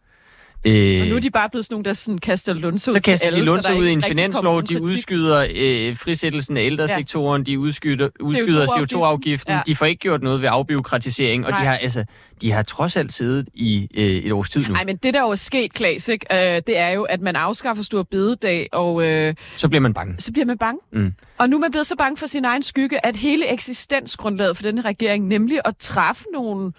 Øh, 0.65 1.02
Og 1.02 1.08
nu 1.08 1.15
er 1.15 1.19
de 1.19 1.32
bare 1.32 1.49
blevet 1.49 1.65
sådan 1.65 1.73
nogle, 1.73 1.86
der 1.86 1.93
sådan 1.93 2.17
kaster 2.17 2.54
lunse 2.54 2.91
ud 2.91 2.95
så 2.95 3.02
kaster 3.02 3.32
de 3.32 3.45
der 3.45 3.76
ud 3.78 3.86
i 3.86 3.91
en 3.91 4.02
finanslov, 4.02 4.63
de 4.63 4.82
udskyder 4.82 5.41
øh, 5.41 5.95
frisættelsen 5.95 6.58
af 6.58 6.62
ældresektoren, 6.65 7.43
de 7.45 7.60
udskyder, 7.60 8.10
udskyder 8.19 8.65
CO2-afgiften. 8.65 8.97
CO2-afgiften, 8.97 9.52
Ja. 9.52 9.56
ja. 9.58 9.62
de 9.67 9.76
får 9.76 9.86
ikke 9.86 9.99
gjort 9.99 10.23
noget 10.23 10.41
ved 10.41 10.49
afbiokratisering, 10.52 11.45
og 11.45 11.52
Nej. 11.52 11.60
de 11.62 11.65
har, 11.67 11.76
altså, 11.78 12.06
de 12.41 12.52
har 12.52 12.63
trods 12.63 12.97
alt 12.97 13.13
siddet 13.13 13.47
i 13.54 13.88
øh, 13.97 14.04
et 14.06 14.32
års 14.32 14.49
tid 14.49 14.67
nu. 14.67 14.73
Nej, 14.73 14.86
men 14.86 14.95
det 14.97 15.13
der 15.13 15.21
jo 15.21 15.30
er 15.30 15.36
sket, 15.36 15.73
Klaas, 15.73 16.10
ikke? 16.10 16.26
Øh, 16.56 16.62
det 16.67 16.78
er 16.78 16.89
jo, 16.89 17.04
at 17.04 17.21
man 17.21 17.36
afskaffer 17.36 17.84
stor 17.84 18.04
bededag, 18.04 18.67
og 18.71 19.04
øh, 19.04 19.36
Så 19.56 19.67
bliver 19.69 19.82
man 19.82 19.93
bange. 19.93 20.15
så 20.19 20.32
bliver 20.32 20.45
man 20.45 20.58
bange. 20.58 20.80
Mm. 20.93 21.13
Og 21.38 21.49
nu 21.49 21.56
er 21.58 21.60
man 21.62 21.71
blevet 21.71 21.88
så 21.88 21.95
bange 21.95 22.17
for 22.17 22.26
sin 22.28 22.45
egen 22.45 22.63
skygge, 22.63 23.06
at 23.06 23.15
hele 23.15 23.47
eksistensgrundlaget 23.54 24.58
for 24.58 24.63
denne 24.63 24.82
regering, 24.82 25.28
nemlig 25.28 25.60
at 25.65 25.78
træffe 25.78 26.23
nogle 26.34 26.71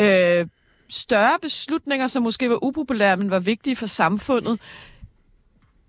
øh, 0.00 0.46
større 0.88 1.36
beslutninger, 1.42 2.06
som 2.06 2.22
måske 2.22 2.50
var 2.50 2.64
upopulære, 2.64 3.16
men 3.16 3.30
var 3.30 3.38
vigtige 3.38 3.76
for 3.76 3.86
samfundet, 3.86 4.60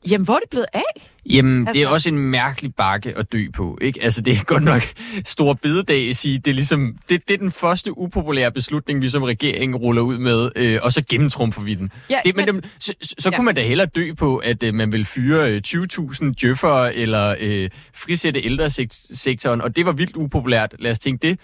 jamen 0.10 0.26
hvor 0.26 0.34
er 0.36 0.40
det 0.40 0.50
blevet 0.50 0.66
af? 0.74 0.84
Jamen, 1.30 1.68
altså... 1.68 1.74
det 1.80 1.82
er 1.86 1.88
Altså- 1.88 1.94
også 1.94 2.10
en 2.10 2.18
mærkelig 2.18 2.76
bakke 2.76 3.18
at 3.18 3.32
dø 3.32 3.46
på, 3.56 3.78
ikke? 3.82 4.04
Altså, 4.04 4.22
det 4.22 4.34
er 4.38 4.44
godt 4.44 4.64
nok 4.64 4.82
stor 5.26 5.54
bededag 5.54 6.10
at 6.10 6.16
sige, 6.18 6.38
det 6.38 6.52
er 6.52 6.56
ligesom, 6.56 6.98
det, 7.10 7.28
det 7.28 7.34
er 7.34 7.38
den 7.38 7.52
første 7.52 7.98
upopulære 7.98 8.52
beslutning, 8.52 9.02
vi 9.02 9.08
som 9.08 9.24
regering 9.24 9.76
ruller 9.82 10.02
ud 10.02 10.18
med, 10.18 10.50
øh, 10.56 10.80
og 10.84 10.94
så 10.94 11.04
gennemtrumfer 11.10 11.62
vi 11.62 11.74
den. 11.74 11.92
Ja, 12.10 12.20
det, 12.26 12.36
men, 12.36 12.46
men- 12.46 12.56
men, 12.56 12.64
så, 12.80 12.94
så, 13.02 13.30
Ja. 13.30 13.36
kunne 13.36 13.46
man 13.46 13.56
da 13.56 13.62
hellere 13.62 13.88
dø 13.88 14.14
på, 14.14 14.38
at 14.38 14.64
øh, 14.64 14.74
man 14.74 14.92
vil 14.92 15.06
fyre 15.06 15.52
øh, 15.52 15.62
20.000 15.68 16.34
djøffere, 16.42 16.96
eller 16.96 17.36
øh, 17.40 17.70
frisætte 17.94 18.46
ældresektoren, 18.46 19.62
og 19.62 19.76
det 19.76 19.86
var 19.86 19.92
vildt 19.92 20.16
upopulært, 20.16 20.76
lad 20.80 20.92
os 20.92 21.00
tænke 21.00 21.28
det. 21.28 21.40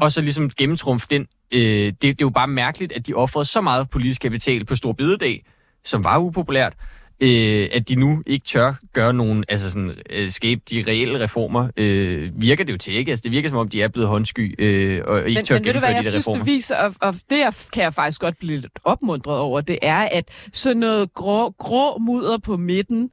Og 0.00 0.12
så 0.12 0.20
ligesom 0.20 0.50
gennemtrumfe 0.50 1.06
den. 1.10 1.26
Øh, 1.52 1.60
det, 1.60 2.02
det 2.02 2.10
er 2.10 2.16
jo 2.20 2.30
bare 2.30 2.48
mærkeligt, 2.48 2.92
at 2.92 3.06
de 3.06 3.14
offrede 3.14 3.44
så 3.44 3.60
meget 3.60 3.90
politisk 3.90 4.20
kapital 4.20 4.64
på 4.64 4.76
stor 4.76 4.92
bededag, 4.92 5.44
som 5.84 6.04
var 6.04 6.18
upopulært, 6.18 6.74
øh, 7.20 7.68
at 7.72 7.88
de 7.88 7.94
nu 7.94 8.22
ikke 8.26 8.44
tør 8.44 8.74
gøre 8.92 9.14
nogen, 9.14 9.44
altså 9.48 9.70
sådan, 9.70 9.94
øh, 10.10 10.30
skabe 10.30 10.60
de 10.70 10.84
reelle 10.86 11.20
reformer, 11.20 11.68
øh, 11.76 12.30
virker 12.40 12.64
det 12.64 12.72
jo 12.72 12.78
til, 12.78 12.94
ikke? 12.94 13.10
Altså, 13.10 13.22
det 13.22 13.32
virker 13.32 13.48
som 13.48 13.58
om, 13.58 13.68
de 13.68 13.82
er 13.82 13.88
blevet 13.88 14.08
håndsky, 14.08 14.54
øh, 14.58 15.02
og 15.06 15.18
ikke 15.18 15.38
Men, 15.38 15.44
tør 15.44 15.54
men 15.54 15.62
hvad, 15.62 15.72
gennemføre 15.72 15.90
jeg 15.90 15.98
de 15.98 16.04
der 16.04 16.10
synes, 16.10 16.28
reformer. 16.28 16.44
det 16.44 16.46
viser, 16.46 16.76
og, 16.76 16.94
og 17.00 17.14
det 17.30 17.68
kan 17.72 17.82
jeg 17.82 17.94
faktisk 17.94 18.20
godt 18.20 18.38
blive 18.38 18.60
lidt 18.60 18.78
opmuntret 18.84 19.38
over, 19.38 19.60
det 19.60 19.78
er, 19.82 20.08
at 20.12 20.28
sådan 20.52 20.76
noget 20.76 21.14
grå, 21.14 21.50
grå 21.50 21.98
mudder 21.98 22.38
på 22.38 22.56
midten, 22.56 23.02
øh, 23.02 23.10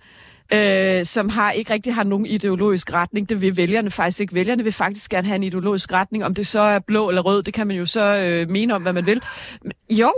som 1.06 1.30
har 1.30 1.52
ikke 1.52 1.74
rigtig 1.74 1.96
har 1.96 2.04
nogen 2.04 2.26
ideologisk 2.26 2.94
retning, 2.94 3.30
det 3.30 3.42
vil 3.42 3.58
vælgerne 3.58 3.92
faktisk 3.92 4.22
ikke. 4.22 4.34
Vælgerne 4.34 4.64
vil 4.64 4.74
faktisk 4.74 5.12
gerne 5.12 5.28
have 5.28 5.36
en 5.36 5.44
ideologisk 5.44 5.92
retning. 5.92 6.26
Om 6.26 6.34
det 6.34 6.48
så 6.48 6.60
er 6.60 6.80
blå 6.80 7.10
eller 7.10 7.22
rød, 7.22 7.44
det 7.44 7.54
kan 7.54 7.68
man 7.68 7.76
jo 7.78 7.86
så 7.86 8.16
øh, 8.16 8.50
mene 8.50 8.76
om, 8.76 8.82
hvad 8.82 8.94
man 8.94 9.06
vil. 9.06 9.22
Men, 9.62 9.72
jo, 9.90 10.14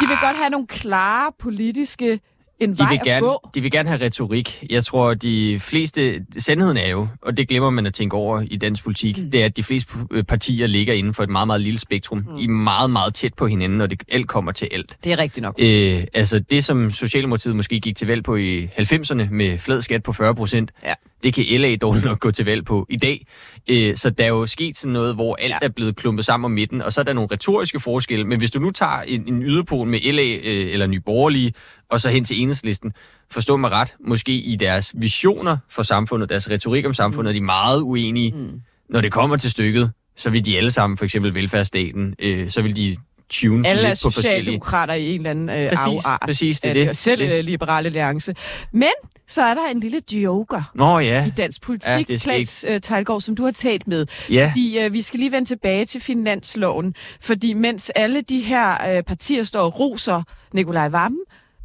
de 0.00 0.06
vil 0.06 0.16
godt 0.22 0.36
have 0.36 0.50
nogle 0.50 0.66
klare 0.66 1.32
politiske 1.38 2.20
en 2.64 2.72
De 2.72 2.78
vej 2.78 2.88
vil, 2.88 2.98
at 2.98 3.04
gerne, 3.04 3.26
gå. 3.26 3.48
de 3.54 3.60
vil 3.60 3.70
gerne 3.70 3.88
have 3.88 4.04
retorik. 4.04 4.64
Jeg 4.70 4.84
tror, 4.84 5.14
de 5.14 5.60
fleste... 5.60 6.24
Sandheden 6.38 6.76
er 6.76 6.88
jo, 6.88 7.08
og 7.22 7.36
det 7.36 7.48
glemmer 7.48 7.70
man 7.70 7.86
at 7.86 7.94
tænke 7.94 8.16
over 8.16 8.44
i 8.50 8.56
dansk 8.56 8.84
politik, 8.84 9.18
mm. 9.18 9.30
det 9.30 9.40
er, 9.40 9.44
at 9.44 9.56
de 9.56 9.62
fleste 9.62 9.92
partier 10.28 10.66
ligger 10.66 10.94
inden 10.94 11.14
for 11.14 11.22
et 11.22 11.28
meget, 11.30 11.46
meget 11.46 11.60
lille 11.60 11.78
spektrum. 11.78 12.18
Mm. 12.18 12.36
De 12.36 12.44
er 12.44 12.48
meget, 12.48 12.90
meget 12.90 13.14
tæt 13.14 13.34
på 13.34 13.46
hinanden, 13.46 13.78
når 13.78 13.86
det 13.86 14.02
alt 14.12 14.28
kommer 14.28 14.52
til 14.52 14.68
alt. 14.72 14.96
Det 15.04 15.12
er 15.12 15.18
rigtigt 15.18 15.42
nok. 15.42 15.54
Øh, 15.58 16.04
altså 16.14 16.38
det, 16.38 16.64
som 16.64 16.90
Socialdemokratiet 16.90 17.56
måske 17.56 17.80
gik 17.80 17.96
til 17.96 18.06
valg 18.06 18.24
på 18.24 18.36
i 18.36 18.64
90'erne 18.78 19.30
med 19.30 19.58
flad 19.58 19.82
skat 19.82 20.02
på 20.02 20.12
40 20.12 20.34
procent, 20.34 20.70
Ja. 20.84 20.94
Det 21.22 21.34
kan 21.34 21.44
LA 21.60 21.76
dårligt 21.76 22.04
nok 22.04 22.20
gå 22.20 22.30
til 22.30 22.44
valg 22.44 22.64
på 22.64 22.86
i 22.90 22.96
dag. 22.96 23.26
Øh, 23.70 23.96
så 23.96 24.10
der 24.10 24.24
er 24.24 24.28
jo 24.28 24.46
sket 24.46 24.76
sådan 24.76 24.92
noget, 24.92 25.14
hvor 25.14 25.36
alt 25.40 25.54
er 25.62 25.68
blevet 25.68 25.96
klumpet 25.96 26.24
sammen 26.24 26.44
om 26.44 26.50
midten, 26.50 26.82
og 26.82 26.92
så 26.92 27.00
er 27.00 27.04
der 27.04 27.12
nogle 27.12 27.28
retoriske 27.32 27.80
forskelle. 27.80 28.24
Men 28.26 28.38
hvis 28.38 28.50
du 28.50 28.58
nu 28.58 28.70
tager 28.70 29.00
en, 29.06 29.24
en 29.34 29.42
yderpol 29.42 29.88
med 29.88 30.12
LA 30.12 30.22
øh, 30.22 30.72
eller 30.72 30.86
Nye 30.86 31.00
Borgerlige, 31.00 31.52
og 31.90 32.00
så 32.00 32.08
hen 32.10 32.24
til 32.24 32.40
enhedslisten, 32.42 32.92
forstå 33.30 33.56
mig 33.56 33.70
ret, 33.70 33.94
måske 34.06 34.32
i 34.32 34.56
deres 34.56 34.92
visioner 34.96 35.56
for 35.70 35.82
samfundet, 35.82 36.28
deres 36.28 36.50
retorik 36.50 36.86
om 36.86 36.94
samfundet, 36.94 37.24
mm. 37.24 37.36
er 37.36 37.40
de 37.40 37.44
meget 37.44 37.80
uenige. 37.80 38.32
Mm. 38.36 38.60
Når 38.88 39.00
det 39.00 39.12
kommer 39.12 39.36
til 39.36 39.50
stykket, 39.50 39.90
så 40.16 40.30
vil 40.30 40.44
de 40.44 40.56
alle 40.56 40.70
sammen, 40.70 40.96
for 40.96 41.04
eksempel 41.04 41.34
velfærdsstaten, 41.34 42.14
øh, 42.18 42.50
så 42.50 42.62
vil 42.62 42.76
de 42.76 42.96
tune 43.30 43.68
Alle 43.68 43.82
lidt 43.88 44.00
på 44.02 44.10
forskellige... 44.10 44.40
socialdemokrater 44.40 44.94
i 44.94 45.10
en 45.14 45.20
eller 45.20 45.30
anden 45.30 45.48
øh, 45.48 45.68
Præcis, 45.68 46.04
afart. 46.06 46.20
præcis, 46.24 46.60
det 46.60 46.68
er 46.70 46.74
det. 46.74 46.96
Selv 46.96 47.20
Det 47.20 47.30
det. 47.30 47.38
øh, 47.38 47.44
Liberale 47.44 47.86
Alliance. 47.86 48.34
Men 48.72 48.88
så 49.28 49.42
er 49.42 49.54
der 49.54 49.66
en 49.70 49.80
lille 49.80 50.02
joker 50.12 50.70
Nå 50.74 50.98
ja, 50.98 51.26
i 51.26 51.30
dansk 51.30 51.62
politik, 51.62 52.10
Ja, 52.10 52.16
Klaas 52.16 52.64
øh, 52.68 52.80
Tejlgaard, 52.80 53.20
som 53.20 53.36
du 53.36 53.44
har 53.44 53.50
talt 53.50 53.88
med. 53.88 54.06
ja. 54.30 54.48
Fordi 54.50 54.78
øh, 54.78 54.92
vi 54.92 55.02
skal 55.02 55.20
lige 55.20 55.32
vende 55.32 55.48
tilbage 55.48 55.84
til 55.86 56.00
finansloven, 56.00 56.94
fordi 57.20 57.52
mens 57.52 57.90
alle 57.90 58.20
de 58.20 58.40
her 58.40 58.96
øh, 58.96 59.02
partier 59.02 59.42
står 59.42 59.60
og 59.62 59.78
roser 59.80 60.22
Nikolaj 60.52 60.88
Vammen, 60.88 61.20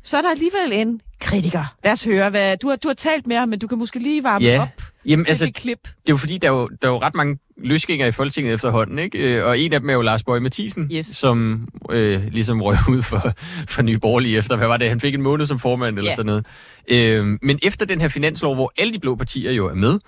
så 0.08 0.18
er 0.18 0.22
der 0.22 0.32
alligevel 0.32 0.72
en 0.74 1.02
kritiker. 1.22 1.76
Lad 1.84 1.92
os 1.92 2.04
høre, 2.04 2.30
hvad 2.30 2.58
du 2.58 2.70
har, 2.70 2.76
du 2.76 2.88
har 2.88 2.96
talt 2.96 3.28
med 3.28 3.36
ham, 3.36 3.50
men 3.50 3.60
du 3.60 3.68
kan 3.68 3.78
måske 3.78 4.00
lige 4.00 4.24
varme 4.24 4.46
Ja. 4.46 4.62
op 4.62 4.68
Jamen, 5.06 5.26
til 5.26 5.32
altså, 5.32 5.46
det 5.46 5.56
klip. 5.56 5.80
det 5.84 5.90
er 5.90 6.14
jo 6.14 6.18
fordi, 6.18 6.38
der 6.38 6.48
er 6.48 6.52
jo, 6.52 6.68
der 6.82 6.88
er 6.88 6.92
jo 6.92 7.00
ret 7.02 7.16
mange 7.16 7.38
løsgængere 7.58 8.08
i 8.08 8.12
Folketinget 8.12 8.54
efterhånden, 8.54 9.00
ikke? 9.00 9.18
Øh, 9.18 9.46
Og 9.46 9.60
en 9.60 9.74
af 9.74 9.80
dem 9.80 9.90
er 9.90 9.94
jo 9.94 10.02
Lars 10.02 10.24
Bøge 10.24 10.40
Mathisen, 10.40 10.92
Yes. 10.94 11.06
som 11.06 11.68
øh, 11.92 12.22
ligesom 12.32 12.62
røg 12.62 12.78
ud 12.90 13.02
for, 13.02 13.32
for 13.68 13.82
Nye 13.82 14.00
Borgerlige 14.00 14.38
efter, 14.38 14.56
hvad 14.58 14.68
var 14.68 14.78
det, 14.78 14.90
han 14.90 15.00
fik 15.00 15.14
en 15.14 15.22
måned 15.22 15.46
som 15.46 15.60
formand 15.60 15.98
eller 15.98 16.12
Ja. 16.12 16.16
sådan 16.16 16.26
noget. 16.26 16.46
Øh, 16.88 17.38
men 17.42 17.60
efter 17.64 17.86
den 17.86 18.02
her 18.02 18.08
finanslov, 18.08 18.56
hvor 18.56 18.74
alle 18.78 18.94
de 18.94 19.00
blå 19.00 19.16
partier 19.16 19.52
jo 19.52 19.68
er 19.68 19.74
med, 19.76 20.00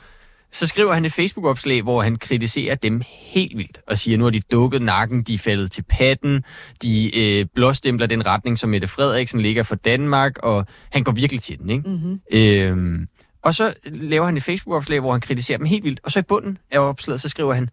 så 0.52 0.68
skriver 0.68 0.94
han 0.94 1.06
et 1.06 1.14
Facebook-opslag, 1.14 1.82
hvor 1.82 2.02
han 2.02 2.16
kritiserer 2.16 2.76
dem 2.76 3.02
helt 3.06 3.58
vildt, 3.58 3.82
og 3.88 3.98
siger, 3.98 4.18
nu 4.18 4.24
har 4.24 4.32
de 4.32 4.42
dukket 4.52 4.82
nakken, 4.82 5.24
de 5.24 5.34
er 5.34 5.38
faldet 5.38 5.72
til 5.72 5.84
patten, 5.90 6.44
de 6.84 7.18
øh, 7.18 7.46
blåstempler 7.56 8.08
den 8.08 8.26
retning, 8.26 8.60
som 8.60 8.70
Mette 8.70 8.88
Frederiksen 8.88 9.42
ligger 9.42 9.64
for 9.64 9.76
Danmark, 9.76 10.38
og 10.44 10.66
han 10.92 11.04
går 11.04 11.12
virkelig 11.12 11.42
til 11.42 11.60
den, 11.60 11.70
ikke? 11.70 11.90
Mm-hmm. 11.90 12.20
Øhm, 12.32 13.08
og 13.44 13.56
så 13.56 13.74
laver 13.86 14.26
han 14.26 14.38
et 14.38 14.44
Facebook-opslag, 14.44 15.00
hvor 15.00 15.12
han 15.12 15.22
kritiserer 15.22 15.58
dem 15.58 15.66
helt 15.66 15.84
vildt. 15.84 16.00
Og 16.04 16.12
så 16.12 16.20
i 16.20 16.22
bunden 16.22 16.58
af 16.72 16.80
opslaget, 16.80 17.22
så 17.22 17.30
skriver 17.30 17.54
han, 17.54 17.70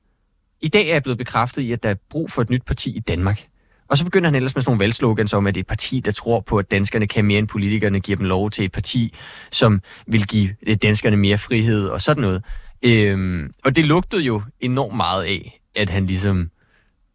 i 0.60 0.68
dag 0.68 0.88
er 0.88 0.92
jeg 0.92 1.02
blevet 1.02 1.18
bekræftet 1.18 1.62
i, 1.62 1.72
at 1.72 1.82
der 1.82 1.88
er 1.88 1.94
brug 2.10 2.30
for 2.30 2.42
et 2.42 2.50
nyt 2.50 2.62
parti 2.66 2.96
i 2.96 3.00
Danmark. 3.00 3.46
Og 3.88 3.96
så 3.96 4.04
begynder 4.04 4.28
han 4.28 4.34
ellers 4.34 4.54
med 4.54 4.62
sådan 4.62 4.70
nogle 4.70 4.80
valgslogans 4.80 5.34
om, 5.34 5.46
at 5.46 5.54
det 5.54 5.60
er 5.60 5.62
et 5.62 5.66
parti, 5.66 6.00
der 6.00 6.10
tror 6.10 6.40
på, 6.40 6.58
at 6.58 6.70
danskerne 6.70 7.06
kan 7.06 7.24
mere 7.24 7.38
end 7.38 7.48
politikerne, 7.48 8.00
giver 8.00 8.16
dem 8.16 8.26
lov 8.26 8.50
til 8.50 8.64
et 8.64 8.72
parti, 8.72 9.14
som 9.50 9.80
vil 10.06 10.26
give 10.26 10.54
danskerne 10.82 11.16
mere 11.16 11.38
frihed 11.38 11.88
og 11.88 12.00
sådan 12.00 12.20
noget. 12.20 12.44
Øhm, 12.86 13.52
og 13.64 13.76
det 13.76 13.86
lugtede 13.86 14.22
jo 14.22 14.42
enormt 14.60 14.96
meget 14.96 15.24
af, 15.24 15.60
at 15.76 15.90
han 15.90 16.06
ligesom 16.06 16.50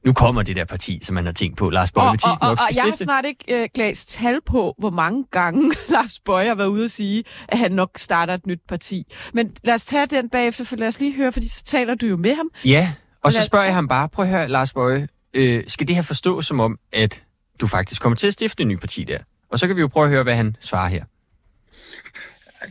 nu 0.05 0.13
kommer 0.13 0.43
det 0.43 0.55
der 0.55 0.65
parti, 0.65 0.99
som 1.03 1.13
man 1.13 1.25
har 1.25 1.31
tænkt 1.33 1.57
på, 1.57 1.69
Lars 1.69 1.91
Bøge 1.91 2.03
Og, 2.03 2.07
og, 2.07 2.11
Mathisen 2.13 2.29
og, 2.41 2.47
nok 2.49 2.51
og 2.51 2.73
skal 2.73 2.75
jeg 2.83 2.91
har 2.91 2.95
snart 3.03 3.25
ikke 3.25 3.43
øh, 3.47 3.69
Klaas 3.73 4.05
tal 4.05 4.39
på, 4.45 4.75
hvor 4.77 4.89
mange 4.89 5.25
gange 5.31 5.71
Lars 5.89 6.19
Bøge 6.25 6.47
har 6.47 6.55
været 6.55 6.67
ude 6.67 6.83
at 6.83 6.91
sige, 6.91 7.23
at 7.47 7.57
han 7.57 7.71
nok 7.71 7.91
starter 7.97 8.33
et 8.33 8.45
nyt 8.47 8.59
parti. 8.69 9.03
Men 9.33 9.51
lad 9.63 9.73
os 9.73 9.85
tage 9.85 10.05
den 10.05 10.29
bagefter, 10.29 10.63
for 10.65 10.75
lad 10.75 10.87
os 10.87 10.99
lige 10.99 11.15
høre, 11.15 11.31
fordi 11.31 11.47
så 11.47 11.63
taler 11.63 11.95
du 11.95 12.05
jo 12.07 12.17
med 12.17 12.35
ham. 12.35 12.49
Ja, 12.65 12.91
og 13.23 13.31
så 13.31 13.37
Lad- 13.37 13.45
spørger 13.45 13.65
jeg 13.65 13.73
ham 13.75 13.87
bare, 13.87 14.09
prøv 14.09 14.25
at 14.25 14.31
høre, 14.31 14.47
Lars 14.47 14.73
Bøge, 14.73 15.07
øh, 15.33 15.63
skal 15.67 15.87
det 15.87 15.95
her 15.95 16.03
forstås 16.03 16.45
som 16.45 16.59
om, 16.59 16.77
at 16.93 17.23
du 17.61 17.67
faktisk 17.67 18.01
kommer 18.01 18.15
til 18.15 18.27
at 18.27 18.33
stifte 18.33 18.61
en 18.63 18.67
ny 18.69 18.75
parti 18.79 19.03
der? 19.03 19.17
Og 19.51 19.59
så 19.59 19.67
kan 19.67 19.75
vi 19.75 19.81
jo 19.81 19.87
prøve 19.87 20.03
at 20.05 20.09
høre, 20.11 20.23
hvad 20.23 20.35
han 20.35 20.55
svarer 20.59 20.89
her. 20.89 21.03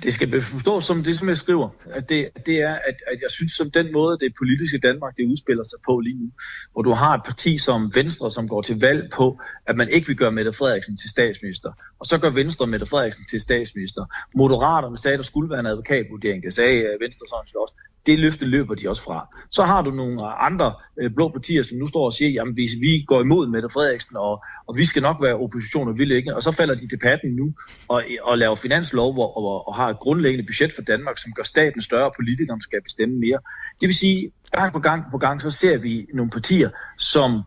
Det 0.03 0.15
skal 0.15 0.43
forstås 0.43 0.85
som 0.85 1.03
det, 1.05 1.19
som 1.19 1.29
jeg 1.29 1.37
skriver. 1.37 1.69
At 1.91 2.09
det, 2.09 2.29
det 2.47 2.63
er, 2.63 2.75
at, 2.75 2.95
at 3.07 3.19
jeg 3.23 3.31
synes, 3.31 3.53
som 3.53 3.71
den 3.71 3.93
måde, 3.93 4.19
det 4.21 4.33
politiske 4.39 4.79
Danmark, 4.79 5.17
det 5.17 5.25
udspiller 5.27 5.65
sig 5.65 5.79
på 5.87 6.01
lige 6.01 6.17
nu, 6.19 6.31
hvor 6.73 6.83
du 6.83 6.93
har 6.93 7.15
et 7.15 7.23
parti 7.25 7.59
som 7.59 7.91
Venstre, 7.95 8.31
som 8.31 8.49
går 8.49 8.63
til 8.63 8.81
valg 8.81 9.11
på, 9.15 9.41
at 9.67 9.77
man 9.77 9.89
ikke 9.89 10.07
vil 10.07 10.17
gøre 10.17 10.33
Mette 10.33 10.53
Frederiksen 10.53 10.97
til 10.97 11.11
statsminister. 11.11 11.73
Og 11.99 12.07
så 12.07 12.19
gør 12.19 12.31
Venstre 12.31 12.67
Mette 12.67 12.87
Frederiksen 12.87 13.25
til 13.31 13.41
statsminister. 13.41 14.05
Moderaterne 14.37 14.97
sagde, 14.97 15.13
at 15.13 15.19
der 15.19 15.25
skulle 15.25 15.51
være 15.51 15.61
en 15.61 15.67
advokatvurdering. 15.67 16.43
Det 16.43 16.55
sagde 16.55 16.79
øh, 16.81 17.01
Venstre 17.01 17.27
sådan 17.29 17.47
set 17.47 17.57
også. 17.57 17.75
Det 18.07 18.19
løfte 18.19 18.45
løber 18.45 18.75
de 18.75 18.89
også 18.89 19.03
fra. 19.03 19.37
Så 19.51 19.65
har 19.65 19.83
du 19.83 19.91
nogle 19.91 20.27
andre 20.27 20.75
øh, 21.01 21.11
blå 21.15 21.29
partier, 21.29 21.63
som 21.63 21.79
nu 21.79 21.87
står 21.87 22.05
og 22.05 22.13
siger, 22.13 22.31
jamen 22.31 22.57
vi, 22.57 22.69
vi 22.81 23.05
går 23.07 23.21
imod 23.21 23.49
Mette 23.49 23.69
Frederiksen, 23.69 24.17
og, 24.17 24.45
og 24.67 24.77
vi 24.77 24.85
skal 24.85 25.03
nok 25.03 25.17
være 25.23 25.35
opposition, 25.35 25.89
og 25.89 25.95
vi 25.95 25.99
vil 25.99 26.11
ikke. 26.11 26.37
Og 26.37 26.43
så 26.43 26.51
falder 26.51 26.75
de 26.75 26.89
til 26.89 26.99
patten 26.99 27.37
nu 27.37 27.55
og, 27.89 28.05
og 28.23 28.39
laver 28.39 28.55
finanslov, 28.55 29.13
hvor, 29.13 29.37
og, 29.37 29.69
og 29.69 29.75
har 29.81 29.89
et 29.91 29.99
grundlæggende 29.99 30.47
budget 30.47 30.73
for 30.73 30.83
Danmark, 30.83 31.19
som 31.19 31.33
gør 31.33 31.43
staten 31.43 31.83
større, 31.83 32.05
og 32.07 32.13
politikerne 32.19 32.63
skal 32.63 32.83
bestemme 32.83 33.15
mere. 33.19 33.39
Det 33.81 33.87
vil 33.87 33.95
sige, 33.97 34.31
gang 34.53 34.73
på 34.73 34.79
gang 34.79 35.03
på 35.11 35.19
gang, 35.19 35.43
så 35.43 35.51
ser 35.51 35.79
vi 35.79 36.07
nogle 36.15 36.31
partier, 36.31 36.71
som 36.99 37.43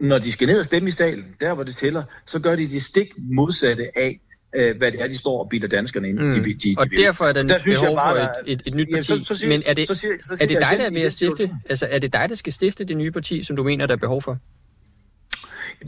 når 0.00 0.18
de 0.18 0.32
skal 0.32 0.46
ned 0.48 0.58
og 0.58 0.64
stemme 0.64 0.88
i 0.88 0.92
salen, 0.92 1.24
der 1.40 1.54
hvor 1.54 1.62
det 1.64 1.74
tæller, 1.74 2.02
så 2.26 2.38
gør 2.38 2.56
de 2.56 2.68
det 2.68 2.82
stik 2.82 3.08
modsatte 3.18 3.98
af, 3.98 4.20
øh, 4.56 4.76
hvad 4.78 4.92
det 4.92 5.02
er, 5.02 5.08
de 5.08 5.18
står 5.18 5.42
og 5.42 5.48
bilder 5.48 5.68
danskerne 5.68 6.08
ind. 6.08 6.18
Mm. 6.18 6.30
De, 6.30 6.44
de, 6.44 6.54
de 6.54 6.74
Og 6.78 6.86
vil. 6.90 6.98
derfor 6.98 7.24
er 7.24 7.32
der, 7.32 7.42
Der 7.42 7.58
synes 7.58 7.80
behov 7.80 7.96
bare, 7.96 8.14
for 8.16 8.20
et, 8.22 8.28
er- 8.28 8.42
et, 8.46 8.62
et 8.66 8.74
nyt 8.74 8.88
parti. 8.92 9.06
så- 9.06 9.24
så 9.24 9.34
siger- 9.34 9.48
Men 9.48 9.62
er 9.66 9.74
det, 9.74 9.86
så 9.86 9.94
siger- 9.94 10.12
så 10.26 10.32
er 10.32 10.36
siger 10.36 10.46
det 10.48 10.54
jeg 10.54 10.60
dig, 10.70 10.78
der 10.78 10.84
er 10.86 10.90
ved 10.90 11.02
at 11.02 11.12
stifte? 11.12 11.50
Altså, 11.68 11.86
er 11.90 11.98
det 11.98 12.12
dig, 12.12 12.26
der 12.28 12.34
skal 12.34 12.52
stifte 12.52 12.84
det 12.84 12.96
nye 12.96 13.10
parti, 13.10 13.42
som 13.42 13.56
du 13.56 13.62
mener, 13.62 13.86
der 13.86 13.94
er 13.94 13.98
behov 13.98 14.22
for? 14.22 14.38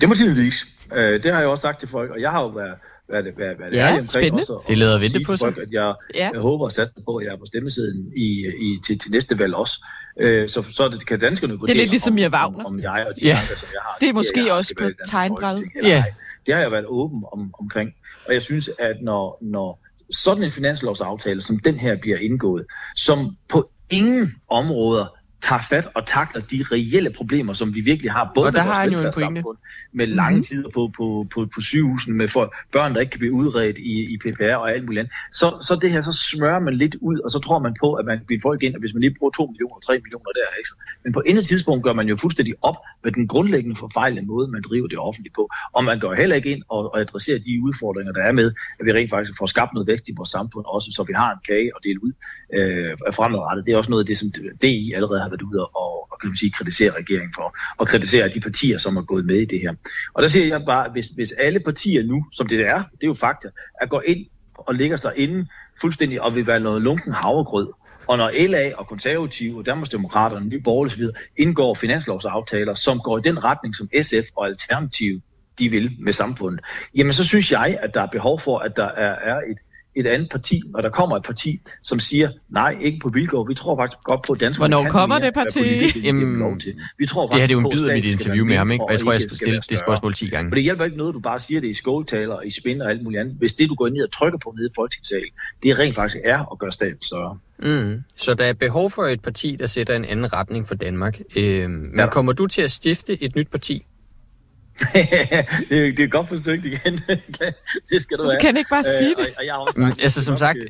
Det 0.01 0.09
må 0.09 0.15
tiden 0.15 0.37
vise. 0.45 0.67
Øh, 0.95 1.23
det 1.23 1.33
har 1.33 1.39
jeg 1.41 1.49
også 1.49 1.63
sagt 1.63 1.79
til 1.81 1.89
folk, 1.89 2.11
og 2.11 2.21
jeg 2.21 2.31
har 2.31 2.41
jo 2.43 2.49
været, 2.49 2.75
været, 3.09 3.25
været, 3.39 3.59
været 3.59 3.73
Ja, 3.73 3.77
ærlig 3.79 3.91
omkring 3.93 4.09
spændende. 4.11 4.41
også, 4.43 4.53
og- 4.53 4.65
Det 4.69 4.79
lader 4.79 4.95
og 4.95 5.01
vente 5.01 5.21
på 5.27 5.37
sig. 5.37 5.47
Folk, 5.47 5.59
at 5.59 5.73
jeg, 5.73 5.95
Ja. 6.15 6.31
jeg 6.33 6.41
håber 6.41 6.65
og 6.65 6.73
satser 6.73 6.95
på, 7.05 7.17
at 7.17 7.27
jeg 7.27 7.33
er 7.33 7.37
på 7.37 7.45
stemmesiden 7.47 8.13
i, 8.17 8.47
i, 8.61 8.79
til, 8.87 8.99
til 8.99 9.11
næste 9.11 9.39
valg 9.39 9.55
også. 9.55 9.85
Øh, 10.21 10.49
så, 10.49 10.63
så 10.63 10.83
er 10.85 10.89
det, 10.89 11.07
kan 11.07 11.21
danskerne 11.21 11.55
vurdere, 11.59 11.77
lidt 11.77 11.91
ligesom 11.91 12.13
om, 12.15 12.19
om, 12.25 12.33
Wagner. 12.33 12.65
om 12.65 12.81
jeg 12.81 13.07
og 13.11 13.17
de 13.21 13.27
Ja. 13.29 13.35
tanker, 13.35 13.57
som 13.57 13.69
jeg 13.73 13.81
har. 13.83 13.97
Det 14.01 14.09
er 14.09 14.13
måske 14.13 14.45
jeg 14.45 14.53
også 14.53 14.75
på 14.79 14.85
tegnbrættet. 15.09 15.65
Ja. 15.83 16.05
Det 16.47 16.55
har 16.55 16.61
jeg 16.61 16.73
været 16.73 16.87
åben 16.89 17.25
om, 17.33 17.55
omkring. 17.61 17.91
Og 18.29 18.35
jeg 18.35 18.43
synes, 18.43 18.71
at 18.79 18.97
når, 19.03 19.39
når 19.43 19.83
sådan 20.11 20.43
en 20.45 20.51
finanslovsaftale, 20.51 21.43
som 21.43 21.59
den 21.59 21.75
her 21.75 21.97
bliver 21.97 22.17
indgået, 22.19 22.65
som 22.97 23.37
på 23.49 23.71
ingen 23.91 24.35
områder 24.51 25.16
tager 25.49 25.63
fat 25.63 25.89
og 25.95 26.07
takler 26.07 26.41
de 26.41 26.65
reelle 26.73 27.11
problemer, 27.11 27.53
som 27.53 27.75
vi 27.75 27.81
virkelig 27.81 28.13
har, 28.13 28.33
både 28.35 28.47
Og 28.47 28.53
der 28.53 28.59
med 28.59 28.73
har 28.73 28.73
vores 28.73 28.81
han 28.81 28.93
jo 28.93 28.99
en 28.99 29.05
velfærdssamfund, 29.05 29.59
med 29.93 30.07
lange 30.07 30.37
Mhm. 30.37 30.45
tider 30.45 30.69
på, 30.75 30.91
på, 30.97 31.27
på, 31.35 31.47
på 31.55 31.61
sygehusene, 31.61 32.15
med 32.17 32.29
for 32.29 32.55
børn, 32.73 32.95
der 32.95 33.01
ikke 33.01 33.11
kan 33.11 33.19
blive 33.19 33.33
udredt 33.33 33.79
i, 33.79 34.15
i 34.15 34.19
PPR 34.19 34.55
og 34.55 34.71
alt 34.73 34.85
muligt 34.85 35.01
andet, 35.01 35.13
så, 35.33 35.47
så 35.67 35.79
det 35.83 35.91
her, 35.91 36.01
så 36.01 36.13
smører 36.31 36.59
man 36.59 36.75
lidt 36.75 36.97
ud, 37.01 37.19
og 37.19 37.31
så 37.31 37.39
tror 37.39 37.59
man 37.59 37.75
på, 37.81 37.95
at 37.95 38.05
man 38.07 38.19
vil 38.29 38.41
folk 38.43 38.63
ind, 38.63 38.75
og 38.75 38.81
hvis 38.81 38.95
man 38.95 39.01
lige 39.01 39.15
bruger 39.19 39.31
2 39.31 39.47
millioner, 39.47 39.79
3 39.87 39.93
millioner 40.05 40.31
der, 40.39 40.49
ikke? 40.59 40.71
men 41.05 41.13
på 41.13 41.21
intet 41.27 41.45
tidspunkt 41.47 41.85
gør 41.85 41.93
man 41.93 42.09
jo 42.09 42.17
fuldstændig 42.17 42.55
op 42.63 42.77
med 43.05 43.13
den 43.13 43.29
grundlæggende 43.29 43.77
forfejlede 43.77 44.27
måde, 44.27 44.49
man 44.49 44.63
driver 44.63 44.89
det 44.89 44.99
offentligt 44.99 45.35
på, 45.35 45.51
og 45.73 45.85
man 45.85 46.01
går 46.01 46.15
heller 46.15 46.37
ikke 46.37 46.51
ind 46.51 46.63
og, 46.69 46.93
og 46.93 47.01
adresserer 47.01 47.39
de 47.39 47.63
udfordringer, 47.63 48.13
der 48.13 48.23
er 48.23 48.33
med, 48.33 48.53
at 48.81 48.87
vi 48.87 48.93
rent 48.93 49.11
faktisk 49.11 49.39
får 49.39 49.47
skabt 49.47 49.75
noget 49.75 49.87
vækst 49.87 50.09
i 50.09 50.13
vores 50.17 50.29
samfund 50.29 50.65
også, 50.67 50.89
så 50.97 51.03
vi 51.03 51.13
har 51.13 51.33
en 51.33 51.39
kage 51.47 51.71
at 51.77 51.81
dele 51.85 52.05
ud 52.05 52.13
øh, 52.55 53.13
fremadrettet. 53.13 53.67
Det 53.67 53.73
er 53.73 53.77
også 53.77 53.91
noget 53.91 54.03
af 54.03 54.07
det, 54.07 54.19
som 54.19 54.33
DI 54.63 54.93
allerede 54.93 55.21
har 55.21 55.29
været 55.43 55.53
ude 55.53 55.67
og, 55.67 56.13
og 56.13 56.21
kan 56.21 56.29
man 56.29 56.37
sige, 56.37 56.51
kritisere 56.51 56.91
regeringen 56.91 57.33
for, 57.35 57.59
og 57.79 57.89
kritisere 57.89 58.29
de 58.29 58.41
partier, 58.41 58.79
som 58.79 58.97
er 58.97 59.03
gået 59.03 59.27
med 59.27 59.37
i 59.37 59.45
det 59.45 59.61
her. 59.61 59.75
Og 60.15 60.23
der 60.23 60.29
siger 60.29 60.47
jeg 60.47 60.63
bare, 60.67 60.91
hvis, 60.93 61.07
hvis 61.07 61.33
alle 61.33 61.61
partier 61.61 62.03
nu, 62.03 62.25
som 62.33 62.47
det 62.47 62.67
er, 62.67 62.79
det 62.79 63.03
er 63.03 63.07
jo 63.07 63.15
fakta, 63.15 63.49
at 63.81 63.91
gå 63.91 64.01
ind 64.01 64.27
og 64.55 64.75
ligger 64.75 64.97
sig 64.97 65.13
inde 65.17 65.47
fuldstændig 65.81 66.23
og 66.23 66.35
vil 66.35 66.47
være 66.47 66.61
noget 66.61 66.83
lunken 66.83 67.13
havregrød, 67.13 67.73
og 68.07 68.19
når 68.19 68.47
LA 68.47 68.73
og 68.77 68.89
konservative 68.89 69.59
og 69.59 69.67
Danmarksdemokraterne, 69.67 70.47
Nye 70.47 70.61
Borgerlige 70.61 70.95
osv. 70.95 71.05
indgår 71.37 71.75
finanslovsaftaler, 71.75 72.75
som 72.75 73.01
går 73.01 73.19
i 73.19 73.21
den 73.21 73.45
retning, 73.45 73.75
som 73.75 73.89
SF 74.03 74.27
og 74.37 74.47
Alternativ 74.47 75.21
de 75.59 75.69
vil 75.69 75.97
med 75.99 76.13
samfundet, 76.13 76.61
jamen 76.97 77.13
så 77.13 77.25
synes 77.25 77.53
jeg, 77.53 77.79
at 77.83 77.95
der 77.95 78.03
er 78.03 78.07
behov 78.07 78.41
for, 78.41 78.59
at 78.59 78.77
der 78.77 78.85
er, 78.85 79.35
er 79.35 79.37
et, 79.37 79.59
et 79.97 80.07
andet 80.07 80.31
parti, 80.31 80.63
og 80.75 80.83
der 80.83 80.91
kommer 80.91 81.17
et 81.17 81.23
parti, 81.23 81.61
som 81.83 82.01
siger, 82.01 82.31
nej, 82.49 82.77
ikke 82.81 82.99
på 83.03 83.09
vilkår. 83.09 83.45
Vi 83.45 83.55
tror 83.55 83.77
faktisk 83.77 83.99
godt 84.05 84.23
på, 84.27 84.33
at 84.33 84.41
danskerne 84.41 84.63
Hvornår 84.75 84.83
kan 84.83 84.91
kommer 84.91 85.19
mere, 85.19 85.27
det 85.27 85.35
parti? 85.35 86.01
Jamen, 86.07 86.39
lov 86.39 86.59
til. 86.59 86.75
Vi 86.99 87.07
tror 87.07 87.27
Det 87.27 87.41
her 87.41 87.47
det 87.47 87.55
er 87.55 87.61
jo 87.61 87.67
en 87.67 87.71
bid 87.73 87.95
mit 87.95 88.05
interview 88.05 88.45
med 88.47 88.57
ham, 88.57 88.71
ikke? 88.73 88.85
Og 88.85 88.91
jeg 88.93 89.01
tror, 89.01 89.13
jeg 89.13 89.21
skal 89.21 89.37
stille 89.37 89.61
det 89.71 89.79
spørgsmål 89.79 90.15
10 90.15 90.29
gange. 90.29 90.51
For 90.51 90.55
det 90.55 90.65
hjælper 90.65 90.85
ikke 90.85 90.97
noget, 90.97 91.15
du 91.15 91.21
bare 91.21 91.39
siger 91.39 91.61
det 91.61 91.69
i 91.69 91.75
skåltaler, 91.75 92.35
og 92.35 92.47
i 92.47 92.51
spin 92.51 92.83
og 92.83 92.91
alt 92.91 93.03
muligt 93.03 93.21
andet. 93.21 93.35
Hvis 93.39 93.55
det, 93.55 93.69
du 93.69 93.75
går 93.75 93.89
ned 93.89 94.03
og 94.03 94.13
trykker 94.13 94.39
på 94.39 94.53
nede 94.57 94.67
i 94.67 94.75
Folketingssalen, 94.77 95.29
det 95.63 95.79
rent 95.79 95.95
faktisk 95.95 96.17
er 96.25 96.53
at 96.53 96.59
gøre 96.59 96.73
staten 96.73 97.03
større. 97.03 97.39
Mm. 97.63 98.03
Så 98.17 98.35
der 98.35 98.45
er 98.45 98.53
behov 98.53 98.91
for 98.91 99.03
et 99.03 99.21
parti, 99.23 99.57
der 99.59 99.67
sætter 99.67 99.97
en 99.97 100.05
anden 100.05 100.33
retning 100.33 100.69
for 100.69 100.75
Danmark. 100.75 101.21
Øh, 101.37 101.71
men 101.71 101.85
Ja. 101.97 102.07
kommer 102.11 102.33
du 102.33 102.47
til 102.47 102.63
at 102.63 102.71
stifte 102.71 103.23
et 103.23 103.37
nyt 103.37 103.49
parti? 103.51 103.87
Det, 104.79 105.89
er, 105.89 105.93
det 105.97 106.01
er 106.01 106.07
godt 106.07 106.29
forsøgt 106.29 106.65
igen. 106.65 107.01
det 107.91 108.03
skal 108.03 108.19
du 108.19 108.23
have. 108.23 108.37
kan 108.41 108.47
han 108.49 108.57
ikke 108.57 108.71
bare 108.71 108.85
sige 108.85 109.11
Øh, 109.11 109.17
det? 109.17 109.19
og- 109.19 109.33
og 109.39 109.47
jeg 109.47 109.55
har 109.55 109.61
også 109.61 109.75
Mm, 109.81 109.93
altså 110.03 110.25
som 110.25 110.37
sagt, 110.37 110.59
nok, 110.59 110.67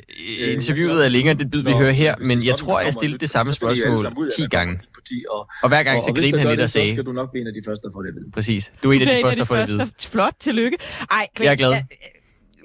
øh, 0.46 0.52
interviewet 0.52 1.04
er 1.04 1.08
længere, 1.08 1.34
det 1.34 1.50
bid 1.50 1.62
vi 1.62 1.72
hører 1.72 1.92
her, 1.92 2.14
men 2.18 2.38
det 2.38 2.46
jeg 2.46 2.56
tror, 2.56 2.80
jeg 2.80 2.92
stillede 2.92 3.14
et 3.14 3.20
det 3.20 3.30
samme 3.30 3.52
så 3.52 3.56
spørgsmål 3.56 4.02
sammen 4.02 4.18
ud 4.18 4.26
af, 4.26 4.32
10 4.36 4.42
der 4.42 4.48
kommer 4.48 4.64
gange. 4.66 4.80
og, 5.30 5.48
Og 5.62 5.68
hver 5.68 5.82
gang 5.82 6.02
så 6.02 6.12
griner 6.12 6.38
han 6.38 6.48
lidt 6.48 6.58
det, 6.58 6.64
og 6.64 6.68
så 6.70 6.72
sagde, 6.72 6.92
skal 6.92 7.04
du 7.06 7.12
nok 7.12 7.30
blive 7.30 7.40
en 7.40 7.46
af 7.46 7.54
de 7.54 7.60
første, 7.66 7.82
der 7.88 7.92
får 7.94 8.02
det 8.02 8.08
at 8.08 8.14
vide. 8.14 8.30
præcis, 8.32 8.72
du 8.82 8.90
er 8.90 8.92
en 8.92 9.02
af 9.02 9.16
de 9.16 9.22
første, 9.22 9.38
der 9.38 9.44
får 9.44 9.54
det 9.56 9.62
at 9.62 9.68
vide. 9.68 9.90
Flot, 10.10 10.32
tillykke. 10.40 10.76
Ej, 11.10 11.26
Klaas, 11.36 11.46
Jeg 11.46 11.52
er 11.52 11.56
glad. 11.56 11.82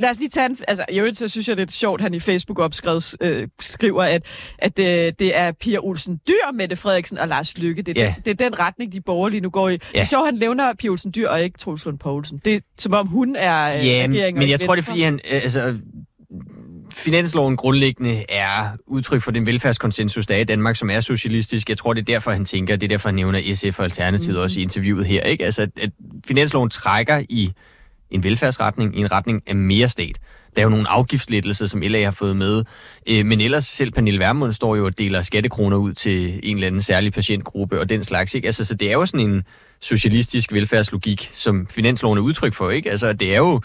Lad 0.02 0.10
os 0.10 0.20
lige 0.20 0.30
tage 0.30 0.45
en... 0.45 0.58
Altså, 0.68 0.86
i 0.91 0.99
øvrigt, 0.99 1.18
så 1.18 1.28
synes 1.28 1.49
jeg, 1.49 1.58
det 1.58 1.68
er 1.68 1.72
sjovt, 1.72 2.02
han 2.02 2.14
i 2.14 2.20
Facebook 2.20 2.60
opskrevet, 2.60 3.16
øh, 3.22 3.47
skriver, 3.60 4.04
at, 4.04 4.26
at 4.60 4.80
øh, 4.80 5.14
det 5.20 5.38
er 5.38 5.52
Pia 5.52 5.78
Olsen 5.80 6.20
Dyr, 6.28 6.52
Mette 6.54 6.76
Frederiksen 6.76 7.18
og 7.18 7.28
Lars 7.28 7.58
Lykke. 7.58 7.82
Det 7.82 7.97
er, 7.97 8.02
Ja. 8.04 8.14
den, 8.16 8.24
det 8.36 8.41
er 8.41 8.49
den 8.49 8.60
retning, 8.60 8.93
de 8.93 9.02
borgerlige 9.02 9.41
nu 9.41 9.49
går 9.49 9.70
i. 9.70 9.74
Det 9.74 9.82
Ja. 9.95 9.99
er 9.99 10.04
sjovt, 10.06 10.26
han 10.26 10.34
nævner 10.34 10.74
Pia 10.74 10.89
Olsen 10.89 11.12
Dyr 11.16 11.28
og 11.30 11.43
ikke 11.43 11.58
Troels 11.60 11.86
Lund 11.86 11.99
Poulsen. 11.99 12.41
Det 12.45 12.56
er 12.56 12.60
som 12.78 12.93
om, 12.93 13.08
hun 13.08 13.36
er 13.36 13.74
øh, 13.80 13.88
Ja, 13.88 13.91
regering 14.04 14.38
og 14.38 14.39
men 14.39 14.49
jeg 14.49 14.60
tror, 14.60 14.76
det 14.76 14.82
er 14.82 14.86
fordi, 14.86 15.02
han... 15.02 15.14
øh, 15.32 15.41
Altså, 15.43 15.78
finansloven 16.93 17.58
grundlæggende 17.58 18.26
er 18.30 18.70
udtryk 18.88 19.22
for 19.22 19.32
den 19.32 19.45
velfærdskonsensus, 19.45 20.26
der 20.28 20.36
er 20.36 20.39
i 20.39 20.43
Danmark, 20.43 20.76
som 20.76 20.89
er 20.89 20.99
socialistisk. 21.02 21.70
Jeg 21.70 21.78
tror, 21.78 21.93
det 21.93 22.02
er 22.02 22.06
derfor, 22.06 22.32
han 22.32 22.45
tænker, 22.45 22.76
det 22.76 22.84
er 22.84 22.89
derfor, 22.89 23.10
han 23.10 23.16
nævner 23.16 23.54
SF 23.56 23.80
og 23.80 23.86
Alternativet 23.86 24.36
mm. 24.38 24.41
også 24.43 24.60
i 24.60 24.64
interviewet 24.64 25.06
her. 25.06 25.24
Ikke? 25.24 25.45
Altså, 25.45 25.62
at 25.82 25.89
finansloven 26.28 26.70
trækker 26.70 27.24
i 27.30 27.52
en 28.12 28.24
velfærdsretning, 28.24 28.97
i 28.97 28.99
en 28.99 29.12
retning 29.12 29.41
af 29.47 29.55
mere 29.55 29.89
stat. 29.89 30.18
Der 30.55 30.62
er 30.62 30.64
jo 30.64 30.70
nogle 30.70 30.89
afgiftslettelser, 30.89 31.66
som 31.66 31.82
LA 31.82 32.03
har 32.03 32.12
fået 32.12 32.36
med, 32.36 32.64
øh, 33.07 33.26
men 33.26 33.41
ellers 33.41 33.66
selv 33.66 33.91
Pernille 33.91 34.20
Vermund 34.20 34.53
står 34.53 34.76
jo 34.76 34.86
og 34.86 34.97
deler 34.97 35.22
skattekroner 35.22 35.78
ud 35.78 35.93
til 35.93 36.39
en 36.43 36.55
eller 36.55 36.68
anden 36.68 36.82
særlig 36.82 37.14
patientgruppe 37.14 37.80
og 37.80 37.89
den 37.89 38.03
slags. 38.03 38.36
Ikke? 38.36 38.45
Altså, 38.45 38.66
så 38.66 38.74
det 38.74 38.89
er 38.89 38.93
jo 38.93 39.05
sådan 39.05 39.30
en 39.30 39.43
socialistisk 39.80 40.53
velfærdslogik, 40.53 41.30
som 41.34 41.68
finansloven 41.68 42.18
er 42.18 42.22
udtryk 42.22 42.53
for. 42.53 42.70
Ikke? 42.70 42.91
Altså, 42.91 43.14
det 43.14 43.34
er 43.34 43.38
jo 43.38 43.62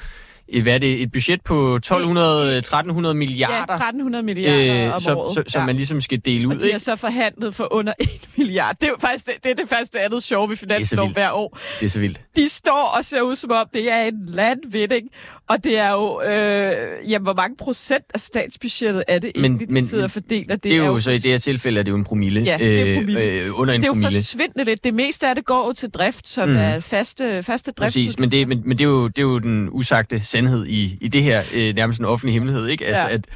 hvad 0.63 0.75
er 0.75 0.79
det, 0.79 1.03
et 1.03 1.13
budget 1.13 1.41
på 1.43 1.75
1200, 1.77 2.59
1300 2.59 3.13
Ja, 3.13 3.19
milliarder, 3.19 3.75
1300 3.75 4.23
milliarder 4.25 4.93
om 4.93 5.01
som, 5.01 5.17
året. 5.19 5.35
som, 5.35 5.45
som 5.49 5.61
ja. 5.61 5.67
man 5.67 5.77
ligesom 5.77 6.01
skal 6.01 6.21
dele 6.25 6.49
ud. 6.49 6.55
Og 6.55 6.63
de 6.63 6.71
har 6.71 6.79
så 6.79 6.97
forhandlet 6.97 7.55
for 7.55 7.73
under 7.73 7.93
1 8.01 8.09
milliard. 8.37 8.77
Det 8.81 8.85
er 8.85 8.89
jo 8.89 8.97
faktisk 9.01 9.27
det, 9.27 9.35
det, 9.45 9.51
er 9.51 9.55
det 9.55 9.69
første 9.69 10.01
andet 10.01 10.23
sjove 10.23 10.49
ved 10.49 10.57
finansloven 10.57 11.13
hver 11.13 11.31
år. 11.31 11.59
Det 11.81 11.87
er 11.87 11.91
så 11.91 12.01
vildt. 12.01 12.21
de 12.37 12.49
står 12.49 12.93
og 12.99 13.05
ser 13.05 13.21
ud 13.21 13.37
som 13.37 13.51
om, 13.51 13.67
det 13.75 13.93
er 13.93 14.03
en 14.03 14.27
landvinding. 14.27 15.09
Og 15.49 15.65
det 15.65 15.79
er 15.79 15.91
jo, 15.93 16.23
øh, 16.23 17.11
jamen, 17.11 17.25
hvor 17.25 17.35
mange 17.35 17.57
procent 17.57 18.05
af 18.15 18.21
statsbudgettet 18.21 19.05
er 19.09 19.19
det 19.19 19.33
Men- 19.37 19.45
egentlig, 19.45 19.69
de 19.69 19.73
men- 19.75 19.87
sidder 19.87 20.05
og 20.05 20.11
fordeler? 20.11 20.55
Det, 20.55 20.63
Det 20.65 20.73
er 20.73 20.77
jo 20.77 21.01
så 21.01 21.11
i 21.11 21.15
det 21.19 21.31
her 21.31 21.39
tilfælde, 21.39 21.79
er 21.79 21.83
det 21.85 21.91
jo 21.91 21.97
en 21.97 22.05
promille. 22.05 22.41
Ja, 22.41 22.57
det 22.61 22.81
er 22.81 22.87
øh, 22.87 22.95
promille. 22.97 23.21
Øh, 23.23 23.59
under 23.61 23.67
så 23.67 23.75
en 23.75 23.81
det 23.81 23.85
er 23.85 23.89
jo 23.89 23.93
promille. 23.93 24.11
forsvindende 24.19 24.65
lidt. 24.65 24.85
Det 24.85 24.95
meste 24.95 25.29
af 25.29 25.35
det 25.35 25.45
går 25.45 25.67
jo 25.67 25.73
til 25.73 25.91
drift, 25.91 26.29
som 26.29 26.49
Mm. 26.49 26.57
er 26.57 26.81
faste, 26.81 27.43
faste 27.43 27.71
drift. 27.73 27.87
Præcis, 27.87 28.19
men, 28.19 28.31
det, 28.31 28.49
men, 28.49 28.63
men 28.65 28.79
det, 28.79 28.85
er 28.85 28.89
jo, 28.89 29.07
det 29.09 29.19
er 29.19 29.23
jo 29.23 29.39
den 29.39 29.69
usagte 29.73 30.25
sandhed 30.25 30.67
i, 30.67 30.99
i 31.01 31.09
det 31.09 31.23
her, 31.23 31.43
øh, 31.55 31.75
nærmest 31.75 31.99
en 32.01 32.05
offentlig 32.07 32.33
hemmelighed, 32.35 32.67
ikke? 32.67 32.87
Altså, 32.87 33.03
Ja. 33.09 33.15
at, 33.15 33.27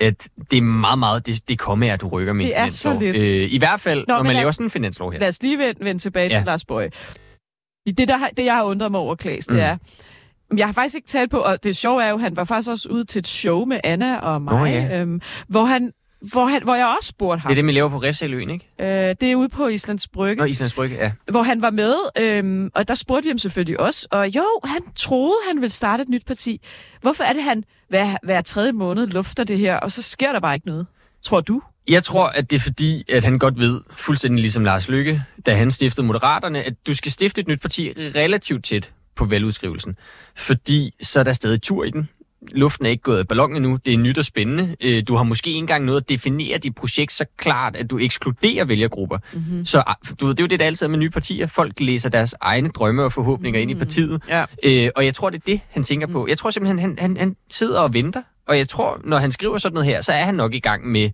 at 0.00 0.28
det 0.50 0.56
er 0.56 0.62
meget, 0.62 0.98
meget, 0.98 1.26
det, 1.26 1.48
det 1.48 1.58
kommer 1.58 1.92
at 1.92 2.00
du 2.00 2.08
rykker 2.08 2.32
med 2.32 2.44
en 2.44 2.50
Det 2.50 2.58
er 2.58 2.68
så 2.68 2.82
finanslov. 2.90 3.12
lidt. 3.12 3.16
Øh, 3.42 3.52
I 3.52 3.58
hvert 3.58 3.80
fald, 3.80 3.98
Nå, 4.08 4.14
når 4.14 4.18
men 4.22 4.26
man 4.26 4.36
laver 4.36 4.48
os- 4.48 4.54
sådan 4.54 4.66
en 4.66 4.70
finanslov 4.70 5.12
her. 5.12 5.18
Lad 5.18 5.28
os 5.28 5.42
lige 5.42 5.58
vende, 5.58 5.84
vende 5.84 6.00
tilbage 6.02 6.28
Ja. 6.30 6.38
til 6.38 6.46
Lars 6.46 6.64
Bøge. 6.64 6.90
Det, 7.86 8.08
der, 8.08 8.18
det, 8.36 8.44
jeg 8.44 8.54
har 8.54 8.62
undret 8.64 8.90
mig 8.90 9.00
over, 9.00 9.14
Klaas, 9.14 9.46
det 9.46 9.54
mm. 9.56 9.60
er, 9.62 9.76
jeg 10.56 10.66
har 10.66 10.72
faktisk 10.72 10.96
ikke 10.96 11.08
talt 11.08 11.30
på, 11.30 11.38
og 11.38 11.64
det 11.64 11.76
sjove 11.76 12.04
er 12.04 12.08
jo, 12.08 12.16
han 12.16 12.36
var 12.36 12.44
faktisk 12.44 12.70
også 12.70 12.88
ude 12.88 13.04
til 13.04 13.18
et 13.18 13.28
show 13.28 13.64
med 13.64 13.80
Anna 13.84 14.18
og 14.18 14.42
mig, 14.42 14.58
Nå, 14.58 14.64
ja. 14.64 15.00
øhm, 15.00 15.20
hvor 15.48 15.64
han 15.64 15.92
hvor, 16.20 16.46
han, 16.46 16.62
hvor 16.62 16.74
jeg 16.74 16.86
også 16.98 17.08
spurgte 17.08 17.40
ham. 17.40 17.48
Det 17.48 17.52
er 17.52 17.54
det, 17.54 17.64
man 17.64 17.74
laver 17.74 17.88
på 17.88 17.98
Refsaløen, 17.98 18.50
ikke? 18.50 18.68
Øh, 18.80 19.16
det 19.20 19.22
er 19.22 19.36
ude 19.36 19.48
på 19.48 19.68
Islands 19.68 20.08
Brygge. 20.08 20.40
Nå, 20.40 20.44
Islands 20.44 20.74
Brygge, 20.74 20.96
ja. 20.96 21.12
hvor 21.30 21.42
han 21.42 21.62
var 21.62 21.70
med, 21.70 21.94
øhm, 22.18 22.70
og 22.74 22.88
der 22.88 22.94
spurgte 22.94 23.24
vi 23.24 23.28
ham 23.28 23.38
selvfølgelig 23.38 23.80
også, 23.80 24.08
og 24.10 24.28
jo, 24.28 24.44
han 24.64 24.82
troede, 24.96 25.36
han 25.48 25.60
ville 25.60 25.72
starte 25.72 26.02
et 26.02 26.08
nyt 26.08 26.26
parti. 26.26 26.60
Hvorfor 27.00 27.24
er 27.24 27.32
det, 27.32 27.42
han 27.42 27.64
hver, 27.88 28.16
hver 28.22 28.40
tredje 28.40 28.72
måned 28.72 29.06
lufter 29.06 29.44
det 29.44 29.58
her, 29.58 29.76
og 29.76 29.92
så 29.92 30.02
sker 30.02 30.32
der 30.32 30.40
bare 30.40 30.54
ikke 30.54 30.66
noget? 30.66 30.86
Tror 31.22 31.40
du? 31.40 31.62
Jeg 31.88 32.02
tror, 32.02 32.26
at 32.26 32.50
det 32.50 32.56
er 32.56 32.60
fordi, 32.60 33.04
at 33.12 33.24
han 33.24 33.38
godt 33.38 33.58
ved, 33.58 33.80
fuldstændig 33.90 34.40
ligesom 34.40 34.64
Lars 34.64 34.88
Lykke, 34.88 35.22
da 35.46 35.54
han 35.54 35.70
stiftede 35.70 36.06
Moderaterne, 36.06 36.62
at 36.62 36.74
du 36.86 36.94
skal 36.94 37.12
stifte 37.12 37.40
et 37.40 37.48
nyt 37.48 37.60
parti 37.60 37.92
relativt 37.96 38.64
tæt 38.64 38.92
på 39.18 39.24
valgudskrivelsen. 39.24 39.96
Fordi 40.36 40.94
så 41.00 41.20
er 41.20 41.24
der 41.24 41.32
stadig 41.32 41.62
tur 41.62 41.84
i 41.84 41.90
den. 41.90 42.08
Luften 42.52 42.86
er 42.86 42.90
ikke 42.90 43.02
gået 43.02 43.18
af 43.18 43.28
ballonen 43.28 43.56
endnu. 43.56 43.78
Det 43.86 43.94
er 43.94 43.98
nyt 43.98 44.18
og 44.18 44.24
spændende. 44.24 44.76
Øh, 44.80 45.02
Du 45.08 45.16
har 45.16 45.22
måske 45.22 45.50
ikke 45.50 45.58
engang 45.58 45.84
noget 45.84 46.00
at 46.00 46.08
definere 46.08 46.58
dit 46.58 46.74
projekt 46.74 47.12
så 47.12 47.24
klart, 47.36 47.76
at 47.76 47.90
du 47.90 47.98
ekskluderer 47.98 48.64
vælgergrupper. 48.64 49.18
Mm-hmm. 49.32 49.64
Så 49.64 49.82
ah, 49.86 49.94
du 50.20 50.26
ved, 50.26 50.34
det 50.34 50.40
er 50.40 50.44
jo 50.44 50.48
det, 50.48 50.60
der 50.60 50.66
altid 50.66 50.86
er 50.86 50.90
med 50.90 50.98
nye 50.98 51.10
partier. 51.10 51.46
Folk 51.46 51.80
læser 51.80 52.08
deres 52.08 52.34
egne 52.40 52.68
drømme 52.68 53.04
og 53.04 53.12
forhåbninger 53.12 53.60
mm-hmm. 53.60 53.70
ind 53.70 53.78
i 53.78 53.84
partiet. 53.84 54.22
Ja. 54.28 54.44
Øh, 54.62 54.90
og 54.96 55.04
jeg 55.04 55.14
tror, 55.14 55.30
det 55.30 55.36
er 55.38 55.42
det, 55.46 55.60
han 55.70 55.82
tænker 55.82 56.06
på. 56.06 56.26
Jeg 56.28 56.38
tror 56.38 56.50
simpelthen, 56.50 56.78
han, 56.78 56.98
han, 56.98 57.16
han 57.16 57.36
sidder 57.50 57.80
og 57.80 57.94
venter. 57.94 58.22
Og 58.48 58.58
jeg 58.58 58.68
tror, 58.68 59.00
når 59.04 59.16
han 59.18 59.32
skriver 59.32 59.58
sådan 59.58 59.74
noget 59.74 59.86
her, 59.86 60.00
så 60.00 60.12
er 60.12 60.24
han 60.24 60.34
nok 60.34 60.54
i 60.54 60.60
gang 60.60 60.86
med 60.88 61.10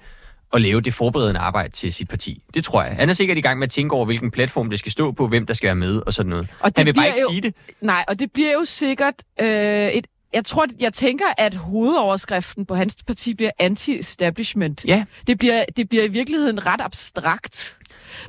at 0.55 0.63
lave 0.63 0.81
det 0.81 0.95
forberedende 0.95 1.41
arbejde 1.41 1.73
til 1.73 1.93
sit 1.93 2.09
parti. 2.09 2.43
Det 2.55 2.65
tror 2.65 2.83
jeg. 2.83 2.97
Han 2.97 3.09
er 3.09 3.13
sikkert 3.13 3.39
i 3.39 3.41
gang 3.41 3.59
med 3.59 3.67
at 3.67 3.71
tænke 3.71 3.95
over, 3.95 4.05
hvilken 4.05 4.31
platform 4.31 4.71
det 4.71 4.79
skal 4.79 4.93
stå 4.93 5.13
på, 5.13 5.27
hvem 5.29 5.47
der 5.47 5.55
skal 5.55 5.67
være 5.67 5.75
med 5.77 6.03
og 6.07 6.13
sådan 6.13 6.31
noget. 6.31 6.49
Og 6.61 6.71
det 6.71 6.79
han 6.79 6.87
vil 6.87 6.95
bare 6.95 7.07
ikke 7.07 7.21
jo- 7.21 7.29
sige 7.31 7.41
det. 7.41 7.55
Nej, 7.81 8.05
og 8.09 8.19
det 8.19 8.33
bliver 8.33 8.53
jo 8.53 8.65
sikkert 8.65 9.15
øh, 9.41 9.89
et... 9.89 10.07
Jeg 10.33 10.45
tror, 10.45 10.67
jeg 10.81 10.93
tænker, 10.93 11.25
at 11.39 11.55
hovedoverskriften 11.55 12.67
på 12.67 12.75
hans 12.75 12.97
parti 13.07 13.35
bliver 13.35 13.51
anti-establishment. 13.59 14.85
Ja. 14.87 15.05
Det 15.27 15.39
bliver, 15.39 15.65
det 15.77 15.89
bliver 15.89 16.05
i 16.05 16.09
virkeligheden 16.09 16.67
ret 16.67 16.81
abstrakt. 16.81 17.77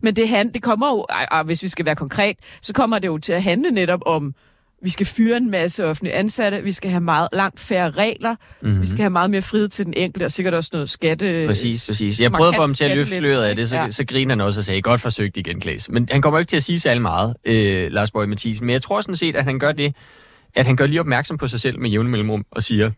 Men 0.01 0.15
det, 0.15 0.29
han, 0.29 0.53
det 0.53 0.63
kommer 0.63 0.87
jo, 0.87 1.05
ej, 1.09 1.43
hvis 1.43 1.63
vi 1.63 1.67
skal 1.67 1.85
være 1.85 1.95
konkret, 1.95 2.35
så 2.61 2.73
kommer 2.73 2.99
det 2.99 3.07
jo 3.07 3.17
til 3.17 3.33
at 3.33 3.43
handle 3.43 3.71
netop 3.71 3.99
om, 4.05 4.33
vi 4.85 4.89
skal 4.89 5.05
fyre 5.05 5.37
en 5.37 5.51
masse 5.51 5.85
offentlige 5.85 6.13
ansatte, 6.13 6.61
vi 6.63 6.71
skal 6.71 6.91
have 6.91 7.01
meget 7.01 7.29
langt 7.33 7.59
færre 7.59 7.91
regler, 7.91 8.35
mm-hmm. 8.61 8.81
vi 8.81 8.85
skal 8.85 8.99
have 8.99 9.09
meget 9.09 9.29
mere 9.29 9.41
frihed 9.41 9.67
til 9.67 9.85
den 9.85 9.93
enkelte, 9.93 10.25
og 10.25 10.31
sikkert 10.31 10.53
også 10.53 10.69
noget 10.73 10.89
skatte... 10.89 11.47
Præcis, 11.47 11.87
præcis. 11.89 12.21
Jeg 12.21 12.31
prøvede 12.31 12.49
at 12.49 12.55
få 12.55 12.61
ham 12.61 12.73
til 12.73 12.85
at 12.85 12.97
løfte 12.97 13.15
sløret 13.15 13.43
af 13.43 13.55
det, 13.55 13.69
så, 13.69 13.77
ja. 13.77 13.89
så 13.89 14.05
griner 14.05 14.31
han 14.31 14.41
også 14.41 14.59
og 14.59 14.63
sagde, 14.63 14.81
godt 14.81 15.01
forsøgt 15.01 15.37
igen, 15.37 15.59
Klaas. 15.59 15.89
Men 15.89 16.07
han 16.11 16.21
kommer 16.21 16.37
jo 16.37 16.39
ikke 16.39 16.49
til 16.49 16.57
at 16.57 16.63
sige 16.63 16.79
særlig 16.79 17.01
meget, 17.01 17.35
øh, 17.45 17.91
Lars 17.91 18.11
Borg 18.11 18.29
Mathisen. 18.29 18.65
Men 18.65 18.73
jeg 18.73 18.81
tror 18.81 19.01
sådan 19.01 19.15
set, 19.15 19.35
at 19.35 19.43
han 19.43 19.59
gør 19.59 19.71
det, 19.71 19.95
at 20.55 20.65
han 20.65 20.75
gør 20.75 20.85
lige 20.85 20.99
opmærksom 20.99 21.37
på 21.37 21.47
sig 21.47 21.59
selv 21.59 21.79
med 21.79 21.89
jævne 21.89 22.09
mellemrum 22.09 22.45
og 22.51 22.63
siger, 22.63 22.91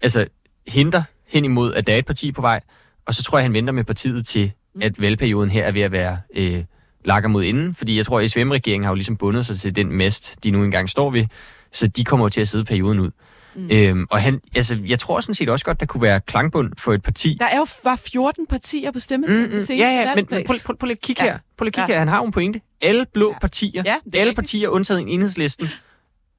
altså 0.00 0.26
henter 0.68 1.02
hen 1.28 1.44
imod, 1.44 1.74
at 1.74 1.86
der 1.86 1.92
er 1.92 1.98
et 1.98 2.06
parti 2.06 2.32
på 2.32 2.40
vej, 2.40 2.60
og 3.06 3.14
så 3.14 3.22
tror 3.22 3.38
jeg, 3.38 3.44
han 3.44 3.54
venter 3.54 3.72
med 3.72 3.84
partiet 3.84 4.26
til, 4.26 4.52
Mm. 4.74 4.82
at 4.82 5.02
valgperioden 5.02 5.50
her 5.50 5.64
er 5.64 5.72
ved 5.72 5.82
at 5.82 5.92
være 5.92 6.18
øh, 6.36 6.64
lakker 7.04 7.28
mod 7.28 7.44
inden, 7.44 7.74
fordi 7.74 7.96
jeg 7.96 8.06
tror, 8.06 8.20
at 8.20 8.30
SVM-regeringen 8.30 8.84
har 8.84 8.90
jo 8.90 8.94
ligesom 8.94 9.16
bundet 9.16 9.46
sig 9.46 9.58
til 9.60 9.76
den 9.76 9.92
mest, 9.92 10.44
de 10.44 10.50
nu 10.50 10.64
engang 10.64 10.90
står 10.90 11.10
ved, 11.10 11.26
så 11.72 11.86
de 11.86 12.04
kommer 12.04 12.24
jo 12.26 12.30
til 12.30 12.40
at 12.40 12.48
sidde 12.48 12.64
perioden 12.64 13.00
ud. 13.00 13.10
Mm. 13.54 13.68
Øhm, 13.72 14.06
og 14.10 14.22
han, 14.22 14.40
altså, 14.54 14.78
jeg 14.86 14.98
tror 14.98 15.20
sådan 15.20 15.34
set 15.34 15.48
også 15.48 15.64
godt, 15.64 15.80
der 15.80 15.86
kunne 15.86 16.02
være 16.02 16.20
klangbund 16.20 16.72
for 16.78 16.92
et 16.92 17.02
parti, 17.02 17.36
Der 17.40 17.46
er 17.46 17.56
jo 17.56 17.66
var 17.84 17.96
14 17.96 18.46
partier 18.46 18.90
på 18.92 18.98
stemmesedlen 18.98 19.46
Mm, 19.50 19.52
mm, 19.54 19.60
ja, 19.70 19.74
ja, 20.00 20.14
men, 20.14 20.26
men 20.30 20.44
prøv, 20.46 20.76
prøv, 20.78 20.86
lige 20.86 20.92
at 20.96 21.00
kigge 21.00 21.24
Ja. 21.24 21.30
her. 21.32 21.38
Prøv 21.56 21.64
lige 21.64 21.68
at 21.70 21.74
kigge 21.74 21.92
Ja. 21.92 21.94
her. 21.94 21.98
Han 21.98 22.08
har 22.08 22.16
jo 22.18 22.24
en 22.24 22.32
pointe. 22.32 22.60
Alle 22.82 23.06
blå 23.14 23.30
Ja. 23.32 23.38
partier, 23.38 23.82
Ja, 23.86 23.94
alle 23.94 24.18
rigtigt. 24.18 24.36
partier 24.36 24.68
undtaget 24.68 25.04
enhedslisten, 25.08 25.68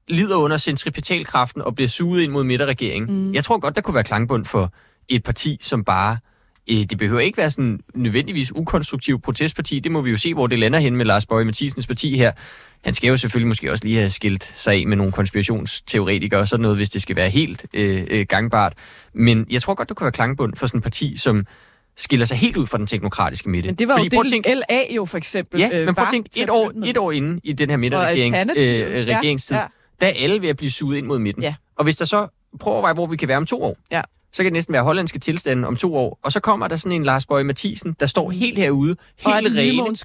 lider 0.08 0.36
under 0.36 0.56
centripetalkraften 0.56 1.62
og 1.62 1.74
bliver 1.74 1.88
suget 1.88 2.22
ind 2.22 2.32
mod 2.32 2.44
midterregeringen. 2.44 3.26
Mm. 3.26 3.34
Jeg 3.34 3.44
tror 3.44 3.58
godt, 3.58 3.76
der 3.76 3.82
kunne 3.82 3.94
være 3.94 4.04
klangbund 4.04 4.44
for 4.44 4.72
et 5.08 5.22
parti, 5.24 5.58
som 5.62 5.84
bare... 5.84 6.16
Øh, 6.70 6.76
det 6.76 6.98
behøver 6.98 7.20
ikke 7.20 7.38
være 7.38 7.50
sådan 7.50 7.80
nødvendigvis 7.94 8.52
ukonstruktiv 8.56 9.20
protestparti. 9.20 9.78
Det 9.80 9.92
må 9.92 10.00
vi 10.00 10.10
jo 10.10 10.16
se, 10.16 10.34
hvor 10.34 10.46
det 10.46 10.58
lander 10.58 10.78
hen 10.78 10.96
med 10.96 11.04
Lars 11.04 11.26
Bøge 11.26 11.44
Mathisens 11.44 11.86
parti 11.86 12.16
her. 12.16 12.32
Han 12.84 12.94
skal 12.94 13.08
jo 13.08 13.16
selvfølgelig 13.16 13.48
måske 13.48 13.70
også 13.72 13.84
lige 13.84 13.98
have 13.98 14.10
skilt 14.10 14.44
sig 14.54 14.74
af 14.74 14.86
med 14.86 14.96
nogle 14.96 15.12
konspirationsteoretikere 15.12 16.40
og 16.40 16.48
sådan 16.48 16.62
noget, 16.62 16.76
hvis 16.76 16.90
det 16.90 17.02
skal 17.02 17.16
være 17.16 17.30
helt 17.30 17.66
øh, 17.74 18.06
øh, 18.10 18.26
gangbart. 18.28 18.72
Men 19.14 19.46
jeg 19.50 19.62
tror 19.62 19.74
godt, 19.74 19.88
der 19.88 19.94
kunne 19.94 20.04
være 20.04 20.12
klangbund 20.12 20.54
for 20.56 20.66
sådan 20.66 20.78
et 20.78 20.82
parti, 20.82 21.16
som 21.16 21.46
skiller 21.96 22.26
sig 22.26 22.36
helt 22.36 22.56
ud 22.56 22.66
fra 22.66 22.78
den 22.78 22.86
teknokratiske 22.86 23.48
midte. 23.50 23.66
Men 23.68 23.74
det 23.74 23.88
var 23.88 23.96
Fordi, 23.96 24.16
jo 24.16 24.20
at 24.20 24.26
tænke- 24.30 24.48
det, 24.50 24.62
LA 24.70 24.94
jo 24.94 25.04
for 25.04 25.18
eksempel 25.18 25.60
Ja, 25.60 25.70
øh, 25.72 25.86
men 25.86 25.94
prøv 25.94 26.04
at 26.04 26.10
tænke, 26.10 26.42
et 26.42 26.50
år, 26.50 26.72
et 26.86 26.96
år 26.96 27.12
inde 27.12 27.40
i 27.44 27.52
den 27.52 27.70
her 27.70 27.76
midterregerings, 27.76 28.38
øh, 28.56 28.64
ja, 29.08 29.16
regeringstid, 29.16 29.56
ja. 29.56 29.62
der 30.00 30.06
er 30.06 30.12
alle 30.16 30.40
ved 30.42 30.48
at 30.48 30.56
blive 30.56 30.70
suget 30.70 30.98
ind 30.98 31.06
mod 31.06 31.18
midten. 31.18 31.42
Ja. 31.42 31.54
Og 31.76 31.84
hvis 31.84 31.96
der 31.96 32.04
så, 32.04 32.26
prøv 32.60 32.72
at 32.72 32.74
overveje, 32.74 32.94
hvor 32.94 33.06
vi 33.06 33.16
kan 33.16 33.28
være 33.28 33.36
om 33.36 33.46
to 33.46 33.62
år, 33.62 33.76
Ja. 33.90 34.00
Så 34.32 34.36
kan 34.42 34.44
det 34.44 34.52
næsten 34.52 34.72
være 34.72 34.82
hollandske 34.82 35.18
tilstande 35.18 35.68
om 35.68 35.76
to 35.76 35.96
år. 35.96 36.18
Og 36.22 36.32
så 36.32 36.40
kommer 36.40 36.68
der 36.68 36.76
sådan 36.76 36.92
en 36.96 37.04
Lars 37.04 37.26
Bøge 37.26 37.44
Mathisen, 37.44 37.96
der 38.00 38.06
står 38.06 38.30
helt 38.30 38.58
herude, 38.58 38.96
helt 39.18 39.46
en 39.46 39.56
rene, 39.56 39.96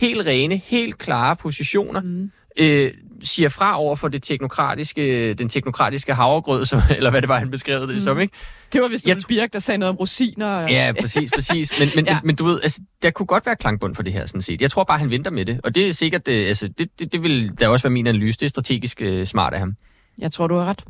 helt 0.00 0.26
rene, 0.26 0.56
helt 0.56 0.98
klare 0.98 1.36
positioner, 1.36 2.00
Mm. 2.00 2.30
øh, 2.58 2.90
siger 3.22 3.48
fra 3.48 3.80
over 3.80 3.96
for 3.96 4.08
det 4.08 4.22
teknokratiske, 4.22 5.34
den 5.34 5.48
teknokratiske 5.48 6.14
havregrød, 6.14 6.64
som, 6.64 6.80
eller 6.96 7.10
hvad 7.10 7.20
det 7.22 7.28
var, 7.28 7.38
han 7.38 7.50
beskrev 7.50 7.80
det 7.80 7.94
mm. 7.94 8.00
som, 8.00 8.18
ikke? 8.20 8.34
Det 8.72 8.80
var 8.82 8.88
vist 8.88 9.06
Ole 9.06 9.20
Birk, 9.28 9.52
der 9.52 9.58
sagde 9.58 9.78
noget 9.78 9.90
om 9.90 9.96
rosiner. 9.96 10.46
og- 10.46 10.70
Ja, 10.70 10.92
præcis, 11.00 11.30
præcis. 11.34 11.72
Men, 11.78 11.88
men, 11.96 12.06
ja. 12.06 12.14
men, 12.14 12.20
men 12.26 12.36
du 12.36 12.44
ved, 12.44 12.60
altså, 12.62 12.80
der 13.02 13.10
kunne 13.10 13.26
godt 13.26 13.46
være 13.46 13.56
klangbund 13.56 13.94
for 13.94 14.02
det 14.02 14.12
her, 14.12 14.26
sådan 14.26 14.42
set. 14.42 14.60
Jeg 14.62 14.70
tror 14.70 14.84
bare, 14.84 14.98
han 14.98 15.10
venter 15.10 15.30
med 15.30 15.44
det. 15.44 15.60
Og 15.64 15.74
det 15.74 15.88
er 15.88 15.92
sikkert, 15.92 16.28
øh, 16.28 16.48
altså, 16.48 16.68
det, 16.78 16.88
det, 17.00 17.12
det 17.12 17.22
vil 17.22 17.50
da 17.60 17.68
også 17.68 17.82
være 17.82 17.92
min 17.92 18.06
analyse. 18.06 18.38
Det 18.38 18.44
er 18.46 18.48
strategisk 18.48 19.02
øh, 19.02 19.26
smart 19.26 19.52
af 19.54 19.58
ham. 19.60 19.74
Jeg 20.20 20.32
tror, 20.32 20.46
du 20.46 20.56
har 20.56 20.64
ret, 20.64 20.84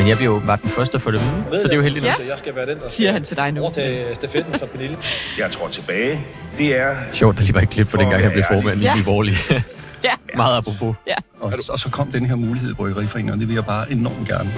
Men 0.00 0.08
jeg 0.08 0.16
bliver 0.16 0.32
jo 0.32 0.42
bare 0.46 0.58
den 0.62 0.70
første 0.70 0.96
at 0.96 1.02
få 1.02 1.10
det 1.10 1.20
vide, 1.20 1.60
så 1.60 1.66
det 1.68 1.72
er 1.72 1.76
jo 1.76 1.82
heldigt. 1.82 2.04
Ja. 2.04 2.14
Så 2.16 2.22
jeg 2.22 2.38
skal 2.38 2.54
være 2.54 2.66
den, 2.66 2.78
der 2.78 2.88
siger 2.88 3.12
han 3.12 3.22
til 3.24 3.36
dig 3.36 3.52
nu. 3.52 3.60
overtage 3.60 4.14
stafetten 4.14 4.58
fra 4.58 4.66
Pernille. 4.66 4.96
Jeg 5.38 5.50
tror 5.50 5.68
tilbage. 5.68 6.20
Det 6.58 6.80
er 6.80 6.94
Sjovt, 7.12 7.36
der 7.36 7.42
lige 7.42 7.54
var 7.54 7.60
et 7.60 7.70
klip 7.70 7.86
på 7.86 7.90
For 7.90 7.96
dengang, 7.98 8.22
jeg 8.22 8.32
blev 8.32 8.44
formand 8.50 8.80
i 8.80 8.84
Ja. 8.84 8.94
Nye 8.96 9.04
Borgerlige. 9.04 9.36
Ja. 10.04 10.10
Meget 10.36 10.56
apropos. 10.56 10.96
Og, 11.40 11.52
og 11.70 11.78
så 11.78 11.88
kom 11.90 12.12
den 12.12 12.26
her 12.26 12.34
mulighed 12.34 12.70
i 12.70 12.74
Bryggeriforeningen, 12.74 13.32
og 13.34 13.40
det 13.40 13.48
vil 13.48 13.54
jeg 13.54 13.64
bare 13.64 13.92
enormt 13.92 14.28
gerne. 14.28 14.50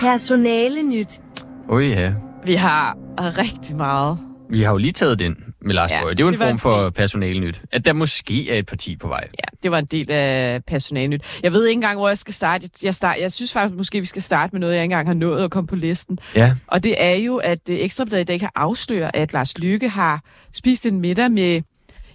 Personale 0.00 0.82
nyt. 0.82 1.20
Oj 1.68 1.82
ja. 1.88 2.12
Vi 2.44 2.54
har 2.54 2.96
rigtig 3.18 3.76
meget. 3.76 4.18
Vi 4.50 4.62
har 4.62 4.70
jo 4.70 4.76
lige 4.76 4.92
taget 4.92 5.18
den 5.18 5.44
med 5.60 5.74
Lars 5.74 5.90
Ja, 5.90 6.02
Bøge. 6.02 6.14
Det 6.14 6.20
er 6.20 6.24
jo 6.24 6.28
en 6.28 6.36
form 6.36 6.48
en 6.48 6.58
for 6.58 6.90
personalnyt. 6.90 7.62
At 7.72 7.86
der 7.86 7.92
måske 7.92 8.50
er 8.50 8.58
et 8.58 8.66
parti 8.66 8.96
på 8.96 9.08
vej. 9.08 9.28
Ja, 9.38 9.56
det 9.62 9.70
var 9.70 9.78
en 9.78 9.84
del 9.84 10.10
af 10.10 10.64
personalnyt. 10.64 11.22
Jeg 11.42 11.52
ved 11.52 11.66
ikke 11.66 11.76
engang, 11.76 11.98
hvor 11.98 12.08
jeg 12.08 12.18
skal 12.18 12.34
starte. 12.34 12.62
Jeg, 12.64 12.84
jeg, 12.84 12.94
start, 12.94 13.16
jeg 13.20 13.32
synes 13.32 13.52
faktisk, 13.52 13.76
måske 13.76 14.00
vi 14.00 14.06
skal 14.06 14.22
starte 14.22 14.52
med 14.52 14.60
noget, 14.60 14.74
jeg 14.74 14.82
ikke 14.82 14.92
engang 14.92 15.08
har 15.08 15.14
nået 15.14 15.44
at 15.44 15.50
komme 15.50 15.66
på 15.66 15.76
listen. 15.76 16.18
Ja. 16.34 16.54
Og 16.66 16.84
det 16.84 17.04
er 17.04 17.14
jo, 17.14 17.36
at 17.36 17.58
uh, 17.70 17.76
Ekstrabladet 17.76 18.22
i 18.22 18.24
dag 18.24 18.40
kan 18.40 18.50
afsløre, 18.54 19.16
at 19.16 19.32
Lars 19.32 19.58
Lykke 19.58 19.88
har 19.88 20.22
spist 20.52 20.86
en 20.86 21.00
middag 21.00 21.30
med 21.30 21.62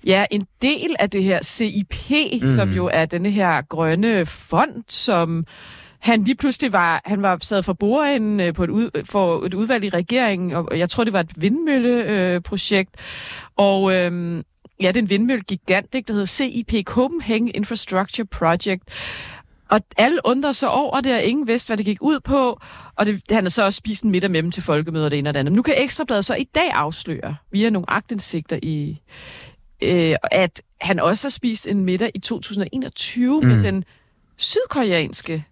ja, 0.06 0.26
en 0.32 0.48
del 0.62 0.96
af 1.00 1.10
det 1.10 1.24
her 1.24 1.40
CIP, 1.44 1.96
mm. 2.42 2.48
som 2.56 2.72
jo 2.72 2.90
er 2.94 3.06
denne 3.06 3.32
her 3.32 3.62
grønne 3.62 4.26
fond, 4.26 4.84
som 4.90 5.46
han 6.04 6.24
lige 6.24 6.36
pludselig 6.36 6.74
var, 6.74 7.02
han 7.06 7.22
var 7.22 7.38
sad 7.42 7.64
for 7.64 7.74
bordenden 7.74 8.40
øh, 8.40 8.54
på 8.54 8.64
et, 8.64 8.70
ud, 8.70 9.06
for 9.06 9.46
et 9.46 9.54
udvalg 9.54 9.84
i 9.84 9.90
regeringen, 9.90 10.52
og 10.52 10.80
jeg 10.80 10.90
tror, 10.90 11.04
det 11.04 11.14
var 11.14 11.20
et 11.20 11.32
vindmølleprojekt. 11.36 12.36
Øh, 12.36 12.42
projekt. 12.42 12.96
og 13.56 13.94
øhm, 13.96 14.44
ja, 14.82 14.88
det 14.88 14.98
er 14.98 15.02
en 15.02 15.10
vindmøllegigant, 15.10 15.96
ikke, 15.96 16.08
der 16.08 16.14
hedder 16.14 16.26
CIP, 16.26 16.74
Copenhagen 16.84 17.52
Infrastructure 17.56 18.26
Project. 18.26 18.84
Og 19.70 19.82
alle 19.98 20.20
undrede 20.26 20.54
sig 20.54 20.70
over 20.70 21.02
det, 21.02 21.14
og 21.14 21.24
ingen 21.24 21.48
vidste, 21.48 21.70
hvad 21.70 21.78
det 21.78 21.86
gik 21.86 21.98
ud 22.02 22.20
på. 22.20 22.60
Og 22.96 23.06
det, 23.06 23.22
han 23.32 23.44
har 23.44 23.50
så 23.50 23.66
også 23.66 23.78
spist 23.78 24.04
en 24.04 24.12
middag 24.12 24.32
med 24.32 24.44
dem 24.44 24.52
til 24.52 24.64
folkemøder 24.64 25.10
det 25.10 25.20
ene 25.20 25.30
og 25.30 25.34
det 25.34 25.40
andet. 25.40 25.52
Men 25.52 25.56
nu 25.56 25.62
kan 25.62 25.74
Ekstrabladet 25.78 26.26
så 26.26 26.36
i 26.36 26.44
dag 26.56 26.72
afsløre, 26.72 27.36
via 27.52 27.70
nogle 27.70 27.90
agtindsigter 27.90 28.60
i, 28.64 29.02
øh, 29.82 30.16
at 30.32 30.62
han 30.82 31.00
også 31.00 31.28
har 31.28 31.32
spist 31.32 31.68
en 31.68 31.86
middag 31.86 32.12
i 32.16 32.20
2021 32.20 33.42
mm. 33.42 33.48
med 33.48 33.64
den 33.64 33.84
sydkoreanske. 34.38 35.46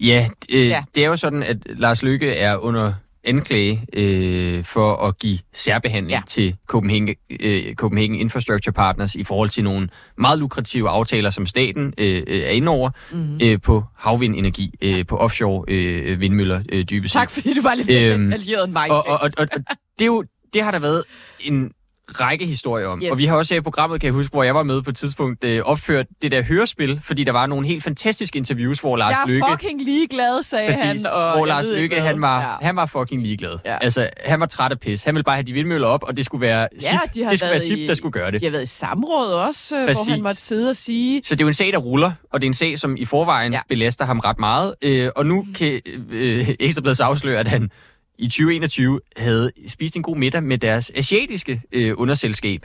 Ja, 0.00 0.28
øh, 0.52 0.66
Ja. 0.68 0.82
det 0.94 1.04
er 1.04 1.08
jo 1.08 1.16
sådan, 1.16 1.42
at 1.42 1.56
Lars 1.66 2.02
Lykke 2.02 2.30
er 2.36 2.56
under 2.56 2.92
anklage 3.24 3.84
øh, 3.92 4.64
for 4.64 4.94
at 4.96 5.18
give 5.18 5.38
særbehandling 5.52 6.10
Ja. 6.10 6.20
til 6.28 6.56
Copenhagen, 6.66 7.14
øh, 7.40 7.74
Copenhagen 7.74 8.14
Infrastructure 8.14 8.72
Partners 8.72 9.14
i 9.14 9.24
forhold 9.24 9.48
til 9.48 9.64
nogle 9.64 9.88
meget 10.18 10.38
lukrative 10.38 10.88
aftaler, 10.88 11.30
som 11.30 11.46
staten 11.46 11.94
øh, 11.98 12.22
øh, 12.26 12.38
er 12.42 12.50
inde 12.50 12.68
over 12.68 12.90
Mm. 13.12 13.38
øh, 13.42 13.60
på 13.60 13.84
havvindenergi, 13.96 14.74
øh, 14.82 15.06
på 15.06 15.16
offshore 15.16 15.64
øh, 15.68 16.20
vindmøller 16.20 16.62
øh, 16.72 16.84
dybest 16.84 17.12
set. 17.12 17.18
Tak, 17.18 17.30
fordi 17.30 17.54
du 17.54 17.62
var 17.62 17.74
lidt 17.74 17.88
mere 17.88 18.12
Øhm, 18.14 18.24
detaljeret 18.24 18.64
end 18.64 18.72
mig. 18.72 18.90
Og, 18.90 19.06
og, 19.06 19.12
og, 19.22 19.30
og, 19.38 19.46
og 19.52 19.60
det, 19.98 20.02
er 20.04 20.06
jo, 20.06 20.24
det 20.54 20.62
har 20.62 20.70
der 20.70 20.78
været 20.78 21.04
en 21.40 21.70
række 22.08 22.46
historier 22.46 22.86
om. 22.86 23.02
Yes. 23.02 23.10
Og 23.10 23.18
vi 23.18 23.24
har 23.24 23.36
også 23.36 23.54
her 23.54 23.58
i 23.60 23.62
programmet, 23.62 24.00
kan 24.00 24.06
jeg 24.06 24.12
huske, 24.14 24.32
hvor 24.32 24.42
jeg 24.42 24.54
var 24.54 24.62
med 24.62 24.82
på 24.82 24.90
et 24.90 24.96
tidspunkt, 24.96 25.44
øh, 25.44 25.60
opført 25.64 26.06
det 26.22 26.30
der 26.30 26.42
hørespil, 26.42 27.00
fordi 27.04 27.24
der 27.24 27.32
var 27.32 27.46
nogle 27.46 27.66
helt 27.66 27.82
fantastiske 27.84 28.36
interviews, 28.36 28.80
hvor 28.80 28.96
Lars 28.96 29.10
jeg 29.10 29.22
er 29.22 29.26
Lykke... 29.28 29.46
fucking 29.50 29.80
ligeglad, 29.84 30.42
sagde 30.42 30.66
Præcis, 30.68 30.82
han. 30.82 31.06
Og 31.06 31.36
hvor 31.36 31.46
Lars 31.46 31.66
Lykke, 31.74 32.00
han 32.00 32.22
var, 32.22 32.40
Ja. 32.40 32.66
han 32.66 32.76
var 32.76 32.86
fucking 32.86 33.22
ligeglad. 33.22 33.58
Ja. 33.64 33.78
Altså, 33.80 34.08
han 34.24 34.40
var 34.40 34.46
træt 34.46 34.72
af 34.72 34.80
pis. 34.80 35.04
Han 35.04 35.14
ville 35.14 35.24
bare 35.24 35.36
have 35.36 35.42
de 35.44 35.52
vindmøller 35.52 35.88
op, 35.88 36.02
og 36.02 36.16
det 36.16 36.24
skulle 36.24 36.40
være 36.46 36.68
SIP, 36.78 36.92
Ja, 36.92 36.98
de 37.14 37.22
har 37.22 37.30
det 37.30 37.38
skulle 37.38 37.50
være 37.50 37.60
SIP 37.60 37.78
i- 37.78 37.86
der 37.86 37.94
skulle 37.94 38.12
gøre 38.12 38.30
det. 38.30 38.40
De 38.40 38.46
har 38.46 38.50
været 38.50 38.62
i 38.62 38.66
samråd 38.66 39.32
også, 39.32 39.76
øh, 39.76 39.82
hvor 39.84 39.88
Præcis. 39.94 40.08
han 40.08 40.22
måtte 40.22 40.40
sidde 40.40 40.70
og 40.70 40.76
sige... 40.76 41.22
Så 41.24 41.34
det 41.34 41.40
er 41.40 41.44
jo 41.44 41.48
en 41.48 41.54
sag, 41.54 41.72
der 41.72 41.78
ruller, 41.78 42.12
og 42.32 42.40
det 42.40 42.46
er 42.46 42.50
en 42.50 42.54
sag, 42.54 42.78
som 42.78 42.96
i 42.96 43.04
forvejen 43.04 43.52
Ja. 43.52 43.58
ja. 43.58 43.62
belaster 43.68 44.04
ham 44.04 44.18
ret 44.18 44.38
meget. 44.38 44.74
Øh, 44.82 45.08
og 45.16 45.26
nu 45.26 45.46
kan 45.54 45.80
øh, 46.10 46.48
Ekstrabladets 46.60 47.00
afsløre, 47.00 47.40
at 47.40 47.48
han 47.48 47.70
i 48.18 48.24
2021 48.24 49.00
havde 49.16 49.52
spist 49.68 49.96
en 49.96 50.02
god 50.02 50.16
middag 50.16 50.42
med 50.42 50.58
deres 50.58 50.92
asiatiske 50.94 51.62
øh, 51.72 51.94
underselskab. 51.96 52.60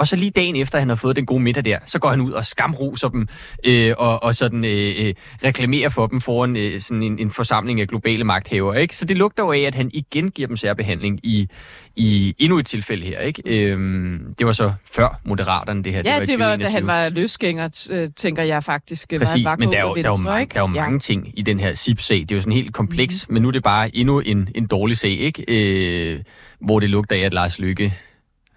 Og 0.00 0.06
så 0.06 0.16
lige 0.16 0.30
dagen 0.30 0.56
efter, 0.56 0.78
han 0.78 0.88
har 0.88 0.96
fået 0.96 1.16
den 1.16 1.26
gode 1.26 1.42
middag 1.42 1.64
der, 1.64 1.78
så 1.86 1.98
går 1.98 2.08
han 2.08 2.20
ud 2.20 2.32
og 2.32 2.44
skamroser 2.46 3.08
dem, 3.08 3.28
øh, 3.66 3.94
og, 3.98 4.22
og 4.22 4.34
sådan 4.34 4.64
øh, 4.64 4.94
øh, 4.98 5.14
reklamerer 5.44 5.88
for 5.88 6.06
dem 6.06 6.20
foran 6.20 6.56
øh, 6.56 6.80
sådan 6.80 7.02
en, 7.02 7.18
en 7.18 7.30
forsamling 7.30 7.80
af 7.80 7.88
globale 7.88 8.24
magthavere. 8.24 8.82
Ikke? 8.82 8.96
Så 8.96 9.04
det 9.04 9.16
lugter 9.16 9.42
jo 9.44 9.52
af, 9.52 9.58
at 9.58 9.74
han 9.74 9.90
igen 9.94 10.30
giver 10.30 10.48
dem 10.48 10.56
særbehandling 10.56 11.20
i, 11.22 11.48
i 11.96 12.34
endnu 12.38 12.58
et 12.58 12.66
tilfælde 12.66 13.06
her. 13.06 13.20
Ikke? 13.20 13.42
Øhm, 13.46 14.34
det 14.38 14.46
var 14.46 14.52
så 14.52 14.72
før 14.92 15.20
Moderaterne, 15.24 15.82
det 15.84 15.92
her. 15.92 16.02
Ja, 16.04 16.20
det 16.20 16.28
det 16.28 16.38
var, 16.38 16.44
var, 16.46 16.54
i 16.54 16.58
da 16.58 16.64
2021. 16.64 16.70
han 16.72 16.86
var 16.86 17.08
løsgænger, 17.08 17.88
øh, 17.90 18.08
tænker 18.16 18.42
jeg 18.42 18.64
faktisk. 18.64 19.12
var 19.12 19.18
Præcis, 19.18 19.44
var 19.44 19.56
men 19.58 19.72
der 19.72 19.78
er 19.78 19.82
jo, 19.82 19.94
der 19.94 20.00
er 20.02 20.12
jo, 20.12 20.16
mange, 20.16 20.46
der 20.54 20.62
er 20.62 20.68
jo 20.68 20.74
Ja. 20.74 20.80
mange 20.84 20.98
ting 20.98 21.38
i 21.38 21.42
den 21.42 21.60
her 21.60 21.74
SIP-sag. 21.74 22.18
Det 22.20 22.32
er 22.32 22.36
jo 22.36 22.40
sådan 22.40 22.52
helt 22.52 22.74
kompleks, 22.74 23.26
mm. 23.28 23.34
men 23.34 23.42
nu 23.42 23.48
er 23.48 23.52
det 23.52 23.62
bare 23.62 23.96
endnu 23.96 24.20
en, 24.20 24.48
en 24.54 24.66
dårlig 24.66 24.96
sag, 24.96 25.10
ikke? 25.10 25.44
Øh, 25.48 26.20
hvor 26.60 26.80
det 26.80 26.90
lugter 26.90 27.16
af, 27.16 27.20
at 27.20 27.32
Lars 27.32 27.58
Lykke 27.58 27.94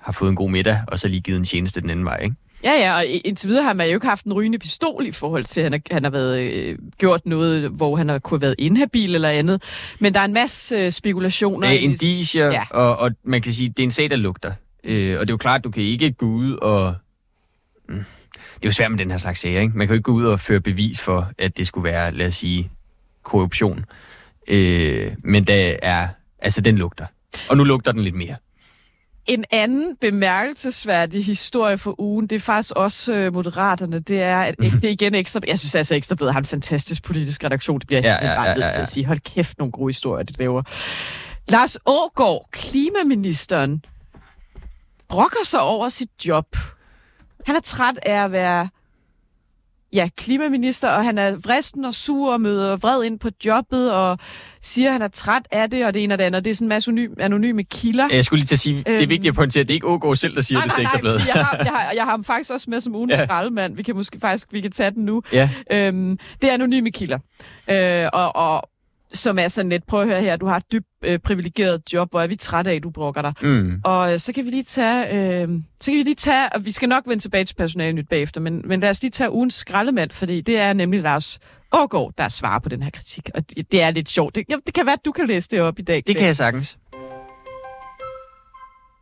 har 0.03 0.11
fået 0.11 0.29
en 0.29 0.35
god 0.35 0.49
middag, 0.49 0.81
og 0.87 0.99
så 0.99 1.07
lige 1.07 1.21
givet 1.21 1.37
en 1.39 1.43
tjeneste 1.45 1.81
den 1.81 1.89
anden 1.89 2.05
vej, 2.05 2.19
ikke? 2.23 2.35
Ja, 2.63 2.71
ja, 2.71 2.95
og 2.95 3.05
indtil 3.05 3.49
videre 3.49 3.63
har 3.63 3.73
man 3.73 3.87
jo 3.87 3.93
ikke 3.93 4.07
haft 4.07 4.25
en 4.25 4.33
rygende 4.33 4.59
pistol 4.59 5.05
i 5.05 5.11
forhold 5.11 5.43
til, 5.43 5.61
at 5.61 5.65
han 5.65 5.71
har, 5.73 5.79
han 5.91 6.03
har 6.03 6.11
været, 6.11 6.39
øh, 6.53 6.77
gjort 6.97 7.25
noget, 7.25 7.69
hvor 7.69 7.95
han 7.95 8.09
har 8.09 8.19
kunne 8.19 8.35
have 8.37 8.41
været 8.41 8.55
inhabil 8.57 9.15
eller 9.15 9.29
andet. 9.29 9.63
Men 9.99 10.13
der 10.13 10.19
er 10.19 10.25
en 10.25 10.33
masse 10.33 10.75
øh, 10.75 10.91
spekulationer. 10.91 11.69
I- 11.71 11.77
indicier, 11.77 12.45
Ja. 12.45 12.51
ja. 12.51 12.63
og, 12.69 12.97
og 12.97 13.11
man 13.23 13.41
kan 13.41 13.53
sige, 13.53 13.69
det 13.69 13.79
er 13.79 13.83
en 13.83 13.91
sag, 13.91 14.09
der 14.09 14.15
lugter. 14.15 14.51
Øh, 14.83 15.19
og 15.19 15.27
det 15.27 15.29
er 15.29 15.33
jo 15.33 15.37
klart, 15.37 15.57
at 15.59 15.63
du 15.63 15.71
kan 15.71 15.83
ikke 15.83 16.11
gå 16.11 16.25
ud 16.25 16.53
og... 16.53 16.95
Mm. 17.89 17.95
Det 18.55 18.65
er 18.65 18.69
jo 18.69 18.71
svært 18.71 18.91
med 18.91 18.99
den 18.99 19.11
her 19.11 19.17
slags 19.17 19.39
sager, 19.39 19.61
ikke? 19.61 19.77
Man 19.77 19.87
kan 19.87 19.93
jo 19.93 19.97
ikke 19.97 20.03
gå 20.03 20.11
ud 20.11 20.25
og 20.25 20.39
føre 20.39 20.59
bevis 20.59 21.01
for, 21.01 21.31
at 21.37 21.57
det 21.57 21.67
skulle 21.67 21.83
være, 21.91 22.11
lad 22.11 22.27
os 22.27 22.35
sige, 22.35 22.71
korruption. 23.23 23.85
Øh, 24.47 25.11
men 25.23 25.43
der 25.43 25.75
er... 25.81 26.07
Altså, 26.39 26.61
den 26.61 26.77
lugter. 26.77 27.05
Og 27.49 27.57
nu 27.57 27.63
lugter 27.63 27.91
den 27.91 28.01
lidt 28.01 28.15
mere. 28.15 28.35
En 29.25 29.45
anden 29.51 29.95
bemærkelsesværdig 30.01 31.25
historie 31.25 31.77
for 31.77 32.01
ugen, 32.01 32.27
det 32.27 32.35
er 32.35 32.39
faktisk 32.39 32.73
også 32.75 33.13
øh, 33.13 33.33
Moderaterne, 33.33 33.99
det 33.99 34.21
er, 34.21 34.39
at 34.39 34.55
Mhm. 34.59 34.69
det 34.71 34.85
er 34.85 34.89
igen 34.91 35.15
ekstra, 35.15 35.39
jeg 35.47 35.59
synes 35.59 35.75
altså 35.75 35.95
Ekstrabladet 35.95 36.33
har 36.33 36.39
en 36.39 36.45
fantastisk 36.45 37.03
politisk 37.03 37.43
redaktion, 37.43 37.79
det 37.79 37.87
bliver 37.87 37.97
jeg 37.97 38.03
Ja, 38.05 38.09
ja, 38.09 38.15
simpelthen 38.15 38.31
ja, 38.33 38.39
bare 38.39 38.47
ja, 38.49 38.53
nødt 38.55 38.65
ja, 38.65 38.71
til 38.71 38.77
ja. 38.77 38.81
at 38.81 38.87
sige, 38.87 39.05
hold 39.05 39.19
kæft, 39.19 39.57
nogle 39.57 39.71
gode 39.71 39.89
historier, 39.89 40.23
det 40.23 40.37
laver. 40.39 40.63
Lars 41.49 41.77
Ågaard, 41.85 42.47
klimaministeren, 42.51 43.85
brokker 45.09 45.45
sig 45.45 45.61
over 45.61 45.89
sit 45.89 46.09
job. 46.25 46.55
Han 47.45 47.55
er 47.55 47.59
træt 47.61 47.99
af 48.05 48.23
at 48.23 48.31
være 48.31 48.69
ja, 49.93 50.09
klimaminister, 50.17 50.89
og 50.89 51.03
han 51.03 51.17
er 51.17 51.35
vristen 51.45 51.85
og 51.85 51.93
sur 51.93 52.33
og 52.33 52.41
møder 52.41 52.75
vred 52.77 53.03
ind 53.03 53.19
på 53.19 53.29
jobbet, 53.45 53.91
og 53.93 54.17
siger, 54.61 54.87
at 54.89 54.93
han 54.93 55.01
er 55.01 55.07
træt 55.07 55.41
af 55.51 55.69
det, 55.69 55.85
og 55.85 55.93
det 55.93 56.03
ene 56.03 56.13
og 56.13 56.17
det 56.17 56.23
andet. 56.23 56.45
Det 56.45 56.51
er 56.51 56.55
sådan 56.55 56.65
en 56.65 56.69
masse 56.69 56.91
anony- 56.91 57.15
anonyme 57.23 57.63
kilder. 57.63 58.07
Jeg 58.11 58.23
skulle 58.23 58.39
lige 58.39 58.47
til 58.47 58.55
at 58.55 58.59
sige, 58.59 58.77
det 58.77 58.87
er 58.87 58.93
Øhm. 59.01 59.09
vigtigt 59.09 59.27
at 59.31 59.35
pointere, 59.35 59.61
at 59.61 59.67
det 59.67 59.73
er 59.73 59.75
ikke 59.75 59.87
OK 59.87 60.17
selv, 60.17 60.35
der 60.35 60.41
siger 60.41 60.59
Nej, 60.59 60.65
det 60.65 60.73
til 60.73 60.83
nej, 60.83 60.83
nej, 60.83 60.89
Ekstrabladet. 60.93 61.21
fordi 61.21 61.37
jeg 61.37 61.45
har, 61.45 61.57
jeg, 61.57 61.71
har, 61.71 61.91
jeg 61.95 62.03
har 62.03 62.11
ham 62.11 62.23
faktisk 62.33 62.51
også 62.51 62.69
med 62.69 62.79
som 62.79 62.95
ugens 62.95 63.11
Ja. 63.13 63.19
ja. 63.19 63.25
skraldemand. 63.25 63.75
Vi 63.75 63.83
kan 63.83 63.95
måske 63.95 64.19
faktisk 64.21 64.47
vi 64.51 64.61
kan 64.61 64.71
tage 64.71 64.91
den 64.91 65.05
nu. 65.05 65.21
Ja. 65.33 65.49
Øhm, 65.71 66.17
det 66.41 66.49
er 66.49 66.53
anonyme 66.53 66.91
kilder. 66.91 67.19
Øh, 67.69 68.07
og, 68.13 68.35
og 68.35 68.69
som 69.13 69.39
er 69.39 69.47
sådan 69.47 69.69
lidt, 69.69 69.87
prøv 69.87 70.01
at 70.01 70.07
høre 70.07 70.21
her, 70.21 70.35
du 70.35 70.45
har 70.45 70.57
et 70.57 70.71
dybt 70.71 70.87
øh, 71.03 71.19
privilegeret 71.19 71.81
job, 71.93 72.11
hvor 72.11 72.21
er 72.21 72.27
vi 72.27 72.35
trætte 72.35 72.71
af, 72.71 72.75
at 72.75 72.83
du 72.83 72.89
brokker 72.89 73.21
dig. 73.21 73.33
Mm. 73.41 73.81
Og 73.83 74.13
øh, 74.13 74.19
så 74.19 74.33
kan 74.33 74.45
vi 74.45 74.49
lige 74.49 74.63
tage, 74.63 75.05
øh, 75.41 75.49
så 75.79 75.91
kan 75.91 75.97
vi 75.97 76.03
lige 76.03 76.15
tage, 76.15 76.49
og 76.55 76.65
vi 76.65 76.71
skal 76.71 76.89
nok 76.89 77.03
vende 77.07 77.23
tilbage 77.23 77.45
til 77.45 77.55
personale 77.55 77.93
nyt 77.93 78.09
bagefter, 78.09 78.41
men, 78.41 78.61
men 78.65 78.79
lad 78.79 78.89
os 78.89 79.01
lige 79.01 79.11
tage 79.11 79.31
ugens 79.31 79.53
skraldemand, 79.53 80.11
fordi 80.11 80.41
det 80.41 80.57
er 80.57 80.73
nemlig 80.73 81.01
Lars 81.01 81.39
Ågaard, 81.71 82.11
der 82.17 82.27
svarer 82.27 82.59
på 82.59 82.69
den 82.69 82.83
her 82.83 82.89
kritik. 82.89 83.29
Og 83.35 83.49
det, 83.49 83.71
det 83.71 83.81
er 83.81 83.91
lidt 83.91 84.09
sjovt. 84.09 84.35
Det, 84.35 84.45
ja, 84.49 84.55
det 84.65 84.73
kan 84.73 84.85
være, 84.85 84.93
at 84.93 85.05
du 85.05 85.11
kan 85.11 85.27
læse 85.27 85.49
det 85.51 85.61
op 85.61 85.79
i 85.79 85.81
dag. 85.81 86.03
Det 86.07 86.15
kan 86.15 86.25
jeg 86.25 86.35
sagtens. 86.35 86.77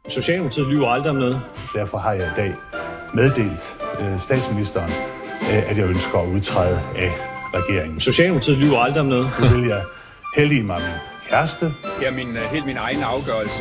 Socialdemokratiet 0.09 0.67
lyver 0.67 0.87
aldrig 0.87 1.09
om 1.09 1.15
noget. 1.15 1.41
Derfor 1.73 1.97
har 1.97 2.13
jeg 2.13 2.27
i 2.27 2.35
dag 2.35 2.53
meddelt 3.13 3.77
øh, 4.01 4.21
statsministeren, 4.21 4.91
øh, 5.41 5.69
at 5.69 5.77
jeg 5.77 5.89
ønsker 5.89 6.19
at 6.19 6.27
udtræde 6.27 6.81
af 6.95 7.11
regeringen. 7.53 7.99
Socialdemokratiet 7.99 8.57
lyver 8.57 8.77
aldrig 8.77 9.01
om 9.01 9.05
noget. 9.05 9.29
Nu 9.41 9.47
vil 9.47 9.67
jeg 9.67 9.83
heldige 10.37 10.63
mig 10.63 10.81
min 10.81 11.29
kæreste. 11.29 11.65
Det 11.99 12.07
er 12.07 12.11
min, 12.11 12.27
øh, 12.37 12.43
helt 12.51 12.65
min 12.65 12.77
egen 12.77 13.03
afgørelse. 13.03 13.59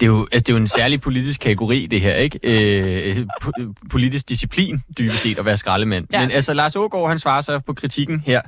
Det 0.00 0.02
er, 0.02 0.06
jo, 0.06 0.26
altså, 0.32 0.38
det 0.44 0.48
er 0.48 0.52
jo 0.52 0.56
en 0.60 0.66
særlig 0.66 1.00
politisk 1.00 1.40
kategori, 1.40 1.86
det 1.90 2.00
her, 2.00 2.14
ikke? 2.14 2.38
Øh, 2.42 3.26
po- 3.44 3.72
politisk 3.90 4.28
disciplin, 4.28 4.78
dybest 4.98 5.22
set, 5.22 5.38
at 5.38 5.44
være 5.44 5.56
skraldemand. 5.56 6.06
Ja. 6.12 6.18
Ja. 6.20 6.26
Men 6.26 6.30
altså, 6.34 6.54
Lars 6.54 6.76
Ågaard, 6.76 7.08
han 7.08 7.18
svarer 7.18 7.40
så 7.40 7.58
på 7.58 7.72
kritikken 7.72 8.22
her 8.26 8.40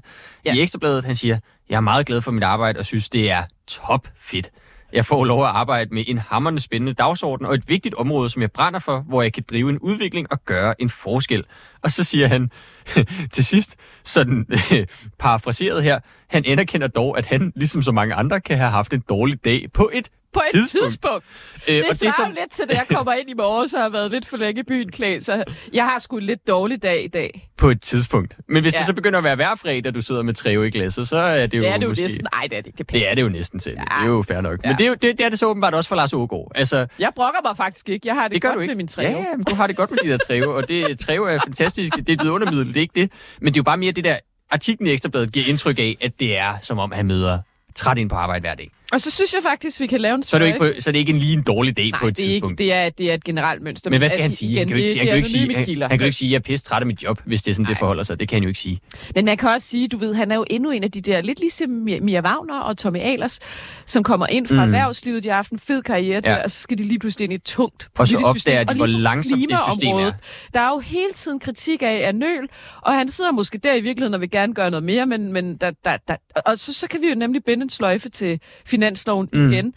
Ja. 0.44 0.52
ja. 0.52 0.54
i 0.54 0.60
Ekstrabladet. 0.62 1.04
Han 1.04 1.16
siger, 1.16 1.38
jeg 1.70 1.76
er 1.76 1.80
meget 1.80 2.06
glad 2.06 2.20
for 2.20 2.30
mit 2.32 2.42
arbejde 2.42 2.78
og 2.78 2.86
synes, 2.86 3.08
det 3.08 3.30
er 3.30 3.42
top 3.66 4.08
fedt. 4.20 4.50
Jeg 4.93 5.07
får 5.07 5.24
lov 5.24 5.45
at 5.45 5.51
arbejde 5.51 5.95
med 5.95 6.05
en 6.07 6.18
hammerende 6.18 6.61
spændende 6.62 6.93
dagsorden 6.93 7.47
og 7.47 7.55
et 7.55 7.68
vigtigt 7.68 7.95
område, 7.95 8.30
som 8.30 8.43
jeg 8.43 8.53
brænder 8.53 8.78
for, 8.78 9.01
hvor 9.01 9.22
jeg 9.22 9.32
kan 9.32 9.45
drive 9.51 9.70
en 9.70 9.78
udvikling 9.78 10.32
og 10.32 10.45
gøre 10.45 10.82
en 10.82 10.91
forskel. 10.91 11.45
Og 11.82 11.91
så 11.91 12.05
siger 12.05 12.26
han 12.26 12.49
til 13.34 13.45
sidst, 13.45 13.76
sådan 14.05 14.47
parafraseret 15.18 15.82
her, 15.82 15.99
han 16.28 16.45
anerkender 16.47 16.86
dog, 16.86 17.18
at 17.18 17.26
han, 17.26 17.53
ligesom 17.57 17.82
så 17.82 17.93
mange 17.93 18.14
andre, 18.14 18.41
kan 18.41 18.59
have 18.59 18.70
haft 18.70 18.93
en 18.93 19.03
dårlig 19.09 19.45
dag 19.45 19.66
på 19.74 19.91
et 19.93 20.09
på 20.32 20.40
et 20.40 20.58
tidspunkt. 20.60 20.86
tidspunkt. 20.88 21.24
Øh, 21.68 21.74
Det 21.76 21.84
og 21.90 21.96
svarer 21.96 22.12
så- 22.16 22.22
jo 22.26 22.32
lidt 22.40 22.50
til, 22.52 22.64
da 22.70 22.74
jeg 22.76 22.86
kommer 22.96 23.12
ind 23.12 23.30
i 23.30 23.34
morgen, 23.34 23.68
så 23.68 23.76
har 23.76 23.84
jeg 23.84 23.92
været 23.92 24.10
lidt 24.10 24.26
for 24.26 24.36
længe 24.36 24.60
i 24.60 24.64
byen 24.64 24.90
klædt, 24.92 25.24
så 25.24 25.44
jeg 25.72 25.84
har 25.84 25.98
sgu 25.98 26.16
en 26.16 26.22
lidt 26.22 26.48
dårlig 26.48 26.82
dag 26.82 27.04
i 27.04 27.08
dag. 27.08 27.48
På 27.56 27.70
et 27.70 27.80
tidspunkt. 27.82 28.36
Men 28.48 28.62
hvis 28.62 28.74
ja. 28.74 28.78
Det 28.78 28.86
så 28.86 28.92
begynder 28.94 29.18
at 29.18 29.24
være 29.24 29.34
hver 29.36 29.54
fredag, 29.54 29.94
du 29.94 30.00
sidder 30.00 30.22
med 30.22 30.34
træve 30.34 30.66
i 30.66 30.70
glasset, 30.70 31.08
så 31.08 31.16
er 31.16 31.46
det 31.46 31.58
jo 31.58 31.62
Det 31.62 31.70
er 31.70 31.76
det 31.76 31.82
jo 31.84 31.88
måske... 31.88 32.02
næsten. 32.02 32.26
Ej, 32.32 32.42
det 32.42 32.52
er 32.58 32.60
det 32.60 32.66
ikke. 32.66 32.78
Det, 32.78 32.92
Det 32.92 33.10
er 33.10 33.14
det 33.14 33.22
jo 33.22 33.28
næsten 33.28 33.60
selv. 33.60 33.76
Ja. 33.76 33.82
Det 33.82 34.02
er 34.02 34.06
jo 34.06 34.22
fair 34.28 34.40
nok. 34.40 34.60
Ja. 34.64 34.68
Men 34.68 34.78
det 34.78 34.84
er, 34.84 34.88
jo, 34.88 34.94
det, 34.94 35.02
det 35.18 35.20
er 35.20 35.28
det 35.28 35.38
så 35.38 35.46
åbenbart 35.46 35.74
også 35.74 35.88
for 35.88 35.96
Lars 35.96 36.12
Ågaard. 36.12 36.52
Altså, 36.54 36.86
Jeg 36.98 37.12
brokker 37.16 37.40
mig 37.44 37.56
faktisk 37.56 37.88
ikke. 37.88 38.08
Jeg 38.08 38.14
har 38.14 38.22
det, 38.22 38.32
det 38.34 38.42
gør 38.42 38.48
godt 38.48 38.56
du 38.56 38.60
ikke. 38.60 38.70
med 38.70 38.76
min 38.76 38.88
træve. 38.88 39.10
Ja, 39.10 39.16
ja, 39.18 39.36
men 39.36 39.44
du 39.44 39.54
har 39.54 39.66
det 39.66 39.76
godt 39.76 39.90
med 39.90 39.98
de 40.04 40.08
der 40.08 40.18
træve, 40.18 40.54
og 40.54 40.68
det 40.68 40.98
træve 41.00 41.30
er 41.32 41.38
fantastisk. 41.44 41.96
Det 41.96 42.08
er 42.08 42.12
et 42.12 42.22
vidundermiddel, 42.22 42.68
det 42.68 42.76
er 42.76 42.80
ikke 42.80 43.00
det. 43.00 43.12
Men 43.40 43.46
det 43.46 43.56
er 43.56 43.60
jo 43.60 43.64
bare 43.64 43.76
mere 43.76 43.92
det 43.92 44.04
der, 44.04 44.16
artiklen 44.50 44.86
i 44.86 44.92
Ekstrabladet 44.92 45.32
giver 45.32 45.46
indtryk 45.46 45.78
af, 45.78 45.96
at 46.00 46.20
det 46.20 46.38
er, 46.38 46.54
som 46.62 46.78
om 46.78 46.92
han 46.92 47.06
møder 47.06 47.38
træt 47.74 47.98
ind 47.98 48.10
på 48.10 48.16
arbejde 48.16 48.40
hver 48.40 48.54
dag. 48.54 48.70
Og 48.93 49.01
så 49.01 49.11
synes 49.11 49.34
jeg 49.34 49.43
faktisk, 49.43 49.80
vi 49.80 49.86
kan 49.86 50.01
lave 50.01 50.14
en 50.14 50.22
Så 50.22 50.36
er 50.36 50.39
det, 50.39 50.47
ikke 50.47 50.59
på, 50.59 50.70
så 50.78 50.91
er 50.91 50.93
det 50.93 50.99
ikke 50.99 51.12
en 51.12 51.18
lige 51.18 51.32
en 51.32 51.43
dårlig 51.43 51.76
dag 51.76 51.91
Nej, 51.91 52.01
på 52.01 52.07
et 52.07 52.16
det 52.16 52.22
er, 52.24 52.26
ikke, 52.28 52.34
tidspunkt. 52.34 52.59
det, 52.59 52.72
er, 52.72 52.91
det 52.91 53.11
er 53.11 53.14
et 53.14 53.24
generelt 53.24 53.62
mønster. 53.62 53.91
Men 53.91 53.99
hvad 54.01 54.09
skal 54.09 54.22
han 54.22 54.32
sige? 54.32 54.51
Igen, 54.53 54.59
han 54.59 54.68
kan 54.68 54.76
jo 54.76 54.80
ikke, 54.80 54.91
sige- 54.93 54.99
han 54.99 55.07
kan 55.07 55.12
jo 55.14 55.16
ikke 55.16 55.28
sige, 55.28 55.55
han, 55.55 55.64
kilder. 55.64 55.89
han 55.89 55.99
kan 55.99 56.05
jo 56.05 56.07
ikke 56.07 56.16
sige, 56.16 56.28
at 56.28 56.32
jeg 56.32 56.39
er 56.39 56.43
pisse 56.43 56.64
træt 56.64 56.80
af 56.82 56.86
mit 56.86 57.03
job, 57.03 57.20
hvis 57.24 57.43
det 57.43 57.51
er 57.51 57.55
sådan, 57.55 57.66
det 57.66 57.78
forholder 57.78 58.03
sig. 58.03 58.20
Det 58.20 58.28
kan 58.28 58.36
han 58.36 58.43
jo 58.43 58.49
ikke 58.49 58.61
sige. 58.61 58.80
Men 59.14 59.24
man 59.24 59.36
kan 59.36 59.49
også 59.51 59.68
sige, 59.68 59.89
du 59.89 59.97
ved, 59.99 60.14
han 60.14 60.30
er 60.32 60.36
jo 60.36 60.45
endnu 60.51 60.70
en 60.70 60.84
af 60.84 60.91
de 60.91 61.01
der, 61.01 61.20
lidt 61.20 61.41
ligesom 61.41 61.70
Mia 61.70 62.20
Wagner 62.20 62.61
og 62.61 62.78
Tommy 62.78 62.99
Ahlers, 63.01 63.41
som 63.86 64.03
kommer 64.03 64.26
ind 64.26 64.47
fra 64.47 64.55
Mm. 64.55 64.61
erhvervslivet, 64.74 65.24
de 65.24 65.28
har 65.28 65.36
haft 65.36 65.51
en 65.53 65.59
fed 65.59 65.82
karriere 65.82 66.20
Ja. 66.24 66.30
der, 66.30 66.43
og 66.43 66.51
så 66.51 66.61
skal 66.62 66.78
de 66.78 66.82
lige 66.82 66.99
pludselig 66.99 67.24
ind 67.24 67.32
i 67.32 67.36
et 67.36 67.43
tungt 67.43 67.89
Og 67.99 68.09
så 68.09 68.14
politisk 68.16 68.39
system. 68.39 68.51
opdager 68.53 68.64
de, 68.64 68.76
hvor 68.76 68.86
langsomt 68.86 69.43
det 69.51 69.59
system 69.72 69.97
er. 69.97 70.12
Der 70.55 70.61
er 70.61 70.68
jo 70.68 70.78
hele 70.78 71.12
tiden 71.14 71.41
kritik 71.41 71.82
af, 71.82 72.01
af 72.07 72.14
nøl, 72.14 72.49
og 72.82 72.95
han 72.95 73.09
sidder 73.09 73.32
måske 73.32 73.59
der 73.59 73.74
i 73.74 73.80
virkeligheden 73.80 74.14
og 74.14 74.20
vil 74.20 74.30
gerne 74.30 74.55
gøre 74.55 74.70
noget 74.70 74.84
mere, 74.84 75.07
men, 75.07 75.32
men 75.32 75.57
der, 75.57 75.70
der, 75.84 75.97
der, 76.09 76.16
og 76.47 76.59
så, 76.59 76.72
så 76.72 76.86
kan 76.86 77.03
vi 77.03 77.09
jo 77.09 77.14
nemlig 77.14 77.45
binde 77.45 77.62
en 77.62 77.70
sløjfe 77.70 78.09
til 78.09 78.41
finansloven 78.78 79.28
Mm. 79.32 79.52
igen. 79.52 79.74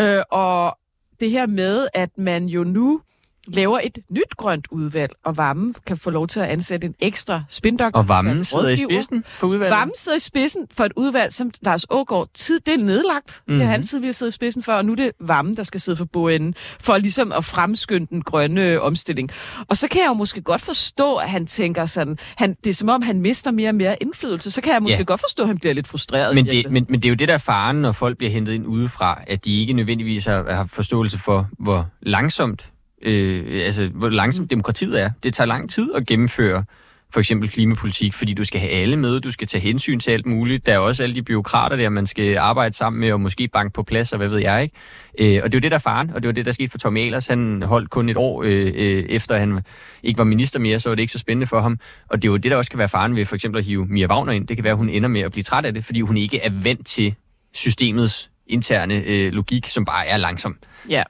Øh, 0.00 0.22
og 0.30 0.78
det 1.20 1.30
her 1.30 1.46
med, 1.46 1.88
at 1.94 2.10
man 2.18 2.46
jo 2.46 2.64
nu 2.64 3.00
laver 3.48 3.80
et 3.82 3.98
nyt 4.10 4.36
grønt 4.36 4.66
udvalg, 4.70 5.12
og 5.24 5.36
Vammen 5.36 5.74
kan 5.86 5.96
få 5.96 6.10
lov 6.10 6.26
til 6.28 6.40
at 6.40 6.46
ansætte 6.46 6.86
en 6.86 6.94
ekstra 7.00 7.42
spindoktor. 7.48 8.00
Og 8.00 8.08
Vammen 8.08 8.44
sidder 8.44 8.68
i 8.68 8.76
spidsen 8.76 9.24
for 9.26 9.46
udvalget. 9.46 9.76
Vammen 9.76 9.94
sidder 9.96 10.16
i 10.16 10.20
spidsen 10.20 10.66
for 10.72 10.84
et 10.84 10.92
udvalg, 10.96 11.32
som 11.32 11.50
Lars 11.62 11.84
Ågaard 11.90 12.28
tid, 12.34 12.60
det 12.66 12.74
er 12.74 12.78
nedlagt. 12.78 13.42
Mm-hmm. 13.46 13.58
Det 13.58 13.66
har 13.66 13.72
han 13.72 13.82
tidligere 13.82 14.12
siddet 14.12 14.32
i 14.32 14.34
spidsen 14.34 14.62
for, 14.62 14.72
og 14.72 14.84
nu 14.84 14.92
er 14.92 14.96
det 14.96 15.12
Vammen, 15.20 15.56
der 15.56 15.62
skal 15.62 15.80
sidde 15.80 15.96
for 15.96 16.04
bordenden, 16.04 16.54
for 16.80 16.98
ligesom 16.98 17.32
at 17.32 17.44
fremskynde 17.44 18.06
den 18.10 18.22
grønne 18.22 18.80
omstilling. 18.80 19.30
Og 19.68 19.76
så 19.76 19.88
kan 19.88 20.00
jeg 20.00 20.08
jo 20.08 20.14
måske 20.14 20.40
godt 20.42 20.62
forstå, 20.62 21.14
at 21.16 21.30
han 21.30 21.46
tænker 21.46 21.84
sådan, 21.86 22.18
han, 22.36 22.56
det 22.64 22.70
er 22.70 22.74
som 22.74 22.88
om, 22.88 23.02
han 23.02 23.20
mister 23.20 23.50
mere 23.50 23.68
og 23.68 23.74
mere 23.74 23.96
indflydelse. 24.02 24.50
Så 24.50 24.60
kan 24.60 24.72
jeg 24.72 24.82
måske 24.82 24.98
Ja. 24.98 25.02
godt 25.04 25.20
forstå, 25.20 25.42
at 25.42 25.48
han 25.48 25.58
bliver 25.58 25.74
lidt 25.74 25.88
frustreret. 25.88 26.34
Men 26.34 26.46
det, 26.46 26.70
men, 26.70 26.86
men 26.88 27.00
det 27.00 27.04
er 27.04 27.10
jo 27.10 27.14
det 27.14 27.28
der 27.28 27.34
er 27.34 27.38
faren, 27.38 27.76
når 27.76 27.92
folk 27.92 28.18
bliver 28.18 28.30
hentet 28.30 28.52
ind 28.52 28.66
udefra, 28.66 29.20
at 29.26 29.44
de 29.44 29.60
ikke 29.60 29.72
nødvendigvis 29.72 30.24
har, 30.26 30.52
har 30.54 30.64
forståelse 30.64 31.18
for, 31.18 31.48
hvor 31.58 31.86
langsomt, 32.02 32.71
øh, 33.02 33.60
altså, 33.64 33.88
hvor 33.94 34.08
langsomt 34.08 34.50
demokratiet 34.50 35.00
er. 35.00 35.10
Det 35.22 35.34
tager 35.34 35.48
lang 35.48 35.70
tid 35.70 35.92
at 35.94 36.06
gennemføre 36.06 36.64
for 37.12 37.20
eksempel 37.20 37.48
klimapolitik, 37.48 38.14
fordi 38.14 38.34
du 38.34 38.44
skal 38.44 38.60
have 38.60 38.72
alle 38.72 38.96
med, 38.96 39.20
du 39.20 39.30
skal 39.30 39.48
tage 39.48 39.62
hensyn 39.62 40.00
til 40.00 40.10
alt 40.10 40.26
muligt. 40.26 40.66
Der 40.66 40.74
er 40.74 40.78
også 40.78 41.02
alle 41.02 41.14
de 41.14 41.22
byråkrater 41.22 41.76
der, 41.76 41.88
man 41.88 42.06
skal 42.06 42.38
arbejde 42.38 42.76
sammen 42.76 43.00
med, 43.00 43.12
og 43.12 43.20
måske 43.20 43.48
banke 43.48 43.72
på 43.72 43.82
plads, 43.82 44.12
og 44.12 44.16
hvad 44.16 44.28
ved 44.28 44.38
jeg 44.38 44.62
ikke. 44.62 44.76
Øh, 45.18 45.40
og 45.44 45.52
det 45.52 45.56
er 45.56 45.58
jo 45.58 45.62
det, 45.62 45.70
der 45.70 45.76
er 45.76 45.80
faren, 45.80 46.10
og 46.10 46.22
det 46.22 46.28
var 46.28 46.32
det, 46.32 46.46
der 46.46 46.52
skete 46.52 46.70
for 46.70 46.78
Tom 46.78 46.96
Ahlers. 46.96 47.26
Han 47.26 47.62
holdt 47.62 47.90
kun 47.90 48.08
et 48.08 48.16
år 48.16 48.42
øh, 48.42 48.72
øh, 48.74 49.04
efter, 49.08 49.36
han 49.36 49.60
ikke 50.02 50.18
var 50.18 50.24
minister 50.24 50.60
mere, 50.60 50.78
så 50.78 50.90
var 50.90 50.94
det 50.94 51.02
ikke 51.02 51.12
så 51.12 51.18
spændende 51.18 51.46
for 51.46 51.60
ham. 51.60 51.78
Og 52.08 52.22
det 52.22 52.28
er 52.28 52.32
jo 52.32 52.36
det, 52.36 52.50
der 52.50 52.56
også 52.56 52.70
kan 52.70 52.78
være 52.78 52.88
faren 52.88 53.16
ved 53.16 53.24
for 53.24 53.34
eksempel 53.34 53.58
at 53.58 53.64
hive 53.64 53.86
Mia 53.86 54.06
Wagner 54.06 54.32
ind. 54.32 54.46
Det 54.46 54.56
kan 54.56 54.64
være, 54.64 54.72
at 54.72 54.76
hun 54.76 54.88
ender 54.88 55.08
med 55.08 55.20
at 55.20 55.32
blive 55.32 55.44
træt 55.44 55.64
af 55.64 55.74
det, 55.74 55.84
fordi 55.84 56.00
hun 56.00 56.16
ikke 56.16 56.40
er 56.40 56.50
vant 56.62 56.86
til 56.86 57.14
systemets 57.52 58.30
interne 58.46 59.02
øh, 59.06 59.32
logik, 59.32 59.68
som 59.68 59.84
bare 59.84 60.06
er 60.06 60.16
langsom. 60.16 60.56
Ja. 60.88 61.02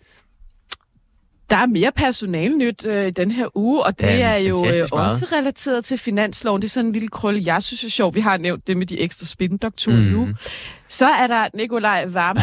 Der 1.53 1.59
er 1.59 1.67
mere 1.67 1.93
personalnyt 1.97 2.87
øh, 2.87 3.07
i 3.07 3.11
den 3.11 3.31
her 3.31 3.57
uge, 3.57 3.83
og 3.85 3.99
det 3.99 4.07
Ja, 4.07 4.19
er 4.19 4.37
jo 4.37 4.67
øh, 4.67 4.73
også 4.91 5.27
relateret 5.33 5.85
til 5.85 5.99
finansloven. 5.99 6.63
Det 6.63 6.69
er 6.69 6.71
sådan 6.71 6.87
en 6.87 6.93
lille 6.93 7.09
krølle, 7.09 7.43
jeg 7.47 7.63
synes 7.63 7.85
er 7.85 7.89
sjov. 7.89 8.15
Vi 8.15 8.21
har 8.21 8.37
nævnt 8.37 8.67
det 8.67 8.77
med 8.77 8.87
de 8.87 9.01
ekstra 9.01 9.27
spindoktorer 9.27 9.97
Mm. 9.97 10.03
nu. 10.03 10.29
Så 10.89 11.07
er 11.07 11.27
der 11.27 11.47
Nikolaj 11.55 12.05
Vammen, 12.09 12.43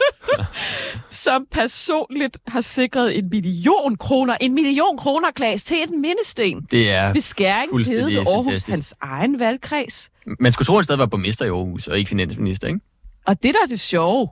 som 1.08 1.46
personligt 1.50 2.38
har 2.48 2.60
sikret 2.60 3.18
en 3.18 3.28
million 3.30 3.96
kroner, 3.96 4.36
en 4.40 4.54
million 4.54 4.96
kroner, 4.96 5.30
Klaas, 5.30 5.64
til 5.64 5.76
en 5.88 6.00
mindesten. 6.00 6.66
Det 6.70 6.90
er 6.90 7.12
Ved 7.12 7.20
Skæring 7.20 7.72
ved 7.76 8.16
Aarhus, 8.16 8.44
fantastisk. 8.44 8.68
hans 8.70 8.94
egen 9.02 9.40
valgkreds. 9.40 10.10
Man 10.40 10.52
skulle 10.52 10.66
tro, 10.66 10.74
at 10.74 10.78
han 10.78 10.84
stadig 10.84 10.98
var 10.98 11.06
borgmester 11.06 11.44
i 11.44 11.48
Aarhus, 11.48 11.86
og 11.88 11.98
ikke 11.98 12.08
finansminister, 12.08 12.68
ikke? 12.68 12.80
Og 13.26 13.42
det, 13.42 13.54
der 13.54 13.60
er 13.64 13.68
det 13.68 13.80
sjove, 13.80 14.28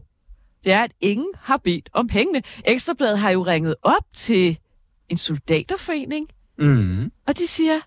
det 0.69 0.75
er, 0.77 0.83
at 0.83 0.93
ingen 1.01 1.33
har 1.37 1.57
bedt 1.57 1.89
om 1.93 2.07
pengene. 2.07 2.43
Ekstrabladet 2.65 3.19
har 3.19 3.31
jo 3.31 3.43
ringet 3.43 3.75
op 3.83 4.05
til 4.15 4.59
en 5.09 5.17
soldaterforening, 5.19 6.29
Mm. 6.59 7.13
og 7.27 7.39
de 7.39 7.47
siger, 7.47 7.81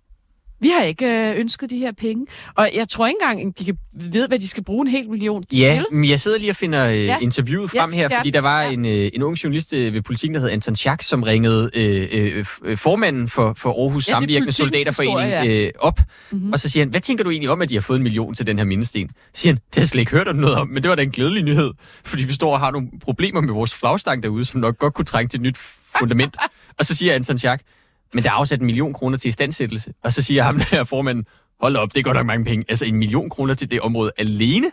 vi 0.61 0.69
har 0.77 0.83
ikke 0.83 1.05
øh, 1.05 1.39
ønsket 1.39 1.69
de 1.69 1.77
her 1.77 1.91
penge. 1.91 2.25
Og 2.55 2.69
jeg 2.75 2.89
tror 2.89 3.07
ikke 3.07 3.17
engang, 3.21 3.59
de 3.59 3.65
kan 3.65 3.77
ved, 3.93 4.27
hvad 4.27 4.39
de 4.39 4.47
skal 4.47 4.63
bruge 4.63 4.81
en 4.81 4.91
hel 4.91 5.09
million 5.09 5.43
til. 5.43 5.59
Ja, 5.59 5.83
men 5.91 6.09
jeg 6.09 6.19
sidder 6.19 6.39
lige 6.39 6.49
og 6.49 6.55
finder 6.55 6.87
øh, 6.87 6.95
Ja. 6.95 7.01
ja. 7.03 7.17
interviewet 7.21 7.71
frem 7.71 7.87
Yes, 7.87 7.95
her, 7.95 8.07
ja. 8.11 8.19
fordi 8.19 8.29
der 8.29 8.39
var 8.41 8.61
en, 8.61 8.85
øh, 8.85 9.11
en 9.13 9.21
ung 9.23 9.35
journalist 9.43 9.73
øh, 9.73 9.93
ved 9.93 10.01
politikken, 10.01 10.35
der 10.35 10.41
hed 10.41 10.49
Anton 10.49 10.75
Schack, 10.75 11.01
som 11.01 11.23
ringede 11.23 11.69
øh, 11.73 12.45
øh, 12.63 12.77
formanden 12.77 13.27
for, 13.27 13.53
for 13.57 13.69
Aarhus 13.83 14.07
Ja, 14.07 14.13
Samvirkende 14.13 14.51
Soldaterforening 14.51 15.29
historie, 15.29 15.65
øh, 15.65 15.71
op, 15.79 15.99
mm-hmm. 16.31 16.51
og 16.53 16.59
så 16.59 16.69
siger 16.69 16.83
han, 16.83 16.89
hvad 16.89 17.01
tænker 17.01 17.23
du 17.23 17.29
egentlig 17.29 17.49
om, 17.49 17.61
at 17.61 17.69
de 17.69 17.73
har 17.73 17.81
fået 17.81 17.97
en 17.97 18.03
million 18.03 18.35
til 18.35 18.47
den 18.47 18.57
her 18.57 18.65
mindesten? 18.65 19.09
Så 19.33 19.41
siger 19.41 19.53
han, 19.53 19.55
det 19.55 19.75
har 19.75 19.81
jeg 19.81 19.87
slet 19.87 19.99
ikke 19.99 20.11
hørt 20.11 20.27
om 20.27 20.35
noget 20.35 20.55
om, 20.55 20.67
men 20.67 20.83
det 20.83 20.89
var 20.89 20.95
da 20.95 21.01
en 21.01 21.11
glædelig 21.11 21.43
nyhed, 21.43 21.71
fordi 22.05 22.23
vi 22.23 22.33
står 22.33 22.53
og 22.53 22.59
har 22.59 22.71
nogle 22.71 22.87
problemer 23.03 23.41
med 23.41 23.53
vores 23.53 23.73
flagstang 23.73 24.23
derude, 24.23 24.45
som 24.45 24.59
nok 24.59 24.77
godt 24.77 24.93
kunne 24.93 25.05
trænge 25.05 25.29
til 25.29 25.37
et 25.37 25.41
nyt 25.41 25.57
fundament. 25.99 26.35
og 26.79 26.85
så 26.85 26.95
siger 26.95 27.15
Anton 27.15 27.37
Schack, 27.37 27.61
men 28.13 28.23
der 28.23 28.29
er 28.29 28.33
afsat 28.33 28.59
en 28.59 28.65
million 28.65 28.93
kroner 28.93 29.17
til 29.17 29.29
istandsættelse. 29.29 29.93
Og 30.03 30.13
så 30.13 30.21
siger 30.21 30.43
ham 30.43 30.59
der 30.71 30.83
formanden, 30.83 31.25
hold 31.61 31.75
op, 31.75 31.93
det 31.93 31.99
er 31.99 32.03
godt 32.03 32.17
nok 32.17 32.25
mange 32.25 32.45
penge. 32.45 32.65
Altså 32.69 32.85
en 32.85 32.95
million 32.95 33.29
kroner 33.29 33.53
til 33.53 33.71
det 33.71 33.81
område 33.81 34.11
alene? 34.17 34.71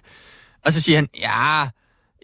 Og 0.64 0.72
så 0.72 0.80
siger 0.80 0.98
han, 0.98 1.08
ja, 1.18 1.68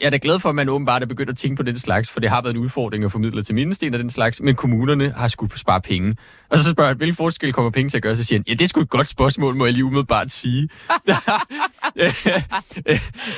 jeg 0.00 0.06
er 0.06 0.10
da 0.10 0.18
glad 0.22 0.38
for, 0.38 0.48
at 0.48 0.54
man 0.54 0.68
åbenbart 0.68 1.02
er 1.02 1.06
begyndt 1.06 1.30
at 1.30 1.36
tænke 1.36 1.56
på 1.56 1.62
den 1.62 1.78
slags, 1.78 2.10
for 2.10 2.20
det 2.20 2.30
har 2.30 2.42
været 2.42 2.54
en 2.54 2.60
udfordring 2.60 3.04
at 3.04 3.12
formidle 3.12 3.42
til 3.42 3.54
mindesten 3.54 3.94
og 3.94 4.00
den 4.00 4.10
slags, 4.10 4.40
men 4.40 4.54
kommunerne 4.54 5.12
har 5.12 5.28
skulle 5.28 5.58
spare 5.58 5.80
penge. 5.80 6.16
Og 6.50 6.58
så 6.58 6.70
spørger 6.70 6.88
han, 6.88 6.96
hvilken 6.96 7.16
forskel 7.16 7.52
kommer 7.52 7.70
penge 7.70 7.88
til 7.88 7.96
at 7.98 8.02
gøre? 8.02 8.16
Så 8.16 8.24
siger 8.24 8.38
han, 8.38 8.44
ja, 8.48 8.52
det 8.52 8.62
er 8.62 8.66
sgu 8.66 8.80
et 8.80 8.90
godt 8.90 9.06
spørgsmål, 9.06 9.56
må 9.56 9.64
jeg 9.64 9.74
lige 9.74 9.84
umiddelbart 9.84 10.30
sige. 10.30 10.68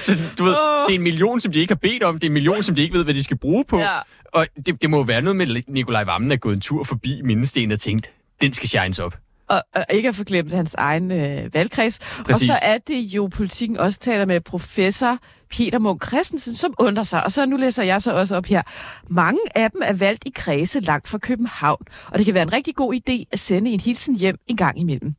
så 0.04 0.18
du 0.38 0.44
ved, 0.44 0.52
det 0.52 0.90
er 0.90 0.94
en 0.94 1.02
million, 1.02 1.40
som 1.40 1.52
de 1.52 1.60
ikke 1.60 1.70
har 1.70 1.78
bedt 1.82 2.02
om, 2.02 2.14
det 2.14 2.24
er 2.24 2.28
en 2.28 2.32
million, 2.34 2.62
som 2.62 2.74
de 2.74 2.82
ikke 2.82 2.94
ved, 2.94 3.04
hvad 3.04 3.14
de 3.14 3.24
skal 3.24 3.38
bruge 3.38 3.64
på. 3.64 3.78
Ja. 3.78 3.98
Og 4.32 4.46
det, 4.66 4.82
det 4.82 4.90
må 4.90 5.02
være 5.02 5.22
noget 5.22 5.36
med, 5.36 5.56
at 5.56 5.62
Nikolaj 5.68 6.04
Vammen 6.04 6.32
er 6.32 6.36
gået 6.36 6.54
en 6.54 6.60
tur 6.60 6.84
forbi 6.84 7.20
mindesten 7.24 7.72
og 7.72 7.80
tænkt, 7.80 8.10
den 8.40 8.52
skal 8.52 8.68
shines 8.68 8.98
op. 8.98 9.16
Og, 9.48 9.62
og 9.74 9.84
ikke 9.90 10.08
at 10.08 10.14
forglemme 10.14 10.50
hans 10.50 10.74
egen 10.74 11.10
øh, 11.10 11.54
valgkreds. 11.54 11.98
Præcis. 11.98 12.50
Og 12.50 12.56
så 12.56 12.58
er 12.62 12.78
det 12.78 12.96
jo, 12.96 13.26
politikken 13.26 13.76
også 13.76 13.98
taler 13.98 14.24
med 14.24 14.40
professor 14.40 15.18
Peter 15.50 15.78
Munk 15.78 16.06
Christensen, 16.06 16.54
som 16.54 16.74
undrer 16.78 17.02
sig. 17.02 17.24
Og 17.24 17.32
så 17.32 17.46
nu 17.46 17.56
læser 17.56 17.82
jeg 17.82 18.02
så 18.02 18.12
også 18.12 18.36
op 18.36 18.46
her. 18.46 18.62
Mange 19.08 19.40
af 19.54 19.70
dem 19.70 19.80
er 19.84 19.92
valgt 19.92 20.22
i 20.26 20.32
kredse 20.34 20.80
langt 20.80 21.08
fra 21.08 21.18
København, 21.18 21.86
og 22.10 22.18
det 22.18 22.24
kan 22.24 22.34
være 22.34 22.42
en 22.42 22.52
rigtig 22.52 22.74
god 22.74 22.94
idé 22.94 23.24
at 23.32 23.38
sende 23.38 23.70
en 23.70 23.80
hilsen 23.80 24.16
hjem 24.16 24.36
en 24.46 24.56
gang 24.56 24.78
imellem. 24.78 25.14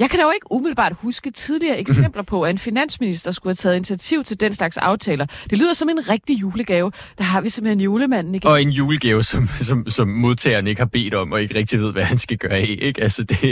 Jeg 0.00 0.10
kan 0.10 0.20
jo 0.20 0.30
ikke 0.30 0.46
umiddelbart 0.52 0.92
huske 0.98 1.30
tidligere 1.30 1.78
eksempler 1.78 2.22
på, 2.22 2.42
at 2.42 2.50
en 2.50 2.58
finansminister 2.58 3.30
skulle 3.32 3.50
have 3.50 3.54
taget 3.54 3.76
initiativ 3.76 4.24
til 4.24 4.40
den 4.40 4.54
slags 4.54 4.76
aftaler. 4.76 5.26
Det 5.50 5.58
lyder 5.58 5.72
som 5.72 5.88
en 5.88 6.08
rigtig 6.08 6.40
julegave. 6.40 6.92
Der 7.18 7.24
har 7.24 7.40
vi 7.40 7.48
simpelthen 7.48 7.80
julemanden 7.80 8.34
igen. 8.34 8.50
Og 8.50 8.62
en 8.62 8.70
julegave, 8.70 9.22
som, 9.22 9.48
som, 9.62 9.88
som 9.88 10.08
modtageren 10.08 10.66
ikke 10.66 10.80
har 10.80 10.86
bedt 10.86 11.14
om, 11.14 11.32
og 11.32 11.42
ikke 11.42 11.54
rigtig 11.54 11.80
ved, 11.80 11.92
hvad 11.92 12.02
han 12.04 12.18
skal 12.18 12.36
gøre 12.36 12.52
af. 12.52 12.76
Ikke? 12.80 13.02
Altså, 13.02 13.22
det, 13.24 13.42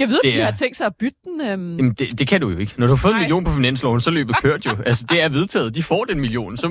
Jeg 0.00 0.08
ved, 0.08 0.14
om 0.14 0.20
det 0.24 0.32
de 0.34 0.40
er- 0.40 0.44
har 0.44 0.52
tænkt 0.52 0.76
sig 0.76 0.86
at 0.86 0.92
bytte 1.00 1.16
den. 1.24 1.40
Øhm... 1.40 1.76
Jamen, 1.76 1.92
det, 1.92 2.18
det 2.18 2.28
kan 2.28 2.40
du 2.40 2.50
jo 2.50 2.58
ikke. 2.58 2.72
Når 2.76 2.86
du 2.86 2.92
har 2.92 2.96
fået 2.96 3.12
en 3.12 3.18
million 3.20 3.44
på 3.44 3.50
finansloven, 3.54 4.00
så 4.00 4.10
er 4.10 4.14
løbet 4.14 4.36
kørt 4.42 4.66
jo. 4.66 4.70
Altså, 4.86 5.04
det 5.10 5.22
er 5.22 5.28
vedtaget. 5.28 5.74
De 5.74 5.82
får 5.82 6.04
den 6.04 6.20
million. 6.20 6.56
Så, 6.56 6.62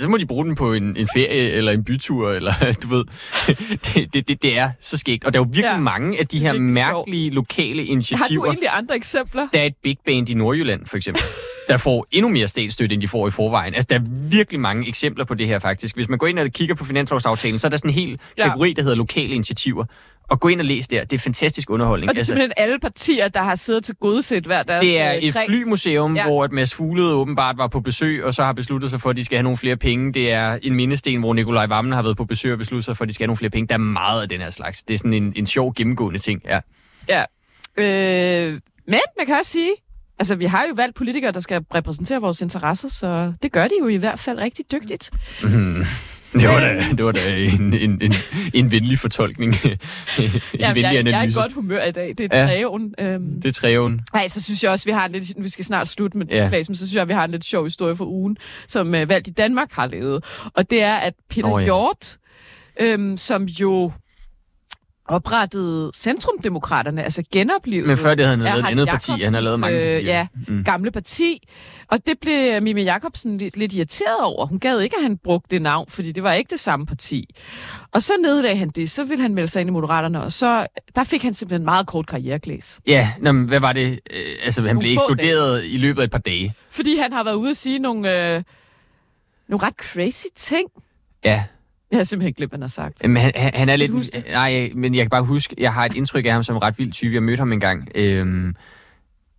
så 0.00 0.08
må 0.08 0.16
de 0.16 0.26
bruge 0.26 0.44
den 0.44 0.54
på 0.54 0.72
en, 0.72 0.96
en 0.96 1.08
ferie, 1.14 1.50
eller 1.50 1.72
en 1.72 1.84
bytur, 1.84 2.32
eller 2.32 2.52
du 2.82 2.88
ved. 2.88 3.04
Det, 3.94 4.14
det, 4.14 4.28
det, 4.28 4.42
det 4.42 4.58
er 4.58 4.70
så 4.80 4.96
skægt. 4.96 5.24
Og 5.24 5.34
der 5.34 5.40
er 5.40 5.44
jo 5.44 5.48
virkelig 5.48 5.64
Ja. 5.64 5.76
mange 5.80 6.18
af 6.20 6.26
de 6.28 6.38
her 6.38 6.52
mærkelige 6.52 7.30
lokale 7.30 7.80
Har 7.82 7.86
du 7.86 7.92
initiativer. 7.92 8.44
egentlig 8.46 8.68
andre 8.82 8.96
eksempler? 8.96 9.48
Der 9.52 9.60
er 9.60 9.64
et 9.64 9.74
big 9.82 9.98
band 10.06 10.28
i 10.28 10.34
Nordjylland, 10.34 10.86
for 10.86 10.96
eksempel, 10.96 11.22
der 11.68 11.76
får 11.76 12.06
endnu 12.10 12.28
mere 12.28 12.48
statsstøtte, 12.48 12.92
end 12.94 13.02
de 13.02 13.08
får 13.08 13.28
i 13.28 13.30
forvejen. 13.30 13.74
Altså, 13.74 13.86
der 13.90 13.96
er 13.96 14.02
virkelig 14.30 14.60
mange 14.60 14.88
eksempler 14.88 15.24
på 15.24 15.34
det 15.34 15.46
her, 15.46 15.58
faktisk. 15.58 15.94
Hvis 15.96 16.08
man 16.08 16.18
går 16.18 16.26
ind 16.26 16.38
og 16.38 16.50
kigger 16.50 16.74
på 16.74 16.84
finanslovsaftalen, 16.84 17.58
så 17.58 17.66
er 17.66 17.70
der 17.70 17.76
sådan 17.76 17.90
en 17.90 17.94
hel 17.94 18.18
Ja. 18.38 18.42
kategori, 18.44 18.72
der 18.72 18.82
hedder 18.82 18.96
lokale 18.96 19.34
initiativer. 19.34 19.84
Og 20.30 20.40
gå 20.40 20.48
ind 20.48 20.60
og 20.60 20.66
læs 20.66 20.88
der. 20.88 21.04
Det 21.04 21.12
er 21.12 21.18
fantastisk 21.18 21.70
underholdning. 21.70 22.10
Og 22.10 22.14
det 22.14 22.20
er 22.20 22.24
simpelthen 22.24 22.52
alle 22.56 22.78
partier, 22.78 23.28
der 23.28 23.42
har 23.42 23.54
siddet 23.54 23.84
til 23.84 23.94
godset 23.94 24.44
hver 24.46 24.62
deres 24.62 24.80
Det 24.80 25.00
er 25.00 25.10
øh, 25.12 25.18
et 25.18 25.34
kreds. 25.34 25.46
flymuseum, 25.46 26.16
ja. 26.16 26.24
hvor 26.24 26.44
at 26.44 26.52
Mads 26.52 26.74
Fuglede 26.74 27.14
åbenbart 27.14 27.58
var 27.58 27.66
på 27.66 27.80
besøg, 27.80 28.24
og 28.24 28.34
så 28.34 28.42
har 28.44 28.52
besluttet 28.52 28.90
sig 28.90 29.00
for, 29.00 29.10
at 29.10 29.16
de 29.16 29.24
skal 29.24 29.36
have 29.36 29.42
nogle 29.42 29.56
flere 29.56 29.76
penge. 29.76 30.12
Det 30.12 30.32
er 30.32 30.58
en 30.62 30.74
mindesten, 30.74 31.20
hvor 31.20 31.34
Nikolaj 31.34 31.66
Vammen 31.66 31.92
har 31.92 32.02
været 32.02 32.16
på 32.16 32.24
besøg 32.24 32.52
og 32.52 32.58
besluttet 32.58 32.84
sig 32.84 32.96
for, 32.96 33.04
at 33.04 33.08
de 33.08 33.14
skal 33.14 33.24
have 33.24 33.26
nogle 33.28 33.36
flere 33.36 33.50
penge. 33.50 33.66
Der 33.68 33.74
er 33.74 33.78
meget 33.78 34.22
af 34.22 34.28
den 34.28 34.40
her 34.40 34.50
slags. 34.50 34.82
Det 34.82 34.94
er 34.94 34.98
sådan 34.98 35.12
en, 35.12 35.32
en 35.36 35.46
sjov 35.46 35.74
gennemgående 35.74 36.18
ting, 36.18 36.42
ja. 36.44 36.60
Ja. 37.08 37.24
Øh, 37.76 38.60
men 38.86 39.00
man 39.18 39.26
kan 39.26 39.36
også 39.38 39.50
sige, 39.50 39.70
altså 40.18 40.34
vi 40.34 40.44
har 40.44 40.64
jo 40.68 40.74
valgt 40.76 40.94
politikere, 40.96 41.32
der 41.32 41.40
skal 41.40 41.64
repræsentere 41.74 42.20
vores 42.20 42.40
interesser, 42.40 42.88
så 42.88 43.32
det 43.42 43.52
gør 43.52 43.64
de 43.64 43.74
jo 43.80 43.88
i 43.88 43.96
hvert 43.96 44.18
fald 44.18 44.38
rigtig 44.38 44.64
dygtigt. 44.72 45.10
Mhm. 45.42 45.84
Det 46.32 46.48
var 46.48 46.60
da, 46.60 46.80
det 46.96 47.04
var 47.04 47.12
da 47.12 47.36
en, 47.36 47.74
en, 47.74 47.98
en, 48.02 48.14
en 48.54 48.70
venlig 48.70 48.98
fortolkning. 48.98 49.54
en 49.64 49.70
Ja, 50.58 50.68
venlig 50.68 50.82
jeg, 50.82 50.92
jeg 50.94 50.94
er 50.94 50.94
i 50.94 50.98
analyse. 51.08 51.40
godt 51.40 51.52
humør 51.52 51.84
i 51.84 51.90
dag. 51.90 52.14
Det 52.18 52.28
er 52.32 52.40
Ja. 52.40 52.46
træven. 52.46 52.94
Øhm. 52.98 53.40
Det 53.40 53.48
er 53.48 53.52
træven. 53.52 54.00
Nej, 54.14 54.28
så 54.28 54.42
synes 54.42 54.62
jeg 54.64 54.70
også, 54.70 54.84
vi 54.84 54.90
har 54.90 55.06
en 55.06 55.12
lidt, 55.12 55.24
vi 55.38 55.48
skal 55.48 55.64
snart 55.64 55.88
slutte 55.88 56.18
med 56.18 56.26
Ja. 56.26 56.44
ja. 56.44 56.50
men 56.50 56.64
så 56.74 56.86
synes 56.86 56.94
jeg, 56.96 57.08
vi 57.08 57.12
har 57.12 57.24
en 57.24 57.30
lidt 57.30 57.44
sjov 57.44 57.64
historie 57.64 57.96
for 57.96 58.04
ugen, 58.04 58.36
som 58.68 58.86
uh, 58.86 59.08
Valgt 59.08 59.28
i 59.28 59.30
Danmark 59.30 59.72
har 59.72 59.86
lavet. 59.86 60.24
Og 60.54 60.70
det 60.70 60.82
er, 60.82 60.94
at 60.94 61.14
Peter 61.30 61.48
oh, 61.52 61.60
ja. 61.60 61.64
Hjort, 61.64 62.16
øhm, 62.80 63.16
som 63.16 63.44
jo 63.44 63.92
oprettede 65.08 65.90
Centrumdemokraterne, 65.94 67.02
altså 67.02 67.22
genoplevede... 67.32 67.88
Men 67.88 67.96
før 67.96 68.14
det 68.14 68.26
havde 68.26 68.36
han 68.36 68.44
lavet 68.44 68.58
et 68.58 68.70
andet 68.70 68.88
parti. 68.88 69.12
Han 69.22 69.34
har 69.34 69.40
lavet 69.40 69.60
mange 69.60 69.78
partier. 69.78 69.98
Øh, 69.98 70.04
ja, 70.04 70.26
mm. 70.48 70.64
gamle 70.64 70.90
parti. 70.90 71.48
Og 71.88 72.06
det 72.06 72.18
blev 72.20 72.62
Mimi 72.62 72.82
Jacobsen 72.82 73.38
lidt, 73.38 73.56
lidt 73.56 73.72
irriteret 73.72 74.20
over. 74.22 74.46
Hun 74.46 74.58
gad 74.58 74.80
ikke, 74.80 74.96
at 74.96 75.02
han 75.02 75.18
brugte 75.18 75.48
det 75.50 75.62
navn, 75.62 75.86
fordi 75.88 76.12
det 76.12 76.22
var 76.22 76.32
ikke 76.32 76.50
det 76.50 76.60
samme 76.60 76.86
parti. 76.86 77.34
Og 77.92 78.02
så 78.02 78.12
nedlagde 78.22 78.56
han 78.56 78.68
det, 78.68 78.90
så 78.90 79.04
ville 79.04 79.22
han 79.22 79.34
melde 79.34 79.48
sig 79.48 79.60
ind 79.60 79.70
i 79.70 79.72
Moderaterne, 79.72 80.22
og 80.22 80.32
så 80.32 80.66
der 80.96 81.04
fik 81.04 81.22
han 81.22 81.34
simpelthen 81.34 81.60
en 81.60 81.64
meget 81.64 81.86
kort 81.86 82.06
karriereklæs. 82.06 82.80
Ja, 82.86 83.08
nå, 83.18 83.32
hvad 83.32 83.60
var 83.60 83.72
det? 83.72 84.00
Øh, 84.10 84.18
altså, 84.44 84.62
han 84.62 84.74
Nogle 84.74 84.80
blev 84.80 84.98
få 84.98 85.12
ekskluderet 85.12 85.64
i 85.64 85.78
løbet 85.78 86.00
af 86.00 86.04
et 86.04 86.10
par 86.10 86.18
dage. 86.18 86.54
Fordi 86.70 86.96
han 86.96 87.12
har 87.12 87.24
været 87.24 87.34
ude 87.34 87.50
at 87.50 87.56
sige 87.56 87.78
nogle, 87.78 88.34
øh, 88.36 88.42
nogle 89.48 89.66
ret 89.66 89.74
crazy 89.74 90.26
ting. 90.36 90.68
Ja, 91.24 91.44
Jeg 91.92 91.98
har 91.98 92.04
simpelthen 92.04 92.34
glemt, 92.34 92.50
hvad 92.50 92.56
han 92.58 92.62
har 92.62 92.68
sagt. 92.68 93.08
men 93.08 93.16
han, 93.16 93.32
han 93.54 93.68
er 93.68 93.76
lidt... 93.76 93.90
huske 93.92 94.24
Nej, 94.32 94.70
men 94.74 94.94
jeg 94.94 95.02
kan 95.04 95.10
bare 95.10 95.22
huske, 95.22 95.54
jeg 95.58 95.72
har 95.72 95.84
et 95.86 95.94
indtryk 95.96 96.26
af 96.26 96.32
ham 96.32 96.42
som 96.42 96.56
en 96.56 96.62
ret 96.62 96.78
vild 96.78 96.92
type. 96.92 97.14
Jeg 97.14 97.22
mødte 97.22 97.40
ham 97.40 97.52
engang 97.52 97.88
øhm, 97.94 98.54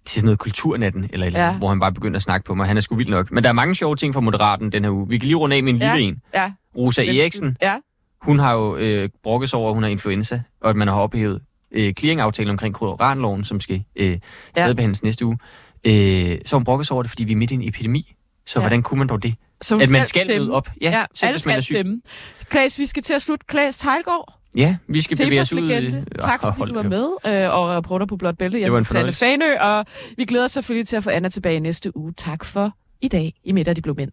til 0.06 0.16
sådan 0.20 0.26
noget 0.26 0.40
kulturnatten, 0.40 1.10
eller, 1.14 1.26
eller 1.28 1.40
Ja. 1.40 1.46
ja. 1.52 1.58
hvor 1.58 1.68
han 1.70 1.80
bare 1.80 1.94
begyndte 1.94 2.18
at 2.18 2.22
snakke 2.24 2.46
på 2.46 2.56
mig. 2.56 2.68
Han 2.68 2.78
er 2.78 2.82
sgu 2.82 2.96
vild 2.96 3.10
nok. 3.10 3.32
Men 3.32 3.44
der 3.44 3.50
er 3.50 3.54
mange 3.54 3.76
sjove 3.76 3.96
ting 3.96 4.14
fra 4.14 4.22
Moderaten 4.22 4.72
den 4.72 4.84
her 4.84 4.92
uge. 4.92 5.10
Vi 5.10 5.18
kan 5.18 5.26
lige 5.28 5.36
runde 5.36 5.56
af 5.56 5.64
med 5.64 5.74
en 5.74 5.80
lille 5.80 5.94
Ja. 5.94 6.00
en. 6.02 6.22
Ja. 6.34 6.52
Rosa 6.78 7.04
Hvem- 7.04 7.16
Eriksen, 7.18 7.58
Ja. 7.62 7.76
hun 8.22 8.40
har 8.40 8.54
jo 8.54 8.78
øh, 8.78 9.10
brokket 9.24 9.50
sig 9.50 9.60
over, 9.60 9.70
at 9.70 9.74
hun 9.74 9.84
har 9.84 9.90
influenza, 9.90 10.42
og 10.62 10.70
at 10.70 10.76
man 10.76 10.88
har 10.88 10.96
ophævet 10.96 11.42
øh, 11.72 11.94
clearingaftalen 11.94 12.50
omkring 12.50 12.74
koranloven, 12.76 13.44
som 13.44 13.60
skal 13.60 13.84
øh, 13.96 14.18
tredjebehandles 14.58 15.04
næste 15.04 15.26
uge. 15.26 15.38
Øh, 15.88 16.38
så 16.46 16.56
hun 16.56 16.64
brokket 16.64 16.88
sig 16.88 16.94
over 16.94 17.04
det, 17.04 17.10
fordi 17.12 17.24
vi 17.24 17.32
er 17.32 17.36
midt 17.38 17.52
i 17.52 17.54
en 17.54 17.68
epidemi. 17.68 18.14
Så 18.46 18.60
Ja. 18.60 18.62
hvordan 18.64 18.82
kunne 18.84 18.98
man 18.98 19.08
dog 19.08 19.24
det? 19.24 19.36
Så 19.64 19.78
at 19.80 19.90
man 19.92 20.06
skal 20.06 20.22
stemme. 20.26 20.54
op. 20.54 20.68
Ja, 20.82 20.90
ja 20.92 21.06
selv 21.14 21.28
alle 21.28 21.38
hvis 21.38 21.46
man 21.46 21.56
er 21.56 21.62
syg. 21.62 21.74
stemme. 21.74 22.02
Klaas, 22.50 22.80
vi 22.80 22.86
skal 22.86 23.04
til 23.04 23.14
at 23.14 23.22
slutte. 23.22 23.46
Klaas 23.48 23.78
Tejlgaard, 23.78 24.34
Ja, 24.56 24.76
vi 24.88 25.02
skal 25.02 25.18
bevæge 25.18 25.42
os 25.42 25.54
ud... 25.54 25.62
legende. 25.62 26.06
Tak 26.20 26.42
fordi 26.42 26.58
Hold 26.58 26.70
du 26.70 26.76
var 26.76 26.84
med 26.84 27.10
øh, 27.44 27.58
og 27.58 27.70
reporter 27.70 28.06
på 28.06 28.18
Blåt 28.18 28.38
Bælte. 28.38 28.60
Jeg 28.62 28.68
hedder 28.68 28.84
Sanne 28.84 29.14
Fanø, 29.14 29.58
og 29.60 29.86
vi 30.18 30.26
glæder 30.26 30.46
os 30.46 30.52
selvfølgelig 30.52 30.88
til 30.88 30.98
at 30.98 31.04
få 31.04 31.10
Anna 31.10 31.30
tilbage 31.30 31.60
næste 31.60 31.98
uge. 31.98 32.14
Tak 32.18 32.46
for 32.46 32.72
i 33.02 33.08
dag 33.08 33.34
i 33.44 33.52
Midt 33.52 33.68
af 33.68 33.76
de 33.76 33.82
Blå 33.82 33.94
Mænd. 33.94 34.12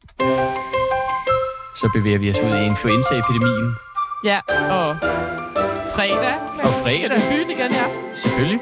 Så 1.77 1.91
bevæger 1.95 2.19
vi 2.19 2.31
os 2.31 2.37
ud 2.41 2.55
i 2.63 2.67
influenzaepidemien. 2.67 3.75
Ja, 4.25 4.41
og 4.71 4.97
fredag. 5.95 6.35
Og 6.63 6.71
fredag. 6.85 7.11
Er 7.17 7.31
byen 7.31 7.51
igen 7.51 7.71
i 7.73 7.77
aften? 7.77 8.15
Selvfølgelig. 8.15 8.61